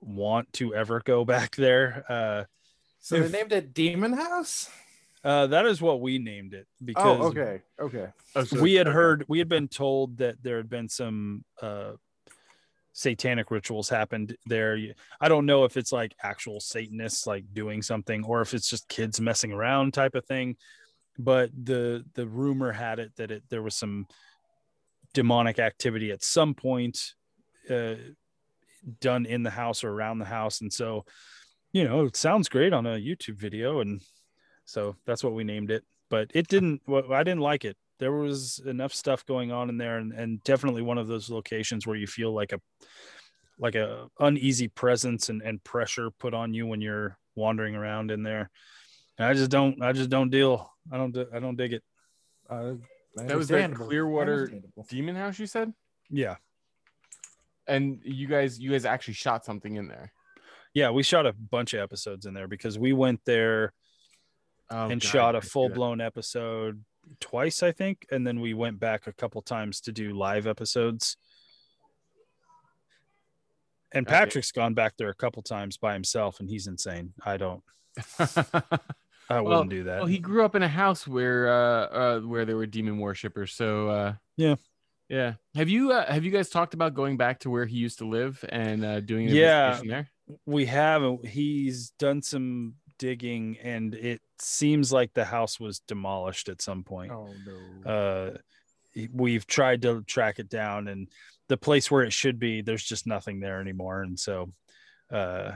want 0.00 0.52
to 0.54 0.74
ever 0.74 1.00
go 1.04 1.24
back 1.34 1.56
there 1.56 2.04
uh 2.08 2.44
So 3.00 3.16
If- 3.16 3.30
they 3.32 3.38
named 3.38 3.52
it 3.52 3.74
Demon 3.74 4.12
House. 4.14 4.70
uh 5.22 5.46
that 5.48 5.66
is 5.66 5.80
what 5.82 6.00
we 6.00 6.18
named 6.18 6.54
it 6.54 6.66
because 6.84 7.20
Oh, 7.20 7.26
okay, 7.28 7.60
okay. 7.80 8.08
Oh, 8.34 8.44
so- 8.44 8.60
we 8.60 8.74
had 8.74 8.86
okay. 8.88 8.94
heard 8.94 9.24
we 9.28 9.38
had 9.38 9.48
been 9.48 9.68
told 9.68 10.18
that 10.18 10.42
there 10.42 10.56
had 10.56 10.68
been 10.70 10.88
some 10.88 11.44
uh 11.62 11.92
satanic 12.94 13.50
rituals 13.50 13.90
happened 13.90 14.36
there. 14.46 14.78
I 15.20 15.28
don't 15.28 15.44
know 15.44 15.64
if 15.64 15.76
it's 15.76 15.92
like 15.92 16.14
actual 16.22 16.60
satanists 16.60 17.26
like 17.26 17.44
doing 17.52 17.82
something 17.82 18.24
or 18.24 18.40
if 18.40 18.54
it's 18.54 18.70
just 18.70 18.88
kids 18.88 19.20
messing 19.20 19.52
around 19.52 19.92
type 19.92 20.14
of 20.14 20.24
thing 20.24 20.56
but 21.16 21.48
the 21.54 22.04
the 22.14 22.26
rumor 22.26 22.72
had 22.72 22.98
it 22.98 23.12
that 23.14 23.30
it 23.30 23.44
there 23.48 23.62
was 23.62 23.76
some 23.76 24.04
demonic 25.12 25.60
activity 25.60 26.10
at 26.10 26.24
some 26.24 26.54
point 26.54 27.12
uh 27.70 27.94
done 29.00 29.26
in 29.26 29.42
the 29.42 29.50
house 29.50 29.84
or 29.84 29.90
around 29.90 30.18
the 30.18 30.24
house. 30.24 30.60
And 30.60 30.72
so 30.72 31.04
you 31.74 31.84
know 31.84 32.04
it 32.04 32.16
sounds 32.16 32.48
great 32.48 32.72
on 32.72 32.86
a 32.86 32.96
youtube 32.96 33.36
video 33.36 33.80
and 33.80 34.00
so 34.64 34.94
that's 35.04 35.24
what 35.24 35.34
we 35.34 35.42
named 35.42 35.70
it 35.70 35.82
but 36.08 36.30
it 36.32 36.46
didn't 36.46 36.80
well, 36.86 37.12
i 37.12 37.24
didn't 37.24 37.40
like 37.40 37.64
it 37.64 37.76
there 38.00 38.12
was 38.12 38.60
enough 38.66 38.92
stuff 38.92 39.24
going 39.26 39.52
on 39.52 39.68
in 39.68 39.78
there 39.78 39.98
and, 39.98 40.12
and 40.12 40.42
definitely 40.44 40.82
one 40.82 40.98
of 40.98 41.06
those 41.08 41.30
locations 41.30 41.86
where 41.86 41.96
you 41.96 42.06
feel 42.06 42.32
like 42.34 42.52
a 42.52 42.60
like 43.58 43.76
a 43.76 44.08
uneasy 44.18 44.66
presence 44.68 45.28
and, 45.28 45.40
and 45.42 45.62
pressure 45.62 46.10
put 46.10 46.34
on 46.34 46.52
you 46.52 46.66
when 46.66 46.80
you're 46.80 47.16
wandering 47.36 47.74
around 47.76 48.10
in 48.10 48.22
there 48.24 48.50
and 49.18 49.26
i 49.28 49.32
just 49.32 49.50
don't 49.50 49.80
i 49.82 49.92
just 49.92 50.10
don't 50.10 50.30
deal 50.30 50.68
i 50.92 50.96
don't 50.96 51.16
i 51.32 51.38
don't 51.38 51.56
dig 51.56 51.72
it 51.72 51.82
Uh, 52.50 52.74
That 53.16 53.36
was 53.36 53.46
the 53.48 53.54
understandable. 53.54 53.86
Clearwater 53.86 54.32
Understandable. 54.32 54.86
Demon 54.88 55.14
House, 55.16 55.38
you 55.38 55.46
said? 55.46 55.72
yeah 56.10 56.36
And 57.66 58.00
you 58.04 58.26
guys, 58.26 58.58
you 58.58 58.70
guys 58.72 58.84
actually 58.84 59.14
shot 59.14 59.44
something 59.44 59.76
in 59.76 59.86
there. 59.88 60.12
yeah 60.74 60.90
we 60.90 61.02
shot 61.02 61.24
a 61.26 61.32
bunch 61.32 61.74
of 61.74 61.80
episodes 61.80 62.26
in 62.26 62.34
there 62.34 62.48
because 62.48 62.78
we 62.78 62.92
went 62.92 63.20
there 63.24 63.72
Oh, 64.70 64.88
and 64.88 65.00
God, 65.00 65.08
shot 65.08 65.34
a 65.36 65.40
full-blown 65.42 66.00
episode 66.00 66.82
twice, 67.20 67.62
I 67.62 67.72
think, 67.72 68.06
and 68.10 68.26
then 68.26 68.40
we 68.40 68.54
went 68.54 68.78
back 68.80 69.06
a 69.06 69.12
couple 69.12 69.40
times 69.42 69.80
to 69.82 69.92
do 69.92 70.12
live 70.12 70.46
episodes. 70.46 71.16
And 73.92 74.06
Okay. 74.06 74.16
Patrick's 74.16 74.50
gone 74.52 74.74
back 74.74 74.96
there 74.96 75.08
a 75.08 75.14
couple 75.14 75.42
times 75.42 75.76
by 75.76 75.92
himself, 75.92 76.40
and 76.40 76.48
he's 76.48 76.66
insane. 76.66 77.12
I 77.24 77.36
don't, 77.36 77.62
I 78.18 78.24
Well- 79.30 79.44
wouldn't 79.44 79.70
do 79.70 79.84
that. 79.84 79.98
well, 79.98 80.06
he 80.06 80.18
grew 80.18 80.44
up 80.44 80.54
in 80.56 80.62
a 80.62 80.68
house 80.68 81.06
where 81.06 81.48
uh, 81.48 81.86
uh 81.86 82.20
where 82.20 82.44
there 82.44 82.56
were 82.56 82.66
demon 82.66 82.98
worshippers. 82.98 83.52
So 83.52 83.88
uh 83.88 84.14
Yeah. 84.36 84.56
Yeah. 85.08 85.34
Have 85.54 85.68
you 85.68 85.92
uh, 85.92 86.10
have 86.12 86.24
you 86.24 86.30
guys 86.32 86.48
talked 86.50 86.74
about 86.74 86.94
going 86.94 87.16
back 87.16 87.40
to 87.40 87.50
where 87.50 87.66
he 87.66 87.76
used 87.76 87.98
to 87.98 88.06
live 88.08 88.44
and 88.48 88.84
uh 88.84 89.00
doing 89.00 89.28
Yeah. 89.28 89.80
there? 89.84 90.10
we 90.46 90.64
have 90.66 91.02
he's 91.24 91.90
done 91.98 92.20
some 92.22 92.74
digging, 92.98 93.58
and 93.62 93.94
it 93.94 94.20
seems 94.38 94.92
like 94.92 95.12
the 95.14 95.24
house 95.24 95.58
was 95.60 95.80
demolished 95.80 96.48
at 96.48 96.60
some 96.62 96.82
point. 96.84 97.12
Oh 97.12 97.28
no. 97.46 97.90
uh 97.90 98.36
we've 99.12 99.46
tried 99.46 99.82
to 99.82 100.02
track 100.02 100.38
it 100.38 100.48
down 100.48 100.86
and 100.86 101.08
the 101.48 101.56
place 101.56 101.90
where 101.90 102.04
it 102.04 102.12
should 102.12 102.38
be 102.38 102.62
there's 102.62 102.84
just 102.84 103.08
nothing 103.08 103.40
there 103.40 103.60
anymore 103.60 104.02
and 104.02 104.16
so 104.20 104.52
uh 105.10 105.50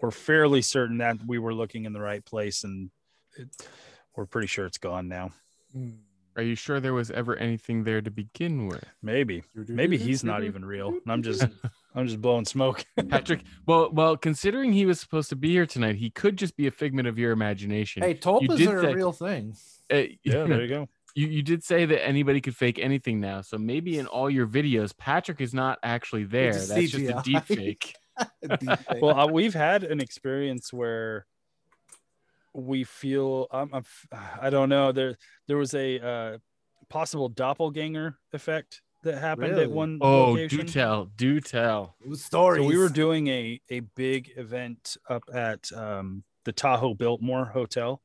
we're 0.00 0.10
fairly 0.10 0.60
certain 0.60 0.98
that 0.98 1.16
we 1.24 1.38
were 1.38 1.54
looking 1.54 1.84
in 1.84 1.92
the 1.92 2.00
right 2.00 2.24
place 2.24 2.64
and 2.64 2.90
it, 3.36 3.48
we're 4.16 4.26
pretty 4.26 4.48
sure 4.48 4.66
it's 4.66 4.78
gone 4.78 5.06
now 5.08 5.30
Hmm. 5.72 5.90
Are 6.36 6.42
you 6.42 6.56
sure 6.56 6.80
there 6.80 6.94
was 6.94 7.12
ever 7.12 7.36
anything 7.36 7.84
there 7.84 8.00
to 8.02 8.10
begin 8.10 8.66
with? 8.66 8.82
maybe 9.02 9.44
maybe 9.54 9.96
he's 9.96 10.24
not 10.24 10.42
even 10.42 10.64
real 10.64 10.98
i'm 11.06 11.22
just 11.22 11.46
i'm 11.94 12.06
just 12.06 12.20
blowing 12.20 12.44
smoke 12.44 12.84
Patrick, 13.08 13.42
well, 13.66 13.90
well, 13.92 14.16
considering 14.16 14.72
he 14.72 14.86
was 14.86 15.00
supposed 15.00 15.28
to 15.30 15.36
be 15.36 15.50
here 15.50 15.66
tonight, 15.66 15.96
he 15.96 16.10
could 16.10 16.36
just 16.36 16.56
be 16.56 16.66
a 16.66 16.70
figment 16.70 17.08
of 17.08 17.18
your 17.18 17.32
imagination. 17.32 18.02
Hey, 18.02 18.14
tulpas 18.14 18.66
are 18.66 18.82
say- 18.82 18.92
a 18.92 18.94
real 18.94 19.12
thing. 19.12 19.56
Uh, 19.92 19.96
yeah 20.24 20.44
there 20.44 20.62
you 20.62 20.68
go 20.68 20.88
you, 21.14 21.28
you 21.28 21.42
did 21.42 21.62
say 21.62 21.84
that 21.84 22.04
anybody 22.04 22.40
could 22.40 22.56
fake 22.56 22.78
anything 22.78 23.20
now. 23.20 23.40
So 23.40 23.56
maybe 23.56 23.98
in 23.98 24.06
all 24.06 24.28
your 24.28 24.46
videos, 24.46 24.96
Patrick 24.96 25.40
is 25.40 25.54
not 25.54 25.78
actually 25.82 26.24
there. 26.24 26.48
It's 26.48 26.68
That's 26.68 26.90
just 26.90 26.94
a 26.94 27.14
CGI. 27.14 27.22
deep 27.22 27.44
fake. 27.44 27.94
Deepfake. 28.44 29.00
well 29.00 29.18
uh, 29.18 29.26
we've 29.26 29.54
had 29.54 29.82
an 29.84 30.00
experience 30.00 30.72
where 30.72 31.26
we 32.52 32.84
feel 32.84 33.48
I'm, 33.50 33.74
I'm 33.74 33.84
i 34.40 34.50
don't 34.50 34.68
know 34.68 34.92
there 34.92 35.16
there 35.48 35.56
was 35.56 35.74
a 35.74 35.98
uh 35.98 36.38
possible 36.88 37.28
doppelganger 37.28 38.16
effect 38.32 38.82
that 39.04 39.18
happened 39.18 39.52
Really? 39.52 39.64
at 39.64 39.70
one 39.70 39.98
Oh, 40.02 40.32
location 40.32 40.58
do 40.58 40.64
tell, 40.64 41.04
do 41.16 41.40
tell. 41.40 41.96
stories. 42.14 42.62
so 42.62 42.68
we 42.68 42.76
were 42.76 42.88
doing 42.88 43.28
a 43.28 43.60
a 43.70 43.80
big 43.80 44.32
event 44.36 44.96
up 45.08 45.22
at 45.32 45.70
um 45.72 46.24
the 46.44 46.52
tahoe 46.52 46.94
biltmore 46.94 47.46
hotel 47.46 48.02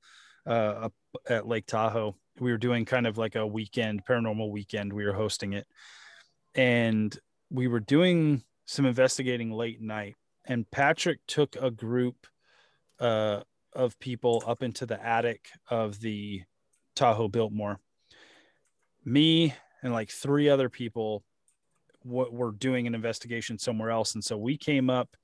uh 0.47 0.87
up 0.87 0.93
at 1.27 1.47
lake 1.47 1.65
tahoe 1.65 2.15
we 2.39 2.51
were 2.51 2.57
doing 2.57 2.85
kind 2.85 3.05
of 3.07 3.17
like 3.17 3.35
a 3.35 3.45
weekend 3.45 4.05
paranormal 4.05 4.49
weekend 4.51 4.93
we 4.93 5.03
were 5.05 5.13
hosting 5.13 5.53
it 5.53 5.67
and 6.55 7.19
we 7.49 7.67
were 7.67 7.79
doing 7.81 8.43
some 8.65 8.85
investigating 8.85 9.51
late 9.51 9.81
night 9.81 10.15
and 10.45 10.69
patrick 10.71 11.19
took 11.27 11.55
a 11.57 11.69
group 11.71 12.27
uh 12.99 13.41
of 13.73 13.99
people 13.99 14.41
up 14.47 14.63
into 14.63 14.85
the 14.85 15.03
attic 15.05 15.49
of 15.69 15.99
the 15.99 16.41
tahoe 16.95 17.27
biltmore 17.27 17.79
me 19.05 19.53
and 19.83 19.93
like 19.93 20.09
three 20.09 20.49
other 20.49 20.69
people 20.69 21.23
what 22.03 22.31
were 22.31 22.51
doing 22.51 22.87
an 22.87 22.95
investigation 22.95 23.57
somewhere 23.57 23.89
else 23.89 24.13
and 24.13 24.23
so 24.23 24.37
we 24.37 24.57
came 24.57 24.89
up 24.89 25.15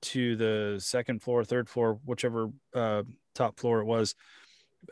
to 0.00 0.36
the 0.36 0.76
second 0.78 1.22
floor 1.22 1.44
third 1.44 1.68
floor 1.68 1.98
whichever 2.04 2.50
uh 2.74 3.02
top 3.34 3.58
floor 3.58 3.80
it 3.80 3.84
was 3.84 4.14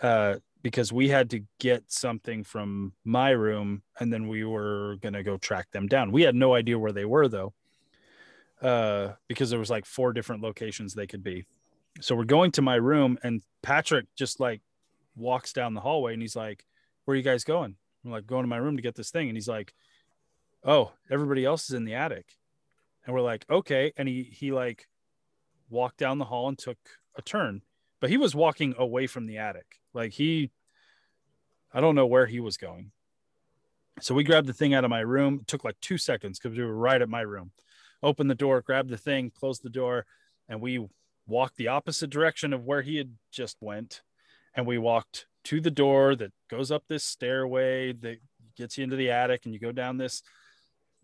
uh 0.02 0.36
because 0.66 0.92
we 0.92 1.08
had 1.08 1.30
to 1.30 1.44
get 1.60 1.84
something 1.86 2.42
from 2.42 2.92
my 3.04 3.30
room 3.30 3.82
and 4.00 4.12
then 4.12 4.26
we 4.26 4.42
were 4.42 4.96
going 5.00 5.12
to 5.12 5.22
go 5.22 5.36
track 5.36 5.70
them 5.70 5.86
down. 5.86 6.10
We 6.10 6.22
had 6.22 6.34
no 6.34 6.54
idea 6.54 6.76
where 6.76 6.90
they 6.90 7.04
were 7.04 7.28
though. 7.28 7.54
Uh, 8.60 9.12
because 9.28 9.48
there 9.48 9.60
was 9.60 9.70
like 9.70 9.84
four 9.84 10.12
different 10.12 10.42
locations 10.42 10.92
they 10.92 11.06
could 11.06 11.22
be. 11.22 11.44
So 12.00 12.16
we're 12.16 12.24
going 12.24 12.50
to 12.50 12.62
my 12.62 12.74
room 12.74 13.16
and 13.22 13.42
Patrick 13.62 14.06
just 14.16 14.40
like 14.40 14.60
walks 15.14 15.52
down 15.52 15.74
the 15.74 15.80
hallway 15.80 16.14
and 16.14 16.20
he's 16.20 16.34
like, 16.34 16.64
"Where 17.04 17.12
are 17.12 17.16
you 17.16 17.22
guys 17.22 17.44
going?" 17.44 17.76
I'm 18.06 18.12
like, 18.12 18.26
"Going 18.26 18.42
to 18.42 18.48
my 18.48 18.56
room 18.56 18.76
to 18.76 18.82
get 18.82 18.94
this 18.94 19.10
thing." 19.10 19.28
And 19.28 19.36
he's 19.36 19.48
like, 19.48 19.74
"Oh, 20.64 20.92
everybody 21.10 21.44
else 21.44 21.68
is 21.68 21.74
in 21.74 21.84
the 21.84 21.94
attic." 21.94 22.36
And 23.04 23.14
we're 23.14 23.22
like, 23.22 23.44
"Okay." 23.50 23.92
And 23.96 24.08
he 24.08 24.22
he 24.22 24.52
like 24.52 24.88
walked 25.68 25.98
down 25.98 26.18
the 26.18 26.24
hall 26.24 26.48
and 26.48 26.58
took 26.58 26.78
a 27.16 27.22
turn, 27.22 27.62
but 28.00 28.10
he 28.10 28.16
was 28.16 28.34
walking 28.34 28.74
away 28.78 29.06
from 29.06 29.26
the 29.26 29.38
attic. 29.38 29.80
Like 29.92 30.12
he 30.12 30.50
I 31.72 31.80
don't 31.80 31.94
know 31.94 32.06
where 32.06 32.26
he 32.26 32.40
was 32.40 32.56
going. 32.56 32.92
So 34.00 34.14
we 34.14 34.24
grabbed 34.24 34.46
the 34.46 34.52
thing 34.52 34.74
out 34.74 34.84
of 34.84 34.90
my 34.90 35.00
room. 35.00 35.40
It 35.40 35.46
took 35.46 35.64
like 35.64 35.80
two 35.80 35.98
seconds 35.98 36.38
because 36.38 36.56
we 36.56 36.64
were 36.64 36.76
right 36.76 37.00
at 37.00 37.08
my 37.08 37.22
room. 37.22 37.50
Opened 38.02 38.30
the 38.30 38.34
door, 38.34 38.60
grabbed 38.60 38.90
the 38.90 38.98
thing, 38.98 39.30
closed 39.30 39.62
the 39.62 39.70
door, 39.70 40.06
and 40.48 40.60
we 40.60 40.86
walked 41.26 41.56
the 41.56 41.68
opposite 41.68 42.10
direction 42.10 42.52
of 42.52 42.64
where 42.64 42.82
he 42.82 42.96
had 42.96 43.12
just 43.32 43.56
went. 43.60 44.02
And 44.54 44.66
we 44.66 44.78
walked 44.78 45.26
to 45.44 45.60
the 45.60 45.70
door 45.70 46.14
that 46.16 46.32
goes 46.48 46.70
up 46.70 46.84
this 46.88 47.04
stairway 47.04 47.92
that 47.92 48.18
gets 48.56 48.78
you 48.78 48.84
into 48.84 48.96
the 48.96 49.10
attic, 49.10 49.44
and 49.44 49.54
you 49.54 49.60
go 49.60 49.72
down 49.72 49.96
this 49.96 50.22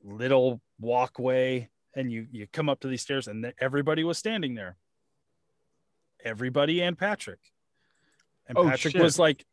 little 0.05 0.61
walkway, 0.80 1.68
and 1.95 2.11
you 2.11 2.26
you 2.30 2.47
come 2.53 2.68
up 2.68 2.80
to 2.80 2.88
these 2.88 3.03
stairs, 3.03 3.28
and 3.28 3.53
everybody 3.61 4.05
was 4.05 4.18
standing 4.18 4.55
there. 4.55 4.76
Everybody 6.24 6.82
and 6.82 6.97
Patrick. 6.97 7.40
And 8.47 8.57
Oh, 8.59 8.64
Patrick 8.64 8.93
shit. 8.93 9.03
was 9.03 9.18
like 9.18 9.45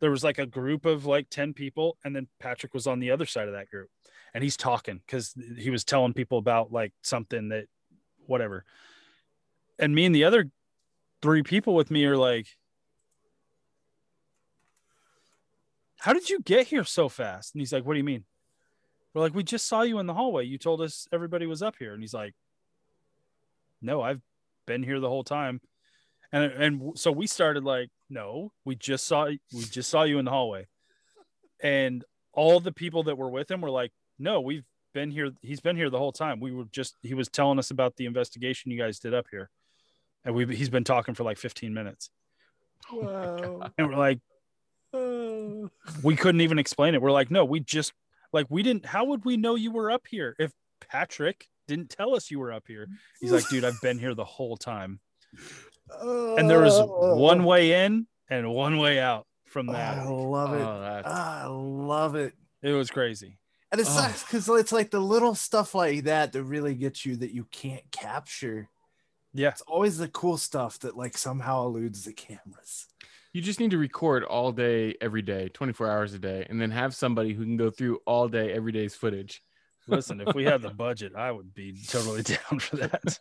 there 0.00 0.10
was 0.10 0.24
like 0.24 0.38
a 0.38 0.46
group 0.46 0.84
of 0.84 1.06
like 1.06 1.30
10 1.30 1.54
people 1.54 1.96
and 2.04 2.14
then 2.14 2.26
patrick 2.38 2.74
was 2.74 2.86
on 2.86 2.98
the 3.00 3.10
other 3.10 3.24
side 3.24 3.46
of 3.48 3.54
that 3.54 3.70
group 3.70 3.88
and 4.34 4.42
he's 4.44 4.56
talking 4.56 5.00
because 5.06 5.34
he 5.56 5.70
was 5.70 5.84
telling 5.84 6.12
people 6.12 6.36
about 6.36 6.70
like 6.72 6.92
something 7.00 7.48
that 7.48 7.66
whatever 8.26 8.64
and 9.78 9.94
me 9.94 10.04
and 10.04 10.14
the 10.14 10.24
other 10.24 10.50
three 11.22 11.42
people 11.42 11.74
with 11.74 11.90
me 11.90 12.04
are 12.04 12.18
like 12.18 12.46
how 16.04 16.12
did 16.12 16.28
you 16.28 16.38
get 16.40 16.66
here 16.66 16.84
so 16.84 17.08
fast? 17.08 17.54
And 17.54 17.62
he's 17.62 17.72
like 17.72 17.86
what 17.86 17.94
do 17.94 17.98
you 17.98 18.04
mean? 18.04 18.24
We're 19.14 19.22
like 19.22 19.34
we 19.34 19.42
just 19.42 19.66
saw 19.66 19.80
you 19.80 19.98
in 19.98 20.06
the 20.06 20.12
hallway. 20.12 20.44
You 20.44 20.58
told 20.58 20.82
us 20.82 21.08
everybody 21.10 21.46
was 21.46 21.62
up 21.62 21.76
here. 21.78 21.94
And 21.94 22.02
he's 22.02 22.12
like 22.12 22.34
no 23.80 24.00
i've 24.00 24.20
been 24.66 24.82
here 24.82 25.00
the 25.00 25.08
whole 25.08 25.24
time. 25.24 25.62
And 26.30 26.44
and 26.44 26.98
so 26.98 27.10
we 27.10 27.26
started 27.26 27.64
like 27.64 27.88
no 28.10 28.52
we 28.66 28.76
just 28.76 29.06
saw 29.06 29.24
we 29.24 29.64
just 29.64 29.88
saw 29.88 30.02
you 30.02 30.18
in 30.18 30.26
the 30.26 30.30
hallway. 30.30 30.66
And 31.62 32.04
all 32.34 32.60
the 32.60 32.72
people 32.72 33.04
that 33.04 33.16
were 33.16 33.30
with 33.30 33.50
him 33.50 33.62
were 33.62 33.70
like 33.70 33.92
no 34.18 34.42
we've 34.42 34.64
been 34.92 35.10
here. 35.10 35.30
He's 35.40 35.60
been 35.60 35.76
here 35.76 35.88
the 35.88 35.98
whole 35.98 36.12
time. 36.12 36.38
We 36.38 36.52
were 36.52 36.66
just 36.70 36.96
he 37.02 37.14
was 37.14 37.30
telling 37.30 37.58
us 37.58 37.70
about 37.70 37.96
the 37.96 38.04
investigation 38.04 38.70
you 38.70 38.78
guys 38.78 38.98
did 38.98 39.14
up 39.14 39.26
here. 39.30 39.48
And 40.22 40.34
we 40.34 40.54
he's 40.54 40.68
been 40.68 40.84
talking 40.84 41.14
for 41.14 41.24
like 41.24 41.38
15 41.38 41.72
minutes. 41.72 42.10
Wow. 42.92 43.70
and 43.78 43.88
we're 43.88 43.96
like 43.96 44.20
we 46.02 46.16
couldn't 46.16 46.40
even 46.40 46.58
explain 46.58 46.94
it 46.94 47.02
we're 47.02 47.12
like 47.12 47.30
no 47.30 47.44
we 47.44 47.60
just 47.60 47.92
like 48.32 48.46
we 48.48 48.62
didn't 48.62 48.86
how 48.86 49.04
would 49.04 49.24
we 49.24 49.36
know 49.36 49.54
you 49.54 49.70
were 49.70 49.90
up 49.90 50.06
here 50.08 50.34
if 50.38 50.52
patrick 50.80 51.48
didn't 51.66 51.90
tell 51.90 52.14
us 52.14 52.30
you 52.30 52.38
were 52.38 52.52
up 52.52 52.64
here 52.66 52.88
he's 53.20 53.32
like 53.32 53.48
dude 53.48 53.64
i've 53.64 53.80
been 53.80 53.98
here 53.98 54.14
the 54.14 54.24
whole 54.24 54.56
time 54.56 55.00
and 55.90 56.48
there 56.48 56.60
was 56.60 56.78
one 56.78 57.42
oh. 57.42 57.46
way 57.46 57.84
in 57.84 58.06
and 58.28 58.50
one 58.50 58.78
way 58.78 58.98
out 58.98 59.26
from 59.44 59.66
that. 59.66 59.98
I 59.98 60.04
love 60.04 60.54
it. 60.54 61.04
Oh, 61.06 61.10
I 61.10 61.46
love 61.46 62.14
it. 62.16 62.34
It 62.62 62.72
was 62.72 62.90
crazy. 62.90 63.38
And 63.70 63.80
it 63.80 63.86
Oh. 63.86 63.90
sucks 63.90 64.22
because 64.22 64.48
it's 64.48 64.72
like 64.72 64.90
the 64.90 65.00
little 65.00 65.34
stuff 65.34 65.74
like 65.74 66.04
that 66.04 66.32
that 66.32 66.42
really 66.42 66.74
gets 66.74 67.04
you 67.04 67.16
that 67.16 67.32
you 67.32 67.44
can't 67.50 67.88
capture. 67.90 68.68
Yeah. 69.32 69.50
It's 69.50 69.62
always 69.62 69.98
the 69.98 70.08
cool 70.08 70.38
stuff 70.38 70.78
that 70.80 70.96
like 70.96 71.16
somehow 71.16 71.66
eludes 71.66 72.04
the 72.04 72.12
cameras. 72.12 72.86
You 73.34 73.42
just 73.42 73.58
need 73.58 73.72
to 73.72 73.78
record 73.78 74.22
all 74.22 74.52
day, 74.52 74.94
every 75.00 75.20
day, 75.20 75.48
24 75.48 75.90
hours 75.90 76.14
a 76.14 76.20
day, 76.20 76.46
and 76.48 76.60
then 76.60 76.70
have 76.70 76.94
somebody 76.94 77.34
who 77.34 77.42
can 77.42 77.56
go 77.56 77.68
through 77.68 77.98
all 78.06 78.28
day, 78.28 78.52
every 78.52 78.70
day's 78.70 78.94
footage. 78.94 79.42
Listen, 79.88 80.20
if 80.20 80.36
we 80.36 80.44
had 80.44 80.62
the 80.62 80.70
budget, 80.74 81.16
I 81.16 81.32
would 81.32 81.52
be 81.52 81.76
totally 81.88 82.22
down 82.22 82.60
for 82.60 82.76
that. 82.76 83.18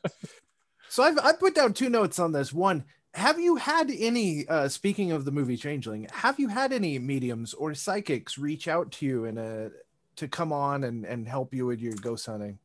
So 0.88 1.02
I've 1.02 1.18
I 1.18 1.34
put 1.34 1.56
down 1.56 1.74
two 1.74 1.90
notes 1.90 2.20
on 2.20 2.32
this. 2.32 2.54
One, 2.54 2.86
have 3.16 3.40
you 3.40 3.56
had 3.56 3.90
any 3.90 4.48
uh 4.48 4.70
speaking 4.70 5.12
of 5.12 5.26
the 5.26 5.32
movie 5.32 5.58
Changeling, 5.58 6.08
have 6.14 6.40
you 6.40 6.48
had 6.48 6.72
any 6.72 7.00
mediums 7.00 7.56
or 7.56 7.74
psychics 7.74 8.38
reach 8.38 8.68
out 8.68 8.92
to 8.94 9.06
you 9.08 9.26
and 9.26 9.40
uh 9.40 9.70
to 10.18 10.28
come 10.28 10.54
on 10.54 10.84
and 10.84 11.06
and 11.06 11.28
help 11.28 11.56
you 11.56 11.66
with 11.66 11.82
your 11.82 11.96
ghost 11.96 12.28
hunting? 12.28 12.60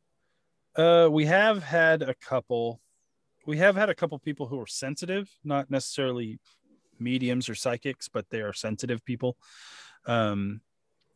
Uh, 0.75 1.09
we 1.11 1.25
have 1.25 1.63
had 1.63 2.03
a 2.03 2.13
couple. 2.13 2.79
We 3.47 3.57
have 3.57 3.75
had 3.75 3.89
a 3.89 3.95
couple 3.95 4.19
people 4.19 4.45
who 4.45 4.59
are 4.61 4.67
sensitive, 4.67 5.27
not 5.43 5.71
necessarily 5.71 6.39
mediums 6.99 7.49
or 7.49 7.55
psychics, 7.55 8.07
but 8.07 8.29
they 8.29 8.41
are 8.41 8.53
sensitive 8.53 9.03
people. 9.05 9.37
Um, 10.05 10.61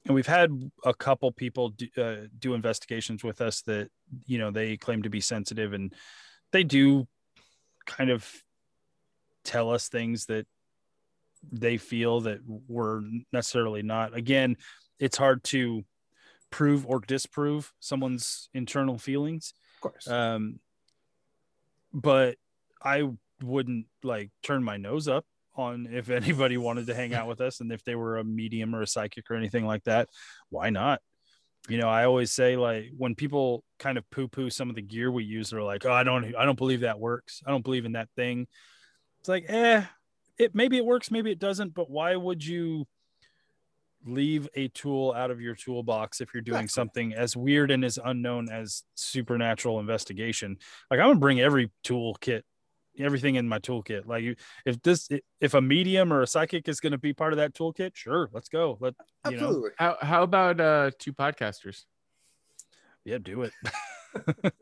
and 0.06 0.14
we've 0.16 0.28
had 0.28 0.52
a 0.84 0.94
couple 0.94 1.32
people 1.32 1.70
do, 1.70 1.88
uh, 1.98 2.28
do 2.38 2.54
investigations 2.54 3.24
with 3.24 3.40
us 3.42 3.62
that 3.64 3.90
you 4.26 4.38
know 4.38 4.52
they 4.52 4.76
claim 4.78 5.04
to 5.04 5.10
be 5.10 5.22
sensitive, 5.22 5.74
and 5.74 5.94
they 6.52 6.64
do 6.64 7.08
kind 7.86 8.10
of 8.10 8.30
tell 9.44 9.72
us 9.72 9.88
things 9.90 10.26
that 10.28 10.46
they 11.52 11.78
feel 11.78 12.22
that 12.22 12.40
we're 12.68 13.02
necessarily 13.32 13.82
not. 13.82 14.16
Again, 14.16 14.58
it's 15.00 15.18
hard 15.18 15.44
to 15.46 15.84
prove 16.50 16.86
or 16.86 17.00
disprove 17.00 17.74
someone's 17.80 18.48
internal 18.54 19.00
feelings 19.00 19.54
Of 19.78 19.82
course. 19.82 20.08
um 20.08 20.60
but 21.92 22.38
i 22.84 23.10
wouldn't 23.42 23.88
like 24.04 24.30
turn 24.44 24.64
my 24.64 24.78
nose 24.78 25.08
up 25.08 25.26
on 25.56 25.88
if 25.92 26.10
anybody 26.10 26.58
wanted 26.58 26.88
to 26.88 26.96
hang 26.96 27.14
out 27.14 27.28
with 27.28 27.42
us 27.42 27.62
and 27.62 27.72
if 27.72 27.84
they 27.84 27.96
were 27.96 28.18
a 28.18 28.24
medium 28.24 28.76
or 28.76 28.82
a 28.82 28.88
psychic 28.88 29.30
or 29.30 29.36
anything 29.36 29.66
like 29.66 29.84
that 29.84 30.10
why 30.50 30.70
not? 30.70 31.02
You 31.70 31.78
know 31.78 31.88
i 31.88 32.04
always 32.04 32.30
say 32.30 32.58
like 32.58 32.92
when 32.98 33.16
people 33.16 33.64
kind 33.80 33.98
of 33.98 34.10
poo 34.10 34.28
poo 34.28 34.50
some 34.50 34.70
of 34.70 34.76
the 34.76 34.82
gear 34.82 35.10
we 35.10 35.24
use 35.24 35.50
they're 35.50 35.64
like 35.64 35.86
oh 35.86 35.94
i 35.94 36.04
don't 36.04 36.36
i 36.36 36.44
don't 36.44 36.58
believe 36.58 36.82
that 36.82 37.00
works. 37.00 37.42
I 37.46 37.52
don't 37.52 37.64
believe 37.64 37.86
in 37.86 37.94
that 37.94 38.10
thing. 38.18 38.48
It's 39.22 39.30
like 39.30 39.46
eh 39.48 39.84
it 40.38 40.54
maybe 40.54 40.78
it 40.78 40.86
works 40.86 41.10
maybe 41.10 41.32
it 41.32 41.40
doesn't 41.40 41.74
but 41.74 41.90
why 41.90 42.16
would 42.16 42.44
you 42.44 42.86
leave 44.06 44.50
a 44.56 44.68
tool 44.68 45.14
out 45.16 45.32
of 45.32 45.40
your 45.40 45.56
toolbox 45.56 46.20
if 46.20 46.34
you're 46.34 46.42
doing 46.42 46.68
something 46.68 47.14
as 47.14 47.38
weird 47.38 47.72
and 47.72 47.86
as 47.86 47.98
unknown 48.04 48.50
as 48.52 48.84
supernatural 48.96 49.80
investigation? 49.80 50.58
Like 50.92 51.00
i'm 51.00 51.08
gonna 51.08 51.20
bring 51.20 51.40
every 51.40 51.72
toolkit 51.86 52.42
everything 53.00 53.36
in 53.36 53.48
my 53.48 53.60
toolkit 53.60 54.06
like 54.06 54.24
you 54.24 54.36
if 54.66 54.82
this 54.84 55.10
if 55.42 55.54
a 55.54 55.62
medium 55.62 56.14
or 56.14 56.22
a 56.22 56.28
psychic 56.28 56.68
is 56.68 56.80
going 56.80 56.92
to 56.92 56.98
be 56.98 57.14
part 57.14 57.34
of 57.34 57.38
that 57.38 57.54
toolkit 57.54 57.92
sure 57.96 58.30
let's 58.34 58.50
go 58.50 58.78
let 58.80 58.94
you 59.30 59.38
know 59.38 59.48
Absolutely. 59.48 59.70
How, 59.78 59.98
how 60.02 60.24
about 60.24 60.60
uh, 60.62 60.92
two 61.00 61.14
podcasters? 61.14 61.84
yeah 63.06 63.18
do 63.18 63.42
it 63.44 63.52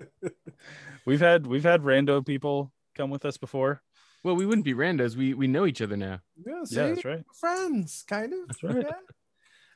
we've 1.05 1.19
had 1.19 1.45
we've 1.45 1.63
had 1.63 1.81
rando 1.81 2.25
people 2.25 2.71
come 2.95 3.09
with 3.09 3.25
us 3.25 3.37
before 3.37 3.81
Well, 4.23 4.35
we 4.35 4.45
wouldn't 4.45 4.65
be 4.65 4.73
randos. 4.73 5.15
We 5.15 5.33
we 5.33 5.47
know 5.47 5.65
each 5.65 5.81
other 5.81 5.97
now. 5.97 6.21
Yeah, 6.45 6.63
see? 6.63 6.75
yeah 6.75 6.87
that's 6.89 7.05
right 7.05 7.23
friends, 7.39 8.03
kind 8.07 8.33
of. 8.33 8.39
That's 8.47 8.63
right. 8.63 8.85
Yeah. 8.85 8.91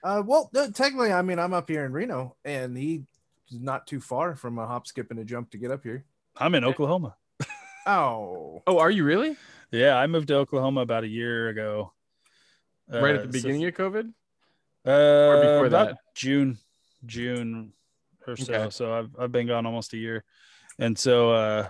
Uh, 0.03 0.21
well, 0.23 0.51
no, 0.53 0.69
technically, 0.69 1.11
I 1.11 1.23
mean, 1.23 1.39
I'm 1.39 1.53
up 1.53 1.67
here 1.67 1.83
in 1.83 1.91
Reno, 1.91 2.35
and 2.45 2.77
he's 2.77 3.01
not 3.51 3.87
too 3.87 3.99
far 3.99 4.35
from 4.35 4.59
a 4.59 4.67
hop, 4.67 4.85
skip, 4.85 5.09
and 5.09 5.19
a 5.19 5.25
jump 5.25 5.49
to 5.51 5.57
get 5.57 5.71
up 5.71 5.81
here. 5.83 6.05
i'm 6.37 6.53
in 6.53 6.63
oklahoma 6.63 7.15
Oh, 7.85 8.61
Oh, 8.67 8.79
are 8.79 8.91
you 8.91 9.03
really? 9.03 9.35
yeah 9.71 9.95
i 9.97 10.05
moved 10.07 10.27
to 10.29 10.35
oklahoma 10.35 10.81
about 10.81 11.03
a 11.03 11.07
year 11.07 11.49
ago 11.49 11.91
right 12.89 13.15
Uh, 13.15 13.19
at 13.19 13.31
the 13.31 13.39
so- 13.39 13.43
beginning 13.47 13.65
of 13.67 13.73
COVID? 13.73 14.13
Uh, 14.85 15.41
before 15.41 15.65
about 15.65 15.87
that? 15.89 15.97
June, 16.15 16.59
June 17.05 17.73
or 18.27 18.37
so. 18.37 18.53
Okay. 18.53 18.69
So 18.69 18.93
I've 18.93 19.09
I've 19.19 19.31
been 19.31 19.47
gone 19.47 19.65
almost 19.65 19.93
a 19.93 19.97
year, 19.97 20.23
and 20.77 20.95
so 20.97 21.31
uh, 21.31 21.67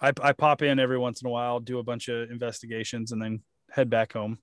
I 0.00 0.12
I 0.22 0.32
pop 0.32 0.62
in 0.62 0.78
every 0.78 0.96
once 0.98 1.20
in 1.20 1.26
a 1.26 1.30
while, 1.30 1.60
do 1.60 1.78
a 1.78 1.82
bunch 1.82 2.08
of 2.08 2.30
investigations, 2.30 3.12
and 3.12 3.20
then 3.20 3.42
head 3.70 3.90
back 3.90 4.14
home. 4.14 4.38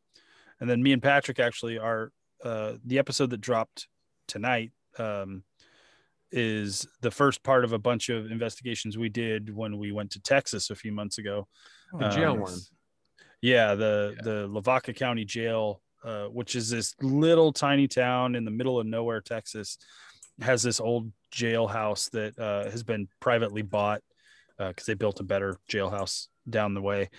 And 0.60 0.70
then 0.70 0.84
me 0.84 0.94
and 0.94 1.02
Patrick 1.02 1.40
actually 1.40 1.80
are 1.80 2.12
uh, 2.44 2.74
the 2.86 3.00
episode 3.00 3.32
that 3.32 3.42
dropped 3.42 3.88
tonight 4.28 4.72
um, 5.00 5.42
is 6.32 6.86
the 7.02 7.12
first 7.12 7.44
part 7.44 7.64
of 7.64 7.74
a 7.74 7.80
bunch 7.80 8.10
of 8.10 8.32
investigations 8.32 8.98
we 8.98 9.10
did 9.10 9.54
when 9.56 9.78
we 9.78 9.92
went 9.92 10.12
to 10.12 10.20
Texas 10.20 10.70
a 10.70 10.76
few 10.76 10.92
months 10.92 11.18
ago. 11.18 11.48
The 11.98 12.10
jail 12.10 12.34
Um, 12.34 12.42
one. 12.42 12.60
Yeah, 13.42 13.76
the 13.76 14.14
Yeah. 14.18 14.24
the 14.24 14.48
Lavaca 14.48 14.94
County 14.94 15.24
Jail, 15.26 15.82
uh, 16.04 16.26
which 16.28 16.56
is 16.56 16.70
this 16.70 16.96
little 17.02 17.54
tiny 17.54 17.88
town 17.88 18.36
in 18.36 18.46
the 18.46 18.52
middle 18.52 18.80
of 18.80 18.86
nowhere, 18.88 19.22
Texas, 19.22 19.78
has 20.42 20.62
this 20.64 20.80
old 20.80 21.12
jailhouse 21.32 22.10
that 22.12 22.38
uh, 22.40 22.70
has 22.70 22.84
been 22.84 23.08
privately 23.20 23.62
bought 23.62 24.02
because 24.58 24.86
they 24.86 24.96
built 24.96 25.20
a 25.20 25.24
better 25.24 25.60
jailhouse 25.70 26.28
down 26.50 26.74
the 26.74 26.82
way, 26.82 27.10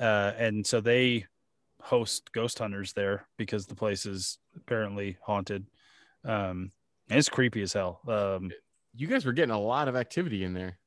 uh, 0.00 0.32
and 0.36 0.66
so 0.66 0.80
they 0.80 1.24
host 1.80 2.32
ghost 2.32 2.58
hunters 2.58 2.92
there 2.92 3.28
because 3.36 3.66
the 3.66 3.74
place 3.74 4.04
is 4.04 4.38
apparently 4.56 5.16
haunted. 5.22 5.64
Um, 6.24 6.72
it's 7.10 7.28
creepy 7.28 7.62
as 7.62 7.72
hell. 7.72 8.00
Um, 8.06 8.50
You 8.94 9.06
guys 9.06 9.24
were 9.24 9.32
getting 9.32 9.54
a 9.54 9.60
lot 9.60 9.88
of 9.88 9.96
activity 9.96 10.44
in 10.44 10.54
there. 10.54 10.78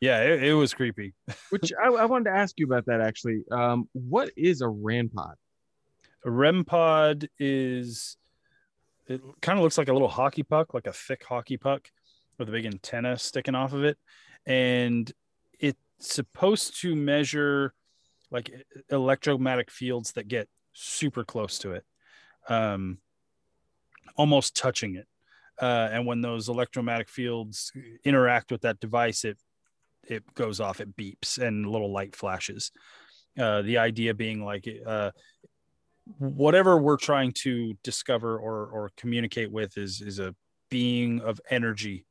yeah, 0.00 0.22
it, 0.22 0.42
it 0.44 0.54
was 0.54 0.74
creepy. 0.74 1.14
Which 1.50 1.72
I, 1.82 1.88
I 1.88 2.04
wanted 2.06 2.24
to 2.30 2.36
ask 2.36 2.58
you 2.58 2.66
about 2.66 2.86
that 2.86 3.00
actually. 3.00 3.42
Um, 3.50 3.88
what 3.92 4.30
is 4.36 4.60
a 4.60 4.68
REM 4.68 5.08
pod? 5.10 5.36
A 6.24 6.30
REM 6.30 6.64
pod 6.64 7.28
is 7.38 8.16
it 9.06 9.20
kind 9.42 9.58
of 9.58 9.62
looks 9.62 9.76
like 9.78 9.88
a 9.88 9.92
little 9.92 10.08
hockey 10.08 10.42
puck, 10.42 10.72
like 10.74 10.86
a 10.86 10.92
thick 10.92 11.22
hockey 11.24 11.56
puck 11.58 11.90
with 12.38 12.48
a 12.48 12.52
big 12.52 12.66
antenna 12.66 13.18
sticking 13.18 13.54
off 13.54 13.72
of 13.74 13.84
it. 13.84 13.98
And 14.46 15.10
it's 15.60 15.78
supposed 16.00 16.80
to 16.80 16.96
measure 16.96 17.74
like 18.30 18.50
electromagnetic 18.90 19.70
fields 19.70 20.12
that 20.12 20.26
get 20.28 20.48
super 20.72 21.22
close 21.24 21.58
to 21.58 21.72
it, 21.72 21.84
um, 22.48 22.98
almost 24.16 24.56
touching 24.56 24.96
it. 24.96 25.06
Uh, 25.60 25.88
and 25.92 26.06
when 26.06 26.20
those 26.20 26.48
electromagnetic 26.48 27.08
fields 27.08 27.72
interact 28.04 28.50
with 28.50 28.62
that 28.62 28.80
device, 28.80 29.24
it 29.24 29.38
it 30.06 30.34
goes 30.34 30.60
off, 30.60 30.80
it 30.80 30.96
beeps, 30.96 31.38
and 31.38 31.66
little 31.66 31.92
light 31.92 32.14
flashes. 32.14 32.72
Uh, 33.38 33.62
the 33.62 33.78
idea 33.78 34.14
being 34.14 34.44
like 34.44 34.68
uh, 34.86 35.10
whatever 36.18 36.76
we're 36.76 36.96
trying 36.96 37.32
to 37.32 37.74
discover 37.82 38.38
or 38.38 38.66
or 38.66 38.90
communicate 38.96 39.50
with 39.50 39.76
is 39.78 40.00
is 40.00 40.18
a 40.18 40.34
being 40.70 41.20
of 41.20 41.40
energy 41.50 42.06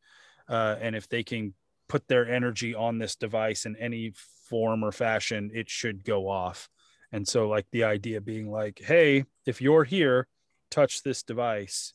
uh, 0.50 0.76
and 0.82 0.96
if 0.96 1.08
they 1.10 1.24
can 1.24 1.54
put 1.88 2.08
their 2.08 2.30
energy 2.30 2.74
on 2.74 2.98
this 2.98 3.16
device 3.16 3.66
in 3.66 3.76
any 3.78 4.14
form 4.50 4.84
or 4.84 4.92
fashion 4.92 5.52
it 5.54 5.70
should 5.70 6.04
go 6.04 6.28
off 6.28 6.70
and 7.12 7.28
so 7.28 7.48
like 7.48 7.66
the 7.72 7.84
idea 7.84 8.20
being 8.20 8.50
like 8.50 8.82
hey 8.84 9.24
if 9.46 9.62
you're 9.62 9.84
here 9.84 10.28
touch 10.72 11.04
this 11.04 11.24
device 11.24 11.94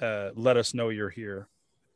uh, 0.00 0.30
let 0.34 0.56
us 0.56 0.74
know 0.74 0.88
you're 0.90 1.10
here 1.10 1.48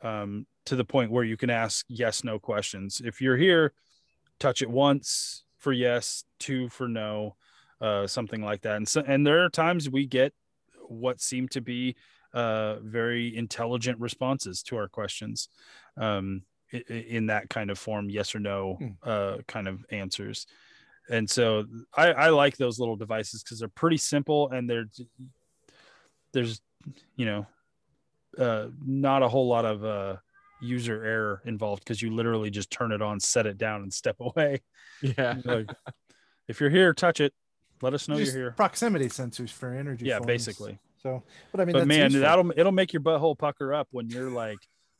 um, 0.03 0.46
to 0.66 0.76
the 0.76 0.84
point 0.84 1.11
where 1.11 1.24
you 1.24 1.36
can 1.36 1.51
ask 1.51 1.84
yes 1.88 2.24
no 2.24 2.38
questions 2.38 3.01
if 3.05 3.20
you're 3.20 3.36
here 3.36 3.72
touch 4.38 4.62
it 4.62 4.70
once 4.70 5.44
for 5.59 5.72
yes 5.72 6.24
two 6.38 6.68
for 6.70 6.88
no 6.88 7.36
uh, 7.82 8.07
something 8.07 8.42
like 8.42 8.61
that. 8.62 8.76
And 8.76 8.86
so, 8.88 9.03
and 9.07 9.26
there 9.26 9.42
are 9.44 9.48
times 9.48 9.88
we 9.88 10.05
get 10.07 10.32
what 10.88 11.20
seem 11.20 11.48
to 11.48 11.61
be 11.62 11.96
uh, 12.34 12.76
very 12.80 13.34
intelligent 13.36 13.98
responses 13.98 14.62
to 14.64 14.76
our 14.76 14.86
questions 14.88 15.48
um, 15.96 16.42
i- 16.74 16.84
i- 16.90 16.92
in 16.92 17.26
that 17.26 17.48
kind 17.48 17.70
of 17.70 17.78
form, 17.78 18.11
yes 18.11 18.34
or 18.34 18.38
no 18.38 18.74
Hmm. 18.74 18.88
uh, 19.03 19.36
kind 19.46 19.66
of 19.68 19.84
answers. 19.90 20.46
And 21.11 21.28
so 21.28 21.64
I, 21.96 22.12
I 22.12 22.28
like 22.28 22.57
those 22.59 22.78
little 22.78 22.96
devices 22.96 23.42
because 23.42 23.59
they're 23.61 23.68
pretty 23.68 23.96
simple 23.96 24.51
and 24.51 24.68
they're 24.68 24.86
there's 26.32 26.61
you 27.16 27.26
know 27.26 27.46
uh, 28.39 28.66
not 28.85 29.22
a 29.22 29.28
whole 29.28 29.49
lot 29.49 29.64
of 29.64 29.85
uh, 29.85 30.16
user 30.61 31.03
error 31.05 31.43
involved 31.45 31.83
because 31.85 32.01
you 32.01 32.11
literally 32.14 32.51
just 32.51 32.70
turn 32.70 32.93
it 32.93 33.03
on, 33.03 33.20
set 33.20 33.47
it 33.47 33.59
down, 33.59 33.83
and 33.83 33.93
step 33.93 34.16
away. 34.20 34.62
Yeah. 35.03 35.37
Like, 35.45 35.70
if 36.49 36.61
you're 36.61 36.70
here, 36.70 36.93
touch 36.93 37.20
it. 37.20 37.33
Let 37.83 37.95
us 37.95 38.09
know 38.09 38.16
Just 38.18 38.35
you're 38.35 38.43
here. 38.43 38.51
proximity 38.53 39.07
sensors 39.07 39.51
for 39.51 39.72
energy. 39.72 40.05
Yeah, 40.07 40.18
phones. 40.18 40.26
basically. 40.26 40.78
So, 41.03 41.22
but 41.51 41.62
I 41.62 41.64
mean, 41.64 41.72
but 41.72 41.87
man, 41.87 42.11
useful. 42.12 42.20
that'll 42.20 42.53
it'll 42.57 42.72
make 42.72 42.93
your 42.93 43.01
butthole 43.01 43.39
pucker 43.39 43.72
up 43.72 43.89
when 43.91 44.11
you're 44.11 44.31
like 44.31 44.59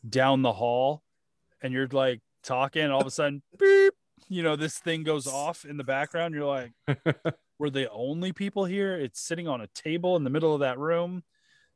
down 0.09 0.41
the 0.41 0.53
hall 0.53 1.03
and 1.63 1.75
you're 1.75 1.89
like 1.89 2.21
talking, 2.43 2.83
and 2.83 2.93
all 2.93 3.03
of 3.03 3.07
a 3.07 3.11
sudden, 3.11 3.43
beep, 3.59 3.93
you 4.29 4.43
know, 4.43 4.57
this 4.57 4.79
thing 4.79 5.03
goes 5.03 5.27
off 5.27 5.67
in 5.67 5.77
the 5.77 5.85
background. 5.85 6.35
You're 6.35 6.47
like, 6.47 6.73
we're 7.59 7.69
the 7.69 7.91
only 7.91 8.33
people 8.33 8.65
here. 8.65 8.95
It's 8.97 9.21
sitting 9.21 9.47
on 9.47 9.61
a 9.61 9.67
table 9.69 10.17
in 10.17 10.25
the 10.25 10.31
middle 10.31 10.55
of 10.55 10.61
that 10.61 10.79
room. 10.79 11.23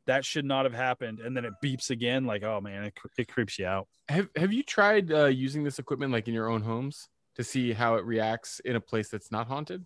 That 0.06 0.24
should 0.24 0.44
not 0.44 0.64
have 0.64 0.74
happened. 0.74 1.20
And 1.20 1.36
then 1.36 1.44
it 1.44 1.54
beeps 1.64 1.90
again. 1.90 2.24
Like, 2.26 2.42
oh 2.42 2.60
man, 2.60 2.84
it, 2.84 2.94
it 3.18 3.28
creeps 3.28 3.58
you 3.58 3.66
out. 3.66 3.88
Have 4.08 4.28
Have 4.36 4.52
you 4.52 4.62
tried 4.62 5.12
uh, 5.12 5.26
using 5.26 5.64
this 5.64 5.78
equipment 5.78 6.12
like 6.12 6.28
in 6.28 6.34
your 6.34 6.48
own 6.48 6.62
homes 6.62 7.08
to 7.36 7.44
see 7.44 7.72
how 7.72 7.94
it 7.96 8.04
reacts 8.04 8.60
in 8.60 8.76
a 8.76 8.80
place 8.80 9.08
that's 9.08 9.32
not 9.32 9.46
haunted? 9.48 9.84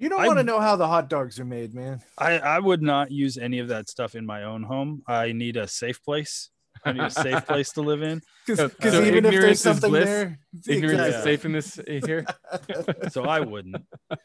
you 0.00 0.08
don't 0.08 0.20
I- 0.20 0.26
want 0.26 0.38
to 0.38 0.44
know 0.44 0.60
how 0.60 0.76
the 0.76 0.86
hot 0.86 1.08
dogs 1.10 1.40
are 1.40 1.44
made, 1.44 1.74
man. 1.74 2.00
I, 2.16 2.38
I 2.38 2.58
would 2.60 2.80
not 2.82 3.10
use 3.10 3.36
any 3.36 3.58
of 3.58 3.68
that 3.68 3.88
stuff 3.88 4.14
in 4.14 4.24
my 4.24 4.44
own 4.44 4.62
home. 4.62 5.02
I 5.08 5.32
need 5.32 5.56
a 5.56 5.66
safe 5.66 6.02
place. 6.04 6.50
I 6.84 6.92
need 6.92 7.02
a 7.02 7.10
safe 7.10 7.44
place 7.46 7.72
to 7.72 7.80
live 7.82 8.02
in. 8.02 8.22
Because 8.46 8.72
So- 8.80 8.90
so 8.90 9.02
even 9.02 9.24
if 9.26 9.32
there's 9.32 9.44
is 9.58 9.60
something 9.60 9.90
bliss? 9.90 10.04
there, 10.06 10.38
Ignorance 10.68 11.00
Exactly. 11.00 11.16
is 11.18 11.22
safe 11.24 11.44
in 11.44 11.52
this 11.52 11.80
here. 12.06 12.24
So 13.10 13.24
I 13.24 13.40
wouldn't. 13.40 13.84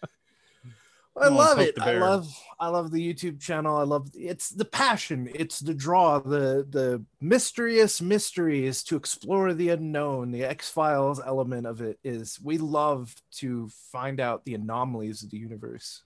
I 1.15 1.27
love 1.27 1.59
it. 1.59 1.79
I 1.79 1.93
love 1.93 2.27
I 2.59 2.67
love 2.69 2.91
the 2.91 3.13
YouTube 3.13 3.39
channel. 3.39 3.77
I 3.77 3.83
love 3.83 4.09
it's 4.15 4.49
the 4.49 4.65
passion, 4.65 5.29
it's 5.33 5.59
the 5.59 5.73
draw, 5.73 6.19
the 6.19 6.65
the 6.67 7.03
mysterious 7.21 8.01
mysteries 8.01 8.83
to 8.85 8.95
explore 8.95 9.53
the 9.53 9.69
unknown. 9.69 10.31
The 10.31 10.43
X-Files 10.43 11.21
element 11.23 11.67
of 11.67 11.81
it 11.81 11.99
is 12.03 12.39
we 12.41 12.57
love 12.57 13.13
to 13.33 13.69
find 13.91 14.19
out 14.19 14.43
the 14.45 14.55
anomalies 14.55 15.23
of 15.23 15.29
the 15.29 15.37
universe. 15.37 16.03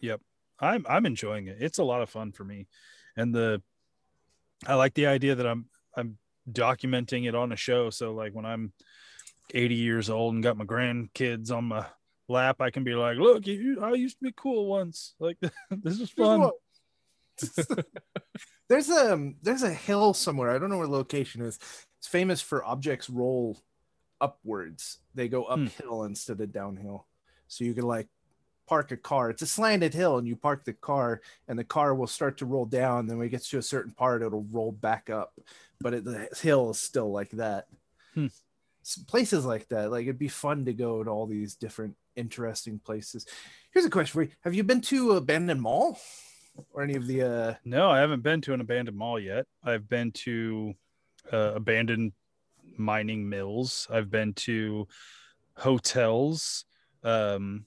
Yep. 0.00 0.20
I'm 0.58 0.84
I'm 0.88 1.06
enjoying 1.06 1.46
it. 1.46 1.58
It's 1.60 1.78
a 1.78 1.84
lot 1.84 2.02
of 2.02 2.10
fun 2.10 2.32
for 2.32 2.44
me. 2.44 2.66
And 3.16 3.34
the 3.34 3.62
I 4.66 4.74
like 4.74 4.94
the 4.94 5.06
idea 5.06 5.36
that 5.36 5.46
I'm 5.46 5.66
I'm 5.96 6.18
documenting 6.50 7.28
it 7.28 7.34
on 7.36 7.52
a 7.52 7.56
show. 7.56 7.90
So 7.90 8.14
like 8.14 8.32
when 8.32 8.46
I'm 8.46 8.72
80 9.54 9.74
years 9.76 10.10
old 10.10 10.34
and 10.34 10.42
got 10.42 10.56
my 10.56 10.64
grandkids 10.64 11.52
on 11.52 11.64
my 11.64 11.86
lap, 12.30 12.60
I 12.60 12.70
can 12.70 12.84
be 12.84 12.94
like, 12.94 13.18
look, 13.18 13.46
you, 13.46 13.80
I 13.82 13.92
used 13.92 14.18
to 14.18 14.24
be 14.24 14.34
cool 14.36 14.66
once. 14.66 15.14
Like 15.18 15.36
this 15.70 16.00
is 16.00 16.10
fun. 16.10 16.50
there's 18.68 18.88
a 18.90 19.12
um, 19.14 19.36
there's 19.42 19.62
a 19.62 19.72
hill 19.72 20.14
somewhere. 20.14 20.50
I 20.50 20.58
don't 20.58 20.70
know 20.70 20.78
where 20.78 20.86
the 20.86 20.92
location 20.92 21.42
is. 21.42 21.58
It's 21.98 22.06
famous 22.08 22.40
for 22.40 22.64
objects 22.64 23.10
roll 23.10 23.58
upwards. 24.20 24.98
They 25.14 25.28
go 25.28 25.44
Hmm. 25.44 25.64
uphill 25.66 26.04
instead 26.04 26.40
of 26.40 26.52
downhill. 26.52 27.06
So 27.48 27.64
you 27.64 27.74
can 27.74 27.86
like 27.86 28.08
park 28.68 28.92
a 28.92 28.96
car. 28.96 29.30
It's 29.30 29.42
a 29.42 29.46
slanted 29.46 29.94
hill, 29.94 30.18
and 30.18 30.28
you 30.28 30.36
park 30.36 30.64
the 30.64 30.72
car, 30.74 31.20
and 31.48 31.58
the 31.58 31.64
car 31.64 31.94
will 31.94 32.06
start 32.06 32.38
to 32.38 32.46
roll 32.46 32.66
down. 32.66 33.06
Then 33.06 33.18
when 33.18 33.26
it 33.26 33.30
gets 33.30 33.48
to 33.50 33.58
a 33.58 33.62
certain 33.62 33.92
part, 33.92 34.22
it'll 34.22 34.46
roll 34.52 34.70
back 34.72 35.10
up. 35.10 35.32
But 35.80 35.94
it, 35.94 36.04
the 36.04 36.28
hill 36.40 36.70
is 36.70 36.78
still 36.80 37.10
like 37.10 37.30
that. 37.30 37.66
Hmm. 38.14 38.26
Places 39.08 39.44
like 39.44 39.68
that, 39.68 39.90
like 39.90 40.02
it'd 40.04 40.18
be 40.18 40.28
fun 40.28 40.64
to 40.66 40.72
go 40.72 41.02
to 41.04 41.10
all 41.10 41.26
these 41.26 41.54
different 41.54 41.96
interesting 42.16 42.78
places. 42.78 43.26
Here's 43.72 43.84
a 43.86 43.90
question 43.90 44.12
for 44.12 44.22
you: 44.22 44.30
Have 44.44 44.54
you 44.54 44.64
been 44.64 44.80
to 44.82 45.12
an 45.12 45.16
Abandoned 45.18 45.60
Mall 45.62 45.98
or 46.72 46.82
any 46.82 46.94
of 46.94 47.06
the? 47.06 47.22
uh 47.22 47.54
No, 47.64 47.90
I 47.90 47.98
haven't 47.98 48.22
been 48.22 48.40
to 48.42 48.54
an 48.54 48.60
abandoned 48.60 48.96
mall 48.96 49.18
yet. 49.18 49.46
I've 49.64 49.88
been 49.88 50.12
to 50.12 50.74
uh, 51.32 51.52
abandoned 51.54 52.12
mining 52.76 53.28
mills. 53.28 53.86
I've 53.90 54.10
been 54.10 54.32
to 54.34 54.88
hotels, 55.56 56.64
um, 57.04 57.66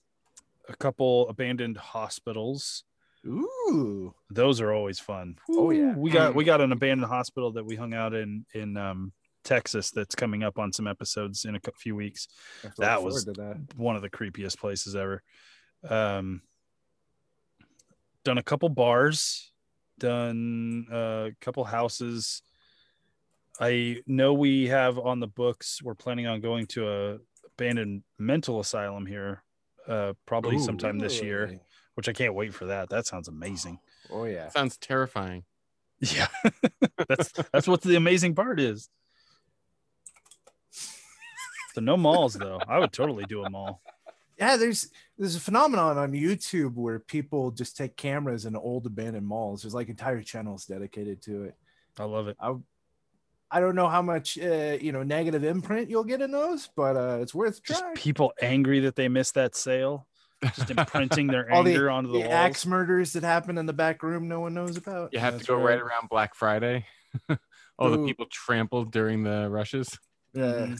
a 0.67 0.75
couple 0.75 1.29
abandoned 1.29 1.77
hospitals. 1.77 2.83
Ooh, 3.25 4.13
Those 4.29 4.59
are 4.59 4.73
always 4.73 4.99
fun. 4.99 5.37
Oh, 5.49 5.71
yeah. 5.71 5.95
we 5.95 6.11
got 6.11 6.35
we 6.35 6.43
got 6.43 6.59
an 6.59 6.71
abandoned 6.73 7.09
hospital 7.09 7.53
that 7.53 7.65
we 7.65 7.75
hung 7.75 7.93
out 7.93 8.13
in 8.13 8.45
in 8.53 8.75
um, 8.75 9.13
Texas. 9.43 9.91
That's 9.91 10.15
coming 10.15 10.43
up 10.43 10.57
on 10.59 10.71
some 10.73 10.87
episodes 10.87 11.45
in 11.45 11.55
a 11.55 11.59
few 11.77 11.95
weeks. 11.95 12.27
I 12.63 12.67
have 12.67 12.75
to 12.75 12.81
look 12.81 12.87
That 12.89 13.03
was- 13.03 13.25
that. 13.25 13.67
One 13.75 13.95
of 13.95 14.01
the 14.01 14.09
creepiest 14.09 14.57
places 14.59 14.95
ever. 14.95 15.21
Um, 15.87 16.41
done 18.23 18.37
a 18.37 18.43
couple 18.43 18.69
bars, 18.69 19.51
done 19.99 20.87
a 20.91 21.31
couple 21.41 21.63
houses. 21.65 22.41
I 23.59 24.01
know 24.07 24.33
we 24.33 24.67
have 24.67 24.97
on 24.97 25.19
the 25.19 25.27
books. 25.27 25.81
We're 25.83 25.93
planning 25.95 26.25
on 26.27 26.41
going 26.41 26.65
to 26.67 26.89
a 26.89 27.17
abandoned 27.45 28.03
mental 28.17 28.59
asylum 28.59 29.05
here, 29.05 29.43
uh, 29.87 30.13
probably 30.25 30.55
Ooh. 30.55 30.63
sometime 30.63 30.97
this 30.99 31.21
year. 31.21 31.59
Which 31.95 32.09
I 32.09 32.13
can't 32.13 32.33
wait 32.33 32.55
for 32.55 32.65
that. 32.65 32.89
That 32.89 33.05
sounds 33.05 33.27
amazing. 33.27 33.77
Oh 34.09 34.23
yeah. 34.23 34.49
Sounds 34.49 34.77
terrifying. 34.77 35.43
Yeah, 35.99 36.27
that's 37.07 37.31
that's 37.53 37.65
what 37.67 37.81
the 37.81 37.95
amazing 37.95 38.35
part 38.35 38.59
is. 38.59 38.89
So 41.73 41.81
no 41.81 41.97
malls 41.97 42.33
though. 42.35 42.59
I 42.67 42.79
would 42.79 42.91
totally 42.93 43.25
do 43.25 43.43
a 43.43 43.49
mall. 43.49 43.81
Yeah, 44.37 44.57
there's 44.57 44.89
there's 45.17 45.35
a 45.35 45.39
phenomenon 45.39 45.97
on 45.97 46.11
YouTube 46.11 46.73
where 46.75 46.99
people 46.99 47.51
just 47.51 47.77
take 47.77 47.95
cameras 47.95 48.45
in 48.45 48.55
old 48.55 48.85
abandoned 48.85 49.27
malls. 49.27 49.61
There's 49.61 49.73
like 49.73 49.89
entire 49.89 50.21
channels 50.21 50.65
dedicated 50.65 51.21
to 51.23 51.43
it. 51.45 51.55
I 51.99 52.05
love 52.05 52.27
it. 52.27 52.37
I 52.39 52.55
I 53.51 53.59
don't 53.59 53.75
know 53.75 53.87
how 53.87 54.01
much 54.01 54.37
uh, 54.39 54.77
you 54.81 54.91
know 54.91 55.03
negative 55.03 55.43
imprint 55.43 55.89
you'll 55.89 56.03
get 56.03 56.21
in 56.21 56.31
those, 56.31 56.69
but 56.75 56.95
uh, 56.97 57.19
it's 57.21 57.35
worth 57.35 57.63
Just 57.63 57.81
trying. 57.81 57.93
people 57.95 58.33
angry 58.41 58.79
that 58.81 58.95
they 58.95 59.07
missed 59.07 59.35
that 59.35 59.55
sale, 59.55 60.07
just 60.55 60.69
imprinting 60.71 61.27
their 61.27 61.51
All 61.51 61.63
the, 61.63 61.71
anger 61.71 61.91
onto 61.91 62.07
the, 62.11 62.13
the 62.13 62.19
walls. 62.21 62.33
axe 62.33 62.65
murders 62.65 63.13
that 63.13 63.21
happen 63.23 63.59
in 63.59 63.67
the 63.67 63.73
back 63.73 64.01
room, 64.01 64.27
no 64.27 64.39
one 64.39 64.55
knows 64.55 64.75
about. 64.77 65.13
You 65.13 65.19
have 65.19 65.33
That's 65.35 65.45
to 65.45 65.51
go 65.51 65.57
right 65.57 65.65
right. 65.75 65.79
around 65.81 66.09
Black 66.09 66.33
Friday. 66.33 66.85
All 67.79 67.91
the 67.91 68.05
people 68.05 68.25
trampled 68.31 68.91
during 68.91 69.23
the 69.23 69.47
rushes. 69.49 69.97
Yeah. 70.33 70.75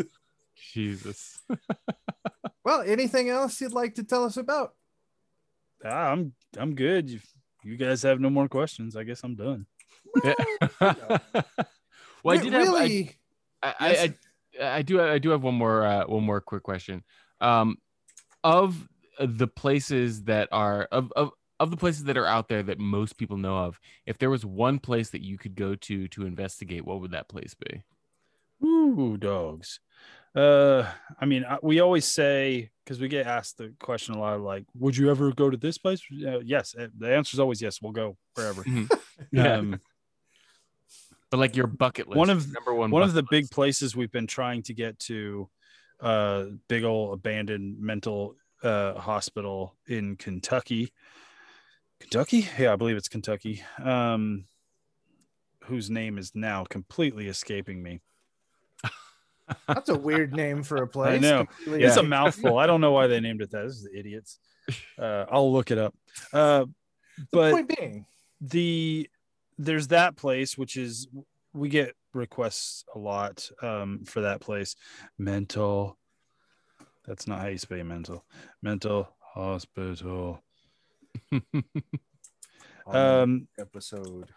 Jesus. 0.72 1.40
well, 2.64 2.82
anything 2.82 3.28
else 3.28 3.60
you'd 3.60 3.72
like 3.72 3.94
to 3.96 4.04
tell 4.04 4.24
us 4.24 4.36
about? 4.36 4.74
ah, 5.84 6.10
I'm 6.12 6.34
I'm 6.58 6.74
good. 6.74 7.10
If 7.10 7.24
you 7.64 7.76
guys 7.76 8.02
have 8.02 8.20
no 8.20 8.30
more 8.30 8.48
questions, 8.48 8.96
I 8.96 9.04
guess 9.04 9.22
I'm 9.24 9.34
done. 9.34 9.66
Yeah. 10.22 10.34
well, 10.80 10.94
I 12.26 12.32
Re- 12.34 12.38
did 12.38 12.52
have. 12.52 12.62
I- 12.62 12.64
really. 12.64 13.16
I, 13.62 13.74
Yes. 13.80 14.08
I, 14.60 14.64
I, 14.64 14.76
I 14.78 14.82
do 14.82 15.00
I 15.00 15.18
do 15.18 15.30
have 15.30 15.42
one 15.42 15.54
more 15.54 15.84
uh, 15.86 16.04
one 16.06 16.24
more 16.24 16.40
quick 16.40 16.62
question. 16.62 17.02
Um, 17.40 17.76
of 18.44 18.88
the 19.20 19.46
places 19.46 20.24
that 20.24 20.48
are 20.52 20.88
of, 20.90 21.12
of 21.16 21.30
of 21.60 21.70
the 21.70 21.76
places 21.76 22.04
that 22.04 22.16
are 22.16 22.26
out 22.26 22.48
there 22.48 22.62
that 22.64 22.80
most 22.80 23.16
people 23.16 23.36
know 23.36 23.56
of, 23.56 23.78
if 24.04 24.18
there 24.18 24.30
was 24.30 24.44
one 24.44 24.80
place 24.80 25.10
that 25.10 25.22
you 25.22 25.38
could 25.38 25.54
go 25.54 25.76
to 25.76 26.08
to 26.08 26.26
investigate, 26.26 26.84
what 26.84 27.00
would 27.00 27.12
that 27.12 27.28
place 27.28 27.54
be? 27.54 27.82
Ooh, 28.82 29.16
dogs. 29.16 29.80
Uh, 30.34 30.90
I 31.20 31.26
mean, 31.26 31.44
we 31.62 31.80
always 31.80 32.04
say 32.06 32.70
because 32.84 32.98
we 32.98 33.08
get 33.08 33.26
asked 33.26 33.58
the 33.58 33.74
question 33.80 34.14
a 34.14 34.18
lot, 34.18 34.40
like, 34.40 34.64
"Would 34.74 34.96
you 34.96 35.10
ever 35.10 35.30
go 35.32 35.50
to 35.50 35.56
this 35.56 35.78
place?" 35.78 36.00
Uh, 36.10 36.40
yes, 36.40 36.74
uh, 36.78 36.88
the 36.96 37.14
answer 37.14 37.34
is 37.34 37.40
always 37.40 37.60
yes. 37.62 37.80
We'll 37.82 37.92
go 37.92 38.16
wherever. 38.34 38.64
Yeah. 39.30 39.58
Um, 39.58 39.80
But 41.30 41.36
like 41.38 41.54
your 41.56 41.66
bucket 41.66 42.08
list, 42.08 42.18
One 42.18 42.28
of- 42.30 42.52
number 42.52 42.74
one, 42.74 42.90
one 42.90 43.02
of 43.02 43.14
the 43.14 43.22
bucket 43.22 43.30
big 43.30 43.50
places 43.50 43.94
we've 43.94 44.10
been 44.10 44.26
trying 44.26 44.62
to 44.64 44.74
get 44.74 44.98
to, 45.00 45.48
uh, 46.00 46.46
big 46.68 46.82
old 46.84 47.14
abandoned 47.14 47.78
mental 47.78 48.36
uh 48.62 48.94
hospital 48.98 49.76
in 49.86 50.16
Kentucky. 50.16 50.92
Kentucky, 52.00 52.48
yeah, 52.58 52.72
I 52.72 52.76
believe 52.76 52.96
it's 52.96 53.08
Kentucky. 53.08 53.62
Um, 53.82 54.44
whose 55.64 55.88
name 55.90 56.18
is 56.18 56.32
now 56.34 56.64
completely 56.64 57.28
escaping 57.28 57.82
me. 57.82 58.00
That's 59.68 59.88
a 59.88 59.98
weird 59.98 60.32
name 60.34 60.62
for 60.62 60.78
a 60.78 60.86
place. 60.96 61.14
I 61.14 61.18
know. 61.18 61.46
Completely- 61.46 61.84
It's 61.84 61.96
a 61.96 62.02
mouthful. 62.02 62.58
I 62.58 62.66
don't 62.66 62.80
know 62.80 62.92
why 62.92 63.06
they 63.06 63.20
named 63.20 63.42
it 63.42 63.50
that. 63.50 63.64
This 63.66 63.76
is 63.76 63.88
idiots. 63.94 64.38
Uh, 64.96 65.24
I'll 65.28 65.52
look 65.52 65.72
it 65.72 65.78
up. 65.78 65.92
Uh, 66.32 66.66
The 67.18 67.26
but 67.32 67.52
point 67.52 67.76
being, 67.76 68.06
the 68.40 69.10
there's 69.58 69.88
that 69.88 70.14
place 70.16 70.56
which 70.56 70.76
is 70.76 71.08
we 71.52 71.68
get 71.68 71.94
requests 72.14 72.84
a 72.94 72.98
lot 72.98 73.50
um, 73.60 74.04
for 74.06 74.20
that 74.20 74.40
place. 74.40 74.76
Mental. 75.18 75.98
That's 77.06 77.26
not 77.26 77.40
how 77.40 77.48
you 77.48 77.58
spell 77.58 77.82
mental. 77.82 78.24
Mental 78.62 79.08
hospital. 79.34 80.40
Um, 82.86 83.48
episode. 83.58 84.28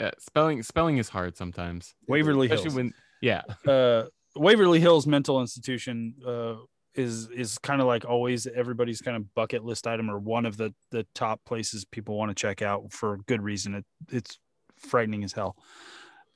Yeah, 0.00 0.10
spelling 0.18 0.62
spelling 0.62 0.98
is 0.98 1.08
hard 1.08 1.36
sometimes, 1.36 1.94
Waverly 2.08 2.46
especially 2.46 2.64
Hills. 2.64 2.74
when 2.74 2.94
yeah. 3.20 3.42
uh 3.66 4.04
Waverly 4.36 4.80
Hills 4.80 5.06
Mental 5.06 5.40
Institution 5.40 6.14
uh 6.26 6.56
is 6.94 7.28
is 7.30 7.58
kind 7.58 7.80
of 7.80 7.86
like 7.86 8.04
always 8.04 8.46
everybody's 8.46 9.00
kind 9.00 9.16
of 9.16 9.34
bucket 9.34 9.64
list 9.64 9.86
item 9.86 10.10
or 10.10 10.18
one 10.18 10.46
of 10.46 10.56
the 10.56 10.72
the 10.90 11.06
top 11.14 11.40
places 11.44 11.84
people 11.84 12.16
want 12.16 12.30
to 12.30 12.34
check 12.34 12.62
out 12.62 12.92
for 12.92 13.18
good 13.26 13.42
reason. 13.42 13.74
It 13.74 13.84
it's 14.10 14.38
frightening 14.76 15.24
as 15.24 15.32
hell. 15.32 15.56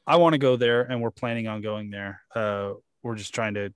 I 0.06 0.16
want 0.16 0.34
to 0.34 0.38
go 0.38 0.56
there 0.56 0.82
and 0.82 1.00
we're 1.00 1.10
planning 1.10 1.46
on 1.46 1.60
going 1.60 1.90
there. 1.90 2.22
Uh 2.34 2.72
we're 3.02 3.14
just 3.14 3.34
trying 3.34 3.54
to 3.54 3.72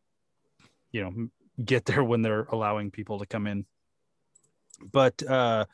you 0.90 1.02
know 1.02 1.28
get 1.64 1.84
there 1.84 2.02
when 2.02 2.22
they're 2.22 2.44
allowing 2.44 2.90
people 2.90 3.20
to 3.20 3.26
come 3.26 3.46
in. 3.46 3.64
But 4.90 5.22
uh 5.22 5.66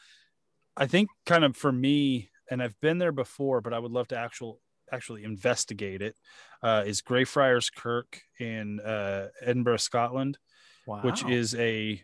I 0.77 0.87
think 0.87 1.09
kind 1.27 1.45
of 1.45 1.57
for 1.57 1.73
me 1.73 2.31
and 2.51 2.62
I've 2.62 2.79
been 2.81 2.99
there 2.99 3.12
before 3.12 3.61
but 3.62 3.73
I 3.73 3.79
would 3.79 3.93
love 3.93 4.09
to 4.09 4.19
actual 4.19 4.61
actually 4.93 5.24
investigate 5.24 6.02
it 6.02 6.16
uh, 6.62 6.85
is 6.86 7.01
Greyfriars 7.02 7.70
Kirk 7.70 8.20
in 8.39 8.81
uh, 8.81 9.28
Edinburgh, 9.40 9.78
Scotland, 9.78 10.39
Wow. 10.86 11.02
which 11.02 11.24
is 11.24 11.55
a 11.56 12.02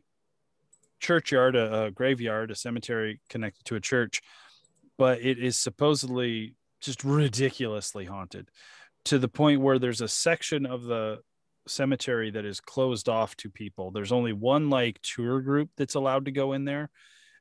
churchyard, 1.00 1.56
a, 1.56 1.84
a 1.84 1.90
graveyard, 1.90 2.50
a 2.50 2.54
cemetery 2.54 3.20
connected 3.28 3.64
to 3.66 3.76
a 3.76 3.80
church, 3.80 4.20
but 4.98 5.20
it 5.20 5.38
is 5.38 5.56
supposedly 5.56 6.54
just 6.80 7.02
ridiculously 7.04 8.04
haunted 8.04 8.48
to 9.06 9.18
the 9.18 9.28
point 9.28 9.60
where 9.60 9.78
there's 9.78 10.00
a 10.00 10.08
section 10.08 10.66
of 10.66 10.84
the 10.84 11.20
cemetery 11.66 12.30
that 12.30 12.44
is 12.44 12.60
closed 12.60 13.08
off 13.08 13.34
to 13.36 13.50
people. 13.50 13.90
There's 13.90 14.12
only 14.12 14.32
one 14.32 14.70
like 14.70 15.00
tour 15.02 15.40
group 15.40 15.70
that's 15.76 15.94
allowed 15.94 16.26
to 16.26 16.30
go 16.30 16.52
in 16.52 16.64
there, 16.64 16.90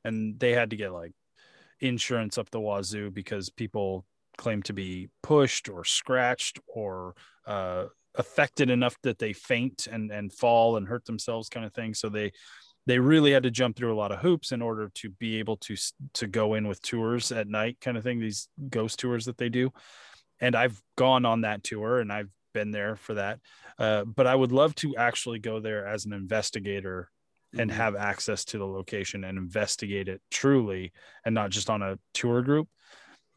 and 0.02 0.38
they 0.38 0.52
had 0.52 0.70
to 0.70 0.76
get 0.76 0.92
like 0.92 1.12
insurance 1.80 2.38
up 2.38 2.50
the 2.50 2.60
wazoo 2.60 3.10
because 3.10 3.50
people 3.50 4.06
claim 4.36 4.62
to 4.64 4.72
be 4.72 5.08
pushed 5.22 5.68
or 5.68 5.84
scratched 5.84 6.58
or 6.66 7.14
uh, 7.46 7.86
affected 8.14 8.70
enough 8.70 8.96
that 9.02 9.18
they 9.18 9.32
faint 9.32 9.86
and 9.90 10.10
and 10.10 10.32
fall 10.32 10.76
and 10.76 10.88
hurt 10.88 11.04
themselves 11.04 11.48
kind 11.48 11.66
of 11.66 11.72
thing. 11.72 11.94
So 11.94 12.08
they 12.08 12.32
they 12.86 12.98
really 12.98 13.32
had 13.32 13.44
to 13.44 13.50
jump 13.50 13.76
through 13.76 13.94
a 13.94 13.96
lot 13.96 14.12
of 14.12 14.20
hoops 14.20 14.52
in 14.52 14.60
order 14.60 14.90
to 14.94 15.10
be 15.10 15.38
able 15.38 15.56
to 15.58 15.76
to 16.14 16.26
go 16.26 16.54
in 16.54 16.68
with 16.68 16.82
tours 16.82 17.32
at 17.32 17.48
night 17.48 17.78
kind 17.80 17.96
of 17.96 18.02
thing 18.02 18.20
these 18.20 18.48
ghost 18.68 18.98
tours 18.98 19.24
that 19.26 19.38
they 19.38 19.48
do. 19.48 19.70
And 20.40 20.54
i've 20.54 20.80
gone 20.96 21.24
on 21.24 21.42
that 21.42 21.62
tour 21.62 22.00
and 22.00 22.12
i've 22.12 22.30
been 22.52 22.70
there 22.70 22.96
for 22.96 23.14
that. 23.14 23.40
Uh, 23.78 24.04
but 24.04 24.26
i 24.26 24.34
would 24.34 24.52
love 24.52 24.74
to 24.76 24.96
actually 24.96 25.38
go 25.38 25.60
there 25.60 25.86
as 25.86 26.04
an 26.04 26.12
investigator 26.12 27.10
and 27.56 27.70
have 27.70 27.94
access 27.94 28.44
to 28.44 28.58
the 28.58 28.66
location 28.66 29.24
and 29.24 29.38
investigate 29.38 30.08
it 30.08 30.20
truly 30.30 30.92
and 31.24 31.34
not 31.34 31.50
just 31.50 31.70
on 31.70 31.82
a 31.82 31.98
tour 32.12 32.42
group 32.42 32.68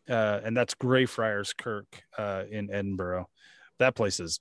uh, 0.09 0.41
and 0.43 0.55
that's 0.55 0.73
Greyfriars 0.73 1.53
Kirk 1.53 2.03
uh, 2.17 2.43
in 2.49 2.71
Edinburgh. 2.71 3.29
That 3.79 3.95
place 3.95 4.19
is 4.19 4.39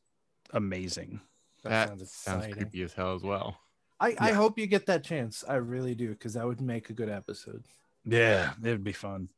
amazing. 0.52 1.20
That 1.64 1.88
sounds 1.88 2.12
Sounds 2.12 2.47
creepy 2.55 2.82
as 2.82 2.93
hell 2.93 3.14
as 3.14 3.22
well. 3.22 3.59
I, 3.98 4.14
I 4.18 4.32
hope 4.32 4.59
you 4.59 4.66
get 4.66 4.86
that 4.86 5.05
chance. 5.05 5.43
I 5.48 5.55
really 5.55 5.94
do, 5.94 6.10
because 6.10 6.34
that 6.34 6.47
would 6.47 6.60
make 6.60 6.90
a 6.90 6.93
good 6.93 7.09
episode. 7.09 7.64
Yeah, 8.05 8.52
it'd 8.62 8.84
be 8.84 8.93
fun. 8.93 9.30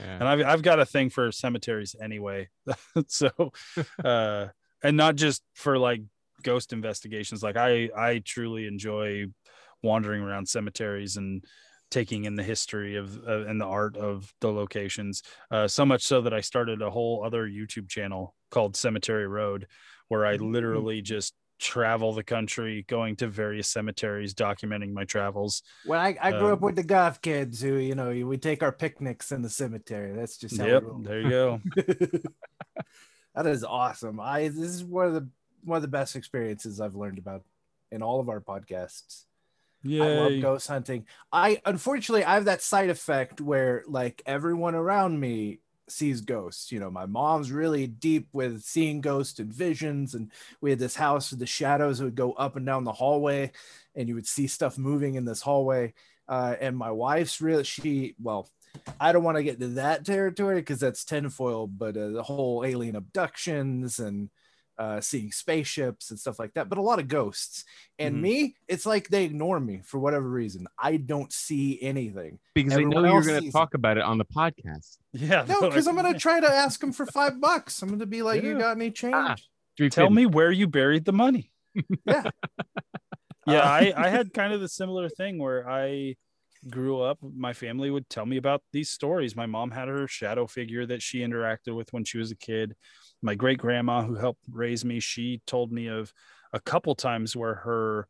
Yeah. 0.00 0.14
And 0.14 0.24
I've 0.24 0.40
I've 0.44 0.62
got 0.62 0.80
a 0.80 0.86
thing 0.86 1.10
for 1.10 1.30
cemeteries 1.30 1.94
anyway. 2.00 2.48
so, 3.06 3.30
uh, 4.04 4.48
and 4.82 4.96
not 4.96 5.16
just 5.16 5.42
for 5.54 5.78
like 5.78 6.02
ghost 6.42 6.72
investigations. 6.72 7.42
Like 7.42 7.56
I 7.56 7.90
I 7.96 8.22
truly 8.24 8.66
enjoy 8.66 9.26
wandering 9.82 10.22
around 10.22 10.48
cemeteries 10.48 11.16
and 11.16 11.44
taking 11.96 12.26
in 12.26 12.34
the 12.34 12.42
history 12.42 12.96
of 12.96 13.26
uh, 13.26 13.46
and 13.46 13.58
the 13.58 13.64
art 13.64 13.96
of 13.96 14.30
the 14.42 14.52
locations. 14.52 15.22
Uh, 15.50 15.66
so 15.66 15.86
much 15.86 16.02
so 16.02 16.20
that 16.20 16.34
I 16.34 16.42
started 16.42 16.82
a 16.82 16.90
whole 16.90 17.24
other 17.24 17.48
YouTube 17.48 17.88
channel 17.88 18.34
called 18.50 18.76
Cemetery 18.76 19.26
Road, 19.26 19.66
where 20.08 20.26
I 20.26 20.36
literally 20.36 21.00
just 21.00 21.32
travel 21.58 22.12
the 22.12 22.22
country, 22.22 22.84
going 22.86 23.16
to 23.16 23.28
various 23.28 23.68
cemeteries, 23.68 24.34
documenting 24.34 24.92
my 24.92 25.04
travels. 25.04 25.62
When 25.86 25.98
I, 25.98 26.14
I 26.20 26.32
grew 26.32 26.48
Um, 26.48 26.52
up 26.52 26.60
with 26.60 26.76
the 26.76 26.82
goth 26.82 27.22
kids 27.22 27.62
who, 27.62 27.76
you 27.76 27.94
know, 27.94 28.10
we 28.10 28.36
take 28.36 28.62
our 28.62 28.72
picnics 28.72 29.32
in 29.32 29.40
the 29.40 29.48
cemetery. 29.48 30.12
That's 30.12 30.36
just 30.36 30.58
how 30.58 30.66
Yep, 30.66 30.82
there 31.00 31.20
you 31.22 31.30
go. 31.30 31.60
that 33.34 33.46
is 33.46 33.64
awesome. 33.64 34.20
I 34.20 34.48
this 34.48 34.68
is 34.68 34.84
one 34.84 35.06
of 35.06 35.14
the 35.14 35.28
one 35.64 35.76
of 35.76 35.82
the 35.82 35.88
best 35.88 36.14
experiences 36.14 36.78
I've 36.78 36.94
learned 36.94 37.16
about 37.16 37.42
in 37.90 38.02
all 38.02 38.20
of 38.20 38.28
our 38.28 38.42
podcasts. 38.42 39.25
I 40.02 40.08
love 40.08 40.40
ghost 40.40 40.68
hunting. 40.68 41.06
I 41.32 41.60
unfortunately 41.64 42.24
I 42.24 42.34
have 42.34 42.46
that 42.46 42.62
side 42.62 42.90
effect 42.90 43.40
where 43.40 43.84
like 43.86 44.22
everyone 44.26 44.74
around 44.74 45.18
me 45.18 45.60
sees 45.88 46.20
ghosts. 46.20 46.72
You 46.72 46.80
know, 46.80 46.90
my 46.90 47.06
mom's 47.06 47.52
really 47.52 47.86
deep 47.86 48.28
with 48.32 48.62
seeing 48.62 49.00
ghosts 49.00 49.38
and 49.38 49.52
visions, 49.52 50.14
and 50.14 50.30
we 50.60 50.70
had 50.70 50.78
this 50.78 50.96
house 50.96 51.30
with 51.30 51.38
the 51.40 51.46
shadows 51.46 51.98
that 51.98 52.04
would 52.04 52.14
go 52.14 52.32
up 52.32 52.56
and 52.56 52.66
down 52.66 52.84
the 52.84 52.92
hallway, 52.92 53.52
and 53.94 54.08
you 54.08 54.14
would 54.14 54.26
see 54.26 54.46
stuff 54.46 54.78
moving 54.78 55.14
in 55.14 55.24
this 55.24 55.42
hallway. 55.42 55.94
Uh, 56.28 56.56
and 56.60 56.76
my 56.76 56.90
wife's 56.90 57.40
really 57.40 57.64
she 57.64 58.14
well, 58.20 58.50
I 59.00 59.12
don't 59.12 59.24
want 59.24 59.36
to 59.36 59.44
get 59.44 59.60
to 59.60 59.68
that 59.68 60.04
territory 60.04 60.56
because 60.56 60.80
that's 60.80 61.04
tinfoil, 61.04 61.66
but 61.66 61.96
uh, 61.96 62.08
the 62.08 62.22
whole 62.22 62.64
alien 62.64 62.96
abductions 62.96 63.98
and 63.98 64.30
uh, 64.78 65.00
seeing 65.00 65.32
spaceships 65.32 66.10
and 66.10 66.18
stuff 66.20 66.38
like 66.38 66.52
that, 66.54 66.68
but 66.68 66.78
a 66.78 66.82
lot 66.82 66.98
of 66.98 67.08
ghosts. 67.08 67.64
And 67.98 68.16
Mhm. 68.16 68.20
me, 68.20 68.56
it's 68.68 68.84
like 68.86 69.08
they 69.08 69.24
ignore 69.24 69.58
me 69.58 69.80
for 69.84 69.98
whatever 69.98 70.28
reason. 70.28 70.66
I 70.78 70.98
don't 70.98 71.32
see 71.32 71.80
anything. 71.82 72.38
Because 72.54 72.74
they 72.74 72.84
know 72.84 73.02
you're 73.04 73.22
going 73.22 73.36
to 73.36 73.40
sees 73.42 73.52
talk 73.52 73.74
about 73.74 73.96
it 73.96 74.02
on 74.04 74.18
the 74.18 74.24
podcast. 74.26 74.98
Yeah. 75.12 75.44
No, 75.48 75.62
because 75.62 75.86
I'm 75.86 75.96
gonna 75.96 76.18
try 76.18 76.40
to 76.40 76.48
ask 76.48 76.78
them 76.80 76.92
for 76.92 77.06
five 77.06 77.40
bucks. 77.40 77.80
I'm 77.80 77.88
gonna 77.88 78.04
be 78.04 78.22
like, 78.22 78.42
"You 78.42 78.58
got 78.58 78.76
any 78.76 78.90
change?" 78.90 79.14
Ah. 79.16 79.34
Tell 79.90 80.10
me 80.10 80.26
where 80.26 80.52
you 80.52 80.66
buried 80.66 81.04
the 81.06 81.12
money. 81.12 81.52
Yeah. 82.06 82.30
Yeah, 83.46 83.60
Uh, 83.60 83.64
I, 83.64 83.92
I 83.96 84.08
had 84.08 84.32
kind 84.34 84.52
of 84.52 84.60
the 84.60 84.68
similar 84.68 85.08
thing 85.08 85.38
where 85.38 85.68
I 85.70 86.16
grew 86.68 87.00
up, 87.00 87.18
my 87.22 87.52
family 87.52 87.90
would 87.90 88.08
tell 88.10 88.26
me 88.26 88.38
about 88.38 88.62
these 88.72 88.90
stories. 88.90 89.36
My 89.36 89.46
mom 89.46 89.70
had 89.70 89.86
her 89.88 90.08
shadow 90.08 90.46
figure 90.48 90.84
that 90.86 91.00
she 91.00 91.20
interacted 91.20 91.74
with 91.76 91.92
when 91.92 92.04
she 92.04 92.18
was 92.18 92.30
a 92.32 92.36
kid. 92.36 92.74
My 93.22 93.34
great 93.34 93.58
grandma, 93.58 94.02
who 94.02 94.14
helped 94.14 94.44
raise 94.50 94.84
me, 94.84 95.00
she 95.00 95.40
told 95.46 95.72
me 95.72 95.88
of 95.88 96.12
a 96.52 96.60
couple 96.60 96.94
times 96.94 97.34
where 97.36 97.54
her 97.54 98.08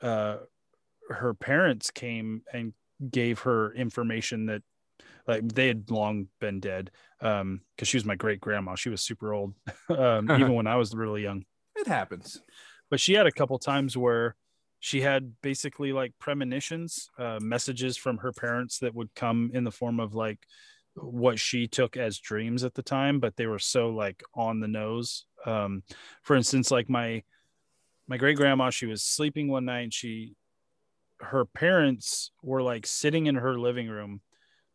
uh, 0.00 0.38
her 1.08 1.34
parents 1.34 1.90
came 1.90 2.42
and 2.52 2.72
gave 3.10 3.40
her 3.40 3.72
information 3.74 4.46
that 4.46 4.62
like 5.26 5.46
they 5.48 5.66
had 5.68 5.90
long 5.90 6.28
been 6.40 6.60
dead 6.60 6.90
um 7.20 7.60
because 7.74 7.88
she 7.88 7.96
was 7.96 8.04
my 8.04 8.14
great 8.14 8.40
grandma 8.40 8.74
she 8.76 8.88
was 8.88 9.00
super 9.00 9.32
old 9.32 9.54
um 9.88 10.30
even 10.38 10.54
when 10.54 10.66
i 10.68 10.76
was 10.76 10.94
really 10.94 11.22
young 11.22 11.44
It 11.76 11.86
happens. 11.88 12.40
but 12.90 13.00
she 13.00 13.14
had 13.14 13.26
a 13.26 13.32
couple 13.32 13.58
times 13.58 13.96
where 13.96 14.36
she 14.78 15.00
had 15.00 15.34
basically 15.42 15.92
like 15.92 16.12
premonitions, 16.18 17.08
uh, 17.16 17.38
messages 17.40 17.96
from 17.96 18.18
her 18.18 18.32
parents 18.32 18.78
that 18.80 18.94
would 18.94 19.14
come 19.14 19.52
in 19.54 19.62
the 19.62 19.70
form 19.70 20.00
of 20.00 20.12
like 20.16 20.40
what 20.94 21.38
she 21.38 21.66
took 21.66 21.96
as 21.96 22.18
dreams 22.18 22.64
at 22.64 22.74
the 22.74 22.82
time, 22.82 23.20
but 23.20 23.36
they 23.36 23.46
were 23.46 23.58
so 23.58 23.90
like 23.90 24.22
on 24.34 24.60
the 24.60 24.68
nose. 24.68 25.24
Um, 25.46 25.82
for 26.22 26.36
instance, 26.36 26.70
like 26.70 26.88
my 26.88 27.22
my 28.08 28.16
great 28.16 28.36
grandma, 28.36 28.70
she 28.70 28.86
was 28.86 29.02
sleeping 29.02 29.48
one 29.48 29.64
night 29.64 29.80
and 29.80 29.94
she 29.94 30.34
her 31.20 31.44
parents 31.44 32.32
were 32.42 32.62
like 32.62 32.84
sitting 32.86 33.26
in 33.26 33.36
her 33.36 33.58
living 33.58 33.88
room 33.88 34.20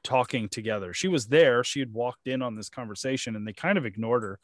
talking 0.04 0.48
together. 0.48 0.94
She 0.94 1.08
was 1.08 1.28
there, 1.28 1.64
she 1.64 1.80
had 1.80 1.94
walked 1.94 2.28
in 2.28 2.42
on 2.42 2.56
this 2.56 2.70
conversation 2.70 3.36
and 3.36 3.48
they 3.48 3.54
kind 3.54 3.78
of 3.78 3.86
ignored 3.86 4.24
her. 4.24 4.40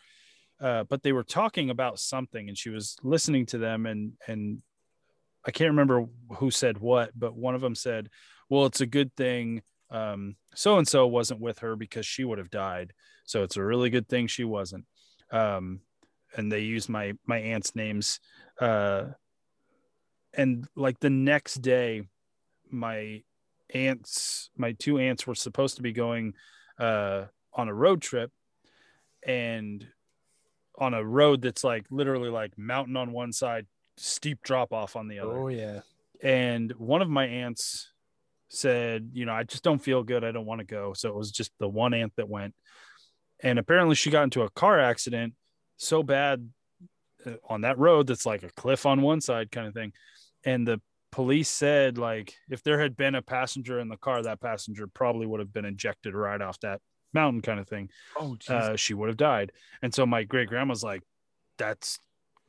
Uh, 0.62 0.84
but 0.84 1.02
they 1.02 1.12
were 1.12 1.24
talking 1.24 1.70
about 1.70 2.00
something 2.00 2.48
and 2.48 2.58
she 2.58 2.70
was 2.70 2.98
listening 3.04 3.46
to 3.48 3.58
them 3.58 3.86
and 3.86 4.14
and 4.28 4.62
I 5.46 5.52
can't 5.52 5.72
remember 5.72 6.06
who 6.38 6.52
said 6.52 6.78
what, 6.78 7.12
but 7.14 7.36
one 7.36 7.54
of 7.54 7.60
them 7.60 7.76
said, 7.76 8.10
"Well, 8.48 8.66
it's 8.66 8.80
a 8.80 8.86
good 8.86 9.14
thing 9.16 9.62
so 10.56 10.78
and 10.78 10.88
so 10.88 11.08
wasn't 11.08 11.40
with 11.40 11.60
her 11.60 11.76
because 11.76 12.06
she 12.06 12.24
would 12.24 12.38
have 12.38 12.50
died. 12.50 12.94
So 13.26 13.44
it's 13.44 13.58
a 13.58 13.64
really 13.64 13.90
good 13.90 14.10
thing 14.10 14.28
she 14.28 14.44
wasn't." 14.44 14.86
Um, 15.32 15.82
and 16.36 16.52
they 16.52 16.62
used 16.62 16.90
my 16.90 17.14
my 17.26 17.38
aunt's 17.38 17.76
names, 17.76 18.20
uh, 18.60 19.06
and 20.34 20.68
like 20.76 21.00
the 21.00 21.10
next 21.10 21.56
day, 21.56 22.04
my 22.70 23.22
aunts, 23.74 24.50
my 24.58 24.74
two 24.74 24.98
aunts 24.98 25.28
were 25.28 25.36
supposed 25.36 25.76
to 25.78 25.84
be 25.84 25.94
going 25.94 26.34
uh, 26.80 27.26
on 27.54 27.70
a 27.70 27.74
road 27.74 28.02
trip, 28.02 28.32
and 29.26 29.88
on 30.78 30.94
a 30.94 31.04
road 31.04 31.42
that's 31.42 31.64
like 31.64 31.86
literally 31.92 32.30
like 32.30 32.58
mountain 32.58 32.98
on 32.98 33.12
one 33.12 33.32
side, 33.32 33.68
steep 33.98 34.42
drop 34.42 34.74
off 34.74 34.96
on 34.96 35.08
the 35.08 35.20
other. 35.20 35.38
Oh 35.38 35.48
yeah. 35.50 35.82
And 36.22 36.72
one 36.74 37.02
of 37.02 37.10
my 37.10 37.26
aunts 37.26 37.93
said, 38.54 39.10
you 39.14 39.26
know, 39.26 39.34
I 39.34 39.44
just 39.44 39.64
don't 39.64 39.82
feel 39.82 40.04
good. 40.04 40.24
I 40.24 40.32
don't 40.32 40.46
want 40.46 40.60
to 40.60 40.66
go. 40.66 40.94
So 40.94 41.10
it 41.10 41.16
was 41.16 41.32
just 41.32 41.52
the 41.60 41.68
one 41.68 41.94
aunt 41.94 42.14
that 42.18 42.30
went. 42.30 42.54
And 43.42 43.60
apparently 43.60 43.96
she 43.96 44.12
got 44.12 44.24
into 44.24 44.44
a 44.44 44.50
car 44.50 44.80
accident 44.80 45.34
so 45.78 46.04
bad 46.04 46.50
uh, 47.26 47.34
on 47.50 47.62
that 47.62 47.78
road 47.78 48.08
that's 48.08 48.26
like 48.26 48.44
a 48.44 48.52
cliff 48.56 48.86
on 48.86 49.02
one 49.02 49.22
side 49.22 49.52
kind 49.52 49.68
of 49.68 49.74
thing. 49.74 49.92
And 50.46 50.68
the 50.68 50.80
police 51.12 51.50
said 51.50 51.98
like 51.98 52.34
if 52.50 52.64
there 52.64 52.80
had 52.80 52.96
been 52.96 53.16
a 53.16 53.22
passenger 53.22 53.80
in 53.80 53.90
the 53.90 53.98
car, 53.98 54.22
that 54.22 54.40
passenger 54.40 54.88
probably 54.88 55.26
would 55.26 55.40
have 55.40 55.54
been 55.54 55.66
ejected 55.66 56.14
right 56.14 56.42
off 56.42 56.60
that 56.62 56.80
mountain 57.14 57.42
kind 57.42 57.60
of 57.60 57.68
thing. 57.68 57.90
Oh. 58.20 58.38
Uh, 58.48 58.76
she 58.76 58.94
would 58.94 59.10
have 59.10 59.18
died. 59.18 59.52
And 59.82 59.94
so 59.94 60.06
my 60.06 60.24
great 60.24 60.48
grandma's 60.48 60.84
like, 60.84 61.02
that's 61.58 62.00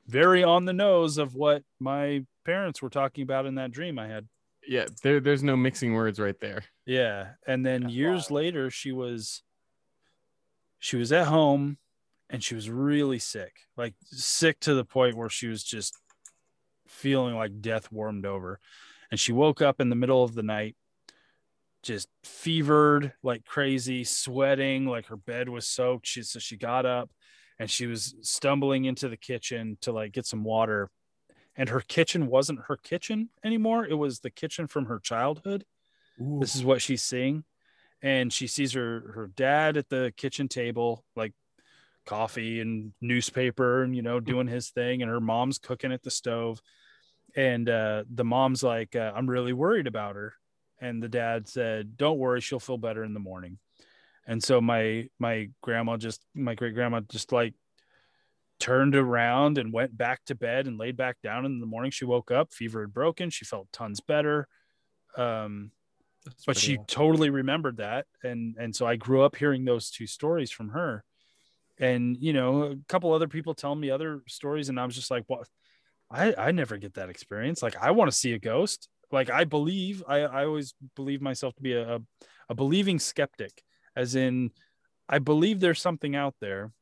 very 0.07 0.45
on 0.45 0.65
the 0.65 0.73
nose 0.73 1.19
of 1.19 1.35
what 1.35 1.63
my 1.81 2.25
parents 2.45 2.83
were 2.83 2.91
talking 2.91 3.23
about 3.23 3.47
in 3.47 3.55
that 3.57 3.73
dream 3.73 3.99
I 3.99 4.09
had. 4.09 4.27
Yeah. 4.67 4.87
There, 5.03 5.21
there's 5.21 5.43
no 5.43 5.57
mixing 5.57 5.95
words 5.95 6.19
right 6.19 6.39
there. 6.41 6.65
Yeah. 6.87 7.33
And 7.47 7.65
then 7.65 7.89
years 7.89 8.31
later, 8.31 8.71
she 8.71 8.93
was 8.93 9.43
she 10.79 10.97
was 10.97 11.13
at 11.13 11.27
home 11.27 11.79
and 12.31 12.43
she 12.43 12.55
was 12.55 12.69
really 12.69 13.19
sick, 13.19 13.57
like 13.77 13.95
sick 14.05 14.61
to 14.61 14.75
the 14.75 14.85
point 14.85 15.17
where 15.17 15.31
she 15.31 15.49
was 15.49 15.65
just 15.65 15.97
feeling 16.89 17.35
like 17.35 17.61
death 17.61 17.91
warmed 17.91 18.27
over. 18.27 18.59
And 19.11 19.19
she 19.19 19.33
woke 19.33 19.63
up 19.63 19.81
in 19.81 19.89
the 19.89 19.97
middle 19.97 20.25
of 20.25 20.35
the 20.35 20.43
night, 20.43 20.77
just 21.83 22.09
fevered 22.23 23.13
like 23.23 23.45
crazy, 23.45 24.05
sweating, 24.05 24.87
like 24.87 25.07
her 25.07 25.17
bed 25.17 25.49
was 25.49 25.67
soaked. 25.67 26.07
She 26.07 26.23
so 26.23 26.39
she 26.39 26.57
got 26.57 26.87
up 26.87 27.11
and 27.59 27.71
she 27.71 27.87
was 27.87 28.15
stumbling 28.23 28.85
into 28.85 29.09
the 29.09 29.17
kitchen 29.17 29.79
to 29.83 29.93
like 29.93 30.13
get 30.13 30.27
some 30.27 30.45
water. 30.45 30.91
And 31.57 31.69
her 31.69 31.81
kitchen 31.81 32.27
wasn't 32.27 32.61
her 32.67 32.77
kitchen 32.77 33.29
anymore. 33.45 33.87
It 33.87 33.95
was 33.95 34.21
the 34.21 34.31
kitchen 34.31 34.67
from 34.67 34.87
her 34.87 34.99
childhood. 34.99 35.65
This 36.41 36.57
is 36.57 36.65
what 36.65 36.83
she's 36.83 37.03
seeing. 37.03 37.45
And 38.03 38.33
she 38.33 38.47
sees 38.47 38.73
her 38.73 39.13
her 39.15 39.29
dad 39.29 39.77
at 39.77 39.89
the 39.89 40.13
kitchen 40.17 40.49
table, 40.49 41.05
like 41.17 41.33
coffee 42.05 42.61
and 42.61 42.93
newspaper 43.01 43.83
and 43.83 43.97
you 43.97 44.03
know 44.03 44.21
doing 44.21 44.47
his 44.47 44.71
thing 44.71 45.03
and 45.03 45.11
her 45.11 45.21
mom's 45.21 45.59
cooking 45.59 45.93
at 45.93 46.03
the 46.03 46.11
stove 46.11 46.61
and 47.35 47.69
uh 47.69 48.05
the 48.13 48.25
mom's 48.25 48.63
like 48.63 48.95
uh, 48.95 49.13
i'm 49.15 49.29
really 49.29 49.53
worried 49.53 49.87
about 49.87 50.15
her 50.15 50.35
and 50.81 51.03
the 51.03 51.09
dad 51.09 51.49
said 51.49 51.97
don't 51.97 52.19
worry 52.19 52.41
she'll 52.41 52.61
feel 52.61 52.77
better 52.77 53.05
in 53.05 53.15
the 53.15 53.21
morning 53.21 53.59
and 54.27 54.43
so 54.43 54.61
my 54.61 55.09
my 55.19 55.49
grandma 55.63 55.97
just 55.97 56.23
my 56.35 56.55
great 56.55 56.75
grandma 56.75 57.01
just 57.09 57.33
like 57.33 57.55
turned 58.61 58.95
around 58.95 59.59
and 59.59 59.73
went 59.73 59.97
back 59.97 60.25
to 60.27 60.35
bed 60.35 60.67
and 60.67 60.79
laid 60.79 60.97
back 60.97 61.17
down 61.23 61.45
in 61.45 61.61
the 61.61 61.67
morning. 61.67 61.91
She 61.91 62.05
woke 62.05 62.31
up 62.31 62.53
fever 62.53 62.83
had 62.83 62.93
broken. 62.93 63.31
She 63.31 63.45
felt 63.45 63.69
tons 63.73 64.01
better. 64.01 64.49
Um 65.17 65.71
but 66.47 66.57
she 66.57 66.79
totally 66.87 67.31
remembered 67.31 67.79
that. 67.79 68.07
And 68.23 68.57
and 68.59 68.75
so 68.75 68.87
i 68.87 68.97
grew 68.97 69.23
up 69.23 69.37
hearing 69.37 69.65
those 69.65 69.91
two 69.91 70.07
stories 70.07 70.51
from 70.51 70.71
her. 70.71 71.05
And 71.79 72.17
you 72.19 72.33
know 72.33 72.63
a 72.63 72.77
couple 72.89 73.13
other 73.13 73.29
people 73.29 73.55
tell 73.55 73.75
me 73.75 73.91
other 73.91 74.23
stories 74.29 74.69
and 74.69 74.79
i 74.79 74.87
was 74.87 74.95
just 74.95 75.11
like 75.11 75.25
what? 75.27 75.49
I 76.11 76.35
i 76.37 76.53
never 76.53 76.77
get 76.77 76.95
that 76.95 77.11
experience. 77.11 77.63
Like 77.63 77.77
i 77.77 77.91
want 77.91 78.11
to 78.11 78.17
see 78.17 78.33
a 78.33 78.39
ghost. 78.39 78.89
Like 79.13 79.31
i 79.31 79.45
believe 79.45 80.03
i 80.09 80.21
i 80.21 80.45
always 80.45 80.75
believe 80.97 81.21
myself 81.21 81.55
to 81.57 81.63
be 81.63 81.75
a, 81.75 81.97
a, 81.97 82.01
a 82.49 82.55
believing 82.55 82.99
skeptic 82.99 83.63
as 83.95 84.15
in 84.15 84.51
i 85.09 85.19
believe 85.19 85.61
there's 85.61 85.81
something 85.81 86.17
out 86.17 86.35
there 86.41 86.73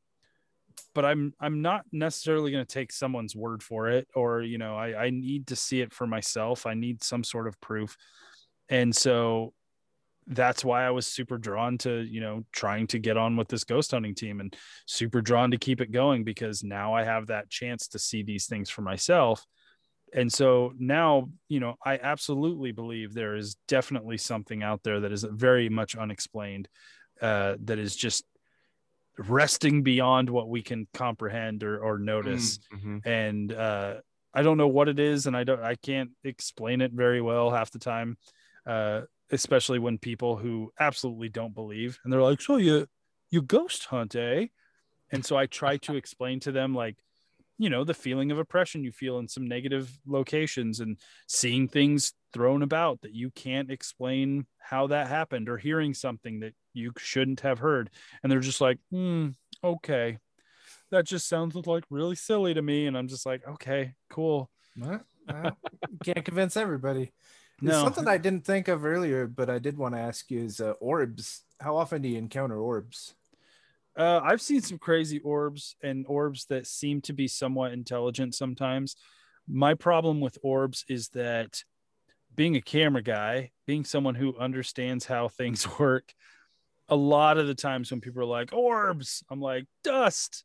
but 0.94 1.04
i'm 1.04 1.32
i'm 1.40 1.62
not 1.62 1.84
necessarily 1.92 2.50
going 2.50 2.64
to 2.64 2.74
take 2.74 2.92
someone's 2.92 3.36
word 3.36 3.62
for 3.62 3.88
it 3.88 4.08
or 4.14 4.42
you 4.42 4.58
know 4.58 4.76
i 4.76 5.04
i 5.06 5.10
need 5.10 5.46
to 5.46 5.56
see 5.56 5.80
it 5.80 5.92
for 5.92 6.06
myself 6.06 6.66
i 6.66 6.74
need 6.74 7.02
some 7.02 7.24
sort 7.24 7.46
of 7.46 7.60
proof 7.60 7.96
and 8.68 8.94
so 8.94 9.52
that's 10.26 10.64
why 10.64 10.84
I 10.84 10.90
was 10.90 11.06
super 11.06 11.36
drawn 11.36 11.78
to, 11.78 12.02
you 12.02 12.20
know, 12.20 12.44
trying 12.52 12.86
to 12.88 12.98
get 12.98 13.16
on 13.16 13.36
with 13.36 13.48
this 13.48 13.64
ghost 13.64 13.90
hunting 13.90 14.14
team 14.14 14.40
and 14.40 14.54
super 14.86 15.20
drawn 15.20 15.50
to 15.50 15.58
keep 15.58 15.80
it 15.80 15.90
going 15.90 16.24
because 16.24 16.62
now 16.62 16.94
I 16.94 17.04
have 17.04 17.26
that 17.26 17.50
chance 17.50 17.88
to 17.88 17.98
see 17.98 18.22
these 18.22 18.46
things 18.46 18.70
for 18.70 18.82
myself. 18.82 19.44
And 20.14 20.32
so 20.32 20.74
now, 20.78 21.30
you 21.48 21.58
know, 21.58 21.74
I 21.84 21.98
absolutely 21.98 22.72
believe 22.72 23.14
there 23.14 23.34
is 23.34 23.56
definitely 23.66 24.18
something 24.18 24.62
out 24.62 24.82
there 24.84 25.00
that 25.00 25.12
is 25.12 25.24
very 25.24 25.68
much 25.68 25.96
unexplained, 25.96 26.68
uh, 27.20 27.56
that 27.64 27.78
is 27.78 27.96
just 27.96 28.24
resting 29.18 29.82
beyond 29.82 30.30
what 30.30 30.48
we 30.48 30.62
can 30.62 30.86
comprehend 30.94 31.62
or, 31.62 31.78
or 31.82 31.98
notice. 31.98 32.58
Mhm. 32.72 33.00
And 33.04 33.52
uh, 33.52 34.00
I 34.34 34.42
don't 34.42 34.56
know 34.58 34.68
what 34.68 34.88
it 34.88 34.98
is, 34.98 35.26
and 35.26 35.36
I 35.36 35.44
don't, 35.44 35.62
I 35.62 35.74
can't 35.74 36.12
explain 36.24 36.80
it 36.80 36.92
very 36.92 37.20
well 37.20 37.50
half 37.50 37.70
the 37.70 37.78
time. 37.78 38.16
Uh, 38.66 39.02
especially 39.30 39.78
when 39.78 39.98
people 39.98 40.36
who 40.36 40.72
absolutely 40.78 41.28
don't 41.28 41.54
believe 41.54 41.98
and 42.04 42.12
they're 42.12 42.22
like, 42.22 42.40
"So 42.40 42.58
you 42.58 42.86
you 43.30 43.42
ghost 43.42 43.86
hunt, 43.86 44.14
eh?" 44.14 44.48
And 45.10 45.24
so 45.24 45.36
I 45.36 45.46
try 45.46 45.76
to 45.78 45.96
explain 45.96 46.40
to 46.40 46.52
them 46.52 46.74
like, 46.74 47.04
you 47.58 47.70
know, 47.70 47.84
the 47.84 47.94
feeling 47.94 48.30
of 48.30 48.38
oppression 48.38 48.84
you 48.84 48.92
feel 48.92 49.18
in 49.18 49.28
some 49.28 49.46
negative 49.46 49.90
locations 50.06 50.80
and 50.80 50.98
seeing 51.28 51.68
things 51.68 52.12
thrown 52.32 52.62
about 52.62 53.00
that 53.02 53.14
you 53.14 53.30
can't 53.30 53.70
explain 53.70 54.46
how 54.58 54.86
that 54.88 55.08
happened 55.08 55.48
or 55.48 55.58
hearing 55.58 55.94
something 55.94 56.40
that 56.40 56.54
you 56.72 56.92
shouldn't 56.98 57.40
have 57.40 57.58
heard. 57.58 57.90
And 58.22 58.32
they're 58.32 58.40
just 58.40 58.60
like, 58.60 58.78
"Hmm, 58.90 59.30
okay." 59.62 60.18
That 60.90 61.06
just 61.06 61.28
sounds 61.28 61.54
like 61.54 61.84
really 61.90 62.16
silly 62.16 62.54
to 62.54 62.62
me 62.62 62.86
and 62.86 62.96
I'm 62.96 63.08
just 63.08 63.26
like, 63.26 63.46
"Okay, 63.46 63.94
cool." 64.10 64.50
Well, 64.76 65.00
well, 65.28 65.58
can't 66.04 66.24
convince 66.24 66.56
everybody. 66.56 67.12
No. 67.64 67.84
Something 67.84 68.08
I 68.08 68.18
didn't 68.18 68.44
think 68.44 68.66
of 68.66 68.84
earlier, 68.84 69.28
but 69.28 69.48
I 69.48 69.60
did 69.60 69.78
want 69.78 69.94
to 69.94 70.00
ask 70.00 70.28
you 70.32 70.40
is 70.40 70.60
uh, 70.60 70.72
orbs. 70.80 71.44
How 71.60 71.76
often 71.76 72.02
do 72.02 72.08
you 72.08 72.18
encounter 72.18 72.58
orbs? 72.58 73.14
Uh, 73.96 74.20
I've 74.22 74.40
seen 74.40 74.62
some 74.62 74.78
crazy 74.78 75.18
orbs 75.20 75.76
and 75.82 76.06
orbs 76.08 76.46
that 76.46 76.66
seem 76.66 77.00
to 77.02 77.12
be 77.12 77.28
somewhat 77.28 77.72
intelligent 77.72 78.34
sometimes. 78.34 78.96
My 79.46 79.74
problem 79.74 80.20
with 80.20 80.38
orbs 80.42 80.84
is 80.88 81.08
that 81.10 81.62
being 82.34 82.56
a 82.56 82.62
camera 82.62 83.02
guy, 83.02 83.50
being 83.66 83.84
someone 83.84 84.14
who 84.14 84.36
understands 84.38 85.04
how 85.04 85.28
things 85.28 85.66
work, 85.78 86.12
a 86.88 86.96
lot 86.96 87.38
of 87.38 87.46
the 87.46 87.54
times 87.54 87.90
when 87.90 88.00
people 88.00 88.22
are 88.22 88.26
like 88.26 88.52
orbs, 88.52 89.22
I'm 89.30 89.40
like 89.40 89.66
dust 89.84 90.44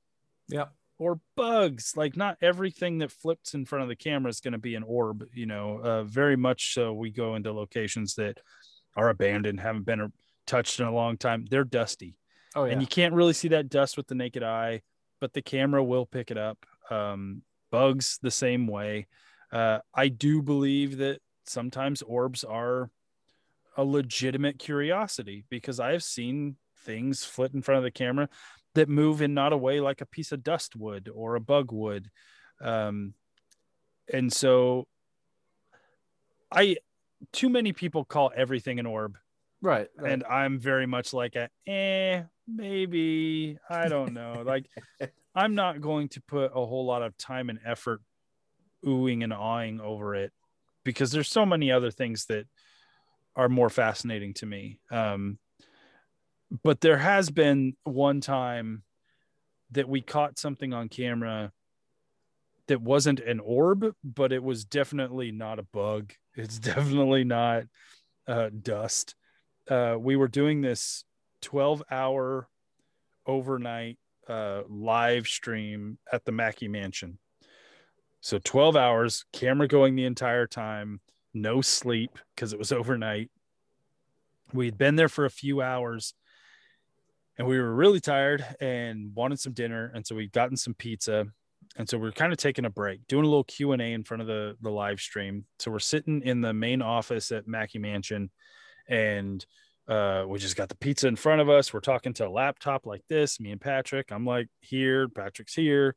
Yep. 0.50 0.74
or 0.98 1.20
bugs. 1.36 1.94
Like 1.96 2.16
not 2.18 2.38
everything 2.42 3.00
that 3.00 3.12
flips 3.12 3.54
in 3.54 3.66
front 3.66 3.84
of 3.84 3.90
the 3.90 3.96
camera 3.96 4.30
is 4.30 4.40
going 4.40 4.54
to 4.54 4.58
be 4.58 4.76
an 4.76 4.84
orb. 4.84 5.24
You 5.34 5.46
know, 5.46 5.80
uh, 5.82 6.04
very 6.04 6.36
much 6.36 6.74
so. 6.74 6.94
We 6.94 7.12
go 7.12 7.36
into 7.36 7.52
locations 7.54 8.16
that 8.16 8.40
are 8.96 9.10
abandoned, 9.10 9.60
haven't 9.60 9.86
been 9.86 10.12
touched 10.46 10.80
in 10.80 10.86
a 10.86 10.94
long 10.94 11.18
time. 11.18 11.46
They're 11.50 11.64
dusty 11.64 12.18
Oh 12.58 12.66
yeah. 12.66 12.74
and 12.74 12.82
you 12.82 12.88
can't 12.88 13.14
really 13.14 13.34
see 13.34 13.50
that 13.50 13.70
dust 13.70 13.98
with 13.98 14.08
the 14.08 14.16
naked 14.16 14.42
eye, 14.42 14.82
but 15.22 15.32
the 15.34 15.44
camera 15.44 15.84
will 15.84 16.08
pick 16.08 16.32
it 16.32 16.38
up. 16.38 16.58
Um, 16.90 17.44
bugs 17.72 18.18
the 18.22 18.32
same 18.32 18.66
way. 18.66 19.08
Uh, 19.52 19.80
I 19.94 20.08
do 20.08 20.42
believe 20.42 20.98
that 20.98 21.20
sometimes 21.46 22.02
orbs 22.02 22.44
are 22.44 22.90
a 23.78 23.84
legitimate 23.84 24.58
curiosity 24.58 25.46
because 25.50 25.80
I've 25.80 26.04
seen 26.04 26.56
things 26.84 27.24
flit 27.24 27.54
in 27.54 27.62
front 27.62 27.78
of 27.78 27.84
the 27.84 27.92
camera 27.92 28.28
that 28.74 28.90
move 28.90 29.22
in 29.22 29.36
not 29.36 29.54
a 29.54 29.58
way 29.58 29.80
like 29.80 30.02
a 30.02 30.06
piece 30.06 30.32
of 30.32 30.44
dust 30.44 30.76
would 30.76 31.10
or 31.14 31.36
a 31.36 31.40
bug 31.40 31.72
would. 31.72 32.10
Um, 32.60 33.14
and 34.12 34.34
so 34.34 34.88
I 36.52 36.78
too 37.32 37.50
many 37.50 37.72
people 37.74 38.04
call 38.04 38.32
everything 38.36 38.80
an 38.80 38.86
orb, 38.86 39.18
Right. 39.62 39.88
right. 39.98 40.12
and 40.12 40.24
I'm 40.24 40.60
very 40.60 40.86
much 40.86 41.14
like 41.14 41.36
a 41.36 41.50
eh, 41.70 42.24
maybe 42.48 43.58
I 43.70 43.88
don't 43.88 44.14
know. 44.14 44.44
like 44.46 44.70
I'm 45.36 45.56
not 45.56 45.82
going 45.82 46.10
to 46.10 46.22
put 46.22 46.52
a 46.54 46.66
whole 46.66 46.86
lot 46.86 47.02
of 47.02 47.18
time 47.18 47.50
and 47.50 47.60
effort 47.66 48.02
oohing 48.86 49.24
and 49.24 49.34
awing 49.34 49.80
over 49.82 50.16
it 50.16 50.32
because 50.84 51.12
there's 51.12 51.30
so 51.30 51.46
many 51.46 51.72
other 51.72 51.92
things 51.92 52.26
that 52.26 52.46
are 53.36 53.50
more 53.50 53.70
fascinating 53.70 54.34
to 54.36 54.46
me. 54.46 54.80
Um, 54.90 55.38
but 56.64 56.82
there 56.82 56.98
has 56.98 57.30
been 57.30 57.76
one 57.84 58.22
time 58.22 58.84
that 59.72 59.90
we 59.90 60.02
caught 60.02 60.40
something 60.40 60.74
on 60.74 60.90
camera 60.90 61.52
that 62.68 62.82
wasn't 62.82 63.20
an 63.20 63.40
orb, 63.40 63.94
but 64.04 64.32
it 64.32 64.44
was 64.44 64.66
definitely 64.66 65.32
not 65.32 65.60
a 65.60 65.64
bug. 65.64 66.14
It's 66.36 66.60
definitely 66.60 67.24
not 67.24 67.64
uh, 68.28 68.50
dust. 68.50 69.16
Uh, 69.70 69.98
we 70.00 70.16
were 70.16 70.28
doing 70.28 70.62
this 70.62 71.04
12 71.42 71.84
hour 71.92 72.48
overnight 73.26 73.98
uh, 74.28 74.62
live 74.70 75.28
stream 75.28 75.98
at 76.12 76.26
the 76.26 76.32
Mackay 76.32 76.68
Mansion. 76.68 77.20
So 78.22 78.40
12 78.40 78.76
hours, 78.76 79.26
camera 79.32 79.68
going 79.68 79.96
the 79.96 80.06
entire 80.06 80.48
time, 80.48 81.02
no 81.34 81.62
sleep 81.62 82.18
because 82.36 82.54
it 82.54 82.60
was 82.60 82.72
overnight. 82.72 83.30
We'd 84.54 84.78
been 84.78 84.96
there 84.96 85.10
for 85.10 85.26
a 85.26 85.30
few 85.30 85.62
hours 85.62 86.14
and 87.38 87.48
we 87.48 87.60
were 87.60 87.74
really 87.74 88.00
tired 88.00 88.46
and 88.60 89.14
wanted 89.14 89.40
some 89.40 89.54
dinner. 89.54 89.92
And 89.94 90.06
so 90.06 90.16
we'd 90.16 90.32
gotten 90.32 90.58
some 90.58 90.74
pizza. 90.74 91.26
And 91.78 91.88
so 91.88 91.98
we 91.98 92.08
are 92.08 92.14
kind 92.14 92.32
of 92.32 92.40
taking 92.40 92.66
a 92.66 92.70
break, 92.70 93.06
doing 93.08 93.26
a 93.26 93.28
little 93.28 93.44
Q&A 93.44 93.78
in 93.78 94.04
front 94.04 94.22
of 94.22 94.28
the, 94.28 94.56
the 94.62 94.72
live 94.72 95.00
stream. 95.00 95.46
So 95.60 95.70
we're 95.70 95.80
sitting 95.80 96.22
in 96.24 96.42
the 96.42 96.54
main 96.54 96.82
office 96.82 97.32
at 97.32 97.48
Mackay 97.48 97.80
Mansion 97.80 98.32
and 98.88 99.46
uh, 99.88 100.26
we 100.28 100.40
just 100.40 100.56
got 100.56 100.70
the 100.70 100.76
pizza 100.76 101.08
in 101.08 101.16
front 101.16 101.42
of 101.42 101.50
us. 101.50 101.74
We're 101.74 101.80
talking 101.80 102.14
to 102.14 102.28
a 102.28 102.30
laptop 102.30 102.86
like 102.86 103.04
this, 103.08 103.40
me 103.40 103.52
and 103.52 103.62
Patrick. 103.62 104.12
I'm 104.12 104.26
like 104.26 104.48
here, 104.60 105.08
Patrick's 105.08 105.54
here. 105.54 105.96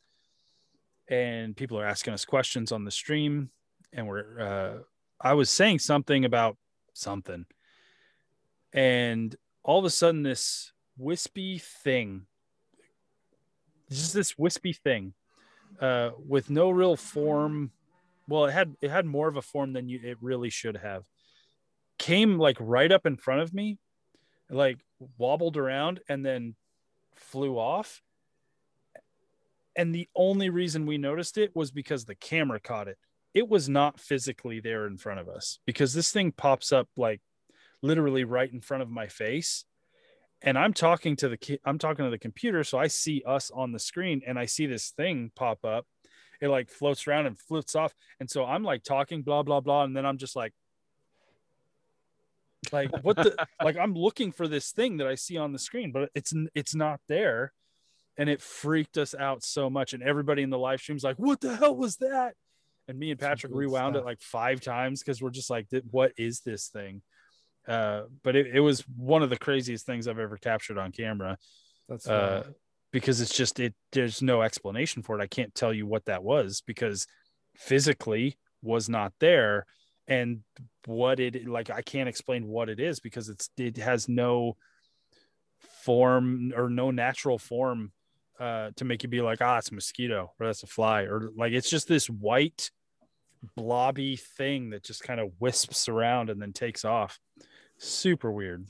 And 1.08 1.56
people 1.56 1.78
are 1.78 1.86
asking 1.86 2.14
us 2.14 2.24
questions 2.24 2.70
on 2.70 2.84
the 2.84 2.90
stream. 2.92 3.50
And 3.92 4.06
we're, 4.06 4.40
uh, 4.40 4.82
I 5.20 5.34
was 5.34 5.50
saying 5.50 5.80
something 5.80 6.24
about 6.24 6.56
something. 6.92 7.46
And 8.72 9.34
all 9.64 9.80
of 9.80 9.84
a 9.84 9.90
sudden, 9.90 10.22
this 10.22 10.72
wispy 10.96 11.58
thing, 11.58 12.26
just 13.90 14.14
this 14.14 14.38
wispy 14.38 14.72
thing, 14.72 15.14
uh, 15.80 16.10
with 16.28 16.48
no 16.48 16.70
real 16.70 16.96
form. 16.96 17.72
Well, 18.28 18.44
it 18.44 18.52
had 18.52 18.76
it 18.80 18.90
had 18.90 19.06
more 19.06 19.26
of 19.26 19.36
a 19.36 19.42
form 19.42 19.72
than 19.72 19.88
you 19.88 19.98
it 20.02 20.18
really 20.20 20.50
should 20.50 20.76
have. 20.76 21.02
Came 22.00 22.38
like 22.38 22.56
right 22.58 22.90
up 22.90 23.06
in 23.06 23.16
front 23.16 23.42
of 23.42 23.54
me, 23.54 23.78
like 24.50 24.78
wobbled 25.18 25.56
around 25.56 26.00
and 26.08 26.26
then 26.26 26.56
flew 27.14 27.58
off. 27.58 28.02
And 29.76 29.94
the 29.94 30.08
only 30.16 30.50
reason 30.50 30.86
we 30.86 30.98
noticed 30.98 31.38
it 31.38 31.54
was 31.54 31.70
because 31.70 32.04
the 32.04 32.16
camera 32.16 32.58
caught 32.58 32.88
it. 32.88 32.98
It 33.34 33.48
was 33.48 33.68
not 33.68 34.00
physically 34.00 34.58
there 34.58 34.86
in 34.88 34.98
front 34.98 35.20
of 35.20 35.28
us 35.28 35.60
because 35.64 35.94
this 35.94 36.10
thing 36.10 36.32
pops 36.32 36.72
up 36.72 36.88
like 36.96 37.20
literally 37.82 38.24
right 38.24 38.52
in 38.52 38.60
front 38.60 38.82
of 38.82 38.90
my 38.90 39.06
face 39.06 39.64
and 40.42 40.58
i'm 40.58 40.72
talking 40.72 41.16
to 41.16 41.28
the 41.28 41.60
i'm 41.64 41.78
talking 41.78 42.04
to 42.04 42.10
the 42.10 42.18
computer 42.18 42.64
so 42.64 42.78
i 42.78 42.86
see 42.86 43.22
us 43.26 43.50
on 43.50 43.72
the 43.72 43.78
screen 43.78 44.20
and 44.26 44.38
i 44.38 44.46
see 44.46 44.66
this 44.66 44.90
thing 44.90 45.30
pop 45.34 45.64
up 45.64 45.86
it 46.40 46.48
like 46.48 46.70
floats 46.70 47.06
around 47.06 47.26
and 47.26 47.38
floats 47.38 47.74
off 47.74 47.94
and 48.18 48.30
so 48.30 48.44
i'm 48.44 48.62
like 48.62 48.82
talking 48.82 49.22
blah 49.22 49.42
blah 49.42 49.60
blah 49.60 49.84
and 49.84 49.96
then 49.96 50.06
i'm 50.06 50.18
just 50.18 50.36
like 50.36 50.52
like 52.72 52.90
what 53.02 53.16
the 53.16 53.34
like 53.62 53.76
i'm 53.76 53.94
looking 53.94 54.32
for 54.32 54.46
this 54.46 54.70
thing 54.70 54.98
that 54.98 55.06
i 55.06 55.14
see 55.14 55.36
on 55.36 55.52
the 55.52 55.58
screen 55.58 55.92
but 55.92 56.10
it's 56.14 56.34
it's 56.54 56.74
not 56.74 57.00
there 57.08 57.52
and 58.18 58.28
it 58.28 58.42
freaked 58.42 58.98
us 58.98 59.14
out 59.14 59.42
so 59.42 59.70
much 59.70 59.92
and 59.92 60.02
everybody 60.02 60.42
in 60.42 60.50
the 60.50 60.58
live 60.58 60.80
stream's 60.80 61.04
like 61.04 61.16
what 61.16 61.40
the 61.40 61.56
hell 61.56 61.74
was 61.74 61.96
that 61.96 62.34
and 62.86 62.98
me 62.98 63.10
and 63.10 63.20
patrick 63.20 63.52
rewound 63.54 63.94
stuff. 63.94 64.02
it 64.02 64.06
like 64.06 64.20
five 64.20 64.60
times 64.60 65.00
because 65.00 65.22
we're 65.22 65.30
just 65.30 65.48
like 65.48 65.66
what 65.90 66.12
is 66.18 66.40
this 66.40 66.68
thing 66.68 67.00
uh, 67.68 68.02
but 68.22 68.36
it, 68.36 68.48
it 68.54 68.60
was 68.60 68.80
one 68.96 69.22
of 69.22 69.30
the 69.30 69.38
craziest 69.38 69.86
things 69.86 70.08
I've 70.08 70.18
ever 70.18 70.36
captured 70.36 70.78
on 70.78 70.92
camera 70.92 71.36
That's 71.88 72.08
uh, 72.08 72.44
because 72.92 73.20
it's 73.20 73.34
just 73.36 73.60
it. 73.60 73.74
There's 73.92 74.22
no 74.22 74.42
explanation 74.42 75.02
for 75.02 75.18
it. 75.18 75.22
I 75.22 75.26
can't 75.26 75.54
tell 75.54 75.72
you 75.72 75.86
what 75.86 76.06
that 76.06 76.24
was 76.24 76.62
because 76.66 77.06
physically 77.56 78.38
was 78.62 78.88
not 78.88 79.12
there, 79.20 79.66
and 80.10 80.40
what 80.86 81.20
it 81.20 81.46
like 81.48 81.70
I 81.70 81.80
can't 81.80 82.08
explain 82.08 82.46
what 82.46 82.68
it 82.68 82.80
is 82.80 83.00
because 83.00 83.30
it's 83.30 83.48
it 83.56 83.78
has 83.78 84.08
no 84.08 84.56
form 85.84 86.52
or 86.54 86.68
no 86.68 86.90
natural 86.90 87.38
form 87.38 87.92
uh, 88.38 88.70
to 88.76 88.84
make 88.84 89.02
you 89.02 89.08
be 89.08 89.20
like 89.22 89.40
ah 89.40 89.58
it's 89.58 89.70
a 89.70 89.74
mosquito 89.74 90.32
or 90.38 90.46
that's 90.46 90.62
a 90.62 90.66
fly 90.66 91.02
or 91.02 91.30
like 91.36 91.52
it's 91.52 91.70
just 91.70 91.86
this 91.88 92.08
white 92.10 92.70
blobby 93.56 94.16
thing 94.16 94.70
that 94.70 94.82
just 94.82 95.02
kind 95.02 95.20
of 95.20 95.30
wisps 95.38 95.88
around 95.88 96.28
and 96.28 96.42
then 96.42 96.52
takes 96.52 96.84
off 96.84 97.18
super 97.78 98.30
weird 98.30 98.66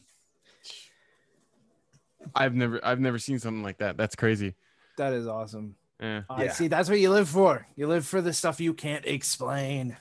I've 2.34 2.54
never 2.54 2.84
I've 2.84 3.00
never 3.00 3.18
seen 3.18 3.38
something 3.38 3.62
like 3.62 3.78
that. 3.78 3.96
That's 3.96 4.14
crazy. 4.14 4.54
that 4.98 5.14
is 5.14 5.26
awesome. 5.26 5.74
Yeah. 5.98 6.22
I 6.28 6.44
Yeah. 6.44 6.52
see. 6.52 6.68
That's 6.68 6.90
what 6.90 7.00
you 7.00 7.08
live 7.10 7.30
for. 7.30 7.66
You 7.76 7.86
live 7.86 8.06
for 8.06 8.20
the 8.20 8.34
stuff 8.34 8.60
you 8.60 8.74
can't 8.74 9.06
explain. 9.06 9.96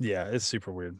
Yeah 0.00 0.24
it's 0.24 0.44
super 0.44 0.72
weird. 0.72 0.98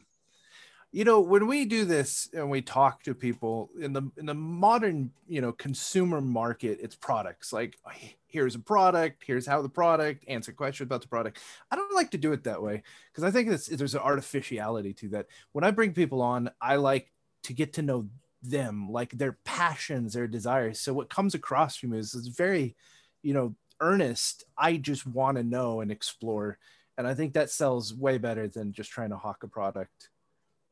You 0.93 1.05
know 1.05 1.20
when 1.20 1.47
we 1.47 1.64
do 1.64 1.85
this 1.85 2.28
and 2.32 2.51
we 2.51 2.62
talk 2.62 3.02
to 3.05 3.14
people 3.14 3.70
in 3.81 3.93
the 3.93 4.02
in 4.16 4.27
the 4.27 4.35
modern 4.35 5.12
you 5.27 5.40
know 5.40 5.52
consumer 5.52 6.20
market 6.20 6.78
it's 6.82 6.97
products. 6.97 7.52
Like 7.52 7.78
here's 8.27 8.55
a 8.55 8.60
product 8.60 9.24
here's 9.27 9.47
how 9.47 9.62
the 9.62 9.68
product 9.68 10.24
answer 10.28 10.52
questions 10.52 10.86
about 10.86 11.02
the 11.02 11.09
product. 11.09 11.39
I 11.70 11.77
don't 11.77 11.94
like 11.94 12.10
to 12.12 12.18
do 12.18 12.32
it 12.32 12.44
that 12.44 12.62
way 12.62 12.82
because 13.10 13.24
i 13.24 13.31
think 13.31 13.51
it's, 13.51 13.66
there's 13.66 13.94
an 13.94 14.01
artificiality 14.01 14.93
to 14.94 15.09
that. 15.10 15.27
When 15.52 15.64
i 15.64 15.70
bring 15.70 15.93
people 15.93 16.22
on 16.22 16.51
i 16.60 16.77
like 16.77 17.10
to 17.44 17.52
get 17.52 17.72
to 17.74 17.82
know 17.82 18.09
them 18.43 18.89
like 18.90 19.10
their 19.10 19.39
passions 19.44 20.14
their 20.14 20.27
desires. 20.27 20.81
So 20.81 20.93
what 20.93 21.10
comes 21.10 21.35
across 21.35 21.77
from 21.77 21.93
you 21.93 22.01
is, 22.01 22.14
is 22.14 22.28
very 22.28 22.74
you 23.22 23.35
know 23.35 23.55
earnest. 23.81 24.44
I 24.59 24.77
just 24.77 25.06
want 25.06 25.36
to 25.36 25.44
know 25.44 25.81
and 25.81 25.90
explore 25.90 26.59
and 27.01 27.09
i 27.09 27.14
think 27.14 27.32
that 27.32 27.51
sells 27.51 27.94
way 27.94 28.18
better 28.18 28.47
than 28.47 28.72
just 28.72 28.90
trying 28.90 29.09
to 29.10 29.16
hawk 29.16 29.43
a 29.43 29.48
product. 29.48 30.10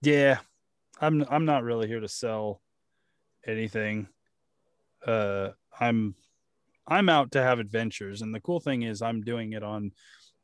Yeah 0.03 0.39
i'm 1.01 1.25
i'm 1.31 1.45
not 1.45 1.65
really 1.65 1.89
here 1.89 2.01
to 2.01 2.09
sell 2.09 2.61
anything. 3.47 4.09
Uh 5.07 5.51
i'm 5.81 6.15
i'm 6.87 7.09
out 7.09 7.33
to 7.33 7.43
have 7.43 7.59
adventures 7.59 8.21
and 8.23 8.35
the 8.35 8.41
cool 8.41 8.61
thing 8.61 8.83
is 8.83 9.01
i'm 9.01 9.23
doing 9.23 9.53
it 9.55 9.63
on 9.63 9.93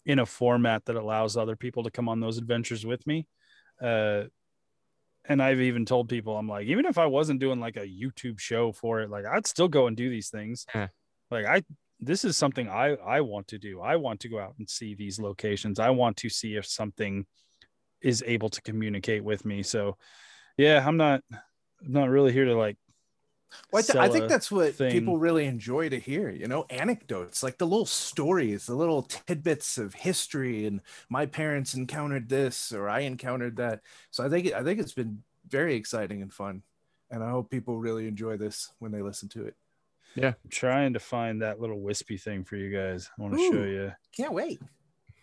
in 0.06 0.18
a 0.18 0.26
format 0.26 0.84
that 0.86 0.96
allows 0.96 1.36
other 1.36 1.56
people 1.56 1.82
to 1.82 1.90
come 1.90 2.08
on 2.08 2.20
those 2.20 2.38
adventures 2.38 2.84
with 2.86 3.06
me. 3.06 3.26
Uh 3.80 4.24
and 5.26 5.42
i've 5.42 5.60
even 5.60 5.84
told 5.86 6.08
people 6.08 6.36
i'm 6.36 6.48
like 6.48 6.66
even 6.66 6.84
if 6.86 6.98
i 6.98 7.06
wasn't 7.06 7.40
doing 7.40 7.60
like 7.60 7.76
a 7.76 7.86
youtube 7.86 8.38
show 8.38 8.72
for 8.72 9.00
it 9.00 9.08
like 9.10 9.24
i'd 9.24 9.46
still 9.46 9.68
go 9.68 9.86
and 9.86 9.96
do 9.96 10.08
these 10.08 10.28
things. 10.28 10.66
Yeah. 10.74 10.88
like 11.30 11.46
i 11.46 11.62
this 12.00 12.24
is 12.24 12.36
something 12.36 12.68
i 12.68 12.94
i 12.96 13.20
want 13.20 13.46
to 13.48 13.58
do 13.58 13.80
i 13.80 13.96
want 13.96 14.20
to 14.20 14.28
go 14.28 14.38
out 14.38 14.54
and 14.58 14.68
see 14.68 14.94
these 14.94 15.18
locations 15.18 15.78
i 15.78 15.90
want 15.90 16.16
to 16.16 16.28
see 16.28 16.56
if 16.56 16.66
something 16.66 17.26
is 18.02 18.22
able 18.26 18.48
to 18.48 18.60
communicate 18.62 19.24
with 19.24 19.44
me 19.44 19.62
so 19.62 19.96
yeah 20.56 20.84
i'm 20.86 20.96
not 20.96 21.22
i'm 21.32 21.92
not 21.92 22.08
really 22.08 22.32
here 22.32 22.44
to 22.44 22.54
like 22.56 22.76
Well, 23.70 23.80
I, 23.80 23.86
th- 23.86 23.96
I 23.96 24.08
think 24.08 24.28
that's 24.28 24.50
what 24.50 24.74
thing. 24.74 24.90
people 24.92 25.18
really 25.18 25.46
enjoy 25.46 25.88
to 25.88 25.98
hear, 25.98 26.28
you 26.28 26.48
know, 26.48 26.64
anecdotes, 26.70 27.42
like 27.42 27.58
the 27.58 27.66
little 27.66 27.86
stories, 27.86 28.66
the 28.66 28.74
little 28.74 29.02
tidbits 29.02 29.78
of 29.78 29.94
history 29.94 30.66
and 30.66 30.80
my 31.08 31.26
parents 31.26 31.74
encountered 31.74 32.28
this 32.28 32.72
or 32.72 32.88
I 32.88 33.00
encountered 33.00 33.56
that. 33.56 33.80
So 34.10 34.24
I 34.24 34.28
think 34.28 34.52
I 34.52 34.62
think 34.64 34.80
it's 34.80 34.92
been 34.92 35.22
very 35.48 35.74
exciting 35.76 36.20
and 36.22 36.32
fun. 36.32 36.62
And 37.10 37.22
I 37.22 37.30
hope 37.30 37.50
people 37.50 37.78
really 37.78 38.08
enjoy 38.08 38.36
this 38.36 38.72
when 38.80 38.90
they 38.90 39.02
listen 39.02 39.28
to 39.30 39.44
it. 39.46 39.54
I'm 40.22 40.34
trying 40.50 40.92
to 40.94 41.00
find 41.00 41.42
that 41.42 41.60
little 41.60 41.80
wispy 41.80 42.16
thing 42.16 42.44
for 42.44 42.56
you 42.56 42.70
guys 42.76 43.10
i 43.18 43.22
want 43.22 43.34
to 43.34 43.40
show 43.52 43.64
you 43.64 43.92
Can't 44.16 44.32
wait. 44.32 44.60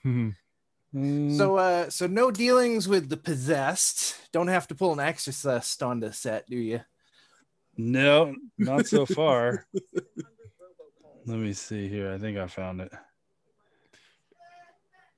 Mm, 0.06 0.36
So 1.38 1.56
uh 1.56 1.90
so 1.90 2.08
no 2.08 2.32
dealings 2.32 2.88
with 2.88 3.08
the 3.10 3.16
possessed. 3.18 4.16
Don't 4.34 4.50
have 4.50 4.68
to 4.68 4.76
pull 4.76 4.92
an 4.94 5.00
exorcist 5.00 5.82
on 5.82 6.00
the 6.02 6.12
set, 6.12 6.50
do 6.50 6.58
you? 6.58 6.82
no 7.78 8.36
not 8.58 8.86
so 8.86 9.06
far 9.06 9.66
let 11.26 11.40
me 11.40 11.54
see 11.54 11.88
here 11.88 12.12
i 12.12 12.18
think 12.18 12.38
i 12.38 12.46
found 12.46 12.82
it 12.82 12.92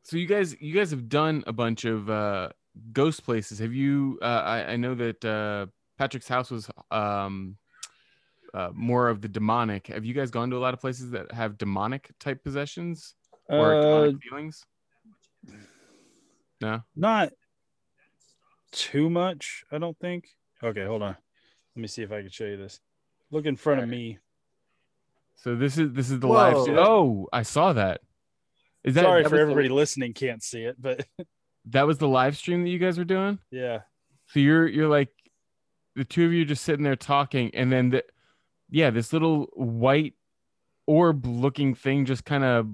So 0.03 0.17
you 0.17 0.27
guys 0.27 0.55
you 0.61 0.71
guys 0.73 0.91
have 0.91 1.09
done 1.09 1.43
a 1.47 1.51
bunch 1.53 1.83
of 1.85 2.09
uh 2.09 2.49
ghost 2.91 3.23
places. 3.23 3.57
Have 3.59 3.73
you 3.73 4.19
uh 4.21 4.43
I, 4.45 4.73
I 4.73 4.75
know 4.75 4.93
that 4.95 5.25
uh 5.25 5.65
Patrick's 5.97 6.27
house 6.27 6.51
was 6.51 6.69
um 6.91 7.57
uh, 8.53 8.69
more 8.73 9.09
of 9.09 9.21
the 9.21 9.27
demonic. 9.27 9.87
Have 9.87 10.05
you 10.05 10.13
guys 10.13 10.29
gone 10.31 10.49
to 10.51 10.57
a 10.57 10.59
lot 10.59 10.73
of 10.73 10.79
places 10.79 11.11
that 11.11 11.31
have 11.31 11.57
demonic 11.57 12.11
type 12.19 12.43
possessions 12.43 13.15
or 13.49 13.75
uh, 13.75 13.81
demonic 13.81 14.23
feelings? 14.23 14.65
No. 16.61 16.81
not 16.95 17.33
too 18.71 19.09
much. 19.09 19.63
I 19.71 19.77
don't 19.77 19.97
think. 19.99 20.29
Okay, 20.63 20.85
hold 20.85 21.01
on. 21.01 21.15
Let 21.75 21.81
me 21.81 21.87
see 21.87 22.03
if 22.03 22.11
I 22.11 22.21
can 22.21 22.29
show 22.29 22.45
you 22.45 22.57
this. 22.57 22.79
Look 23.31 23.45
in 23.45 23.55
front 23.55 23.81
of 23.81 23.89
me. 23.89 24.19
So 25.35 25.55
this 25.55 25.77
is 25.77 25.91
this 25.91 26.09
is 26.09 26.19
the 26.19 26.27
Whoa. 26.27 26.33
live. 26.35 26.61
stream. 26.61 26.77
Oh, 26.79 27.27
I 27.33 27.41
saw 27.41 27.73
that. 27.73 28.01
Is 28.83 28.93
that 28.95 29.03
Sorry 29.03 29.23
that 29.23 29.29
for 29.29 29.35
was 29.35 29.39
the- 29.39 29.41
everybody 29.41 29.69
listening 29.69 30.13
can't 30.13 30.41
see 30.43 30.61
it, 30.63 30.75
but 30.79 31.05
that 31.65 31.85
was 31.87 31.97
the 31.97 32.07
live 32.07 32.37
stream 32.37 32.63
that 32.63 32.69
you 32.69 32.79
guys 32.79 32.97
were 32.97 33.03
doing. 33.03 33.39
yeah. 33.51 33.79
So 34.27 34.39
you're 34.39 34.67
you're 34.67 34.87
like 34.87 35.09
the 35.95 36.05
two 36.05 36.25
of 36.25 36.31
you 36.33 36.45
just 36.45 36.63
sitting 36.63 36.83
there 36.83 36.95
talking, 36.95 37.51
and 37.53 37.71
then 37.71 37.89
the 37.89 38.03
yeah, 38.73 38.89
this 38.89 39.13
little 39.13 39.47
white 39.53 40.15
orb 40.87 41.25
looking 41.27 41.75
thing 41.75 42.05
just 42.05 42.25
kind 42.25 42.43
of 42.43 42.67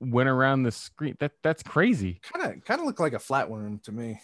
went 0.00 0.28
around 0.30 0.62
the 0.62 0.72
screen. 0.72 1.14
That 1.20 1.32
that's 1.42 1.62
crazy. 1.62 2.20
Kind 2.32 2.56
of 2.56 2.64
kind 2.64 2.80
of 2.80 2.86
look 2.86 2.98
like 2.98 3.12
a 3.12 3.18
flatworm 3.18 3.82
to 3.84 3.92
me. 3.92 4.18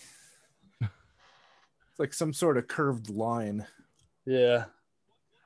it's 0.80 1.98
like 1.98 2.14
some 2.14 2.32
sort 2.32 2.56
of 2.56 2.66
curved 2.66 3.10
line. 3.10 3.66
Yeah. 4.24 4.64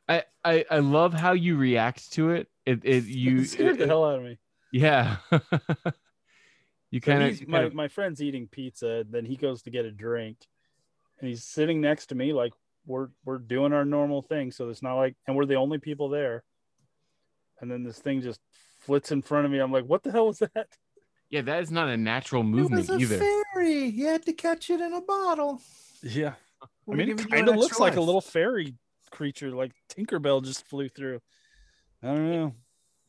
I 0.08 0.22
I, 0.44 0.64
I 0.70 0.78
love 0.78 1.14
how 1.14 1.32
you 1.32 1.56
react 1.56 2.12
to 2.12 2.30
it. 2.30 2.48
It 2.64 2.80
it 2.84 3.04
you 3.06 3.40
it 3.40 3.46
scared 3.48 3.78
the 3.78 3.86
hell 3.88 4.04
out 4.04 4.18
of 4.18 4.24
me. 4.24 4.38
yeah. 4.72 5.16
you 6.90 7.00
So 7.00 7.12
kind 7.12 7.22
he's- 7.24 7.42
my, 7.48 7.68
my 7.70 7.88
friend's 7.88 8.22
eating 8.22 8.46
pizza, 8.48 9.04
then 9.08 9.24
he 9.24 9.36
goes 9.36 9.62
to 9.62 9.70
get 9.70 9.84
a 9.84 9.90
drink, 9.90 10.38
and 11.18 11.28
he's 11.28 11.44
sitting 11.44 11.80
next 11.80 12.06
to 12.06 12.14
me 12.14 12.32
like 12.32 12.52
we're 12.86 13.08
we're 13.24 13.38
doing 13.38 13.72
our 13.72 13.84
normal 13.84 14.22
thing. 14.22 14.50
So 14.52 14.68
it's 14.68 14.82
not 14.82 14.96
like, 14.96 15.14
and 15.26 15.36
we're 15.36 15.46
the 15.46 15.54
only 15.56 15.78
people 15.78 16.08
there. 16.08 16.44
And 17.60 17.70
then 17.70 17.82
this 17.84 17.98
thing 17.98 18.20
just 18.22 18.40
flits 18.80 19.12
in 19.12 19.22
front 19.22 19.46
of 19.46 19.52
me. 19.52 19.58
I'm 19.58 19.70
like, 19.72 19.84
what 19.84 20.02
the 20.02 20.10
hell 20.10 20.26
was 20.26 20.38
that? 20.40 20.66
yeah. 21.30 21.42
That 21.42 21.62
is 21.62 21.70
not 21.70 21.88
a 21.88 21.96
natural 21.96 22.42
It 22.42 22.46
movement 22.46 22.88
was 22.88 22.90
a 22.90 22.98
either. 22.98 23.18
fairy. 23.54 23.84
You 23.84 24.06
had 24.08 24.24
to 24.26 24.32
catch 24.32 24.68
it 24.70 24.80
in 24.80 24.92
a 24.92 25.00
bottle. 25.00 25.60
Yeah, 26.02 26.34
I 26.60 26.66
We're 26.86 26.96
mean, 26.96 27.10
it 27.10 27.30
kind 27.30 27.48
of 27.48 27.54
looks 27.54 27.66
extra 27.72 27.84
like 27.84 27.96
a 27.96 28.00
little 28.00 28.20
fairy 28.20 28.74
creature, 29.12 29.50
like 29.52 29.72
Tinkerbell 29.88 30.42
just 30.44 30.66
flew 30.66 30.88
through. 30.88 31.20
I 32.02 32.08
don't 32.08 32.30
know. 32.30 32.54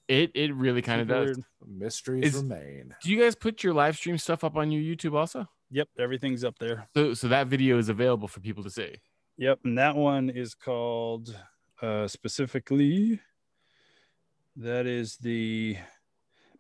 It 0.08 0.32
it 0.36 0.54
really 0.54 0.82
kind 0.84 1.02
of 1.02 1.08
does. 1.08 1.26
weird. 1.26 1.44
Mysteries 1.66 2.36
Is- 2.36 2.44
remain. 2.44 2.94
Do 3.02 3.10
you 3.10 3.20
guys 3.20 3.34
put 3.36 3.64
your 3.64 3.74
live 3.74 3.95
stream 3.95 4.18
stuff 4.20 4.44
up 4.44 4.56
on 4.58 4.70
your 4.72 4.82
YouTube 4.84 5.16
also? 5.18 5.48
Yep, 5.72 5.88
everything's 5.98 6.44
up 6.44 6.60
there. 6.60 6.88
So 6.94 7.16
so 7.16 7.30
that 7.30 7.48
video 7.48 7.80
is 7.80 7.90
available 7.90 8.28
for 8.28 8.41
people 8.41 8.62
to 8.64 8.70
see. 8.70 8.98
Yep, 9.38 9.60
and 9.65 9.77
that 9.77 9.95
one 9.95 10.30
is 10.30 10.53
called 10.55 11.35
uh 11.81 12.07
specifically 12.07 13.19
that 14.55 14.85
is 14.85 15.18
the 15.18 15.77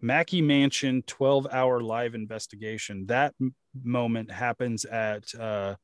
Mackay 0.01 0.41
Mansion 0.41 1.03
12 1.03 1.47
hour 1.51 1.79
live 1.81 2.15
investigation. 2.15 3.05
That 3.05 3.35
m- 3.39 3.55
moment 3.83 4.31
happens 4.31 4.85
at 4.85 5.33
uh 5.35 5.75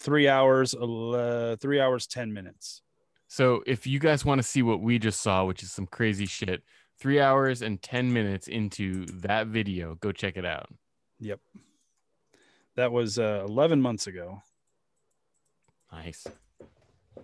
3 0.00 0.28
hours 0.28 0.74
ele- 0.74 1.56
3 1.56 1.80
hours 1.80 2.06
10 2.06 2.32
minutes. 2.32 2.82
So 3.28 3.62
if 3.66 3.86
you 3.86 3.98
guys 3.98 4.24
want 4.24 4.40
to 4.40 4.42
see 4.42 4.62
what 4.62 4.80
we 4.82 4.98
just 4.98 5.22
saw, 5.22 5.44
which 5.44 5.62
is 5.62 5.72
some 5.72 5.86
crazy 5.86 6.26
shit, 6.26 6.62
three 7.00 7.18
hours 7.18 7.62
and 7.62 7.80
ten 7.80 8.12
minutes 8.12 8.46
into 8.46 9.06
that 9.20 9.46
video, 9.46 9.94
go 9.94 10.12
check 10.12 10.36
it 10.36 10.44
out. 10.44 10.68
Yep. 11.20 11.40
That 12.76 12.92
was 12.92 13.18
uh 13.18 13.44
11 13.48 13.80
months 13.80 14.06
ago. 14.06 14.42
Nice. 15.92 16.26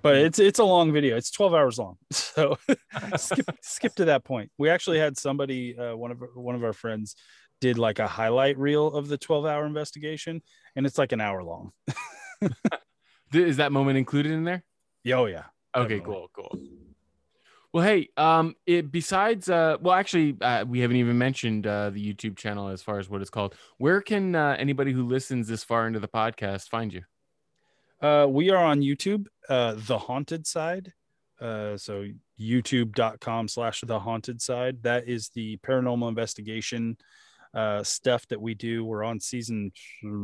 But 0.02 0.16
it's 0.16 0.38
it's 0.38 0.58
a 0.58 0.64
long 0.64 0.92
video. 0.92 1.16
It's 1.16 1.30
12 1.30 1.54
hours 1.54 1.78
long. 1.78 1.96
So 2.12 2.56
skip 3.16 3.46
skip 3.62 3.94
to 3.96 4.04
that 4.06 4.24
point. 4.24 4.50
We 4.58 4.68
actually 4.68 4.98
had 4.98 5.18
somebody 5.18 5.76
uh, 5.76 5.96
one 5.96 6.12
of 6.12 6.22
one 6.34 6.54
of 6.54 6.62
our 6.62 6.72
friends 6.72 7.16
did 7.60 7.78
like 7.78 7.98
a 7.98 8.06
highlight 8.06 8.56
reel 8.58 8.86
of 8.88 9.08
the 9.08 9.18
12 9.18 9.44
hour 9.46 9.66
investigation 9.66 10.42
and 10.76 10.86
it's 10.86 10.98
like 10.98 11.10
an 11.12 11.20
hour 11.20 11.42
long. 11.42 11.72
Is 13.32 13.56
that 13.56 13.72
moment 13.72 13.98
included 13.98 14.32
in 14.32 14.44
there? 14.44 14.62
Yeah, 15.02 15.16
oh 15.16 15.26
yeah. 15.26 15.44
Okay, 15.74 15.98
Definitely. 15.98 16.14
cool, 16.14 16.30
cool. 16.32 16.58
Well, 17.72 17.84
hey, 17.84 18.08
um, 18.16 18.54
it 18.66 18.90
besides, 18.90 19.50
uh, 19.50 19.76
well, 19.80 19.94
actually, 19.94 20.36
uh, 20.40 20.64
we 20.66 20.80
haven't 20.80 20.96
even 20.96 21.18
mentioned 21.18 21.66
uh, 21.66 21.90
the 21.90 22.14
YouTube 22.14 22.36
channel 22.36 22.68
as 22.68 22.82
far 22.82 22.98
as 22.98 23.10
what 23.10 23.20
it's 23.20 23.30
called. 23.30 23.54
Where 23.76 24.00
can 24.00 24.34
uh, 24.34 24.56
anybody 24.58 24.92
who 24.92 25.06
listens 25.06 25.48
this 25.48 25.64
far 25.64 25.86
into 25.86 26.00
the 26.00 26.08
podcast 26.08 26.68
find 26.70 26.92
you? 26.92 27.02
Uh, 28.00 28.26
we 28.28 28.50
are 28.50 28.64
on 28.64 28.80
YouTube, 28.80 29.26
uh, 29.48 29.74
the 29.76 29.98
haunted 29.98 30.46
side. 30.46 30.92
Uh, 31.40 31.76
so 31.76 32.04
youtube.com 32.40 33.48
slash 33.48 33.80
the 33.86 33.98
haunted 33.98 34.40
side. 34.42 34.82
That 34.82 35.08
is 35.08 35.30
the 35.30 35.56
paranormal 35.58 36.08
investigation 36.08 36.96
uh, 37.54 37.82
stuff 37.82 38.26
that 38.28 38.40
we 38.40 38.54
do. 38.54 38.84
We're 38.84 39.04
on 39.04 39.20
season 39.20 39.72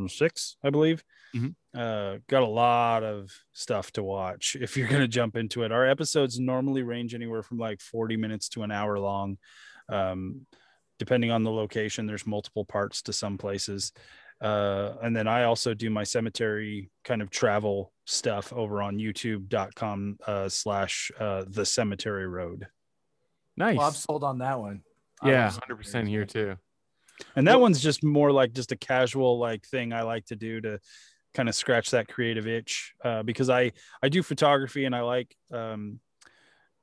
six, 0.09 0.57
I 0.63 0.71
believe. 0.71 1.03
Mhm. 1.35 1.55
Uh, 1.75 2.19
got 2.29 2.43
a 2.43 2.47
lot 2.47 3.03
of 3.03 3.33
stuff 3.53 3.91
to 3.93 4.03
watch 4.03 4.57
if 4.61 4.77
you're 4.77 4.89
going 4.89 5.01
to 5.01 5.09
jump 5.09 5.37
into 5.37 5.63
it. 5.63 5.73
Our 5.73 5.87
episodes 5.87 6.39
normally 6.39 6.83
range 6.83 7.15
anywhere 7.15 7.43
from 7.43 7.59
like 7.59 7.81
40 7.81 8.17
minutes 8.17 8.49
to 8.51 8.63
an 8.63 8.71
hour 8.71 8.99
long. 8.99 9.39
Um, 9.89 10.47
depending 10.99 11.31
on 11.31 11.43
the 11.43 11.51
location, 11.51 12.07
there's 12.07 12.27
multiple 12.27 12.65
parts 12.65 13.03
to 13.03 13.13
some 13.13 13.39
places. 13.39 13.93
Uh, 14.45 14.97
and 15.03 15.17
then 15.17 15.27
I 15.27 15.45
also 15.45 15.73
do 15.73 15.89
my 15.89 16.05
cemetery 16.05 16.91
kind 17.03 17.23
of 17.23 17.31
travel 17.31 17.93
stuff 18.05 18.53
over 18.53 18.83
on 18.83 18.99
youtube.com 18.99 20.19
uh, 20.27 20.49
slash 20.51 21.11
uh, 21.19 21.45
the 21.49 21.65
cemetery 21.65 22.27
road. 22.27 22.67
Nice. 23.57 23.79
Well, 23.79 23.87
I'm 23.87 23.95
sold 23.95 24.23
on 24.23 24.39
that 24.39 24.61
one. 24.61 24.83
Yeah, 25.25 25.51
hundred 25.51 25.77
percent 25.77 26.09
here 26.09 26.27
too. 26.27 26.57
And 27.37 27.47
that 27.49 27.55
Well- 27.55 27.63
one's 27.63 27.81
just 27.81 28.05
more 28.05 28.33
like 28.33 28.53
just 28.53 28.73
a 28.73 28.77
casual 28.77 29.39
like 29.39 29.65
thing 29.67 29.95
I 29.95 30.03
like 30.03 30.27
to 30.27 30.37
do 30.37 30.61
to 30.61 30.79
kind 31.33 31.49
of 31.49 31.55
scratch 31.55 31.91
that 31.93 32.09
creative 32.09 32.47
itch 32.47 32.93
uh, 33.03 33.23
because 33.23 33.49
I 33.49 33.73
I 34.03 34.11
do 34.11 34.23
photography 34.23 34.85
and 34.85 34.95
I 34.95 35.01
like 35.01 35.35
um, 35.53 36.01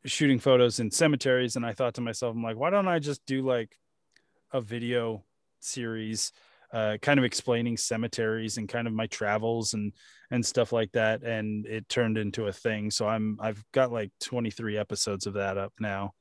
shooting 0.05 0.39
photos 0.39 0.79
in 0.79 0.89
cemeteries. 0.89 1.57
And 1.57 1.65
I 1.65 1.73
thought 1.73 1.93
to 1.95 2.01
myself, 2.01 2.35
I'm 2.35 2.41
like, 2.41 2.57
why 2.57 2.71
don't 2.71 2.87
I 2.87 2.97
just 2.97 3.23
do 3.27 3.43
like 3.43 3.77
a 4.51 4.61
video 4.61 5.23
series, 5.59 6.31
uh, 6.73 6.97
kind 7.01 7.17
of 7.19 7.25
explaining 7.25 7.77
cemeteries 7.77 8.57
and 8.57 8.69
kind 8.69 8.87
of 8.87 8.93
my 8.93 9.07
travels 9.07 9.73
and 9.73 9.93
and 10.31 10.45
stuff 10.45 10.71
like 10.71 10.91
that. 10.93 11.23
And 11.23 11.65
it 11.65 11.89
turned 11.89 12.17
into 12.17 12.47
a 12.47 12.53
thing. 12.53 12.91
So 12.91 13.07
I'm 13.07 13.37
I've 13.41 13.63
got 13.73 13.91
like 13.91 14.11
23 14.21 14.77
episodes 14.77 15.27
of 15.27 15.33
that 15.33 15.57
up 15.57 15.73
now, 15.79 16.13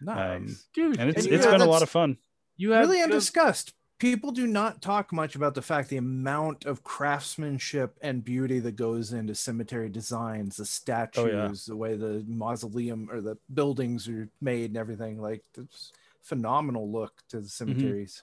Nice. 0.00 0.36
Um, 0.38 0.56
Dude, 0.74 0.98
and 1.00 1.10
it's 1.10 1.24
And 1.26 1.34
it's 1.34 1.44
yeah, 1.44 1.50
been 1.52 1.60
a 1.60 1.66
lot 1.66 1.82
of 1.82 1.90
fun. 1.90 2.16
you 2.56 2.70
have 2.72 2.82
really 2.82 2.96
you 2.98 3.02
have- 3.02 3.10
undiscussed. 3.10 3.74
People 3.98 4.30
do 4.30 4.46
not 4.46 4.80
talk 4.80 5.12
much 5.12 5.34
about 5.34 5.56
the 5.56 5.60
fact 5.62 5.88
the 5.88 5.96
amount 5.96 6.66
of 6.66 6.84
craftsmanship 6.84 7.98
and 8.00 8.22
beauty 8.24 8.60
that 8.60 8.76
goes 8.76 9.12
into 9.12 9.34
cemetery 9.34 9.88
designs, 9.88 10.56
the 10.56 10.64
statues, 10.64 11.24
Oh, 11.24 11.26
yeah. 11.26 11.50
the 11.66 11.76
way 11.76 11.96
the 11.96 12.24
mausoleum 12.28 13.08
or 13.10 13.20
the 13.20 13.36
buildings 13.52 14.08
are 14.08 14.28
made 14.40 14.70
and 14.70 14.76
everything. 14.76 15.20
Like 15.20 15.42
it's 15.56 15.92
phenomenal 16.22 16.90
look 16.90 17.12
to 17.30 17.38
Mm-hmm. 17.38 17.42
the 17.42 17.48
cemeteries. 17.50 18.22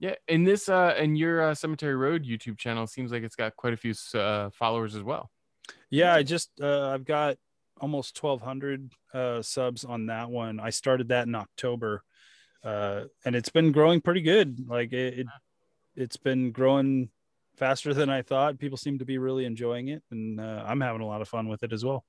Yeah, 0.00 0.14
and 0.28 0.46
this 0.46 0.68
uh 0.68 0.94
and 0.96 1.18
your 1.18 1.42
uh, 1.42 1.54
Cemetery 1.54 1.96
Road 1.96 2.24
YouTube 2.24 2.56
channel 2.56 2.86
seems 2.86 3.10
like 3.10 3.22
it's 3.22 3.34
got 3.34 3.56
quite 3.56 3.72
a 3.72 3.76
few 3.76 3.94
uh, 4.14 4.50
followers 4.50 4.94
as 4.94 5.02
well. 5.02 5.30
Yeah, 5.90 6.14
I 6.14 6.22
just 6.22 6.50
uh, 6.60 6.90
I've 6.90 7.04
got 7.04 7.36
almost 7.80 8.22
1200 8.22 8.92
uh, 9.14 9.42
subs 9.42 9.84
on 9.84 10.06
that 10.06 10.30
one. 10.30 10.60
I 10.60 10.70
started 10.70 11.08
that 11.08 11.26
in 11.26 11.34
October, 11.34 12.02
uh, 12.62 13.04
and 13.24 13.34
it's 13.34 13.48
been 13.48 13.72
growing 13.72 14.00
pretty 14.00 14.20
good. 14.20 14.68
Like 14.68 14.92
it, 14.92 15.20
it, 15.20 15.26
it's 15.96 16.16
been 16.16 16.52
growing 16.52 17.10
faster 17.56 17.92
than 17.92 18.08
I 18.08 18.22
thought. 18.22 18.58
People 18.58 18.78
seem 18.78 19.00
to 19.00 19.04
be 19.04 19.18
really 19.18 19.44
enjoying 19.44 19.88
it, 19.88 20.02
and 20.10 20.40
uh, 20.40 20.64
I'm 20.66 20.80
having 20.80 21.02
a 21.02 21.06
lot 21.06 21.22
of 21.22 21.28
fun 21.28 21.48
with 21.48 21.62
it 21.64 21.72
as 21.72 21.84
well. 21.84 22.04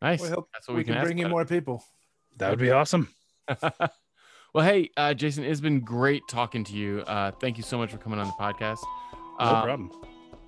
Nice. 0.00 0.22
We 0.22 0.28
hope 0.28 0.48
That's 0.54 0.68
what 0.68 0.74
we, 0.74 0.80
we, 0.80 0.84
can, 0.84 0.94
ask 0.94 1.04
bring 1.04 1.18
in 1.18 1.28
more 1.28 1.44
people. 1.44 1.84
That 2.36 2.50
would 2.50 2.58
be 2.58 2.70
awesome. 2.70 3.08
well, 4.54 4.64
hey, 4.64 4.90
uh, 4.96 5.14
Jason, 5.14 5.44
it's 5.44 5.60
been 5.60 5.80
great 5.80 6.22
talking 6.28 6.64
to 6.64 6.72
you. 6.74 7.00
Uh, 7.06 7.30
thank 7.32 7.56
you 7.56 7.62
so 7.62 7.78
much 7.78 7.90
for 7.90 7.98
coming 7.98 8.18
on 8.18 8.26
the 8.26 8.32
podcast. 8.32 8.78
No 9.40 9.46
Um, 9.46 9.62
problem. 9.62 9.90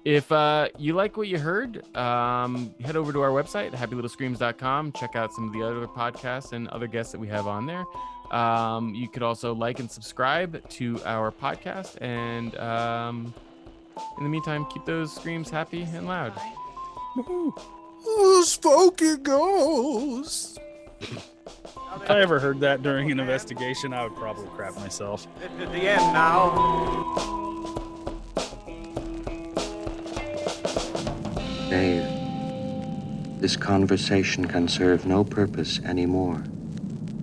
If 0.05 0.33
uh, 0.33 0.69
you 0.79 0.95
like 0.95 1.19
what 1.19 1.29
you 1.29 1.39
heard, 1.39 1.85
um, 1.95 2.75
head 2.83 2.97
over 2.97 3.13
to 3.13 3.21
our 3.21 3.29
website, 3.31 3.73
happylittlescreams.com. 3.73 4.93
Check 4.93 5.15
out 5.15 5.33
some 5.35 5.47
of 5.47 5.53
the 5.53 5.63
other 5.63 5.87
podcasts 5.87 6.53
and 6.53 6.69
other 6.69 6.87
guests 6.87 7.13
that 7.13 7.19
we 7.19 7.29
have 7.29 7.47
on 7.47 7.67
there. 7.67 7.85
Um, 8.35 8.95
you 8.95 9.09
could 9.09 9.23
also 9.23 9.53
like 9.55 9.79
and 9.79 9.91
subscribe 9.91 10.67
to 10.71 10.99
our 11.05 11.31
podcast. 11.31 12.01
And 12.01 12.57
um, 12.57 13.35
in 14.17 14.25
the 14.25 14.31
meantime, 14.31 14.65
keep 14.73 14.87
those 14.87 15.15
screams 15.15 15.51
happy 15.51 15.83
and 15.83 16.07
loud. 16.07 16.33
Oh, 17.19 18.43
spooky 18.47 19.17
ghosts. 19.19 20.59
If 21.97 22.11
I 22.11 22.21
ever 22.21 22.39
heard 22.39 22.61
that 22.61 22.83
during 22.83 23.11
an 23.11 23.21
investigation, 23.21 23.93
I 23.93 24.05
would 24.05 24.17
probably 24.17 24.49
crap 24.49 24.77
myself. 24.77 25.27
At 25.43 25.73
the 25.73 25.89
end 25.89 26.13
now. 26.13 27.31
Dave, 31.69 32.05
this 33.41 33.57
conversation 33.57 34.47
can 34.47 34.69
serve 34.69 35.07
no 35.07 35.25
purpose 35.25 35.79
anymore. 35.81 36.43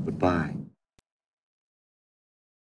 Goodbye. 0.05 0.56